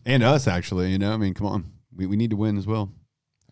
and 0.06 0.24
us. 0.24 0.48
Actually, 0.48 0.92
you 0.92 1.00
know, 1.00 1.12
I 1.12 1.18
mean, 1.18 1.34
come 1.34 1.48
on, 1.48 1.72
we, 1.96 2.06
we 2.06 2.16
need 2.16 2.30
to 2.30 2.36
win 2.36 2.58
as 2.58 2.68
well. 2.68 2.92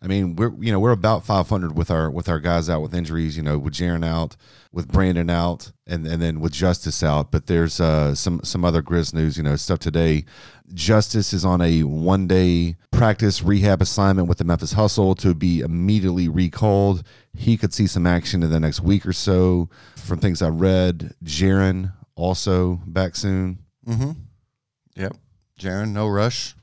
I 0.00 0.06
mean, 0.06 0.36
we're 0.36 0.52
you 0.60 0.70
know 0.70 0.78
we're 0.78 0.92
about 0.92 1.24
500 1.24 1.76
with 1.76 1.90
our 1.90 2.10
with 2.10 2.28
our 2.28 2.38
guys 2.38 2.70
out 2.70 2.82
with 2.82 2.94
injuries. 2.94 3.36
You 3.36 3.42
know, 3.42 3.58
with 3.58 3.74
Jaren 3.74 4.04
out, 4.04 4.36
with 4.72 4.88
Brandon 4.88 5.28
out, 5.28 5.72
and 5.86 6.06
and 6.06 6.22
then 6.22 6.40
with 6.40 6.52
Justice 6.52 7.02
out. 7.02 7.32
But 7.32 7.46
there's 7.46 7.80
uh, 7.80 8.14
some 8.14 8.40
some 8.44 8.64
other 8.64 8.82
Grizz 8.82 9.12
news. 9.12 9.36
You 9.36 9.42
know, 9.42 9.56
stuff 9.56 9.80
today. 9.80 10.24
Justice 10.72 11.32
is 11.32 11.44
on 11.44 11.60
a 11.60 11.82
one 11.82 12.28
day 12.28 12.76
practice 12.92 13.42
rehab 13.42 13.82
assignment 13.82 14.28
with 14.28 14.38
the 14.38 14.44
Memphis 14.44 14.72
Hustle 14.72 15.14
to 15.16 15.34
be 15.34 15.60
immediately 15.60 16.28
recalled. 16.28 17.02
He 17.34 17.56
could 17.56 17.74
see 17.74 17.86
some 17.86 18.06
action 18.06 18.42
in 18.42 18.50
the 18.50 18.60
next 18.60 18.80
week 18.80 19.04
or 19.04 19.12
so. 19.12 19.68
From 19.96 20.20
things 20.20 20.42
I 20.42 20.48
read, 20.48 21.14
Jaren 21.24 21.92
also 22.14 22.80
back 22.86 23.16
soon. 23.16 23.58
Mm-hmm. 23.86 24.10
Yep. 24.96 25.16
Jaren, 25.58 25.92
no 25.92 26.06
rush. 26.06 26.54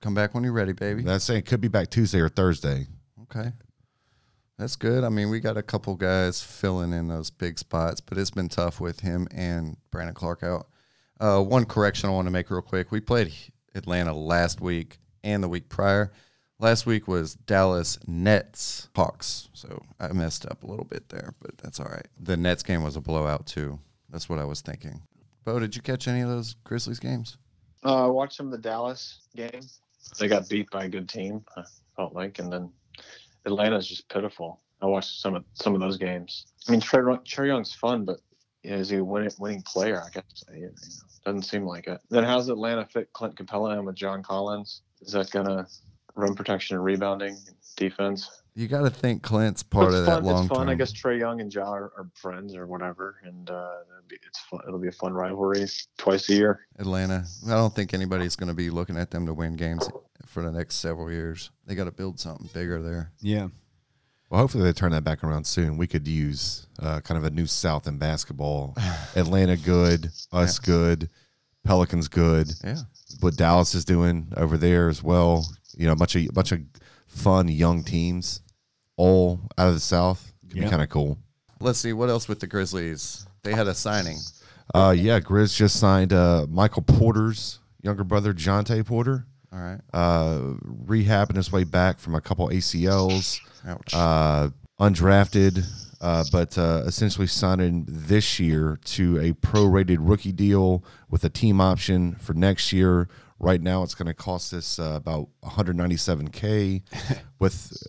Come 0.00 0.14
back 0.14 0.34
when 0.34 0.44
you're 0.44 0.52
ready, 0.52 0.72
baby. 0.72 1.02
That's 1.02 1.24
saying 1.24 1.42
could 1.42 1.60
be 1.60 1.68
back 1.68 1.90
Tuesday 1.90 2.20
or 2.20 2.28
Thursday. 2.28 2.86
Okay. 3.22 3.52
That's 4.58 4.76
good. 4.76 5.04
I 5.04 5.08
mean, 5.08 5.30
we 5.30 5.40
got 5.40 5.56
a 5.56 5.62
couple 5.62 5.94
guys 5.94 6.42
filling 6.42 6.92
in 6.92 7.08
those 7.08 7.30
big 7.30 7.58
spots, 7.58 8.00
but 8.00 8.18
it's 8.18 8.30
been 8.30 8.48
tough 8.48 8.80
with 8.80 9.00
him 9.00 9.26
and 9.30 9.76
Brandon 9.90 10.14
Clarke 10.14 10.42
out. 10.42 10.68
Uh, 11.18 11.42
one 11.42 11.64
correction 11.64 12.08
I 12.08 12.12
want 12.12 12.26
to 12.26 12.30
make 12.30 12.50
real 12.50 12.62
quick. 12.62 12.90
We 12.90 13.00
played 13.00 13.32
Atlanta 13.74 14.14
last 14.14 14.60
week 14.60 14.98
and 15.22 15.42
the 15.42 15.48
week 15.48 15.68
prior. 15.68 16.12
Last 16.58 16.84
week 16.86 17.08
was 17.08 17.34
Dallas 17.34 17.98
Nets 18.06 18.88
Hawks. 18.94 19.48
So 19.54 19.82
I 19.98 20.12
messed 20.12 20.46
up 20.46 20.62
a 20.62 20.66
little 20.66 20.84
bit 20.84 21.08
there, 21.08 21.34
but 21.40 21.56
that's 21.58 21.80
all 21.80 21.86
right. 21.86 22.06
The 22.18 22.36
Nets 22.36 22.62
game 22.62 22.82
was 22.82 22.96
a 22.96 23.00
blowout, 23.00 23.46
too. 23.46 23.78
That's 24.10 24.28
what 24.28 24.38
I 24.38 24.44
was 24.44 24.60
thinking. 24.60 25.00
Bo, 25.44 25.58
did 25.58 25.74
you 25.74 25.82
catch 25.82 26.06
any 26.08 26.20
of 26.20 26.28
those 26.28 26.54
Grizzlies 26.64 26.98
games? 27.00 27.38
Uh, 27.82 28.04
I 28.04 28.08
watched 28.08 28.36
some 28.36 28.46
of 28.46 28.52
the 28.52 28.58
Dallas 28.58 29.20
game. 29.34 29.62
They 30.18 30.28
got 30.28 30.48
beat 30.48 30.70
by 30.70 30.84
a 30.84 30.88
good 30.88 31.08
team. 31.08 31.44
I 31.56 31.62
felt 31.96 32.14
like, 32.14 32.38
and 32.38 32.52
then 32.52 32.70
Atlanta's 33.46 33.86
just 33.86 34.08
pitiful. 34.08 34.60
I 34.82 34.86
watched 34.86 35.20
some 35.20 35.34
of 35.34 35.44
some 35.54 35.74
of 35.74 35.80
those 35.80 35.98
games. 35.98 36.46
I 36.68 36.72
mean, 36.72 36.80
Trey, 36.80 37.00
Trae 37.00 37.46
Young's 37.46 37.74
fun, 37.74 38.04
but 38.04 38.18
you 38.62 38.70
know, 38.70 38.76
is 38.76 38.88
he 38.88 38.96
a 38.96 39.04
winning, 39.04 39.30
winning 39.38 39.62
player? 39.62 40.02
I 40.02 40.10
guess 40.10 40.44
you 40.54 40.62
know, 40.62 40.70
doesn't 41.24 41.42
seem 41.42 41.64
like 41.64 41.86
it. 41.86 42.00
Then 42.10 42.24
how's 42.24 42.48
Atlanta 42.48 42.86
fit 42.86 43.12
Clint 43.12 43.36
Capela 43.36 43.78
in 43.78 43.84
with 43.84 43.96
John 43.96 44.22
Collins? 44.22 44.82
Is 45.02 45.12
that 45.12 45.30
gonna 45.30 45.66
run 46.14 46.34
protection 46.34 46.76
and 46.76 46.84
rebounding 46.84 47.36
defense? 47.76 48.39
You 48.54 48.68
got 48.68 48.82
to 48.82 48.90
think 48.90 49.22
Clint's 49.22 49.62
part 49.62 49.88
it's 49.88 49.96
of 50.00 50.06
fun. 50.06 50.24
that 50.24 50.30
long 50.30 50.44
it's 50.46 50.54
fun. 50.54 50.68
I 50.68 50.74
guess 50.74 50.92
Trae 50.92 51.18
Young 51.18 51.40
and 51.40 51.52
Ja 51.54 51.70
are, 51.70 51.92
are 51.96 52.10
friends 52.14 52.54
or 52.56 52.66
whatever, 52.66 53.16
and 53.24 53.48
uh, 53.48 53.70
it'll 53.88 54.08
be, 54.08 54.16
it's 54.26 54.40
fun. 54.40 54.60
It'll 54.66 54.80
be 54.80 54.88
a 54.88 54.92
fun 54.92 55.12
rivalry 55.12 55.66
twice 55.98 56.28
a 56.28 56.34
year. 56.34 56.66
Atlanta. 56.78 57.24
I 57.46 57.50
don't 57.50 57.74
think 57.74 57.94
anybody's 57.94 58.36
going 58.36 58.48
to 58.48 58.54
be 58.54 58.68
looking 58.70 58.96
at 58.96 59.10
them 59.10 59.24
to 59.26 59.34
win 59.34 59.56
games 59.56 59.88
for 60.26 60.42
the 60.42 60.50
next 60.50 60.76
several 60.76 61.10
years. 61.10 61.50
They 61.66 61.74
got 61.74 61.84
to 61.84 61.92
build 61.92 62.18
something 62.18 62.48
bigger 62.52 62.82
there. 62.82 63.12
Yeah, 63.20 63.48
Well, 64.30 64.40
hopefully 64.40 64.64
they 64.64 64.72
turn 64.72 64.92
that 64.92 65.04
back 65.04 65.22
around 65.24 65.44
soon. 65.44 65.76
We 65.76 65.86
could 65.86 66.06
use 66.06 66.66
uh, 66.80 67.00
kind 67.00 67.18
of 67.18 67.24
a 67.24 67.30
new 67.30 67.46
South 67.46 67.86
in 67.86 67.98
basketball. 67.98 68.76
Atlanta 69.16 69.56
good, 69.56 70.10
us 70.32 70.58
good, 70.58 71.08
Pelicans 71.64 72.08
good. 72.08 72.48
Yeah. 72.64 72.78
What 73.20 73.36
Dallas 73.36 73.74
is 73.74 73.84
doing 73.84 74.32
over 74.36 74.56
there 74.56 74.88
as 74.88 75.02
well. 75.02 75.46
You 75.76 75.86
know, 75.86 75.92
a 75.92 75.96
bunch 75.96 76.16
of 76.16 76.22
a 76.22 76.32
bunch 76.32 76.52
of 76.52 76.60
fun 77.10 77.48
young 77.48 77.84
teams, 77.84 78.40
all 78.96 79.40
out 79.58 79.68
of 79.68 79.74
the 79.74 79.80
South. 79.80 80.32
Could 80.48 80.56
Yeah. 80.58 80.64
be 80.64 80.70
kind 80.70 80.82
of 80.82 80.88
cool. 80.88 81.18
Let's 81.60 81.78
see 81.78 81.92
what 81.92 82.08
else 82.08 82.26
with 82.28 82.40
the 82.40 82.46
Grizzlies. 82.46 83.26
They 83.42 83.52
had 83.52 83.68
a 83.68 83.74
signing. 83.74 84.18
Uh, 84.74 84.94
yeah, 84.96 85.20
Grizz 85.20 85.54
just 85.56 85.78
signed 85.78 86.12
uh, 86.12 86.46
Michael 86.48 86.82
Porter's 86.82 87.58
younger 87.82 88.04
brother, 88.04 88.32
Jontay 88.32 88.84
Porter. 88.86 89.26
All 89.52 89.58
right. 89.58 89.80
Uh, 89.92 90.54
rehabbing 90.86 91.36
his 91.36 91.50
way 91.50 91.64
back 91.64 91.98
from 91.98 92.14
a 92.14 92.20
couple 92.20 92.48
ACLs. 92.48 93.40
Ouch. 93.66 93.92
uh, 93.92 94.48
undrafted, 94.80 95.64
uh, 96.00 96.24
but 96.32 96.56
uh, 96.56 96.82
essentially 96.86 97.26
signing 97.26 97.84
this 97.88 98.40
year 98.40 98.78
to 98.84 99.18
a 99.18 99.32
prorated 99.34 99.98
rookie 100.00 100.32
deal 100.32 100.82
with 101.10 101.24
a 101.24 101.28
team 101.28 101.60
option 101.60 102.14
for 102.14 102.32
next 102.34 102.72
year. 102.72 103.08
Right 103.40 103.60
now, 103.60 103.82
it's 103.82 103.94
going 103.94 104.06
to 104.06 104.14
cost 104.14 104.52
us 104.52 104.78
uh, 104.78 104.92
about 104.96 105.28
197k. 105.42 106.82
with 107.38 107.82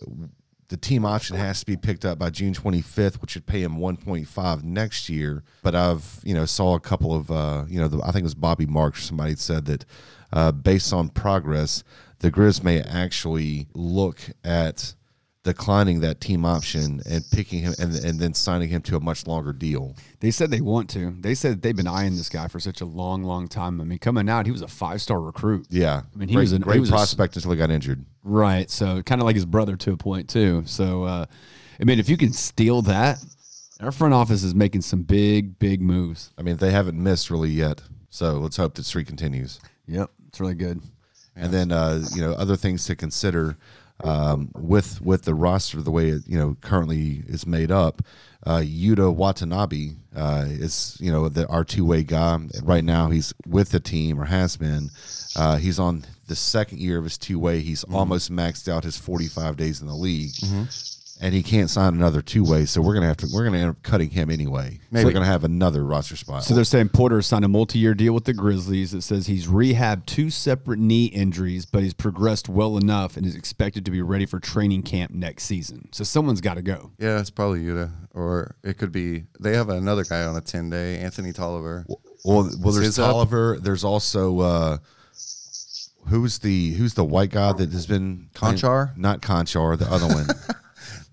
the 0.72 0.78
team 0.78 1.04
option 1.04 1.36
has 1.36 1.60
to 1.60 1.66
be 1.66 1.76
picked 1.76 2.06
up 2.06 2.18
by 2.18 2.30
June 2.30 2.54
25th, 2.54 3.20
which 3.20 3.34
would 3.34 3.44
pay 3.44 3.62
him 3.62 3.76
1.5 3.76 4.62
next 4.62 5.10
year. 5.10 5.44
But 5.62 5.74
I've 5.74 6.20
you 6.24 6.32
know 6.32 6.46
saw 6.46 6.74
a 6.74 6.80
couple 6.80 7.14
of 7.14 7.30
uh, 7.30 7.64
you 7.68 7.78
know 7.78 7.88
the, 7.88 7.98
I 8.02 8.06
think 8.06 8.20
it 8.20 8.22
was 8.22 8.34
Bobby 8.34 8.64
Marks 8.64 9.00
or 9.00 9.02
somebody 9.02 9.34
said 9.36 9.66
that 9.66 9.84
uh, 10.32 10.50
based 10.50 10.94
on 10.94 11.10
progress, 11.10 11.84
the 12.20 12.30
Grizz 12.30 12.64
may 12.64 12.80
actually 12.80 13.68
look 13.74 14.18
at 14.42 14.94
declining 15.44 16.00
that 16.00 16.20
team 16.20 16.44
option 16.44 17.00
and 17.08 17.24
picking 17.32 17.60
him 17.60 17.74
and, 17.78 17.94
and 18.04 18.20
then 18.20 18.32
signing 18.32 18.68
him 18.68 18.80
to 18.82 18.96
a 18.96 19.00
much 19.00 19.26
longer 19.26 19.52
deal. 19.52 19.96
they 20.20 20.30
said 20.30 20.50
they 20.50 20.60
want 20.60 20.88
to. 20.90 21.14
They 21.20 21.34
said 21.34 21.62
they've 21.62 21.74
been 21.76 21.88
eyeing 21.88 22.16
this 22.16 22.28
guy 22.28 22.46
for 22.48 22.60
such 22.60 22.80
a 22.80 22.84
long, 22.84 23.24
long 23.24 23.48
time. 23.48 23.80
I 23.80 23.84
mean, 23.84 23.98
coming 23.98 24.28
out, 24.28 24.46
he 24.46 24.52
was 24.52 24.62
a 24.62 24.68
five 24.68 25.00
star 25.02 25.20
recruit. 25.20 25.66
Yeah, 25.68 26.02
I 26.14 26.18
mean, 26.18 26.28
he 26.28 26.34
great, 26.34 26.42
was 26.42 26.52
an- 26.52 26.62
great 26.62 26.80
was 26.80 26.90
a 26.90 26.92
prospect 26.92 27.36
until 27.36 27.50
he 27.50 27.56
got 27.56 27.70
injured. 27.70 28.04
Right. 28.22 28.70
So 28.70 29.02
kind 29.02 29.20
of 29.20 29.24
like 29.24 29.34
his 29.34 29.46
brother 29.46 29.76
to 29.76 29.92
a 29.92 29.96
point 29.96 30.28
too. 30.28 30.62
So 30.66 31.04
uh, 31.04 31.26
I 31.80 31.84
mean, 31.84 31.98
if 31.98 32.08
you 32.08 32.16
can 32.16 32.32
steal 32.32 32.82
that, 32.82 33.18
our 33.80 33.90
front 33.90 34.14
office 34.14 34.44
is 34.44 34.54
making 34.54 34.82
some 34.82 35.02
big, 35.02 35.58
big 35.58 35.80
moves. 35.82 36.30
I 36.38 36.42
mean, 36.42 36.56
they 36.56 36.70
haven't 36.70 37.02
missed 37.02 37.30
really 37.30 37.50
yet, 37.50 37.82
so 38.10 38.34
let's 38.34 38.56
hope 38.56 38.74
the 38.74 38.84
streak 38.84 39.08
continues. 39.08 39.58
Yep, 39.88 40.08
it's 40.28 40.38
really 40.38 40.54
good. 40.54 40.80
And 41.34 41.52
then 41.52 41.72
uh, 41.72 42.04
you 42.14 42.22
know 42.22 42.32
other 42.34 42.56
things 42.56 42.84
to 42.86 42.94
consider 42.94 43.56
um, 44.02 44.50
with 44.54 45.00
with 45.00 45.22
the 45.22 45.34
roster 45.34 45.80
the 45.80 45.90
way 45.90 46.08
it 46.08 46.22
you 46.26 46.38
know 46.38 46.56
currently 46.60 47.22
is 47.26 47.46
made 47.46 47.70
up. 47.70 48.02
Uh, 48.44 48.58
Yuta 48.58 49.14
Watanabe 49.14 49.90
uh, 50.16 50.44
is 50.48 50.96
you 51.00 51.12
know 51.12 51.28
the 51.28 51.46
our 51.46 51.64
two 51.64 51.84
way 51.84 52.02
guy 52.02 52.38
right 52.62 52.84
now. 52.84 53.08
He's 53.08 53.32
with 53.46 53.70
the 53.70 53.80
team 53.80 54.20
or 54.20 54.24
has 54.24 54.56
been. 54.56 54.90
Uh, 55.36 55.56
he's 55.56 55.78
on 55.78 56.04
the 56.26 56.36
second 56.36 56.80
year 56.80 56.98
of 56.98 57.04
his 57.04 57.16
two 57.16 57.38
way. 57.38 57.60
He's 57.60 57.84
almost 57.84 58.30
maxed 58.32 58.68
out 58.68 58.84
his 58.84 58.96
forty 58.98 59.28
five 59.28 59.56
days 59.56 59.80
in 59.80 59.86
the 59.86 59.94
league. 59.94 60.32
And 61.22 61.32
he 61.32 61.44
can't 61.44 61.70
sign 61.70 61.94
another 61.94 62.20
two 62.20 62.42
way, 62.44 62.64
so 62.64 62.82
we're 62.82 62.94
gonna 62.94 63.06
have 63.06 63.16
to. 63.18 63.28
We're 63.32 63.44
gonna 63.44 63.58
end 63.58 63.70
up 63.70 63.82
cutting 63.84 64.10
him 64.10 64.28
anyway. 64.28 64.72
So 64.72 64.88
Maybe. 64.90 65.04
we're 65.04 65.12
gonna 65.12 65.24
have 65.26 65.44
another 65.44 65.84
roster 65.84 66.16
spot. 66.16 66.42
So 66.42 66.52
they're 66.52 66.64
saying 66.64 66.88
Porter 66.88 67.22
signed 67.22 67.44
a 67.44 67.48
multi-year 67.48 67.94
deal 67.94 68.12
with 68.12 68.24
the 68.24 68.34
Grizzlies. 68.34 68.92
It 68.92 69.02
says 69.02 69.28
he's 69.28 69.46
rehabbed 69.46 70.06
two 70.06 70.30
separate 70.30 70.80
knee 70.80 71.04
injuries, 71.06 71.64
but 71.64 71.84
he's 71.84 71.94
progressed 71.94 72.48
well 72.48 72.76
enough 72.76 73.16
and 73.16 73.24
is 73.24 73.36
expected 73.36 73.84
to 73.84 73.92
be 73.92 74.02
ready 74.02 74.26
for 74.26 74.40
training 74.40 74.82
camp 74.82 75.12
next 75.12 75.44
season. 75.44 75.88
So 75.92 76.02
someone's 76.02 76.40
got 76.40 76.54
to 76.54 76.62
go. 76.62 76.90
yeah, 76.98 77.20
it's 77.20 77.30
probably 77.30 77.60
Yuta, 77.60 77.92
or 78.12 78.56
it 78.64 78.78
could 78.78 78.90
be. 78.90 79.22
They 79.38 79.54
have 79.54 79.68
another 79.68 80.02
guy 80.02 80.24
on 80.24 80.34
a 80.34 80.40
ten 80.40 80.70
day, 80.70 80.98
Anthony 80.98 81.32
Tolliver. 81.32 81.86
Well, 81.88 82.00
well, 82.60 82.72
there's 82.72 82.78
Is 82.86 82.98
up. 82.98 83.12
Tolliver. 83.12 83.58
There's 83.60 83.84
also 83.84 84.40
uh, 84.40 84.78
who's 86.08 86.38
the 86.40 86.72
who's 86.72 86.94
the 86.94 87.04
white 87.04 87.30
guy 87.30 87.52
that 87.52 87.70
has 87.70 87.86
been 87.86 88.28
Konchar? 88.34 88.96
Not 88.96 89.22
Konchar, 89.22 89.78
the 89.78 89.90
other 89.90 90.06
one, 90.08 90.26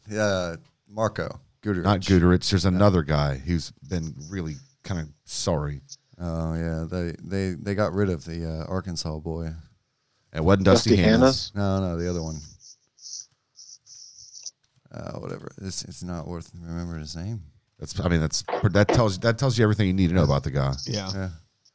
Yeah, 0.10 0.56
Marko 0.88 1.40
Guduric. 1.62 1.84
not 1.84 2.02
Guterich. 2.02 2.50
There's 2.50 2.66
another 2.66 3.04
guy 3.04 3.38
who's 3.38 3.72
been 3.90 4.16
really 4.30 4.56
kind 4.84 5.02
of 5.02 5.08
sorry. 5.26 5.82
Oh 6.20 6.54
yeah, 6.54 6.86
they 6.90 7.14
they 7.22 7.52
they 7.52 7.76
got 7.76 7.94
rid 7.94 8.10
of 8.10 8.26
the 8.26 8.46
uh, 8.50 8.66
Arkansas 8.66 9.20
boy. 9.20 9.52
It 10.34 10.44
wasn't 10.44 10.66
Dusty, 10.66 10.92
Dusty 10.92 11.04
Hannahs. 11.04 11.20
Hannes? 11.20 11.52
No, 11.56 11.80
no, 11.80 11.98
the 11.98 12.10
other 12.10 12.22
one. 12.22 12.40
Uh, 14.92 15.20
whatever. 15.20 15.52
It's 15.62 15.84
it's 15.86 16.04
not 16.04 16.28
worth 16.28 16.52
remembering 16.60 17.02
his 17.02 17.16
name. 17.16 17.42
That's 17.78 18.00
I 18.00 18.10
mean 18.10 18.20
that's 18.20 18.44
that 18.72 18.88
tells 18.88 19.20
that 19.20 19.38
tells 19.38 19.58
you 19.58 19.64
everything 19.64 19.88
you 19.88 19.94
need 19.94 20.10
to 20.10 20.16
know 20.16 20.24
about 20.24 20.44
the 20.44 20.52
guy. 20.52 20.74
Yeah. 20.86 21.10
Yeah. 21.14 21.30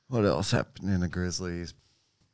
What 0.09 0.25
else 0.25 0.51
happened 0.51 0.91
in 0.93 1.01
the 1.01 1.09
Grizzlies? 1.09 1.75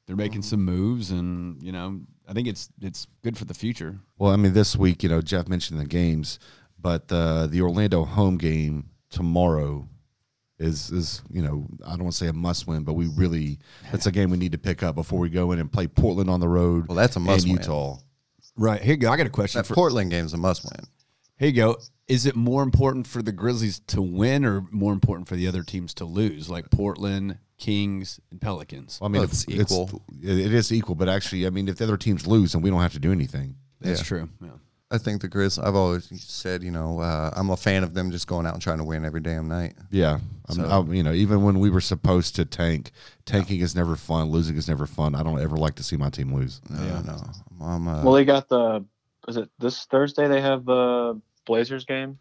They're 0.07 0.17
making 0.17 0.43
some 0.43 0.65
moves, 0.65 1.13
and 1.13 1.63
you 1.63 1.71
know, 1.71 2.01
I 2.31 2.33
think 2.33 2.47
it's 2.47 2.71
it's 2.81 3.09
good 3.25 3.37
for 3.37 3.45
the 3.45 3.55
future. 3.55 3.99
Well, 4.17 4.31
I 4.31 4.37
mean, 4.37 4.53
this 4.53 4.77
week, 4.77 5.03
you 5.03 5.09
know, 5.09 5.21
Jeff 5.21 5.49
mentioned 5.49 5.81
the 5.81 5.85
games, 5.85 6.39
but 6.79 7.11
uh, 7.11 7.49
the 7.49 7.61
Orlando 7.61 8.05
home 8.05 8.39
game 8.39 8.91
tomorrow 9.11 9.89
is 10.61 10.93
is 10.93 11.23
you 11.29 11.43
know 11.43 11.67
I 11.85 11.91
don't 11.91 12.05
want 12.05 12.13
to 12.13 12.19
say 12.19 12.29
a 12.29 12.33
must 12.33 12.69
win, 12.69 12.85
but 12.85 12.93
we 12.93 13.09
really 13.09 13.59
that's 13.91 14.07
a 14.07 14.13
game 14.13 14.31
we 14.31 14.37
need 14.37 14.53
to 14.53 14.59
pick 14.59 14.85
up 14.85 14.95
before 14.95 15.19
we 15.19 15.29
go 15.29 15.51
in 15.51 15.59
and 15.59 15.73
play 15.73 15.89
Portland 15.89 16.31
on 16.31 16.39
the 16.39 16.49
road. 16.49 16.87
Well, 16.87 16.97
that's 16.97 17.17
a 17.17 17.19
and 17.19 17.27
must-win. 17.27 17.57
Utah. 17.57 17.97
Right 18.57 18.81
here, 18.81 18.93
you 18.93 18.99
go. 18.99 19.11
I 19.11 19.17
got 19.17 19.27
a 19.27 19.31
question 19.31 19.59
That 19.59 19.67
for. 19.67 19.75
Portland 19.75 20.13
game's 20.13 20.33
a 20.33 20.37
must 20.37 20.65
win. 20.65 20.87
Here 21.37 21.49
you 21.49 21.55
go. 21.55 21.79
Is 22.11 22.27
it 22.27 22.35
more 22.35 22.63
important 22.63 23.07
for 23.07 23.23
the 23.23 23.33
Grizzlies 23.33 23.81
to 23.89 24.03
win, 24.03 24.45
or 24.45 24.63
more 24.71 24.93
important 24.93 25.29
for 25.29 25.37
the 25.37 25.47
other 25.47 25.63
teams 25.63 25.95
to 25.95 26.05
lose, 26.05 26.51
like 26.51 26.69
Portland, 26.71 27.39
Kings, 27.57 28.19
and 28.31 28.41
Pelicans? 28.41 28.99
Well, 29.01 29.09
I 29.09 29.13
mean, 29.13 29.21
Well, 29.23 29.29
it's 29.31 29.49
equal. 29.49 30.03
it 30.23 30.39
it 30.47 30.53
is 30.53 30.73
equal, 30.73 30.97
but 30.97 31.09
actually, 31.09 31.47
I 31.47 31.51
mean, 31.51 31.69
if 31.69 31.77
the 31.77 31.85
other 31.85 31.97
teams 31.97 32.27
lose, 32.27 32.53
then 32.53 32.63
we 32.63 32.71
don't 32.71 32.81
have 32.81 32.95
to 32.95 32.99
do 32.99 33.13
anything. 33.13 33.55
That's 33.81 34.01
yeah. 34.01 34.05
true. 34.05 34.29
Yeah. 34.43 34.49
I 34.93 34.99
think 34.99 35.23
the 35.23 35.29
Grizz. 35.29 35.65
I've 35.65 35.77
always 35.77 36.09
said, 36.21 36.65
you 36.65 36.73
know, 36.73 36.99
uh, 36.99 37.31
I'm 37.37 37.49
a 37.51 37.57
fan 37.57 37.85
of 37.85 37.95
them 37.95 38.11
just 38.11 38.27
going 38.27 38.45
out 38.45 38.55
and 38.55 38.63
trying 38.63 38.79
to 38.79 38.85
win 38.85 39.05
every 39.05 39.21
damn 39.21 39.47
night. 39.47 39.75
Yeah, 39.93 40.19
I'm, 40.49 40.55
So- 40.57 40.65
I'm- 40.69 40.93
you 40.93 41.05
know, 41.05 41.13
even 41.13 41.45
when 41.45 41.61
we 41.61 41.71
were 41.71 41.81
supposed 41.81 42.35
to 42.37 42.45
tank, 42.45 42.91
tanking 43.25 43.61
is 43.61 43.77
never 43.77 43.95
fun. 43.95 44.31
Losing 44.31 44.57
is 44.57 44.67
never 44.67 44.87
fun. 44.87 45.15
I 45.15 45.23
don't 45.23 45.39
ever 45.41 45.57
like 45.57 45.77
to 45.77 45.85
see 45.85 45.97
my 45.97 46.11
team 46.11 46.35
lose. 46.35 46.61
No, 46.69 47.03
no. 47.03 47.17
I'm, 47.65 47.87
uh, 47.87 48.03
Well, 48.03 48.15
they 48.15 48.25
got 48.25 48.49
the. 48.49 48.85
Is 49.29 49.37
it 49.37 49.49
this 49.61 49.85
Thursday? 49.85 50.27
They 50.27 50.41
have 50.41 50.65
the 50.65 51.21
Blazers 51.47 51.85
game 51.85 52.19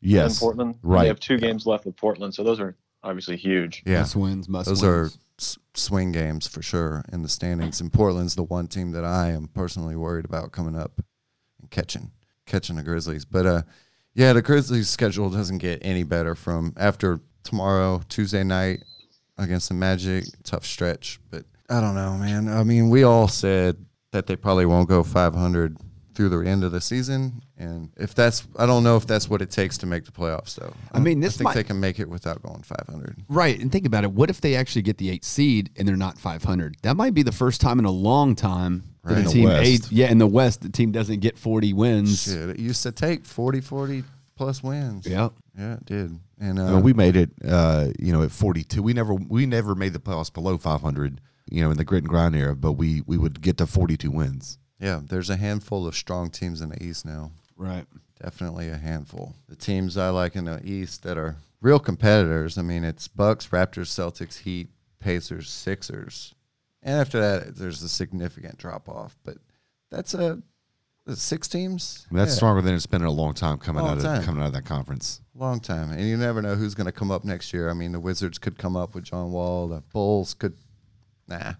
Yes, 0.00 0.34
in 0.36 0.40
Portland. 0.40 0.74
Right. 0.82 1.02
They 1.02 1.08
have 1.08 1.20
two 1.20 1.38
games 1.38 1.66
left 1.66 1.86
with 1.86 1.96
Portland, 1.96 2.34
so 2.34 2.44
those 2.44 2.60
are 2.60 2.76
obviously 3.02 3.36
huge. 3.36 3.82
yeah. 3.86 4.00
Must 4.00 4.16
wins, 4.16 4.48
must 4.48 4.68
Those 4.68 4.82
wins. 4.82 4.92
are 4.92 5.10
s- 5.38 5.58
swing 5.74 6.12
games 6.12 6.46
for 6.46 6.62
sure 6.62 7.04
in 7.12 7.22
the 7.22 7.28
standings. 7.28 7.80
And 7.80 7.92
Portland's 7.92 8.34
the 8.34 8.42
one 8.42 8.66
team 8.68 8.92
that 8.92 9.04
I 9.04 9.30
am 9.30 9.48
personally 9.48 9.96
worried 9.96 10.24
about 10.24 10.52
coming 10.52 10.76
up 10.76 11.00
and 11.60 11.70
catching 11.70 12.10
catching 12.46 12.76
the 12.76 12.82
Grizzlies. 12.82 13.24
But 13.24 13.46
uh, 13.46 13.62
yeah, 14.14 14.32
the 14.32 14.42
Grizzlies' 14.42 14.88
schedule 14.88 15.30
doesn't 15.30 15.58
get 15.58 15.80
any 15.82 16.02
better 16.04 16.34
from 16.34 16.72
after 16.76 17.20
tomorrow, 17.42 18.02
Tuesday 18.08 18.44
night 18.44 18.84
against 19.38 19.68
the 19.68 19.74
Magic. 19.74 20.24
Tough 20.44 20.64
stretch, 20.66 21.18
but 21.30 21.44
I 21.70 21.80
don't 21.80 21.94
know, 21.94 22.16
man. 22.16 22.48
I 22.48 22.62
mean, 22.64 22.90
we 22.90 23.02
all 23.02 23.28
said 23.28 23.76
that 24.12 24.26
they 24.26 24.36
probably 24.36 24.66
won't 24.66 24.88
go 24.88 25.02
500 25.02 25.76
through 26.16 26.30
the 26.30 26.38
end 26.48 26.64
of 26.64 26.72
the 26.72 26.80
season, 26.80 27.42
and 27.58 27.90
if 27.96 28.14
that's, 28.14 28.46
I 28.58 28.64
don't 28.66 28.82
know 28.82 28.96
if 28.96 29.06
that's 29.06 29.28
what 29.28 29.42
it 29.42 29.50
takes 29.50 29.76
to 29.78 29.86
make 29.86 30.04
the 30.06 30.10
playoffs, 30.10 30.54
though. 30.56 30.72
I 30.92 30.98
mean, 30.98 31.20
this 31.20 31.34
I 31.34 31.36
think 31.36 31.44
might- 31.44 31.54
they 31.54 31.62
can 31.64 31.78
make 31.78 32.00
it 32.00 32.08
without 32.08 32.42
going 32.42 32.62
500. 32.62 33.16
Right, 33.28 33.60
and 33.60 33.70
think 33.70 33.86
about 33.86 34.04
it. 34.04 34.12
What 34.12 34.30
if 34.30 34.40
they 34.40 34.56
actually 34.56 34.82
get 34.82 34.96
the 34.98 35.10
eight 35.10 35.24
seed 35.24 35.70
and 35.76 35.86
they're 35.86 35.96
not 35.96 36.18
500? 36.18 36.76
That 36.82 36.96
might 36.96 37.14
be 37.14 37.22
the 37.22 37.32
first 37.32 37.60
time 37.60 37.78
in 37.78 37.84
a 37.84 37.90
long 37.90 38.34
time 38.34 38.82
that 39.04 39.10
Right. 39.12 39.16
a 39.16 39.20
In 39.20 39.24
the 39.26 39.30
team 39.32 39.44
West. 39.44 39.66
eight, 39.66 39.92
yeah, 39.92 40.10
in 40.10 40.18
the 40.18 40.26
West, 40.26 40.62
the 40.62 40.68
team 40.70 40.90
doesn't 40.90 41.20
get 41.20 41.38
40 41.38 41.72
wins. 41.72 42.22
Shit, 42.22 42.48
it 42.50 42.58
used 42.58 42.82
to 42.82 42.90
take 42.92 43.24
40, 43.26 43.60
40 43.60 44.02
plus 44.36 44.62
wins. 44.62 45.06
Yeah, 45.06 45.28
Yeah, 45.56 45.74
it 45.74 45.84
did. 45.86 46.18
And 46.40 46.58
uh, 46.58 46.64
I 46.64 46.70
mean, 46.72 46.82
we 46.82 46.92
made 46.92 47.16
it, 47.16 47.30
uh, 47.46 47.88
you 47.98 48.12
know, 48.12 48.22
at 48.22 48.30
42. 48.30 48.82
We 48.82 48.92
never, 48.92 49.14
we 49.14 49.46
never 49.46 49.74
made 49.74 49.92
the 49.92 49.98
playoffs 49.98 50.32
below 50.32 50.58
500. 50.58 51.20
You 51.48 51.62
know, 51.62 51.70
in 51.70 51.76
the 51.76 51.84
grit 51.84 52.02
and 52.02 52.08
grind 52.08 52.34
era, 52.34 52.56
but 52.56 52.72
we 52.72 53.02
we 53.06 53.16
would 53.16 53.40
get 53.40 53.56
to 53.58 53.66
42 53.68 54.10
wins. 54.10 54.58
Yeah, 54.78 55.00
there's 55.04 55.30
a 55.30 55.36
handful 55.36 55.86
of 55.86 55.94
strong 55.94 56.30
teams 56.30 56.60
in 56.60 56.68
the 56.70 56.82
East 56.82 57.04
now. 57.06 57.30
right. 57.56 57.86
Definitely 58.22 58.70
a 58.70 58.78
handful. 58.78 59.34
The 59.46 59.56
teams 59.56 59.98
I 59.98 60.08
like 60.08 60.36
in 60.36 60.46
the 60.46 60.58
East 60.64 61.02
that 61.02 61.18
are 61.18 61.36
real 61.60 61.78
competitors. 61.78 62.56
I 62.56 62.62
mean, 62.62 62.82
it's 62.82 63.08
Bucks, 63.08 63.48
Raptors, 63.48 63.88
Celtics, 63.88 64.38
Heat, 64.38 64.70
Pacers, 65.00 65.50
Sixers, 65.50 66.34
and 66.82 66.98
after 66.98 67.20
that, 67.20 67.56
there's 67.56 67.82
a 67.82 67.88
significant 67.90 68.56
drop 68.56 68.88
off. 68.88 69.18
But 69.22 69.36
that's 69.90 70.14
a 70.14 70.40
six 71.14 71.46
teams. 71.46 72.06
That's 72.10 72.30
Yeah, 72.30 72.36
stronger 72.36 72.62
than 72.62 72.74
it's 72.74 72.86
been 72.86 73.02
in 73.02 73.06
a 73.06 73.10
long 73.12 73.34
time 73.34 73.58
coming 73.58 73.82
Long 73.82 73.92
out 73.92 73.98
of 73.98 74.02
time. 74.02 74.22
coming 74.24 74.40
out 74.42 74.46
of 74.48 74.52
that 74.54 74.64
conference. 74.64 75.20
long 75.34 75.60
time, 75.60 75.90
and 75.90 76.00
you 76.08 76.16
never 76.16 76.40
know 76.40 76.54
who's 76.54 76.74
going 76.74 76.86
to 76.86 76.92
come 76.92 77.10
up 77.10 77.22
next 77.22 77.52
year. 77.52 77.68
I 77.68 77.74
mean, 77.74 77.92
the 77.92 78.00
Wizards 78.00 78.38
could 78.38 78.56
come 78.56 78.76
up 78.76 78.94
with 78.94 79.04
John 79.04 79.30
Wall. 79.30 79.68
The 79.68 79.82
Bulls 79.92 80.32
could, 80.32 80.56
nah. 81.28 81.52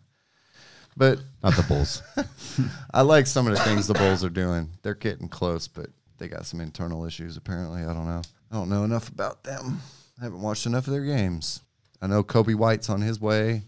But 0.97 1.21
Not 1.43 1.55
the 1.55 1.63
Bulls. 1.63 2.03
I 2.95 3.03
like 3.03 3.27
some 3.27 3.47
of 3.47 3.55
the 3.55 3.61
things 3.61 3.87
the 3.87 3.95
Bulls 3.95 4.25
are 4.25 4.31
doing. 4.31 4.71
They're 4.83 4.95
getting 4.95 5.29
close, 5.29 5.69
but 5.69 5.91
they 6.19 6.29
got 6.29 6.47
some 6.47 6.61
internal 6.61 7.05
issues 7.05 7.37
apparently. 7.37 7.83
I 7.83 7.93
don't 7.93 8.07
know. 8.07 8.23
I 8.51 8.55
don't 8.55 8.71
know 8.71 8.85
enough 8.85 9.09
about 9.09 9.45
them. 9.45 9.81
I 10.21 10.25
haven't 10.25 10.41
watched 10.41 10.67
enough 10.67 10.87
of 10.87 10.93
their 10.93 11.05
games. 11.05 11.61
I 12.01 12.07
know 12.07 12.23
Coby 12.23 12.55
White's 12.55 12.89
on 12.89 13.03
his 13.03 13.21
way. 13.21 13.63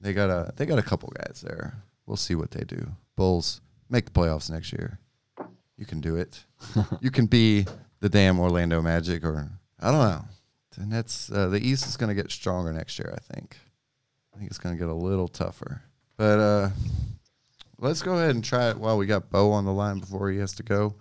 They 0.00 0.12
got 0.12 0.30
a 0.30 0.52
they 0.56 0.66
got 0.66 0.78
a 0.78 0.82
couple 0.82 1.12
guys 1.16 1.42
there. 1.46 1.82
We'll 2.06 2.16
see 2.16 2.34
what 2.34 2.50
they 2.50 2.64
do. 2.64 2.86
Bulls 3.16 3.60
make 3.88 4.04
the 4.04 4.10
playoffs 4.10 4.50
next 4.50 4.72
year. 4.72 4.98
You 5.76 5.86
can 5.86 6.00
do 6.00 6.16
it. 6.16 6.44
you 7.00 7.10
can 7.10 7.26
be 7.26 7.66
the 8.00 8.08
damn 8.08 8.40
Orlando 8.40 8.82
Magic, 8.82 9.24
or 9.24 9.48
I 9.80 9.90
don't 9.90 10.00
know. 10.00 10.24
The 10.76 10.86
Nets, 10.86 11.30
uh, 11.30 11.48
the 11.48 11.60
East 11.60 11.86
is 11.86 11.96
going 11.96 12.08
to 12.08 12.14
get 12.14 12.30
stronger 12.30 12.72
next 12.72 12.98
year. 12.98 13.14
I 13.14 13.34
think. 13.34 13.58
I 14.34 14.38
think 14.38 14.50
it's 14.50 14.58
going 14.58 14.74
to 14.74 14.78
get 14.78 14.88
a 14.88 14.94
little 14.94 15.28
tougher. 15.28 15.82
But 16.16 16.38
uh, 16.38 16.70
let's 17.78 18.02
go 18.02 18.14
ahead 18.14 18.34
and 18.34 18.44
try 18.44 18.70
it 18.70 18.76
while 18.78 18.96
we 18.96 19.06
got 19.06 19.30
Bo 19.30 19.52
on 19.52 19.64
the 19.64 19.72
line 19.72 19.98
before 19.98 20.30
he 20.30 20.38
has 20.38 20.52
to 20.54 20.62
go. 20.62 20.94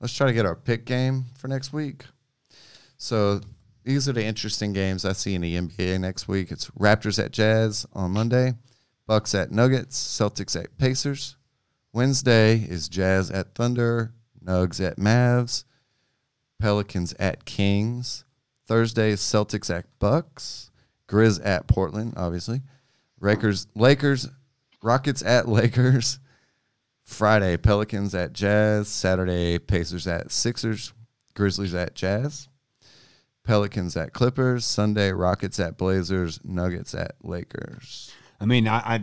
Let's 0.00 0.14
try 0.14 0.26
to 0.26 0.32
get 0.32 0.46
our 0.46 0.54
pick 0.54 0.84
game 0.84 1.24
for 1.36 1.48
next 1.48 1.72
week. 1.72 2.04
So 2.96 3.40
these 3.84 4.08
are 4.08 4.12
the 4.12 4.24
interesting 4.24 4.72
games 4.72 5.04
I 5.04 5.12
see 5.12 5.34
in 5.34 5.40
the 5.40 5.56
NBA 5.56 6.00
next 6.00 6.28
week. 6.28 6.52
It's 6.52 6.70
Raptors 6.70 7.22
at 7.22 7.32
Jazz 7.32 7.86
on 7.92 8.12
Monday, 8.12 8.54
Bucks 9.06 9.34
at 9.34 9.50
Nuggets, 9.50 9.98
Celtics 9.98 10.60
at 10.60 10.76
Pacers. 10.78 11.36
Wednesday 11.92 12.56
is 12.56 12.88
Jazz 12.88 13.30
at 13.30 13.54
Thunder, 13.54 14.12
Nugs 14.44 14.84
at 14.84 14.98
Mavs, 14.98 15.64
Pelicans 16.60 17.14
at 17.14 17.44
Kings. 17.44 18.24
Thursday 18.66 19.10
is 19.10 19.20
Celtics 19.20 19.74
at 19.74 19.86
Bucks, 19.98 20.70
Grizz 21.08 21.40
at 21.44 21.66
Portland, 21.66 22.14
obviously. 22.16 22.60
Lakers, 23.20 23.66
Lakers, 23.74 24.28
Rockets 24.82 25.22
at 25.22 25.48
Lakers. 25.48 26.18
Friday, 27.04 27.56
Pelicans 27.56 28.14
at 28.14 28.32
Jazz. 28.32 28.88
Saturday, 28.88 29.58
Pacers 29.58 30.06
at 30.06 30.30
Sixers. 30.30 30.92
Grizzlies 31.34 31.74
at 31.74 31.94
Jazz. 31.94 32.48
Pelicans 33.44 33.96
at 33.96 34.12
Clippers. 34.12 34.64
Sunday, 34.64 35.12
Rockets 35.12 35.58
at 35.58 35.78
Blazers. 35.78 36.38
Nuggets 36.44 36.94
at 36.94 37.12
Lakers. 37.22 38.12
I 38.40 38.44
mean, 38.44 38.68
I, 38.68 38.78
I 38.84 39.00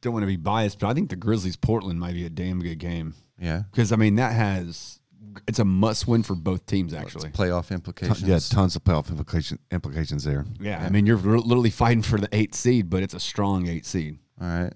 don't 0.00 0.12
want 0.12 0.22
to 0.22 0.28
be 0.28 0.36
biased, 0.36 0.78
but 0.78 0.88
I 0.88 0.94
think 0.94 1.10
the 1.10 1.16
Grizzlies 1.16 1.56
Portland 1.56 1.98
might 1.98 2.14
be 2.14 2.24
a 2.24 2.30
damn 2.30 2.60
good 2.60 2.78
game 2.78 3.14
Yeah. 3.38 3.62
because 3.70 3.92
I 3.92 3.96
mean 3.96 4.14
that 4.16 4.32
has 4.32 5.00
it's 5.46 5.58
a 5.58 5.64
must 5.64 6.08
win 6.08 6.22
for 6.22 6.34
both 6.34 6.64
teams 6.66 6.94
actually. 6.94 7.30
Playoff 7.30 7.70
implications. 7.70 8.22
yeah, 8.22 8.38
tons 8.38 8.74
of 8.76 8.82
playoff 8.84 9.10
implication, 9.10 9.58
implications 9.70 10.24
there. 10.24 10.44
Yeah, 10.60 10.82
I 10.82 10.88
mean 10.88 11.04
you're 11.06 11.18
literally 11.18 11.70
fighting 11.70 12.02
for 12.02 12.18
the 12.18 12.28
eight 12.32 12.54
seed, 12.54 12.88
but 12.90 13.02
it's 13.02 13.12
a 13.14 13.20
strong 13.20 13.68
eight 13.68 13.84
seed. 13.84 14.18
All 14.40 14.46
right. 14.48 14.72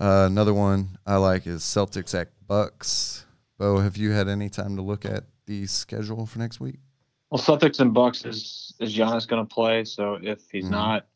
Uh, 0.00 0.26
another 0.30 0.54
one 0.54 0.98
I 1.06 1.16
like 1.16 1.46
is 1.46 1.62
Celtics 1.62 2.18
at 2.18 2.28
Bucks. 2.46 3.24
Bo, 3.58 3.78
have 3.78 3.96
you 3.96 4.10
had 4.10 4.28
any 4.28 4.48
time 4.48 4.76
to 4.76 4.82
look 4.82 5.04
at 5.04 5.24
the 5.46 5.66
schedule 5.66 6.26
for 6.26 6.38
next 6.38 6.60
week? 6.60 6.78
Well, 7.30 7.40
Celtics 7.40 7.80
and 7.80 7.94
Bucks 7.94 8.24
is 8.24 8.74
is 8.80 8.96
Giannis 8.96 9.26
going 9.28 9.46
to 9.46 9.54
play? 9.54 9.84
So 9.84 10.18
if 10.22 10.40
he's 10.50 10.64
Mhm. 10.66 10.70
not, 10.70 11.06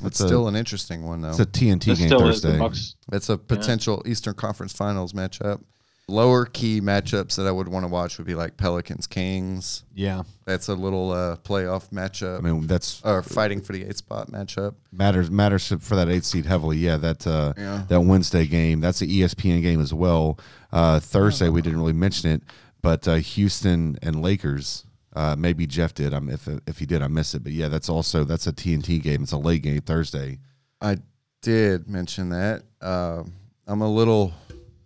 It's 0.00 0.04
That's 0.04 0.20
a- 0.20 0.26
still 0.28 0.46
an 0.46 0.54
interesting 0.54 1.02
one, 1.04 1.22
though. 1.22 1.30
It's 1.30 1.40
a 1.40 1.44
TNT 1.46 1.86
this 1.90 1.98
game 1.98 2.06
still 2.08 2.28
is 2.28 2.40
the 2.40 2.50
Thursday. 2.50 2.58
Bucks. 2.60 2.94
It's 3.12 3.28
a 3.30 3.36
potential 3.36 4.00
Eastern 4.06 4.34
Conference 4.34 4.72
Finals 4.72 5.12
matchup. 5.12 5.60
Lower 6.10 6.46
key 6.46 6.80
matchups 6.80 7.36
that 7.36 7.46
I 7.46 7.50
would 7.50 7.68
want 7.68 7.84
to 7.84 7.88
watch 7.88 8.16
would 8.16 8.26
be 8.26 8.34
like 8.34 8.56
Pelicans 8.56 9.06
Kings. 9.06 9.84
Yeah, 9.94 10.22
That's 10.46 10.68
a 10.68 10.74
little 10.74 11.10
uh, 11.12 11.36
playoff 11.36 11.90
matchup. 11.90 12.38
I 12.38 12.40
mean, 12.40 12.66
that's 12.66 13.02
or 13.04 13.22
fighting 13.22 13.60
for 13.60 13.74
the 13.74 13.84
eight 13.84 13.98
spot 13.98 14.30
matchup. 14.30 14.74
matters 14.90 15.30
matters 15.30 15.68
for 15.80 15.96
that 15.96 16.08
eight 16.08 16.24
seed 16.24 16.46
heavily. 16.46 16.78
Yeah, 16.78 16.96
that 16.96 17.26
uh, 17.26 17.52
Yeah. 17.58 17.84
that 17.88 18.00
Wednesday 18.00 18.46
game. 18.46 18.80
That's 18.80 19.00
the 19.00 19.20
ESPN 19.20 19.60
game 19.60 19.82
as 19.82 19.92
well. 19.92 20.38
Uh, 20.72 20.98
Thursday 20.98 21.50
we 21.50 21.60
didn't 21.60 21.78
really 21.78 21.92
mention 21.92 22.30
it, 22.30 22.42
but 22.80 23.06
uh, 23.06 23.16
Houston 23.16 23.98
and 24.02 24.22
Lakers. 24.22 24.84
Uh, 25.14 25.34
maybe 25.36 25.66
Jeff 25.66 25.92
did. 25.92 26.14
I'm 26.14 26.30
if 26.30 26.48
if 26.66 26.78
he 26.78 26.86
did, 26.86 27.02
I 27.02 27.08
missed 27.08 27.34
it. 27.34 27.42
But 27.42 27.52
yeah, 27.52 27.68
that's 27.68 27.90
also 27.90 28.24
that's 28.24 28.46
a 28.46 28.52
TNT 28.52 29.02
game. 29.02 29.24
It's 29.24 29.32
a 29.32 29.36
late 29.38 29.62
game 29.62 29.80
Thursday. 29.82 30.38
I 30.80 30.98
did 31.42 31.86
mention 31.86 32.30
that. 32.30 32.62
Uh, 32.80 33.24
I'm 33.66 33.82
a 33.82 33.92
little 33.92 34.32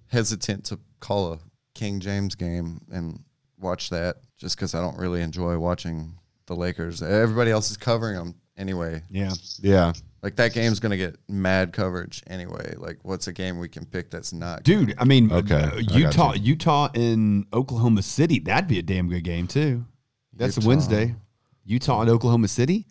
hesitant 0.08 0.64
to 0.66 0.78
call 1.02 1.34
a 1.34 1.38
King 1.74 2.00
James 2.00 2.34
game 2.34 2.80
and 2.90 3.22
watch 3.60 3.90
that 3.90 4.16
just 4.38 4.56
because 4.56 4.74
I 4.74 4.80
don't 4.80 4.96
really 4.98 5.20
enjoy 5.20 5.58
watching 5.58 6.14
the 6.46 6.56
Lakers. 6.56 7.02
Everybody 7.02 7.50
else 7.50 7.70
is 7.70 7.76
covering 7.76 8.16
them 8.16 8.34
anyway. 8.56 9.02
yeah. 9.10 9.32
Yeah, 9.60 9.92
Like 10.22 10.36
that 10.36 10.52
game's 10.54 10.80
gonna 10.80 10.96
get 10.96 11.16
mad 11.28 11.72
coverage 11.72 12.22
anyway. 12.26 12.74
Like, 12.76 12.98
what's 13.02 13.26
a 13.28 13.32
game 13.32 13.58
we 13.58 13.68
can 13.68 13.84
pick 13.84 14.10
that's 14.10 14.32
not? 14.32 14.62
Dude, 14.64 14.94
I 14.98 15.04
mean, 15.04 15.30
Okay, 15.32 15.54
uh, 15.54 15.76
Utah, 15.76 16.32
you. 16.34 16.40
Utah 16.52 16.88
in 16.94 17.46
Oklahoma 17.52 18.02
City, 18.02 18.38
that'd 18.40 18.68
be 18.68 18.78
a 18.78 18.82
damn 18.82 19.08
good 19.08 19.24
game 19.24 19.46
too. 19.46 19.84
That's 20.34 20.56
Utah. 20.56 20.68
Wednesday. 20.68 21.14
Utah 21.64 22.00
and 22.00 22.10
Oklahoma 22.10 22.48
City. 22.48 22.86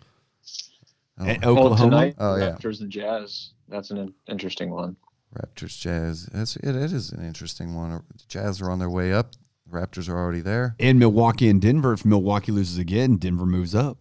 Oh. 1.20 1.26
At 1.26 1.44
Oklahoma. 1.46 1.90
tonight, 1.90 2.16
Oh, 2.18 2.36
yeah. 2.38 2.52
Raptors 2.54 2.80
and 2.82 2.90
Jazz. 2.90 3.52
That's 3.68 3.92
an 3.92 4.14
interesting 4.28 4.70
one. 4.72 4.96
Raptors 5.36 5.80
Jazz. 5.80 6.26
That's 6.34 6.56
it, 6.58 6.76
it 6.76 6.92
is 6.92 7.12
an 7.12 7.26
interesting 7.26 7.74
one. 7.76 7.92
The 7.92 8.24
Jazz 8.28 8.62
are 8.62 8.70
on 8.70 8.80
their 8.80 8.90
way 8.90 9.14
up. 9.14 9.32
Raptors 9.72 10.10
are 10.10 10.18
already 10.18 10.42
there. 10.42 10.76
And 10.80 11.00
Milwaukee 11.00 11.50
and 11.50 11.62
Denver. 11.62 11.94
If 11.94 12.04
Milwaukee 12.04 12.52
loses 12.52 12.78
again, 12.78 13.16
Denver 13.16 13.46
moves 13.46 13.74
up. 13.74 13.98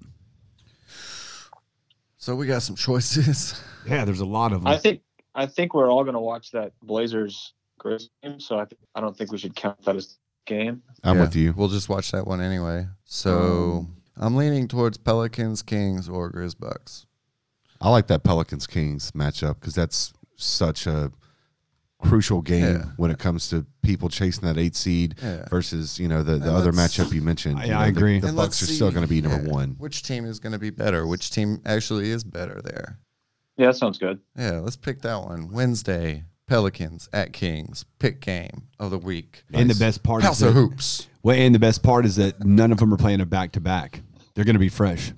So 2.17 2.35
we 2.35 2.47
got 2.47 2.63
some 2.63 2.77
choices. 2.77 3.61
Yeah, 3.87 4.05
there's 4.05 4.21
a 4.21 4.27
lot 4.27 4.53
of 4.53 4.63
them. 4.63 4.67
I 4.71 4.77
think 4.77 5.01
I 5.35 5.47
think 5.47 5.73
we're 5.73 5.91
all 5.91 6.05
going 6.05 6.13
to 6.15 6.21
watch 6.21 6.51
that 6.51 6.73
Blazers 6.83 7.55
Grizzlies 7.79 8.11
game, 8.23 8.39
so 8.39 8.59
I 8.59 8.67
th- 8.67 8.79
I 8.95 9.01
don't 9.01 9.17
think 9.17 9.33
we 9.33 9.39
should 9.39 9.57
count 9.57 9.83
that 9.87 9.97
as 9.97 10.19
game. 10.45 10.83
I'm 11.03 11.17
Yeah, 11.17 11.23
with 11.23 11.35
you. 11.35 11.55
We'll 11.57 11.69
just 11.69 11.89
watch 11.89 12.11
that 12.11 12.27
one 12.27 12.43
anyway. 12.43 12.87
So 13.07 13.87
um, 13.89 13.97
I'm 14.19 14.37
leaning 14.37 14.69
towards 14.69 14.99
Pelicans, 14.99 15.63
Kings, 15.63 16.11
or 16.11 16.31
Grizz 16.31 16.61
Bucks. 16.61 17.07
I 17.81 17.89
like 17.89 18.07
that 18.09 18.23
Pelicans 18.23 18.67
Kings 18.67 19.13
matchup 19.13 19.55
because 19.61 19.75
that's 19.75 20.13
such 20.37 20.87
a 20.87 21.11
crucial 22.03 22.41
game 22.43 22.65
Yeah. 22.65 22.85
when 22.97 23.11
it 23.11 23.19
comes 23.19 23.49
to 23.51 23.65
people 23.83 24.09
chasing 24.09 24.47
that 24.47 24.59
eight 24.59 24.75
seed 24.77 25.15
Yeah. 25.23 25.47
versus 25.49 25.99
you 25.99 26.09
know 26.09 26.23
the, 26.23 26.33
the 26.39 26.49
And 26.49 26.57
other 26.57 26.73
matchup 26.73 27.13
you 27.13 27.23
mentioned. 27.23 27.59
I- 27.59 27.65
You 27.67 27.73
I 27.75 27.79
know, 27.79 27.93
the- 27.93 27.99
agree. 27.99 28.21
The, 28.21 28.29
And 28.29 28.37
Bucks 28.37 28.63
are 28.63 28.67
let's 28.67 28.75
still 28.75 28.91
going 28.91 29.05
to 29.05 29.09
be 29.09 29.21
number 29.21 29.47
yeah, 29.47 29.53
one. 29.53 29.75
Which 29.79 30.03
team 30.03 30.25
is 30.25 30.39
going 30.41 30.53
to 30.53 30.59
be 30.59 30.71
better? 30.71 31.07
Which 31.07 31.31
team 31.31 31.61
actually 31.65 32.11
is 32.11 32.25
better 32.25 32.61
there? 32.63 32.99
Yeah, 33.57 33.67
that 33.67 33.77
sounds 33.77 33.99
good. 33.99 34.19
Yeah, 34.39 34.61
let's 34.61 34.77
pick 34.77 35.03
that 35.03 35.23
one. 35.23 35.51
Wednesday, 35.53 36.25
Pelicans 36.47 37.09
at 37.13 37.33
Kings. 37.33 37.85
Pick 37.99 38.21
game 38.21 38.69
of 38.79 38.91
the 38.91 38.99
week. 38.99 39.45
and 39.53 39.69
the 39.71 39.75
best 39.79 40.03
part 40.03 40.23
House 40.23 40.37
is 40.41 40.43
of 40.49 40.55
that, 40.55 40.61
Hoops. 40.61 41.09
well, 41.23 41.37
and 41.37 41.55
the 41.55 41.59
best 41.59 41.83
part 41.83 42.07
is 42.07 42.17
that 42.17 42.45
none 42.45 42.73
of 42.73 42.79
them 42.79 42.93
are 42.93 42.97
playing 42.97 43.21
a 43.21 43.27
back 43.27 43.53
to 43.53 43.61
back. 43.61 44.01
They're 44.35 44.45
going 44.45 44.55
to 44.55 44.61
be 44.61 44.69
fresh. 44.71 45.13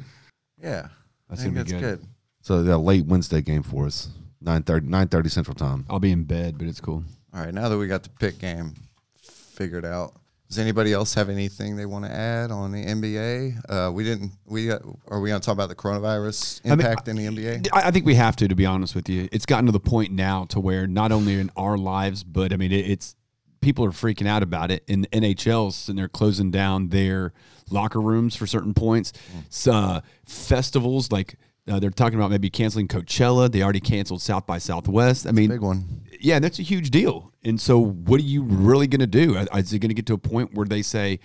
Yeah, 0.60 0.88
That's 1.28 1.40
I 1.40 1.44
think 1.44 1.54
gonna 1.54 1.64
be 1.64 1.70
that's 1.72 1.82
good. 1.82 1.98
good. 2.00 2.08
So 2.40 2.62
the 2.64 2.76
late 2.78 3.06
Wednesday 3.06 3.40
game 3.40 3.62
for 3.62 3.86
us, 3.86 4.08
9.30, 4.42 4.88
9.30 4.88 5.30
Central 5.30 5.54
Time. 5.54 5.86
I'll 5.88 6.00
be 6.00 6.12
in 6.12 6.24
bed, 6.24 6.58
but 6.58 6.66
it's 6.66 6.80
cool. 6.80 7.04
All 7.34 7.40
right, 7.40 7.54
now 7.54 7.68
that 7.68 7.78
we 7.78 7.86
got 7.86 8.02
the 8.02 8.10
pick 8.10 8.38
game 8.38 8.74
figured 9.22 9.84
out, 9.84 10.14
does 10.52 10.58
anybody 10.58 10.92
else 10.92 11.14
have 11.14 11.30
anything 11.30 11.76
they 11.76 11.86
want 11.86 12.04
to 12.04 12.12
add 12.12 12.50
on 12.50 12.72
the 12.72 12.84
NBA? 12.84 13.70
Uh, 13.70 13.90
we 13.90 14.04
didn't. 14.04 14.32
We 14.44 14.66
got, 14.66 14.82
are 15.08 15.18
we 15.18 15.30
going 15.30 15.40
to 15.40 15.46
talk 15.46 15.54
about 15.54 15.70
the 15.70 15.74
coronavirus 15.74 16.62
mean, 16.62 16.74
impact 16.74 17.08
in 17.08 17.16
the 17.16 17.24
NBA? 17.24 17.68
I, 17.72 17.88
I 17.88 17.90
think 17.90 18.04
we 18.04 18.16
have 18.16 18.36
to, 18.36 18.48
to 18.48 18.54
be 18.54 18.66
honest 18.66 18.94
with 18.94 19.08
you. 19.08 19.30
It's 19.32 19.46
gotten 19.46 19.64
to 19.64 19.72
the 19.72 19.80
point 19.80 20.12
now 20.12 20.44
to 20.50 20.60
where 20.60 20.86
not 20.86 21.10
only 21.10 21.40
in 21.40 21.50
our 21.56 21.78
lives, 21.78 22.22
but 22.22 22.52
I 22.52 22.56
mean, 22.56 22.70
it, 22.70 22.90
it's 22.90 23.16
people 23.62 23.82
are 23.86 23.92
freaking 23.92 24.26
out 24.26 24.42
about 24.42 24.70
it. 24.70 24.84
In 24.86 25.06
NHL's 25.10 25.88
and 25.88 25.98
they're 25.98 26.06
closing 26.06 26.50
down 26.50 26.88
their 26.88 27.32
locker 27.70 28.02
rooms 28.02 28.36
for 28.36 28.46
certain 28.46 28.74
points. 28.74 29.14
So, 29.48 29.72
uh, 29.72 30.00
festivals 30.26 31.10
like 31.10 31.36
uh, 31.68 31.78
they're 31.78 31.90
talking 31.90 32.18
about 32.18 32.30
maybe 32.30 32.50
canceling 32.50 32.88
Coachella. 32.88 33.50
They 33.50 33.62
already 33.62 33.80
canceled 33.80 34.20
South 34.22 34.46
by 34.46 34.58
Southwest. 34.58 35.26
I 35.26 35.32
mean, 35.32 35.48
Big 35.50 35.60
one. 35.60 36.02
yeah, 36.20 36.38
that's 36.38 36.58
a 36.58 36.62
huge 36.62 36.90
deal. 36.90 37.32
And 37.44 37.60
so, 37.60 37.78
what 37.78 38.20
are 38.20 38.24
you 38.24 38.42
really 38.42 38.86
going 38.86 39.00
to 39.00 39.06
do? 39.06 39.36
Uh, 39.36 39.46
Is 39.56 39.72
it 39.72 39.78
going 39.78 39.90
to 39.90 39.94
get 39.94 40.06
to 40.06 40.14
a 40.14 40.18
point 40.18 40.54
where 40.54 40.66
they 40.66 40.82
say, 40.82 41.20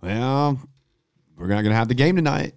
"Well, 0.00 0.60
we're 1.36 1.46
not 1.48 1.62
going 1.62 1.70
to 1.70 1.74
have 1.76 1.88
the 1.88 1.94
game 1.94 2.16
tonight. 2.16 2.54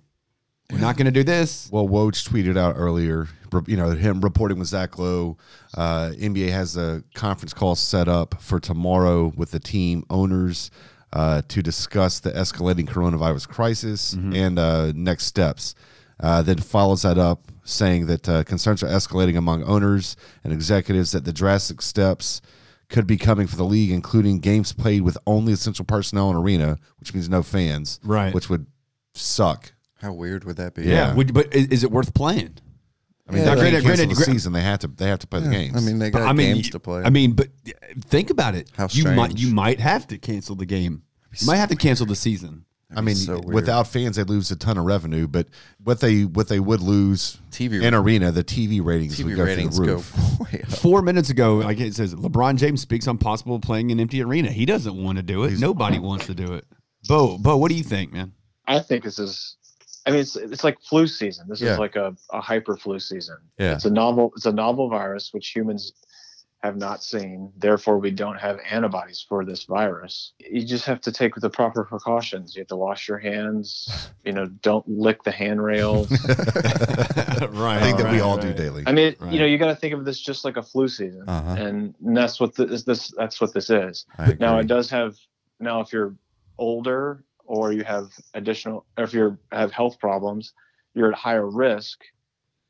We're 0.72 0.80
not 0.80 0.98
going 0.98 1.06
to 1.06 1.12
do 1.12 1.24
this." 1.24 1.70
Well, 1.72 1.88
Woj 1.88 2.28
tweeted 2.28 2.58
out 2.58 2.76
earlier, 2.78 3.28
you 3.68 3.76
know, 3.78 3.92
him 3.92 4.22
reporting 4.22 4.58
with 4.60 4.70
Zach 4.70 4.98
Lowe. 4.98 5.38
Uh, 5.76 6.12
NBA 6.18 6.50
has 6.52 6.78
a 6.78 7.04
conference 7.14 7.54
call 7.54 7.76
set 7.76 8.08
up 8.08 8.42
for 8.42 8.60
tomorrow 8.60 9.32
with 9.36 9.52
the 9.52 9.60
team 9.60 10.04
owners 10.10 10.72
uh, 11.14 11.42
to 11.50 11.62
discuss 11.62 12.20
the 12.20 12.32
escalating 12.32 12.88
coronavirus 12.88 13.48
crisis 13.48 14.14
and 14.14 14.58
uh, 14.58 14.92
next 14.96 15.26
steps. 15.26 15.76
Uh, 16.22 16.42
then 16.42 16.58
follows 16.58 17.02
that 17.02 17.18
up 17.18 17.52
saying 17.64 18.06
that 18.06 18.30
uh, 18.30 18.44
concerns 18.44 18.84
are 18.84 18.88
escalating 18.88 19.38
among 19.38 19.64
owners 19.64 20.16
and 20.44 20.54
executives 20.54 21.12
that 21.12 21.26
the 21.26 21.34
drastic 21.34 21.82
steps 21.82 22.42
could 22.90 23.08
be 23.08 23.18
coming 23.18 23.48
for 23.48 23.56
the 23.56 23.64
league, 23.66 23.90
including 23.92 24.40
games 24.40 24.74
played 24.74 25.02
with 25.02 25.18
only 25.26 25.54
essential 25.54 25.86
personnel 25.86 26.30
in 26.30 26.36
arena, 26.36 26.78
which 27.00 27.14
means 27.14 27.30
no 27.30 27.42
fans, 27.42 28.00
Right. 28.04 28.34
Which 28.34 28.50
would 28.50 28.68
suck. 29.14 29.74
How 30.02 30.12
weird 30.14 30.44
would 30.44 30.58
that 30.58 30.74
be? 30.76 30.84
Yeah. 30.84 31.14
Would, 31.16 31.34
but 31.34 31.54
is, 31.56 31.68
is 31.68 31.84
it 31.84 31.92
worth 31.92 32.14
playing? 32.14 32.58
I 33.30 33.34
mean, 33.34 33.44
Yeah, 33.46 33.56
they 33.56 33.62
like- 33.62 33.72
can't 33.72 33.84
cancel 33.86 34.06
granted- 34.08 34.18
the 34.18 34.32
season. 34.34 34.54
They 34.54 34.62
have 34.62 34.80
to. 34.80 34.88
They 34.88 35.08
have 35.08 35.20
to 35.20 35.28
play 35.28 35.40
the 35.40 35.50
games. 35.50 35.78
I 35.78 35.80
mean, 35.80 36.00
they 36.00 36.10
But, 36.10 36.20
got 36.20 36.28
I 36.30 36.34
mean, 36.34 36.56
games 36.56 36.66
you- 36.68 36.72
to 36.74 36.80
play. 36.80 37.02
I 37.04 37.10
mean, 37.10 37.32
but 37.34 37.48
think 38.06 38.30
about 38.30 38.56
it. 38.56 38.70
How 38.76 38.88
strange. 38.88 39.08
you 39.08 39.16
might 39.16 39.38
you 39.38 39.54
might 39.54 39.80
have 39.80 40.06
to 40.08 40.18
cancel 40.18 40.56
the 40.56 40.66
game. 40.66 41.04
You 41.40 41.48
might 41.48 41.58
have 41.58 41.70
to 41.70 41.76
cancel 41.78 42.06
the 42.06 42.16
season. 42.16 42.66
I 42.96 43.02
mean, 43.02 43.16
so 43.16 43.40
without 43.40 43.88
fans, 43.88 44.18
they 44.18 44.24
lose 44.24 44.52
a 44.52 44.56
ton 44.56 44.78
of 44.78 44.86
revenue. 44.86 45.28
But 45.28 45.48
what 45.84 46.00
they 46.00 46.26
what 46.26 46.48
they 46.50 46.60
would 46.60 46.82
lose 46.82 47.38
TV 47.52 47.82
in 47.82 47.94
arena, 47.94 48.32
the 48.32 48.44
TV 48.44 48.84
ratings 48.84 49.24
would 49.24 49.36
go 49.36 49.44
ratings 49.44 49.78
through 49.78 49.86
the 49.86 49.94
roof. 49.96 50.40
way. 50.40 50.62
Four 50.68 51.02
minutes 51.02 51.30
ago, 51.30 51.56
like 51.58 51.80
it 51.80 51.96
says, 51.96 52.14
LeBron 52.16 52.58
James 52.58 52.82
speaks 52.82 53.08
on 53.08 53.18
possible 53.18 53.60
playing 53.60 53.92
an 53.92 54.00
empty 54.00 54.22
arena. 54.22 54.50
He 54.50 54.66
doesn't 54.66 54.96
want 55.02 55.18
to 55.18 55.24
do 55.24 55.44
it. 55.44 55.60
Nobody 55.60 56.00
wants 56.00 56.26
to 56.28 56.34
do 56.34 56.54
it. 56.54 56.66
Bo, 57.08 57.38
Bo, 57.38 57.58
what 57.58 57.70
do 57.70 57.76
you 57.76 57.84
think, 57.84 58.14
man? 58.14 58.34
I 58.68 58.80
think 58.80 59.04
this 59.04 59.20
is. 59.20 59.58
I 60.06 60.12
mean, 60.12 60.20
it's 60.22 60.36
it's 60.36 60.64
like 60.64 60.80
flu 60.82 61.08
season. 61.08 61.46
This 61.48 61.62
Yeah. 61.62 61.74
is 61.74 61.80
like 61.80 61.96
a, 61.96 62.16
a 62.32 62.42
hyper 62.42 62.76
flu 62.76 63.00
season. 63.00 63.38
Yeah. 63.58 63.76
It's 63.76 63.86
a 63.86 63.90
novel. 63.92 64.32
It's 64.36 64.46
a 64.46 64.52
novel 64.52 64.90
virus 64.90 65.30
which 65.34 65.50
humans 65.50 65.94
have 66.64 66.78
not 66.78 67.04
seen. 67.04 67.52
Therefore, 67.58 67.98
we 67.98 68.12
don't 68.12 68.40
have 68.40 68.60
antibodies 68.70 69.26
for 69.28 69.44
this 69.44 69.64
virus. 69.64 70.34
You 70.40 70.64
just 70.64 70.86
have 70.86 71.02
to 71.02 71.12
take 71.12 71.34
the 71.36 71.50
proper 71.50 71.84
precautions. 71.84 72.56
You 72.56 72.62
have 72.62 72.68
to 72.68 72.76
wash 72.76 73.08
your 73.08 73.18
hands. 73.18 73.90
You 74.24 74.34
know, 74.34 74.46
don't 74.46 74.88
lick 74.88 75.24
the 75.24 75.32
handrails. 75.32 76.12
right. 76.30 77.78
I 77.78 77.82
think 77.82 77.98
that 77.98 78.06
we 78.12 78.20
right, 78.20 78.22
all 78.22 78.38
do 78.38 78.54
daily. 78.54 78.84
I 78.86 78.92
mean, 78.92 79.16
Right. 79.20 79.34
you 79.34 79.40
know, 79.40 79.48
you 79.48 79.58
got 79.58 79.70
to 79.70 79.76
think 79.76 79.96
of 79.96 80.06
this 80.06 80.20
just 80.20 80.46
like 80.46 80.58
a 80.58 80.62
flu 80.62 80.88
season, 80.88 81.24
Uh-huh. 81.28 81.56
and, 81.58 81.96
and 82.06 82.16
that's 82.16 82.40
what 82.40 82.54
this, 82.56 82.84
this 82.84 83.12
that's 83.18 83.42
what 83.42 83.52
this 83.56 83.72
is. 83.72 84.06
I 84.20 84.38
Now 84.40 84.60
it 84.60 84.68
does 84.68 84.92
have 84.92 85.16
now 85.60 85.82
if 85.82 85.92
you're 85.92 86.14
older 86.60 87.24
or 87.46 87.74
you 87.74 87.84
have 87.84 88.12
additional 88.36 88.86
or 88.96 89.06
if 89.06 89.14
you 89.16 89.40
have 89.52 89.72
health 89.72 89.98
problems, 90.00 90.54
you're 90.94 91.12
at 91.12 91.18
higher 91.18 91.50
risk. 91.50 92.04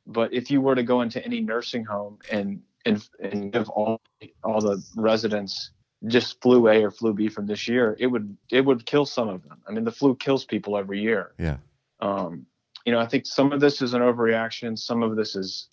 But 0.07 0.33
if 0.33 0.49
you 0.49 0.61
were 0.61 0.75
to 0.75 0.83
go 0.83 1.01
into 1.01 1.21
any 1.25 1.41
nursing 1.41 1.83
home 1.83 2.19
and 2.31 2.61
and, 2.85 3.07
and 3.19 3.51
give 3.51 3.69
all 3.69 4.01
all 4.43 4.61
the 4.61 4.83
residents 4.95 5.71
just 6.07 6.41
flu 6.41 6.67
A 6.67 6.83
or 6.83 6.91
flu 6.91 7.13
B 7.13 7.29
from 7.29 7.45
this 7.45 7.67
year, 7.67 7.95
it 7.99 8.07
would 8.07 8.35
it 8.51 8.65
would 8.65 8.85
kill 8.85 9.05
some 9.05 9.29
of 9.29 9.43
them. 9.43 9.59
I 9.67 9.71
mean, 9.71 9.83
the 9.83 9.91
flu 9.91 10.15
kills 10.15 10.45
people 10.45 10.77
every 10.77 10.99
year. 10.99 11.33
Yeah. 11.37 11.57
Um, 11.99 12.45
you 12.85 12.91
know, 12.91 12.99
I 12.99 13.05
think 13.05 13.25
some 13.25 13.51
of 13.51 13.59
this 13.59 13.81
is 13.81 13.93
an 13.93 14.01
overreaction. 14.01 14.77
Some 14.77 15.03
of 15.03 15.15
this 15.15 15.35
is 15.35 15.67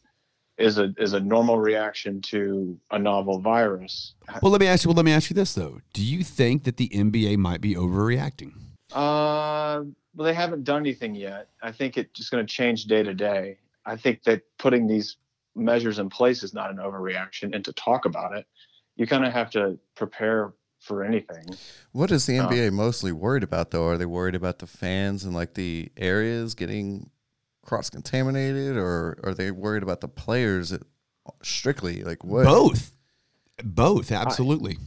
is 0.59 0.79
a 0.79 0.93
is 0.99 1.13
a 1.15 1.21
normal 1.21 1.59
reaction 1.59 2.21
to 2.23 2.79
a 2.91 2.99
novel 2.99 3.41
virus. 3.41 4.15
Well, 4.43 4.53
let 4.53 4.61
me 4.61 4.67
ask 4.67 4.85
you. 4.85 4.89
Well, 4.89 4.97
let 4.97 5.05
me 5.05 5.13
ask 5.13 5.31
you 5.31 5.35
this 5.35 5.55
though. 5.55 5.81
Do 5.93 6.05
you 6.05 6.23
think 6.23 6.65
that 6.65 6.77
the 6.77 6.89
NBA 6.89 7.39
might 7.39 7.61
be 7.61 7.75
overreacting? 7.75 8.53
Uh, 8.93 9.85
well, 10.15 10.25
they 10.25 10.35
haven't 10.35 10.65
done 10.65 10.83
anything 10.83 11.15
yet. 11.15 11.49
I 11.63 11.73
think 11.73 11.97
it's 11.97 12.11
just 12.13 12.31
going 12.31 12.45
to 12.45 12.53
change 12.53 12.85
day 12.85 13.03
to 13.03 13.15
day. 13.15 13.59
I 13.87 13.97
think 13.97 14.25
that 14.25 14.43
putting 14.59 14.87
these 14.87 15.17
measures 15.59 15.99
in 15.99 16.09
place 16.09 16.43
is 16.43 16.55
not 16.55 16.71
an 16.71 16.77
overreaction, 16.79 17.55
and 17.55 17.65
to 17.65 17.73
talk 17.73 18.05
about 18.05 18.37
it, 18.37 18.47
you 18.97 19.07
kind 19.07 19.25
of 19.25 19.33
have 19.33 19.51
to 19.51 19.79
prepare 19.97 20.53
for 20.81 21.03
anything. 21.05 21.45
What 21.93 22.11
is 22.13 22.27
the 22.27 22.39
Uh, 22.39 22.49
NBA 22.49 22.73
mostly 22.73 23.13
worried 23.13 23.43
about 23.43 23.71
though? 23.73 23.87
Are 23.87 23.99
they 23.99 24.07
worried 24.07 24.35
about 24.35 24.61
the 24.61 24.67
fans 24.67 25.25
and 25.25 25.35
like 25.35 25.55
the 25.55 25.91
areas 25.97 26.55
getting 26.55 27.11
cross 27.65 27.91
contaminated, 27.91 28.77
or 28.77 29.19
are 29.25 29.35
they 29.35 29.51
worried 29.51 29.83
about 29.83 30.01
the 30.01 30.09
players 30.09 30.71
that- 30.71 30.85
strictly? 31.43 32.03
Like 32.05 32.23
what? 32.25 32.45
Both. 32.45 32.93
Both. 33.65 34.13
Absolutely. 34.13 34.79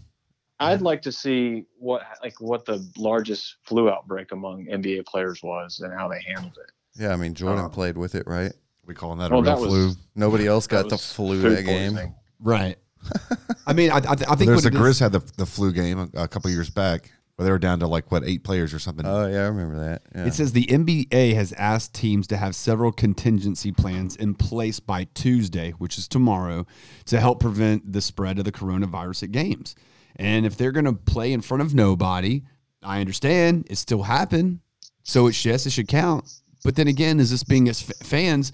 I'd 0.60 0.82
like 0.82 1.02
to 1.04 1.12
see 1.12 1.66
what 1.80 2.04
like 2.24 2.40
what 2.40 2.66
the 2.66 2.88
largest 2.96 3.58
flu 3.64 3.90
outbreak 3.90 4.32
among 4.32 4.66
NBA 4.68 5.06
players 5.08 5.42
was 5.44 5.80
and 5.80 5.92
how 5.92 6.08
they 6.08 6.22
handled 6.22 6.58
it. 6.58 6.72
Yeah, 7.02 7.12
I 7.14 7.16
mean 7.16 7.34
Jordan 7.34 7.66
Uh, 7.66 7.70
played 7.70 7.98
with 7.98 8.16
it, 8.16 8.28
right? 8.28 8.54
We 8.92 8.96
calling 8.96 9.20
that 9.20 9.32
a 9.32 9.36
oh, 9.36 9.42
real 9.42 9.44
that 9.44 9.60
was- 9.60 9.70
flu. 9.70 9.92
Nobody 10.16 10.46
else 10.46 10.68
got 10.68 10.90
the 10.90 10.98
flu 10.98 11.42
food 11.42 11.58
that 11.58 11.64
game. 11.66 11.94
poisoning. 11.94 12.16
right. 12.40 12.78
I 13.66 13.74
mean, 13.74 13.90
I, 13.90 13.98
I, 13.98 14.00
th- 14.16 14.30
I 14.30 14.36
think 14.36 14.50
There's 14.50 14.64
the 14.64 14.70
Grizz 14.70 15.00
had 15.00 15.12
the, 15.12 15.24
the 15.38 15.46
flu 15.46 15.72
game 15.72 15.98
a, 16.14 16.24
a 16.24 16.28
couple 16.28 16.52
years 16.52 16.70
back 16.70 17.12
where 17.36 17.46
they 17.46 17.52
were 17.52 17.58
down 17.58 17.80
to 17.80 17.88
like 17.88 18.12
what 18.12 18.24
eight 18.24 18.44
players 18.44 18.74
or 18.74 18.80
something. 18.80 19.06
Oh 19.06 19.26
yeah, 19.28 19.46
I 19.46 19.48
remember 19.48 19.80
that. 19.80 20.04
Yeah. 20.14 20.26
It 20.28 20.34
says 20.36 20.52
the 20.52 20.66
NBA 20.68 21.34
has 21.34 21.52
asked 21.54 21.96
teams 21.96 22.28
to 22.28 22.38
have 22.38 22.56
several 22.56 22.92
contingency 22.92 23.72
plans 23.72 24.16
in 24.16 24.36
place 24.36 24.80
by 24.80 25.06
Tuesday, 25.16 25.72
which 25.72 25.98
is 25.98 26.08
tomorrow, 26.08 26.68
to 27.06 27.20
help 27.20 27.40
prevent 27.40 27.92
the 27.92 28.02
spread 28.02 28.38
of 28.38 28.46
the 28.46 28.52
coronavirus 28.52 29.24
at 29.24 29.32
games. 29.32 29.74
And 30.18 30.46
if 30.46 30.58
they're 30.58 30.72
going 30.72 30.86
to 30.86 30.94
play 30.94 31.34
in 31.34 31.42
front 31.42 31.62
of 31.62 31.74
nobody, 31.74 32.44
I 32.84 33.00
understand 33.00 33.66
it 33.70 33.78
still 33.78 34.04
happened. 34.04 34.60
So 35.04 35.26
it's 35.28 35.44
yes, 35.44 35.66
it 35.66 35.72
should 35.72 35.88
count. 35.88 36.32
But 36.64 36.76
then 36.76 36.88
again, 36.88 37.20
is 37.20 37.32
this 37.32 37.44
being 37.44 37.68
as 37.70 37.90
f- 37.90 38.06
fans? 38.06 38.52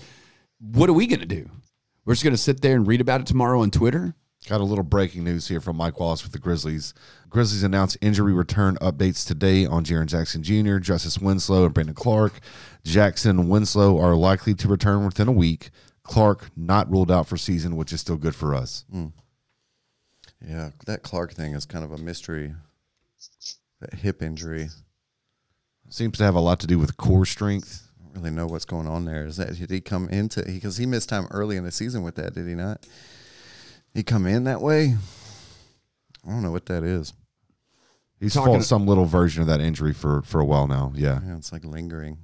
What 0.59 0.89
are 0.89 0.93
we 0.93 1.07
going 1.07 1.19
to 1.19 1.25
do? 1.25 1.49
We're 2.05 2.13
just 2.13 2.23
going 2.23 2.33
to 2.33 2.41
sit 2.41 2.61
there 2.61 2.75
and 2.75 2.87
read 2.87 3.01
about 3.01 3.21
it 3.21 3.27
tomorrow 3.27 3.61
on 3.61 3.71
Twitter. 3.71 4.15
Got 4.47 4.61
a 4.61 4.63
little 4.63 4.83
breaking 4.83 5.23
news 5.23 5.47
here 5.47 5.59
from 5.59 5.75
Mike 5.75 5.99
Wallace 5.99 6.23
with 6.23 6.31
the 6.31 6.39
Grizzlies. 6.39 6.93
Grizzlies 7.29 7.63
announced 7.63 7.97
injury 8.01 8.33
return 8.33 8.77
updates 8.77 9.27
today 9.27 9.65
on 9.65 9.83
Jaren 9.83 10.05
Jackson 10.05 10.41
Jr., 10.41 10.77
Justice 10.77 11.19
Winslow, 11.19 11.65
and 11.65 11.73
Brandon 11.73 11.95
Clarke. 11.95 12.39
Jackson 12.85 13.39
and 13.39 13.49
Winslow 13.49 13.99
are 13.99 14.15
likely 14.15 14.53
to 14.55 14.67
return 14.67 15.03
within 15.05 15.27
a 15.27 15.33
week. 15.33 15.69
Clarke 16.03 16.49
not 16.55 16.89
ruled 16.89 17.11
out 17.11 17.27
for 17.27 17.35
season, 17.35 17.75
which 17.75 17.91
is 17.91 17.99
still 17.99 18.15
good 18.15 18.35
for 18.35 18.55
us. 18.55 18.85
Hmm. 18.89 19.07
Yeah, 20.47 20.69
that 20.85 21.03
Clarke 21.03 21.33
thing 21.33 21.53
is 21.53 21.65
kind 21.65 21.83
of 21.83 21.91
a 21.91 21.97
mystery. 21.97 22.53
That 23.81 23.95
hip 23.95 24.21
injury. 24.21 24.69
Seems 25.89 26.17
to 26.19 26.23
have 26.23 26.35
a 26.35 26.39
lot 26.39 26.59
to 26.61 26.67
do 26.67 26.79
with 26.79 26.95
core 26.95 27.25
strength. 27.25 27.86
I 28.17 28.19
don't 28.19 28.23
really 28.23 28.35
know 28.35 28.47
what's 28.47 28.65
going 28.65 28.87
on 28.87 29.05
there. 29.05 29.27
Is 29.27 29.37
that 29.37 29.55
did 29.55 29.69
he 29.69 29.79
come 29.79 30.09
into 30.09 30.41
because 30.41 30.77
he 30.77 30.87
missed 30.87 31.09
time 31.09 31.27
early 31.29 31.55
in 31.55 31.63
the 31.63 31.71
season 31.71 32.01
with 32.01 32.15
that? 32.15 32.33
Did 32.33 32.47
he 32.47 32.55
not? 32.55 32.83
He 33.93 34.01
come 34.01 34.25
in 34.25 34.45
that 34.45 34.59
way. 34.59 34.95
I 36.25 36.29
don't 36.31 36.41
know 36.41 36.51
what 36.51 36.65
that 36.65 36.83
is. 36.83 37.13
He's 38.19 38.33
fought 38.33 38.63
some 38.63 38.87
little 38.87 39.05
version 39.05 39.41
of 39.41 39.47
that 39.49 39.61
injury 39.61 39.93
for 39.93 40.23
for 40.23 40.39
a 40.39 40.45
while 40.45 40.65
now. 40.65 40.93
Yeah. 40.95 41.19
Yeah, 41.23 41.37
it's 41.37 41.51
like 41.51 41.63
lingering. 41.63 42.17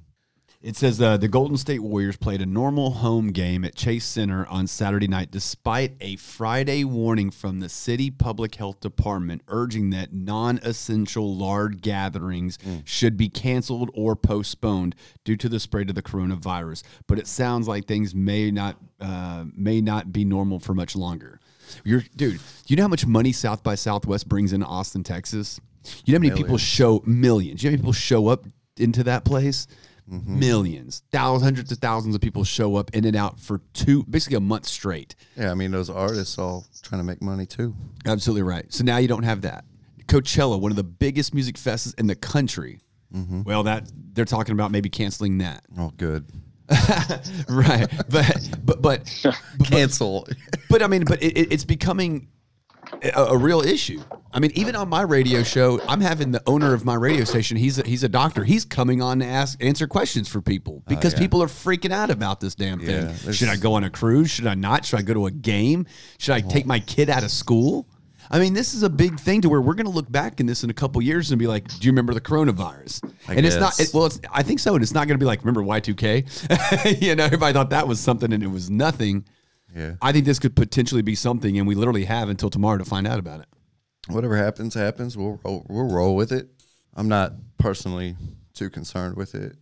It 0.64 0.76
says 0.76 0.98
uh, 0.98 1.18
the 1.18 1.28
Golden 1.28 1.58
State 1.58 1.80
Warriors 1.80 2.16
played 2.16 2.40
a 2.40 2.46
normal 2.46 2.92
home 2.92 3.32
game 3.32 3.66
at 3.66 3.74
Chase 3.74 4.06
Center 4.06 4.46
on 4.46 4.66
Saturday 4.66 5.06
night, 5.06 5.30
despite 5.30 5.92
a 6.00 6.16
Friday 6.16 6.84
warning 6.84 7.30
from 7.30 7.60
the 7.60 7.68
city 7.68 8.10
public 8.10 8.54
health 8.54 8.80
department 8.80 9.42
urging 9.48 9.90
that 9.90 10.14
non-essential 10.14 11.36
large 11.36 11.82
gatherings 11.82 12.58
should 12.86 13.18
be 13.18 13.28
canceled 13.28 13.90
or 13.92 14.16
postponed 14.16 14.94
due 15.22 15.36
to 15.36 15.50
the 15.50 15.60
spread 15.60 15.90
of 15.90 15.96
the 15.96 16.02
coronavirus. 16.02 16.82
But 17.06 17.18
it 17.18 17.26
sounds 17.26 17.68
like 17.68 17.84
things 17.84 18.14
may 18.14 18.50
not 18.50 18.78
uh, 19.02 19.44
may 19.54 19.82
not 19.82 20.14
be 20.14 20.24
normal 20.24 20.60
for 20.60 20.72
much 20.72 20.96
longer. 20.96 21.40
You're, 21.84 22.04
dude, 22.16 22.38
do 22.38 22.40
you 22.68 22.76
know 22.76 22.84
how 22.84 22.88
much 22.88 23.06
money 23.06 23.32
South 23.32 23.62
by 23.62 23.74
Southwest 23.74 24.30
brings 24.30 24.54
into 24.54 24.64
Austin, 24.64 25.04
Texas? 25.04 25.60
You 26.06 26.14
know 26.14 26.20
how 26.20 26.22
many 26.22 26.42
people 26.42 26.56
show 26.56 27.02
millions? 27.04 27.62
You 27.62 27.68
know 27.68 27.72
how 27.72 27.76
many 27.76 27.82
people 27.82 27.92
show 27.92 28.28
up 28.28 28.46
into 28.78 29.04
that 29.04 29.26
place? 29.26 29.66
Mm-hmm. 30.10 30.38
Millions, 30.38 31.02
thousands, 31.12 31.44
hundreds 31.44 31.72
of 31.72 31.78
thousands 31.78 32.14
of 32.14 32.20
people 32.20 32.44
show 32.44 32.76
up 32.76 32.90
in 32.94 33.06
and 33.06 33.16
out 33.16 33.40
for 33.40 33.62
two, 33.72 34.04
basically 34.04 34.36
a 34.36 34.40
month 34.40 34.66
straight. 34.66 35.14
Yeah, 35.34 35.50
I 35.50 35.54
mean 35.54 35.70
those 35.70 35.88
artists 35.88 36.38
all 36.38 36.66
trying 36.82 37.00
to 37.00 37.04
make 37.04 37.22
money 37.22 37.46
too. 37.46 37.74
Absolutely 38.04 38.42
right. 38.42 38.70
So 38.72 38.84
now 38.84 38.98
you 38.98 39.08
don't 39.08 39.22
have 39.22 39.40
that. 39.42 39.64
Coachella, 40.06 40.60
one 40.60 40.70
of 40.70 40.76
the 40.76 40.84
biggest 40.84 41.32
music 41.32 41.56
fests 41.56 41.98
in 41.98 42.06
the 42.06 42.14
country. 42.14 42.80
Mm-hmm. 43.14 43.44
Well, 43.44 43.62
that 43.62 43.90
they're 44.12 44.26
talking 44.26 44.52
about 44.52 44.70
maybe 44.70 44.90
canceling 44.90 45.38
that. 45.38 45.64
Oh, 45.78 45.90
good. 45.96 46.26
right. 47.48 47.86
But 48.10 48.50
but 48.64 48.82
but 48.82 49.24
Cancel. 49.64 50.26
but 50.68 50.82
I 50.82 50.86
mean, 50.86 51.04
but 51.06 51.22
it- 51.22 51.52
it's 51.52 51.64
becoming 51.64 52.28
a, 53.02 53.22
a 53.24 53.36
real 53.36 53.60
issue. 53.60 54.02
I 54.32 54.40
mean, 54.40 54.50
even 54.54 54.74
on 54.74 54.88
my 54.88 55.02
radio 55.02 55.44
show, 55.44 55.80
I'm 55.86 56.00
having 56.00 56.32
the 56.32 56.42
owner 56.46 56.74
of 56.74 56.84
my 56.84 56.94
radio 56.94 57.24
station. 57.24 57.56
He's 57.56 57.78
a, 57.78 57.86
he's 57.86 58.02
a 58.02 58.08
doctor. 58.08 58.42
He's 58.42 58.64
coming 58.64 59.00
on 59.00 59.20
to 59.20 59.24
ask 59.24 59.62
answer 59.62 59.86
questions 59.86 60.28
for 60.28 60.40
people 60.40 60.78
oh, 60.80 60.82
because 60.88 61.12
yeah. 61.12 61.20
people 61.20 61.42
are 61.42 61.46
freaking 61.46 61.92
out 61.92 62.10
about 62.10 62.40
this 62.40 62.54
damn 62.54 62.80
thing. 62.80 62.88
there's- 62.88 63.36
Should 63.36 63.48
I 63.48 63.56
go 63.56 63.74
on 63.74 63.84
a 63.84 63.90
cruise? 63.90 64.30
Should 64.30 64.46
I 64.46 64.54
not? 64.54 64.84
Should 64.84 64.98
I 64.98 65.02
go 65.02 65.14
to 65.14 65.26
a 65.26 65.30
game? 65.30 65.86
Should 66.18 66.34
I 66.34 66.40
take 66.40 66.66
my 66.66 66.80
kid 66.80 67.10
out 67.10 67.22
of 67.22 67.30
school? 67.30 67.86
I 68.30 68.38
mean, 68.38 68.54
this 68.54 68.74
is 68.74 68.82
a 68.82 68.90
big 68.90 69.20
thing 69.20 69.42
to 69.42 69.48
where 69.48 69.60
we're 69.60 69.74
going 69.74 69.86
to 69.86 69.92
look 69.92 70.10
back 70.10 70.40
in 70.40 70.46
this 70.46 70.64
in 70.64 70.70
a 70.70 70.74
couple 70.74 71.00
years 71.02 71.30
and 71.30 71.38
be 71.38 71.46
like, 71.46 71.68
"Do 71.68 71.86
you 71.86 71.92
remember 71.92 72.14
the 72.14 72.20
coronavirus?" 72.20 73.12
I 73.28 73.34
and 73.34 73.46
it's 73.46 73.56
not. 73.56 73.78
It, 73.78 73.90
well, 73.92 74.06
it's, 74.06 74.18
I 74.32 74.42
think 74.42 74.60
so, 74.60 74.74
and 74.74 74.82
it's 74.82 74.94
not 74.94 75.06
going 75.06 75.18
to 75.18 75.22
be 75.22 75.26
like, 75.26 75.44
"Remember 75.44 75.62
Y2K?" 75.62 77.02
you 77.02 77.14
know, 77.14 77.24
everybody 77.24 77.52
thought 77.52 77.70
that 77.70 77.86
was 77.86 78.00
something, 78.00 78.32
and 78.32 78.42
it 78.42 78.50
was 78.50 78.70
nothing. 78.70 79.26
Yeah. 79.74 79.94
I 80.00 80.12
think 80.12 80.24
this 80.24 80.38
could 80.38 80.54
potentially 80.56 81.02
be 81.02 81.14
something, 81.14 81.58
and 81.58 81.66
we 81.66 81.74
literally 81.74 82.04
have 82.04 82.28
until 82.28 82.50
tomorrow 82.50 82.78
to 82.78 82.84
find 82.84 83.06
out 83.06 83.18
about 83.18 83.40
it. 83.40 83.46
Whatever 84.08 84.36
happens, 84.36 84.74
happens. 84.74 85.16
We'll 85.16 85.40
roll, 85.44 85.66
we'll 85.68 85.90
roll 85.90 86.14
with 86.14 86.30
it. 86.32 86.48
I'm 86.94 87.08
not 87.08 87.32
personally 87.58 88.16
too 88.52 88.70
concerned 88.70 89.16
with 89.16 89.34
it. 89.34 89.56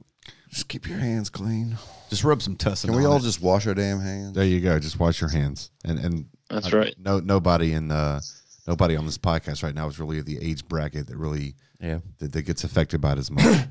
Just 0.50 0.68
keep 0.68 0.86
your 0.86 0.98
hands 0.98 1.30
clean. 1.30 1.78
Just 2.10 2.24
rub 2.24 2.42
some 2.42 2.56
tussin. 2.56 2.86
Can 2.90 2.96
we 2.98 3.06
on 3.06 3.12
all 3.12 3.16
it. 3.16 3.22
just 3.22 3.40
wash 3.40 3.66
our 3.66 3.72
damn 3.74 4.00
hands? 4.00 4.34
There 4.34 4.44
you 4.44 4.60
go. 4.60 4.78
Just 4.78 4.98
wash 5.00 5.20
your 5.20 5.30
hands. 5.30 5.70
And 5.84 5.98
and 5.98 6.26
That's 6.50 6.72
I- 6.74 6.76
right. 6.76 6.94
No 6.98 7.20
nobody 7.20 7.72
in 7.72 7.90
uh 7.90 8.20
nobody 8.68 8.96
on 8.96 9.06
this 9.06 9.16
podcast 9.16 9.62
right 9.62 9.74
now 9.74 9.88
is 9.88 9.98
really 9.98 10.20
the 10.20 10.38
age 10.42 10.68
bracket 10.68 11.06
that 11.06 11.16
really 11.16 11.54
Yeah. 11.80 12.00
that, 12.18 12.32
that 12.32 12.42
gets 12.42 12.64
affected 12.64 13.00
by 13.00 13.12
it 13.12 13.18
as 13.18 13.30
much. 13.30 13.44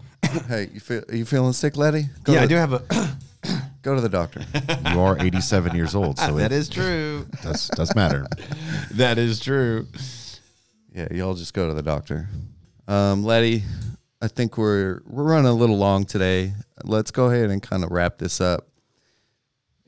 Hey, 0.48 0.70
you 0.74 0.80
feel 0.80 1.04
are 1.10 1.16
you 1.16 1.26
feeling 1.26 1.52
sick, 1.54 1.76
Letty? 1.76 2.06
Go 2.24 2.32
Yeah, 2.34 2.40
to, 2.40 2.46
I 2.46 2.48
do 2.48 2.56
have 2.56 2.74
a. 2.74 3.18
Go 3.82 3.96
to 3.96 4.02
the 4.02 4.10
doctor. 4.10 4.42
you 4.92 5.00
are 5.00 5.18
87 5.20 5.76
years 5.76 5.96
old, 5.96 6.20
so 6.20 6.34
that 6.38 6.52
it 6.52 6.56
is 6.56 6.70
true. 6.70 7.26
does 7.42 7.68
does 7.70 7.96
matter. 7.96 8.26
That 8.92 9.18
is 9.18 9.40
true. 9.40 9.88
yeah, 10.94 11.08
y'all 11.12 11.34
just 11.34 11.54
go 11.54 11.68
to 11.68 11.74
the 11.74 11.82
doctor. 11.82 12.28
Um, 12.88 13.24
Letty, 13.24 13.64
I 14.22 14.28
think 14.28 14.58
we're 14.58 15.02
we're 15.08 15.24
running 15.24 15.48
a 15.48 15.54
little 15.54 15.78
long 15.78 16.06
today. 16.06 16.54
Let's 16.84 17.10
go 17.12 17.30
ahead 17.32 17.50
and 17.50 17.62
kind 17.62 17.84
of 17.84 17.92
wrap 17.92 18.18
this 18.18 18.42
up. 18.42 18.68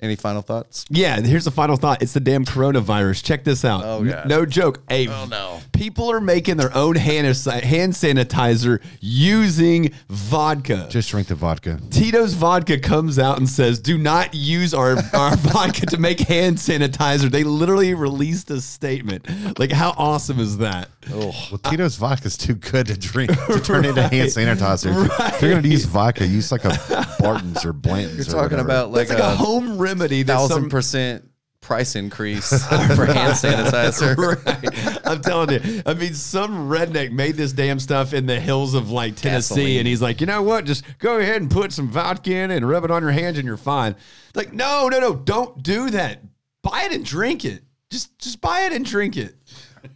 Any 0.03 0.17
final 0.17 0.41
thoughts? 0.41 0.85
Yeah, 0.89 1.21
here's 1.21 1.45
the 1.45 1.51
final 1.51 1.77
thought. 1.77 2.01
It's 2.01 2.11
the 2.11 2.19
damn 2.19 2.43
coronavirus. 2.43 3.23
Check 3.23 3.45
this 3.45 3.63
out. 3.63 3.85
Oh, 3.85 3.99
N- 4.01 4.07
God. 4.09 4.27
No 4.27 4.45
joke. 4.45 4.81
Hey, 4.89 5.07
Oh, 5.07 5.25
no. 5.31 5.61
People 5.71 6.11
are 6.11 6.19
making 6.19 6.57
their 6.57 6.75
own 6.75 6.95
hand, 6.97 7.25
hand 7.25 7.93
sanitizer 7.93 8.81
using 8.99 9.93
vodka. 10.09 10.88
Just 10.89 11.09
drink 11.09 11.27
the 11.30 11.35
vodka. 11.35 11.80
Tito's 11.89 12.34
vodka 12.34 12.80
comes 12.80 13.17
out 13.17 13.38
and 13.38 13.47
says, 13.49 13.80
"Do 13.80 13.97
not 13.97 14.34
use 14.34 14.73
our, 14.73 14.97
our 15.13 15.35
vodka 15.38 15.85
to 15.88 15.97
make 15.97 16.19
hand 16.19 16.57
sanitizer." 16.57 17.31
They 17.31 17.45
literally 17.45 17.93
released 17.93 18.51
a 18.51 18.59
statement. 18.59 19.25
Like, 19.57 19.71
how 19.71 19.91
awesome 19.97 20.39
is 20.39 20.57
that? 20.57 20.89
Oh, 21.11 21.34
well, 21.51 21.57
Tito's 21.71 21.95
vodka 21.95 22.27
is 22.27 22.38
too 22.38 22.55
good 22.55 22.88
to 22.88 22.97
drink 22.97 23.31
to 23.47 23.59
turn 23.59 23.85
into 23.85 24.01
hand 24.07 24.30
sanitizer. 24.30 24.88
If 24.89 24.95
you're- 24.95 25.27
If 25.35 25.41
you're 25.41 25.51
going 25.51 25.63
to 25.63 25.69
use 25.69 25.85
vodka, 25.85 26.25
use 26.27 26.51
like 26.51 26.65
a 26.65 26.77
Barton's 27.19 27.65
or 27.65 27.73
Blanton's. 27.73 28.27
You're 28.27 28.35
or 28.38 28.41
talking 28.43 28.57
whatever. 28.57 28.67
about 28.67 28.91
like, 28.91 29.09
like 29.09 29.19
a 29.19 29.23
a 29.34 29.35
home 29.35 29.77
remedy. 29.77 30.23
thousand 30.23 30.61
some- 30.63 30.69
percent 30.69 31.30
price 31.61 31.95
increase 31.95 32.49
for 32.67 33.05
hand 33.05 33.34
sanitizer. 33.34 34.17
right. 34.45 35.07
I'm 35.07 35.21
telling 35.21 35.51
you. 35.51 35.81
I 35.85 35.93
mean, 35.93 36.13
some 36.13 36.67
redneck 36.69 37.11
made 37.11 37.35
this 37.35 37.53
damn 37.53 37.80
stuff 37.80 38.13
in 38.13 38.25
the 38.25 38.38
hills 38.39 38.73
of 38.73 38.89
like 38.91 39.15
Tennessee, 39.15 39.55
Gasoline. 39.55 39.77
and 39.80 39.88
he's 39.88 40.01
like, 40.01 40.19
you 40.19 40.27
know 40.27 40.41
what? 40.41 40.65
Just 40.65 40.84
go 40.99 41.19
ahead 41.19 41.41
and 41.41 41.49
put 41.49 41.71
some 41.71 41.88
vodka 41.89 42.35
in 42.35 42.51
it 42.51 42.57
and 42.57 42.67
rub 42.67 42.84
it 42.84 42.91
on 42.91 43.01
your 43.01 43.11
hands, 43.11 43.38
and 43.38 43.47
you're 43.47 43.55
fine. 43.55 43.95
Like, 44.35 44.51
no, 44.51 44.89
no, 44.89 44.99
no, 44.99 45.15
don't 45.15 45.63
do 45.63 45.89
that. 45.91 46.19
Buy 46.63 46.84
it 46.84 46.91
and 46.93 47.05
drink 47.05 47.45
it. 47.45 47.63
Just, 47.89 48.17
just 48.19 48.41
buy 48.41 48.61
it 48.61 48.73
and 48.73 48.84
drink 48.84 49.15
it. 49.17 49.35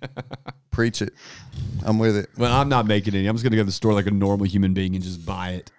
Preach 0.71 1.01
it. 1.01 1.13
I'm 1.85 1.97
with 1.99 2.15
it. 2.17 2.29
Well, 2.37 2.53
I'm 2.53 2.69
not 2.69 2.85
making 2.85 3.15
any. 3.15 3.27
I'm 3.27 3.35
just 3.35 3.43
gonna 3.43 3.55
go 3.55 3.61
to 3.61 3.65
the 3.65 3.71
store 3.71 3.93
like 3.93 4.07
a 4.07 4.11
normal 4.11 4.45
human 4.45 4.73
being 4.73 4.95
and 4.95 5.03
just 5.03 5.25
buy 5.25 5.51
it. 5.51 5.71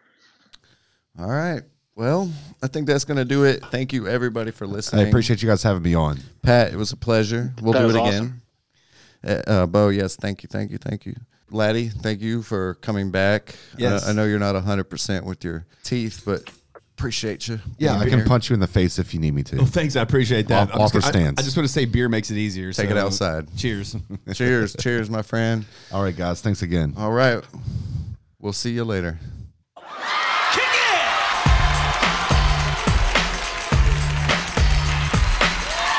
All 1.19 1.29
right. 1.29 1.63
Well, 1.97 2.31
I 2.63 2.69
think 2.69 2.87
that's 2.87 3.05
going 3.05 3.17
to 3.17 3.25
do 3.25 3.43
it. 3.43 3.65
Thank 3.73 3.93
you, 3.93 4.07
everybody, 4.07 4.53
for 4.53 4.69
listening. 4.69 5.05
I 5.05 5.09
appreciate 5.09 5.43
you 5.43 5.49
guys 5.49 5.65
having 5.65 5.83
me 5.83 5.95
on. 5.97 6.21
Pat, 6.43 6.73
it 6.73 6.77
was 6.77 6.93
a 6.93 6.97
pleasure. 6.97 7.53
We'll 7.61 7.73
That 7.73 7.81
do 7.81 7.91
it 7.91 7.97
awesome. 7.97 8.43
again. 9.25 9.45
Uh, 9.49 9.51
uh, 9.51 9.67
Bo, 9.67 9.89
yes, 9.89 10.15
thank 10.15 10.45
you, 10.45 10.49
thank 10.49 10.71
you, 10.71 10.79
thank 10.79 11.07
you. 11.07 11.17
Laddie, 11.51 11.89
thank 11.89 12.21
you 12.21 12.43
for 12.43 12.75
coming 12.75 13.11
back. 13.11 13.57
Yes. 13.77 14.07
Uh, 14.07 14.11
I 14.11 14.13
know 14.13 14.27
you're 14.27 14.39
not 14.39 14.55
100% 14.55 15.25
with 15.25 15.43
your 15.43 15.67
teeth, 15.83 16.23
but 16.25 16.49
appreciate 16.99 17.47
you. 17.47 17.61
Yeah, 17.79 17.97
I 17.97 18.09
can 18.09 18.19
here. 18.19 18.27
punch 18.27 18.51
you 18.51 18.55
in 18.55 18.61
the 18.61 18.67
face 18.67 18.99
if 18.99 19.15
you 19.15 19.21
need 19.21 19.33
me 19.33 19.45
to. 19.45 19.57
Well, 19.59 19.67
thanks. 19.67 19.95
I 19.95 20.03
appreciate 20.03 20.49
that. 20.49 20.71
Off- 20.71 20.75
I'm 20.75 20.81
just 20.81 20.97
offer 20.97 21.07
I- 21.07 21.11
stands. 21.11 21.41
I, 21.41 21.45
just 21.45 21.57
want 21.57 21.67
to 21.69 21.73
say 21.73 21.85
beer 21.85 22.09
makes 22.09 22.31
it 22.31 22.37
easier. 22.37 22.73
Take 22.73 22.89
so- 22.91 22.97
it 22.97 22.99
outside. 22.99 23.57
Cheers. 23.57 23.95
cheers, 24.35 24.75
cheers, 24.81 25.09
my 25.09 25.23
friend. 25.23 25.65
All 25.93 26.03
right, 26.03 26.17
guys. 26.17 26.41
Thanks 26.41 26.63
again. 26.63 26.95
All 26.97 27.13
right. 27.13 27.43
We'll 28.41 28.53
see 28.53 28.73
you 28.73 28.85
later. 28.85 29.19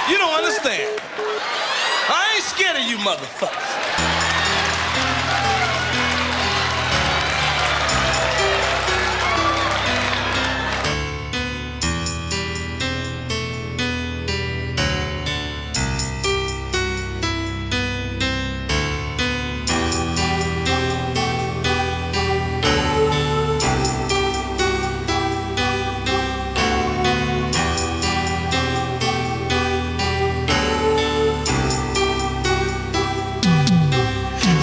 You 0.09 0.17
don't 0.17 0.33
understand. 0.33 0.99
I 2.11 2.31
ain't 2.35 2.43
scared 2.43 2.77
of 2.77 2.83
you 2.83 2.97
motherfuckers. 2.97 3.68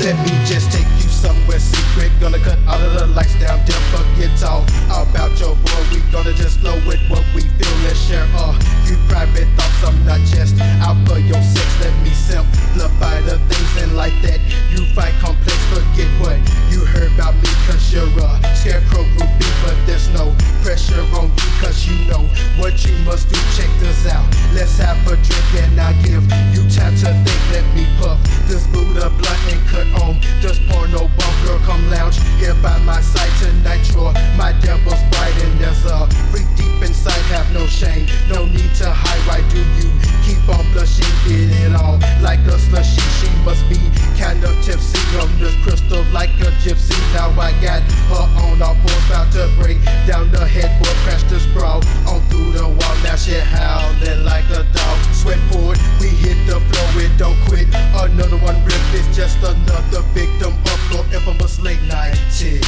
Let 0.07 0.15
me 0.25 0.31
just 0.47 0.71
take 0.71 0.87
you 1.03 1.11
somewhere 1.11 1.59
secret. 1.59 2.13
Gonna 2.21 2.39
cut 2.39 2.61
all 2.69 2.79
of 2.79 2.95
the 2.95 3.09
lights 3.09 3.35
down, 3.41 3.59
dim, 3.67 3.75
forget 3.91 4.41
all 4.45 4.63
about 5.03 5.35
your 5.41 5.57
boy. 5.57 5.83
We 5.91 5.99
gonna 6.17 6.33
just 6.33 6.61
flow 6.61 6.77
with 6.89 7.01
what 7.11 7.25
we 7.35 7.43
feel 7.43 7.77
Let's 7.85 8.01
share 8.09 8.25
uh, 8.35 8.51
our 8.51 8.55
few 8.83 8.97
private 9.07 9.47
thoughts. 9.55 9.85
I'm 9.85 9.95
not 10.07 10.19
just 10.27 10.59
out 10.81 10.97
for 11.07 11.19
your 11.19 11.41
sex. 11.43 11.69
Let 11.79 11.93
me 12.03 12.11
simplify 12.11 13.21
the 13.21 13.39
things 13.47 13.83
in 13.83 13.95
life 13.95 14.17
that 14.23 14.41
you 14.73 14.87
fight. 14.97 15.15
complex. 15.21 15.55
Forget 15.71 16.09
what 16.19 16.41
you 16.73 16.85
heard 16.87 17.13
about 17.13 17.35
me, 17.35 17.51
cause 17.69 17.93
you're 17.93 18.09
a 18.09 18.31
scarecrow 18.57 19.05
groupie, 19.15 19.53
but 19.63 19.77
there's 19.85 20.09
no 20.11 20.35
pressure 20.65 21.05
on 21.21 21.29
you, 21.29 21.51
cause 21.61 21.87
you 21.87 21.95
know 22.09 22.25
what 22.57 22.75
you 22.87 22.97
must 23.05 23.29
do. 23.29 23.37
Check 23.55 23.71
this 23.79 24.07
out. 24.07 24.25
Let's 24.55 24.79
have 24.79 24.99
a 25.07 25.15
drink 25.21 25.51
and 25.63 25.79
I 25.79 25.93
give 26.03 26.25
you 26.57 26.65
time 26.71 26.97
to 27.07 27.13
think. 27.23 27.43
Let 27.53 27.67
me 27.77 27.85
puff 28.01 28.19
this 28.49 28.67
Buddha 28.69 29.11
blunt 29.11 29.43
and 29.53 29.63
cut 29.69 29.87
on 30.03 30.19
just 30.41 30.65
porno 30.67 31.07
bump. 31.07 31.35
Girl, 31.45 31.59
come 31.63 31.91
lounge 31.91 32.19
here 32.41 32.55
by 32.63 32.79
my 32.83 33.01
side 33.01 33.31
tonight. 33.39 33.87
You're 33.93 34.13
my 34.35 34.51
devil's 34.59 35.03
bride 35.11 35.37
and 35.45 35.61
there's 35.61 35.85
a 35.85 36.06
Free 36.31 36.56
deep 36.67 36.83
inside, 36.83 37.23
have 37.31 37.47
no 37.53 37.67
shame, 37.67 38.07
no 38.29 38.45
need 38.47 38.73
to 38.75 38.91
hide. 38.91 39.23
Why 39.27 39.41
do 39.51 39.63
you 39.79 39.89
keep 40.27 40.43
on 40.49 40.65
blushing? 40.73 41.07
Did 41.27 41.51
it 41.63 41.75
all 41.75 41.99
like 42.21 42.41
a 42.47 42.59
slushy. 42.59 43.03
She 43.19 43.31
must 43.45 43.63
be 43.69 43.79
kinda 44.19 44.51
tipsy 44.63 44.99
from 45.15 45.31
the 45.39 45.51
crystal 45.63 46.03
like 46.13 46.35
a 46.41 46.51
gypsy. 46.63 46.99
Now 47.15 47.31
I 47.39 47.53
got 47.63 47.83
her 48.11 48.27
on 48.43 48.63
all 48.63 48.75
fours, 48.83 49.07
about 49.07 49.33
to 49.33 49.49
break 49.59 49.79
down 50.07 50.31
the 50.31 50.47
headboard, 50.47 50.97
crash 51.05 51.23
the 51.25 51.39
sprawl 51.41 51.83
on 52.07 52.21
through 52.29 52.53
the 52.53 52.69
wall. 52.69 52.97
Now 53.05 53.17
she 53.17 53.35
howling 53.39 54.25
like 54.25 54.49
a 54.51 54.65
dog. 54.75 54.99
Sweat 55.13 55.39
poured, 55.51 55.79
we 56.01 56.09
hit 56.09 56.39
the 56.47 56.61
floor, 56.61 56.89
it 57.03 57.17
don't 57.19 57.39
quit. 57.47 57.69
Another 57.95 58.39
one 58.39 58.59
ripped. 58.65 58.95
it's 58.95 59.17
just 59.17 59.39
another 59.39 60.03
victim 60.15 60.53
of 60.73 60.81
the 60.91 61.01
infamous 61.17 61.61
late 61.61 61.83
night 61.83 62.19
tip. 62.37 62.65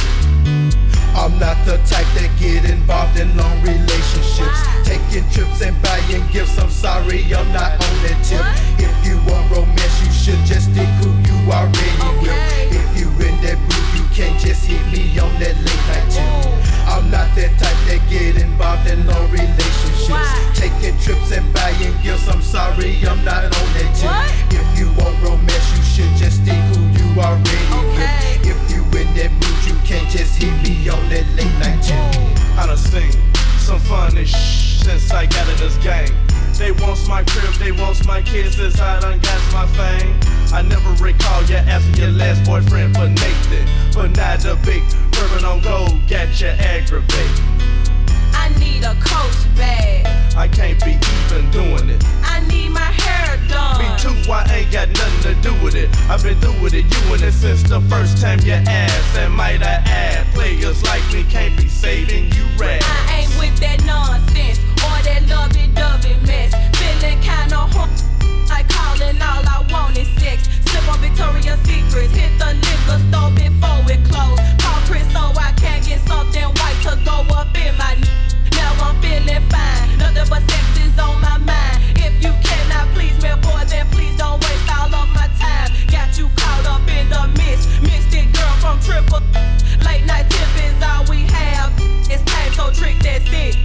I'm 1.15 1.37
not 1.37 1.57
the 1.65 1.77
type 1.89 2.07
that 2.15 2.31
get 2.39 2.63
involved 2.69 3.19
in 3.19 3.35
long 3.35 3.61
relationships. 3.61 3.88
Taking 4.83 5.29
trips 5.31 5.61
and 5.61 5.75
buying 5.81 6.25
gifts. 6.31 6.57
I'm 6.59 6.69
sorry, 6.69 7.25
I'm 7.33 7.51
not 7.51 7.73
on 7.73 7.95
that 8.05 8.19
tip. 8.21 8.41
If 8.77 8.93
you 9.05 9.17
want 9.25 9.49
romance, 9.49 9.95
you 10.01 10.11
should 10.11 10.41
just 10.45 10.71
stick 10.71 10.89
who 11.01 11.09
you 11.25 11.37
already 11.51 11.93
will. 12.21 12.33
If 12.69 12.89
you 12.97 13.09
in 13.25 13.35
that 13.41 13.57
mood, 13.57 13.87
you 13.97 14.05
can't 14.13 14.37
just 14.39 14.65
hit 14.65 14.81
me 14.93 15.17
on 15.19 15.33
that 15.41 15.57
late 15.57 15.83
night 15.89 16.07
tip. 16.09 16.29
I'm 16.85 17.09
not 17.09 17.33
that 17.35 17.53
type 17.57 17.79
that 17.89 18.01
get 18.09 18.37
involved 18.37 18.89
in 18.89 19.05
long 19.05 19.29
relationships. 19.29 20.29
Taking 20.53 20.97
trips 21.01 21.31
and 21.33 21.45
buying 21.53 21.93
gifts. 22.01 22.29
I'm 22.29 22.41
sorry, 22.41 22.97
I'm 23.05 23.23
not 23.25 23.45
on 23.45 23.67
that 23.77 23.89
tip. 23.97 24.13
If 24.53 24.67
you 24.77 24.87
want 24.97 25.17
romance, 25.21 25.67
you 25.77 25.83
should 25.83 26.13
just 26.17 26.41
stick 26.41 26.61
who 26.73 26.81
you 26.93 27.07
already 27.17 27.65
with. 27.93 28.53
If 28.53 28.59
you 28.69 28.81
in 28.97 29.09
that 29.17 29.31
mood, 29.33 29.59
you 29.65 29.75
can't 29.85 30.09
just 30.09 30.37
hit 30.37 30.53
me 30.61 30.89
on 30.89 31.01
that 31.09 31.25
late 31.33 31.53
night 31.57 31.81
tip. 31.81 31.97
I 32.57 32.65
done 32.65 32.77
seen 32.77 33.13
some 33.69 33.79
funny 33.81 34.25
sh- 34.25 34.81
since 34.81 35.11
I 35.11 35.27
got 35.27 35.47
in 35.47 35.57
this 35.57 35.77
game. 35.77 36.09
They 36.57 36.71
wants 36.71 37.07
my 37.07 37.23
crib, 37.23 37.53
they 37.59 37.71
wants 37.71 38.03
my 38.03 38.19
kids 38.19 38.55
since 38.57 38.79
I 38.81 38.99
done 38.99 39.19
got 39.19 39.53
my 39.53 39.67
fame. 39.77 40.19
I 40.51 40.63
never 40.63 40.89
recall 41.03 41.43
you 41.43 41.57
asking 41.57 42.01
your 42.01 42.11
last 42.11 42.43
boyfriend 42.49 42.95
for 42.95 43.07
Nathan. 43.07 43.67
But 43.93 44.17
now 44.17 44.37
the 44.37 44.55
big 44.65 44.81
bourbon 45.11 45.45
on 45.45 45.61
gold 45.61 46.01
got 46.07 46.41
you 46.41 46.47
aggravated. 46.47 47.48
I 48.49 48.59
need 48.59 48.83
a 48.83 48.95
coach 48.95 49.55
bag. 49.55 50.07
I 50.35 50.47
can't 50.47 50.83
be 50.83 50.91
even 50.91 51.51
doing 51.51 51.89
it. 51.89 52.03
I 52.23 52.39
need 52.47 52.69
my 52.69 52.79
hair 52.79 53.37
done. 53.47 53.77
Me 53.77 53.87
too, 53.99 54.31
I 54.31 54.43
ain't 54.51 54.71
got 54.71 54.89
nothing 54.89 55.35
to 55.35 55.41
do 55.41 55.53
with 55.63 55.75
it. 55.75 55.89
I've 56.09 56.23
been 56.23 56.39
through 56.39 56.59
with 56.61 56.73
it, 56.73 56.85
you 56.85 57.13
in 57.13 57.23
it 57.23 57.33
since 57.33 57.63
the 57.63 57.81
first 57.81 58.21
time 58.21 58.39
you 58.41 58.53
asked. 58.53 59.17
And 59.17 59.33
might 59.33 59.61
I 59.61 59.83
add, 59.85 60.25
players 60.33 60.81
like 60.83 61.03
me 61.13 61.23
can't 61.25 61.55
be 61.57 61.67
saving 61.67 62.31
you 62.33 62.45
rap. 62.57 62.81
I 62.83 63.21
ain't 63.21 63.39
with 63.39 63.59
that 63.59 63.83
nonsense 63.85 64.59
or 64.81 64.97
that 65.05 65.27
lovey-dovey 65.27 66.15
mess. 66.25 66.55
Feeling 66.79 67.19
kinda 67.21 67.69
hum, 67.75 67.89
like 68.49 68.67
calling 68.69 69.21
all 69.21 69.45
I 69.45 69.65
want 69.69 69.97
is 69.97 70.09
sex. 70.17 70.49
Slip 70.65 70.87
on 70.89 70.99
Victoria's 71.01 71.59
Secrets, 71.69 72.13
hit 72.15 72.33
the 72.39 72.53
liquor 72.65 72.99
store 73.09 73.31
before 73.31 73.83
it 73.91 74.01
closed. 74.09 74.41
Call 74.57 74.79
Chris 74.87 75.05
so 75.13 75.33
I 75.37 75.53
can 75.57 75.83
get 75.83 76.01
something 76.07 76.49
white 76.57 76.79
to 76.87 76.97
go 77.05 77.21
up 77.35 77.55
in 77.55 77.77
my. 77.77 77.97
I'm 78.81 78.95
feeling 79.01 79.43
fine, 79.49 79.97
nothing 79.97 80.27
but 80.29 80.43
sex 80.49 80.63
is 80.79 80.99
on 80.99 81.21
my 81.21 81.37
mind. 81.37 81.77
If 81.95 82.23
you 82.23 82.33
cannot 82.43 82.87
please 82.95 83.15
me, 83.23 83.29
boy, 83.41 83.63
then 83.67 83.85
please 83.91 84.15
don't 84.17 84.41
waste 84.43 84.69
all 84.77 84.93
of 84.93 85.09
my 85.09 85.27
time. 85.39 85.71
Got 85.87 86.17
you 86.17 86.29
caught 86.35 86.65
up 86.65 86.87
in 86.87 87.09
the 87.09 87.27
it, 88.13 88.31
girl 88.33 88.55
from 88.61 88.79
triple. 88.81 89.21
Late 89.85 90.05
night 90.05 90.29
tip 90.29 90.51
is 90.65 90.83
all 90.83 91.05
we 91.09 91.23
have. 91.27 91.71
It's 92.09 92.23
time, 92.23 92.53
so 92.53 92.71
trick 92.71 92.97
that's 93.01 93.25
it. 93.31 93.55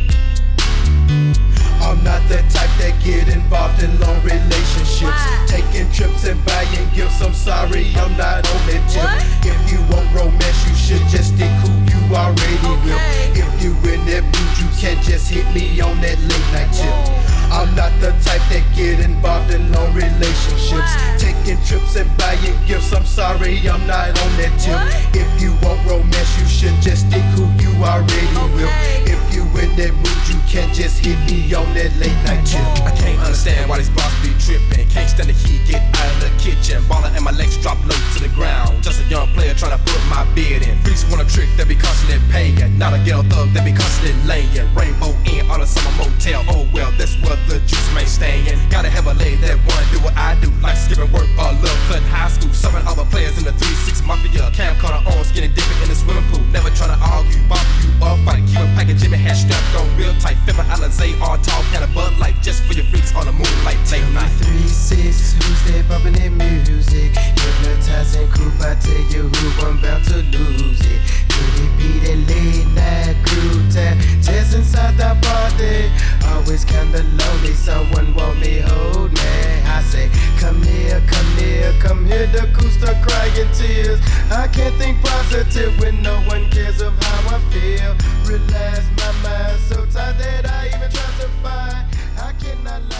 I'm 1.85 2.03
not 2.03 2.27
the 2.29 2.41
type 2.49 2.73
that 2.81 2.97
get 3.05 3.29
involved 3.29 3.83
in 3.83 3.93
long 4.01 4.17
relationships. 4.25 5.05
Why? 5.05 5.45
Taking 5.47 5.85
trips 5.93 6.25
and 6.25 6.41
buying 6.49 6.89
gifts. 6.97 7.21
I'm 7.21 7.35
sorry, 7.35 7.93
I'm 8.01 8.17
not 8.17 8.41
on 8.41 8.61
that 8.73 8.81
tip. 8.89 9.05
What? 9.05 9.21
If 9.45 9.61
you 9.69 9.85
want 9.93 10.09
romance, 10.17 10.65
you 10.65 10.73
should 10.73 11.05
just 11.13 11.37
stick 11.37 11.53
who 11.61 11.77
you 11.85 12.01
already 12.17 12.57
will. 12.89 12.97
Okay. 12.97 13.37
If 13.37 13.53
you 13.61 13.77
in 13.93 14.01
that 14.09 14.25
mood, 14.25 14.55
you 14.57 14.69
can't 14.81 14.97
just 15.05 15.29
hit 15.29 15.45
me 15.53 15.79
on 15.85 16.01
that 16.01 16.17
late 16.25 16.49
night 16.57 16.73
tip. 16.73 16.89
Oh. 16.89 17.35
I'm 17.53 17.75
not 17.77 17.93
the 18.01 18.17
type 18.25 18.41
that 18.49 18.65
get 18.75 19.05
involved 19.05 19.53
in 19.53 19.71
long 19.71 19.93
relationships. 19.93 20.73
Why? 20.73 21.17
Taking 21.21 21.61
trips 21.69 22.01
and 22.01 22.09
buying 22.17 22.57
gifts. 22.65 22.97
I'm 22.97 23.05
sorry, 23.05 23.61
I'm 23.69 23.85
not 23.87 24.09
on 24.09 24.33
that 24.41 24.57
tip. 24.57 24.73
What? 24.73 24.89
If 25.13 25.29
you 25.37 25.53
want 25.61 25.85
romance, 25.85 26.33
you 26.41 26.49
should 26.49 26.75
just 26.81 27.07
stick 27.13 27.23
who 27.37 27.45
you 27.61 27.71
already 27.85 28.33
will. 28.57 28.73
Okay. 28.73 29.05
If 29.05 29.21
you 29.37 29.45
in 29.61 29.71
that 29.77 29.93
mood, 29.93 30.23
you 30.27 30.41
can't 30.49 30.73
just 30.73 31.05
hit 31.05 31.19
me 31.31 31.53
on 31.55 31.74
that 31.75 31.91
late 31.99 32.15
night 32.23 32.47
tip. 32.47 32.63
I 32.87 32.95
can't 32.95 33.19
understand 33.19 33.69
why 33.69 33.79
these 33.79 33.91
boss 33.91 34.11
be 34.23 34.31
tripping. 34.39 34.87
Can't 34.89 35.11
stand 35.11 35.29
the 35.29 35.35
heat, 35.35 35.67
get 35.67 35.83
out 35.99 36.11
of 36.15 36.19
the 36.23 36.31
kitchen. 36.39 36.83
Ballin' 36.89 37.15
and 37.15 37.25
my 37.25 37.35
legs 37.35 37.59
drop 37.59 37.79
low 37.83 37.99
to 38.15 38.19
the 38.23 38.31
ground. 38.35 38.83
Just 38.83 39.03
a 39.03 39.07
young 39.11 39.27
player 39.35 39.55
trying 39.55 39.75
to 39.77 39.83
put 39.83 39.99
my 40.07 40.23
bid 40.35 40.63
in. 40.63 40.79
Freaks 40.87 41.03
want 41.11 41.21
a 41.21 41.27
trick 41.27 41.51
that 41.59 41.67
be 41.67 41.75
constantly 41.75 42.23
paying. 42.31 42.79
Not 42.79 42.95
a 42.95 42.99
ghetto 43.03 43.27
thug 43.27 43.51
that 43.55 43.67
be 43.67 43.75
constantly 43.75 44.15
laying. 44.25 44.67
Rainbow 44.75 45.11
in 45.27 45.51
on 45.51 45.61
a 45.61 45.67
summer 45.67 45.91
motel. 45.99 46.47
Oh 46.47 46.63
well, 46.73 46.95
that's 46.95 47.19
where 47.23 47.37
the 47.51 47.59
juice 47.67 47.89
may 47.95 48.07
staying. 48.07 48.59
Gotta 48.71 48.89
have 48.89 49.11
a 49.11 49.15
lady 49.19 49.37
that 49.43 49.59
wanna 49.67 49.87
do 49.91 49.99
what 50.07 50.15
I 50.15 50.39
do. 50.39 50.51
Like 50.63 50.79
skipping 50.79 51.11
work 51.11 51.27
or 51.35 51.51
love 51.59 51.81
cut 51.91 52.03
high 52.07 52.31
school. 52.31 52.55
Serving 52.55 52.87
other 52.87 53.05
players 53.11 53.35
in 53.37 53.45
the 53.45 53.55
3-6 53.59 54.07
mafia. 54.07 54.47
Camcorder 54.55 55.03
on, 55.11 55.25
skinny 55.27 55.49
dipping 55.49 55.81
in 55.83 55.89
the 55.91 55.99
swimming 55.99 56.25
pool. 56.31 56.41
Never 56.55 56.71
tryna 56.71 57.01
argue, 57.03 57.43
bother 57.51 57.67
you 57.83 57.91
or 57.99 58.15
fight. 58.23 58.47
Keep 58.47 58.63
a 58.63 58.71
package 58.79 59.03
Jimmy 59.03 59.19
hat 59.19 59.35
strapped 59.35 59.75
on 59.75 59.91
real 59.99 60.15
tight. 60.23 60.39
Fibber 60.47 60.63
Alizé 60.71 61.19
all 61.21 61.37
tall, 61.39 61.64
Coke 61.65 61.75
and 61.81 61.85
a 61.91 61.95
Bud 61.95 62.19
Light 62.19 62.35
just 62.43 62.63
for 62.65 62.73
your 62.73 62.85
freaks 62.87 63.15
on 63.15 63.29
a 63.29 63.33
moonlight 63.33 63.79
late 63.91 64.09
night. 64.13 64.31
Three 64.39 64.67
six, 64.67 65.35
who's 65.35 65.73
there 65.73 65.83
bumping 65.85 66.15
that 66.15 66.33
music? 66.33 67.15
Hypnotizing 67.15 68.29
group, 68.31 68.55
I 68.61 68.75
tell 68.75 69.05
you 69.13 69.29
who 69.29 69.67
I'm 69.67 69.79
about 69.79 70.05
to 70.05 70.17
lose 70.17 70.81
it. 70.81 71.01
Could 71.29 71.55
it 71.65 71.73
be 71.79 71.91
that 72.07 72.19
late 72.29 72.67
night 72.75 73.17
crew 73.27 73.63
tap 73.71 73.99
Just 74.21 74.55
inside 74.55 74.97
the 74.97 75.17
party, 75.23 75.91
always 76.33 76.65
kinda 76.65 77.03
lonely. 77.03 77.55
Someone 77.55 78.15
want 78.15 78.41
me 78.41 78.61
hold 78.61 79.13
me. 79.13 79.21
I 79.67 79.83
say, 79.83 80.11
come 80.39 80.63
here, 80.63 81.03
come 81.07 81.31
here, 81.37 81.73
come 81.81 82.05
here. 82.07 82.27
The 82.27 82.49
crew 82.53 82.71
start 82.71 82.97
crying 83.07 83.49
tears. 83.53 84.01
I 84.31 84.49
can't 84.49 84.75
think 84.77 85.03
positive 85.03 85.79
when 85.81 86.03
no 86.03 86.17
one 86.23 86.51
cares 86.51 86.81
of 86.81 86.93
how 87.03 87.37
I 87.37 87.41
feel. 87.53 87.95
Relax 88.27 88.85
my 88.97 89.13
mind, 89.23 89.61
so 89.61 89.87
tired 89.87 90.19
that 90.19 90.51
I 90.51 90.69
even 90.69 90.91
try 90.91 91.11
to. 91.21 91.44
I 91.47 92.33
cannot 92.39 92.83
lie. 92.91 92.94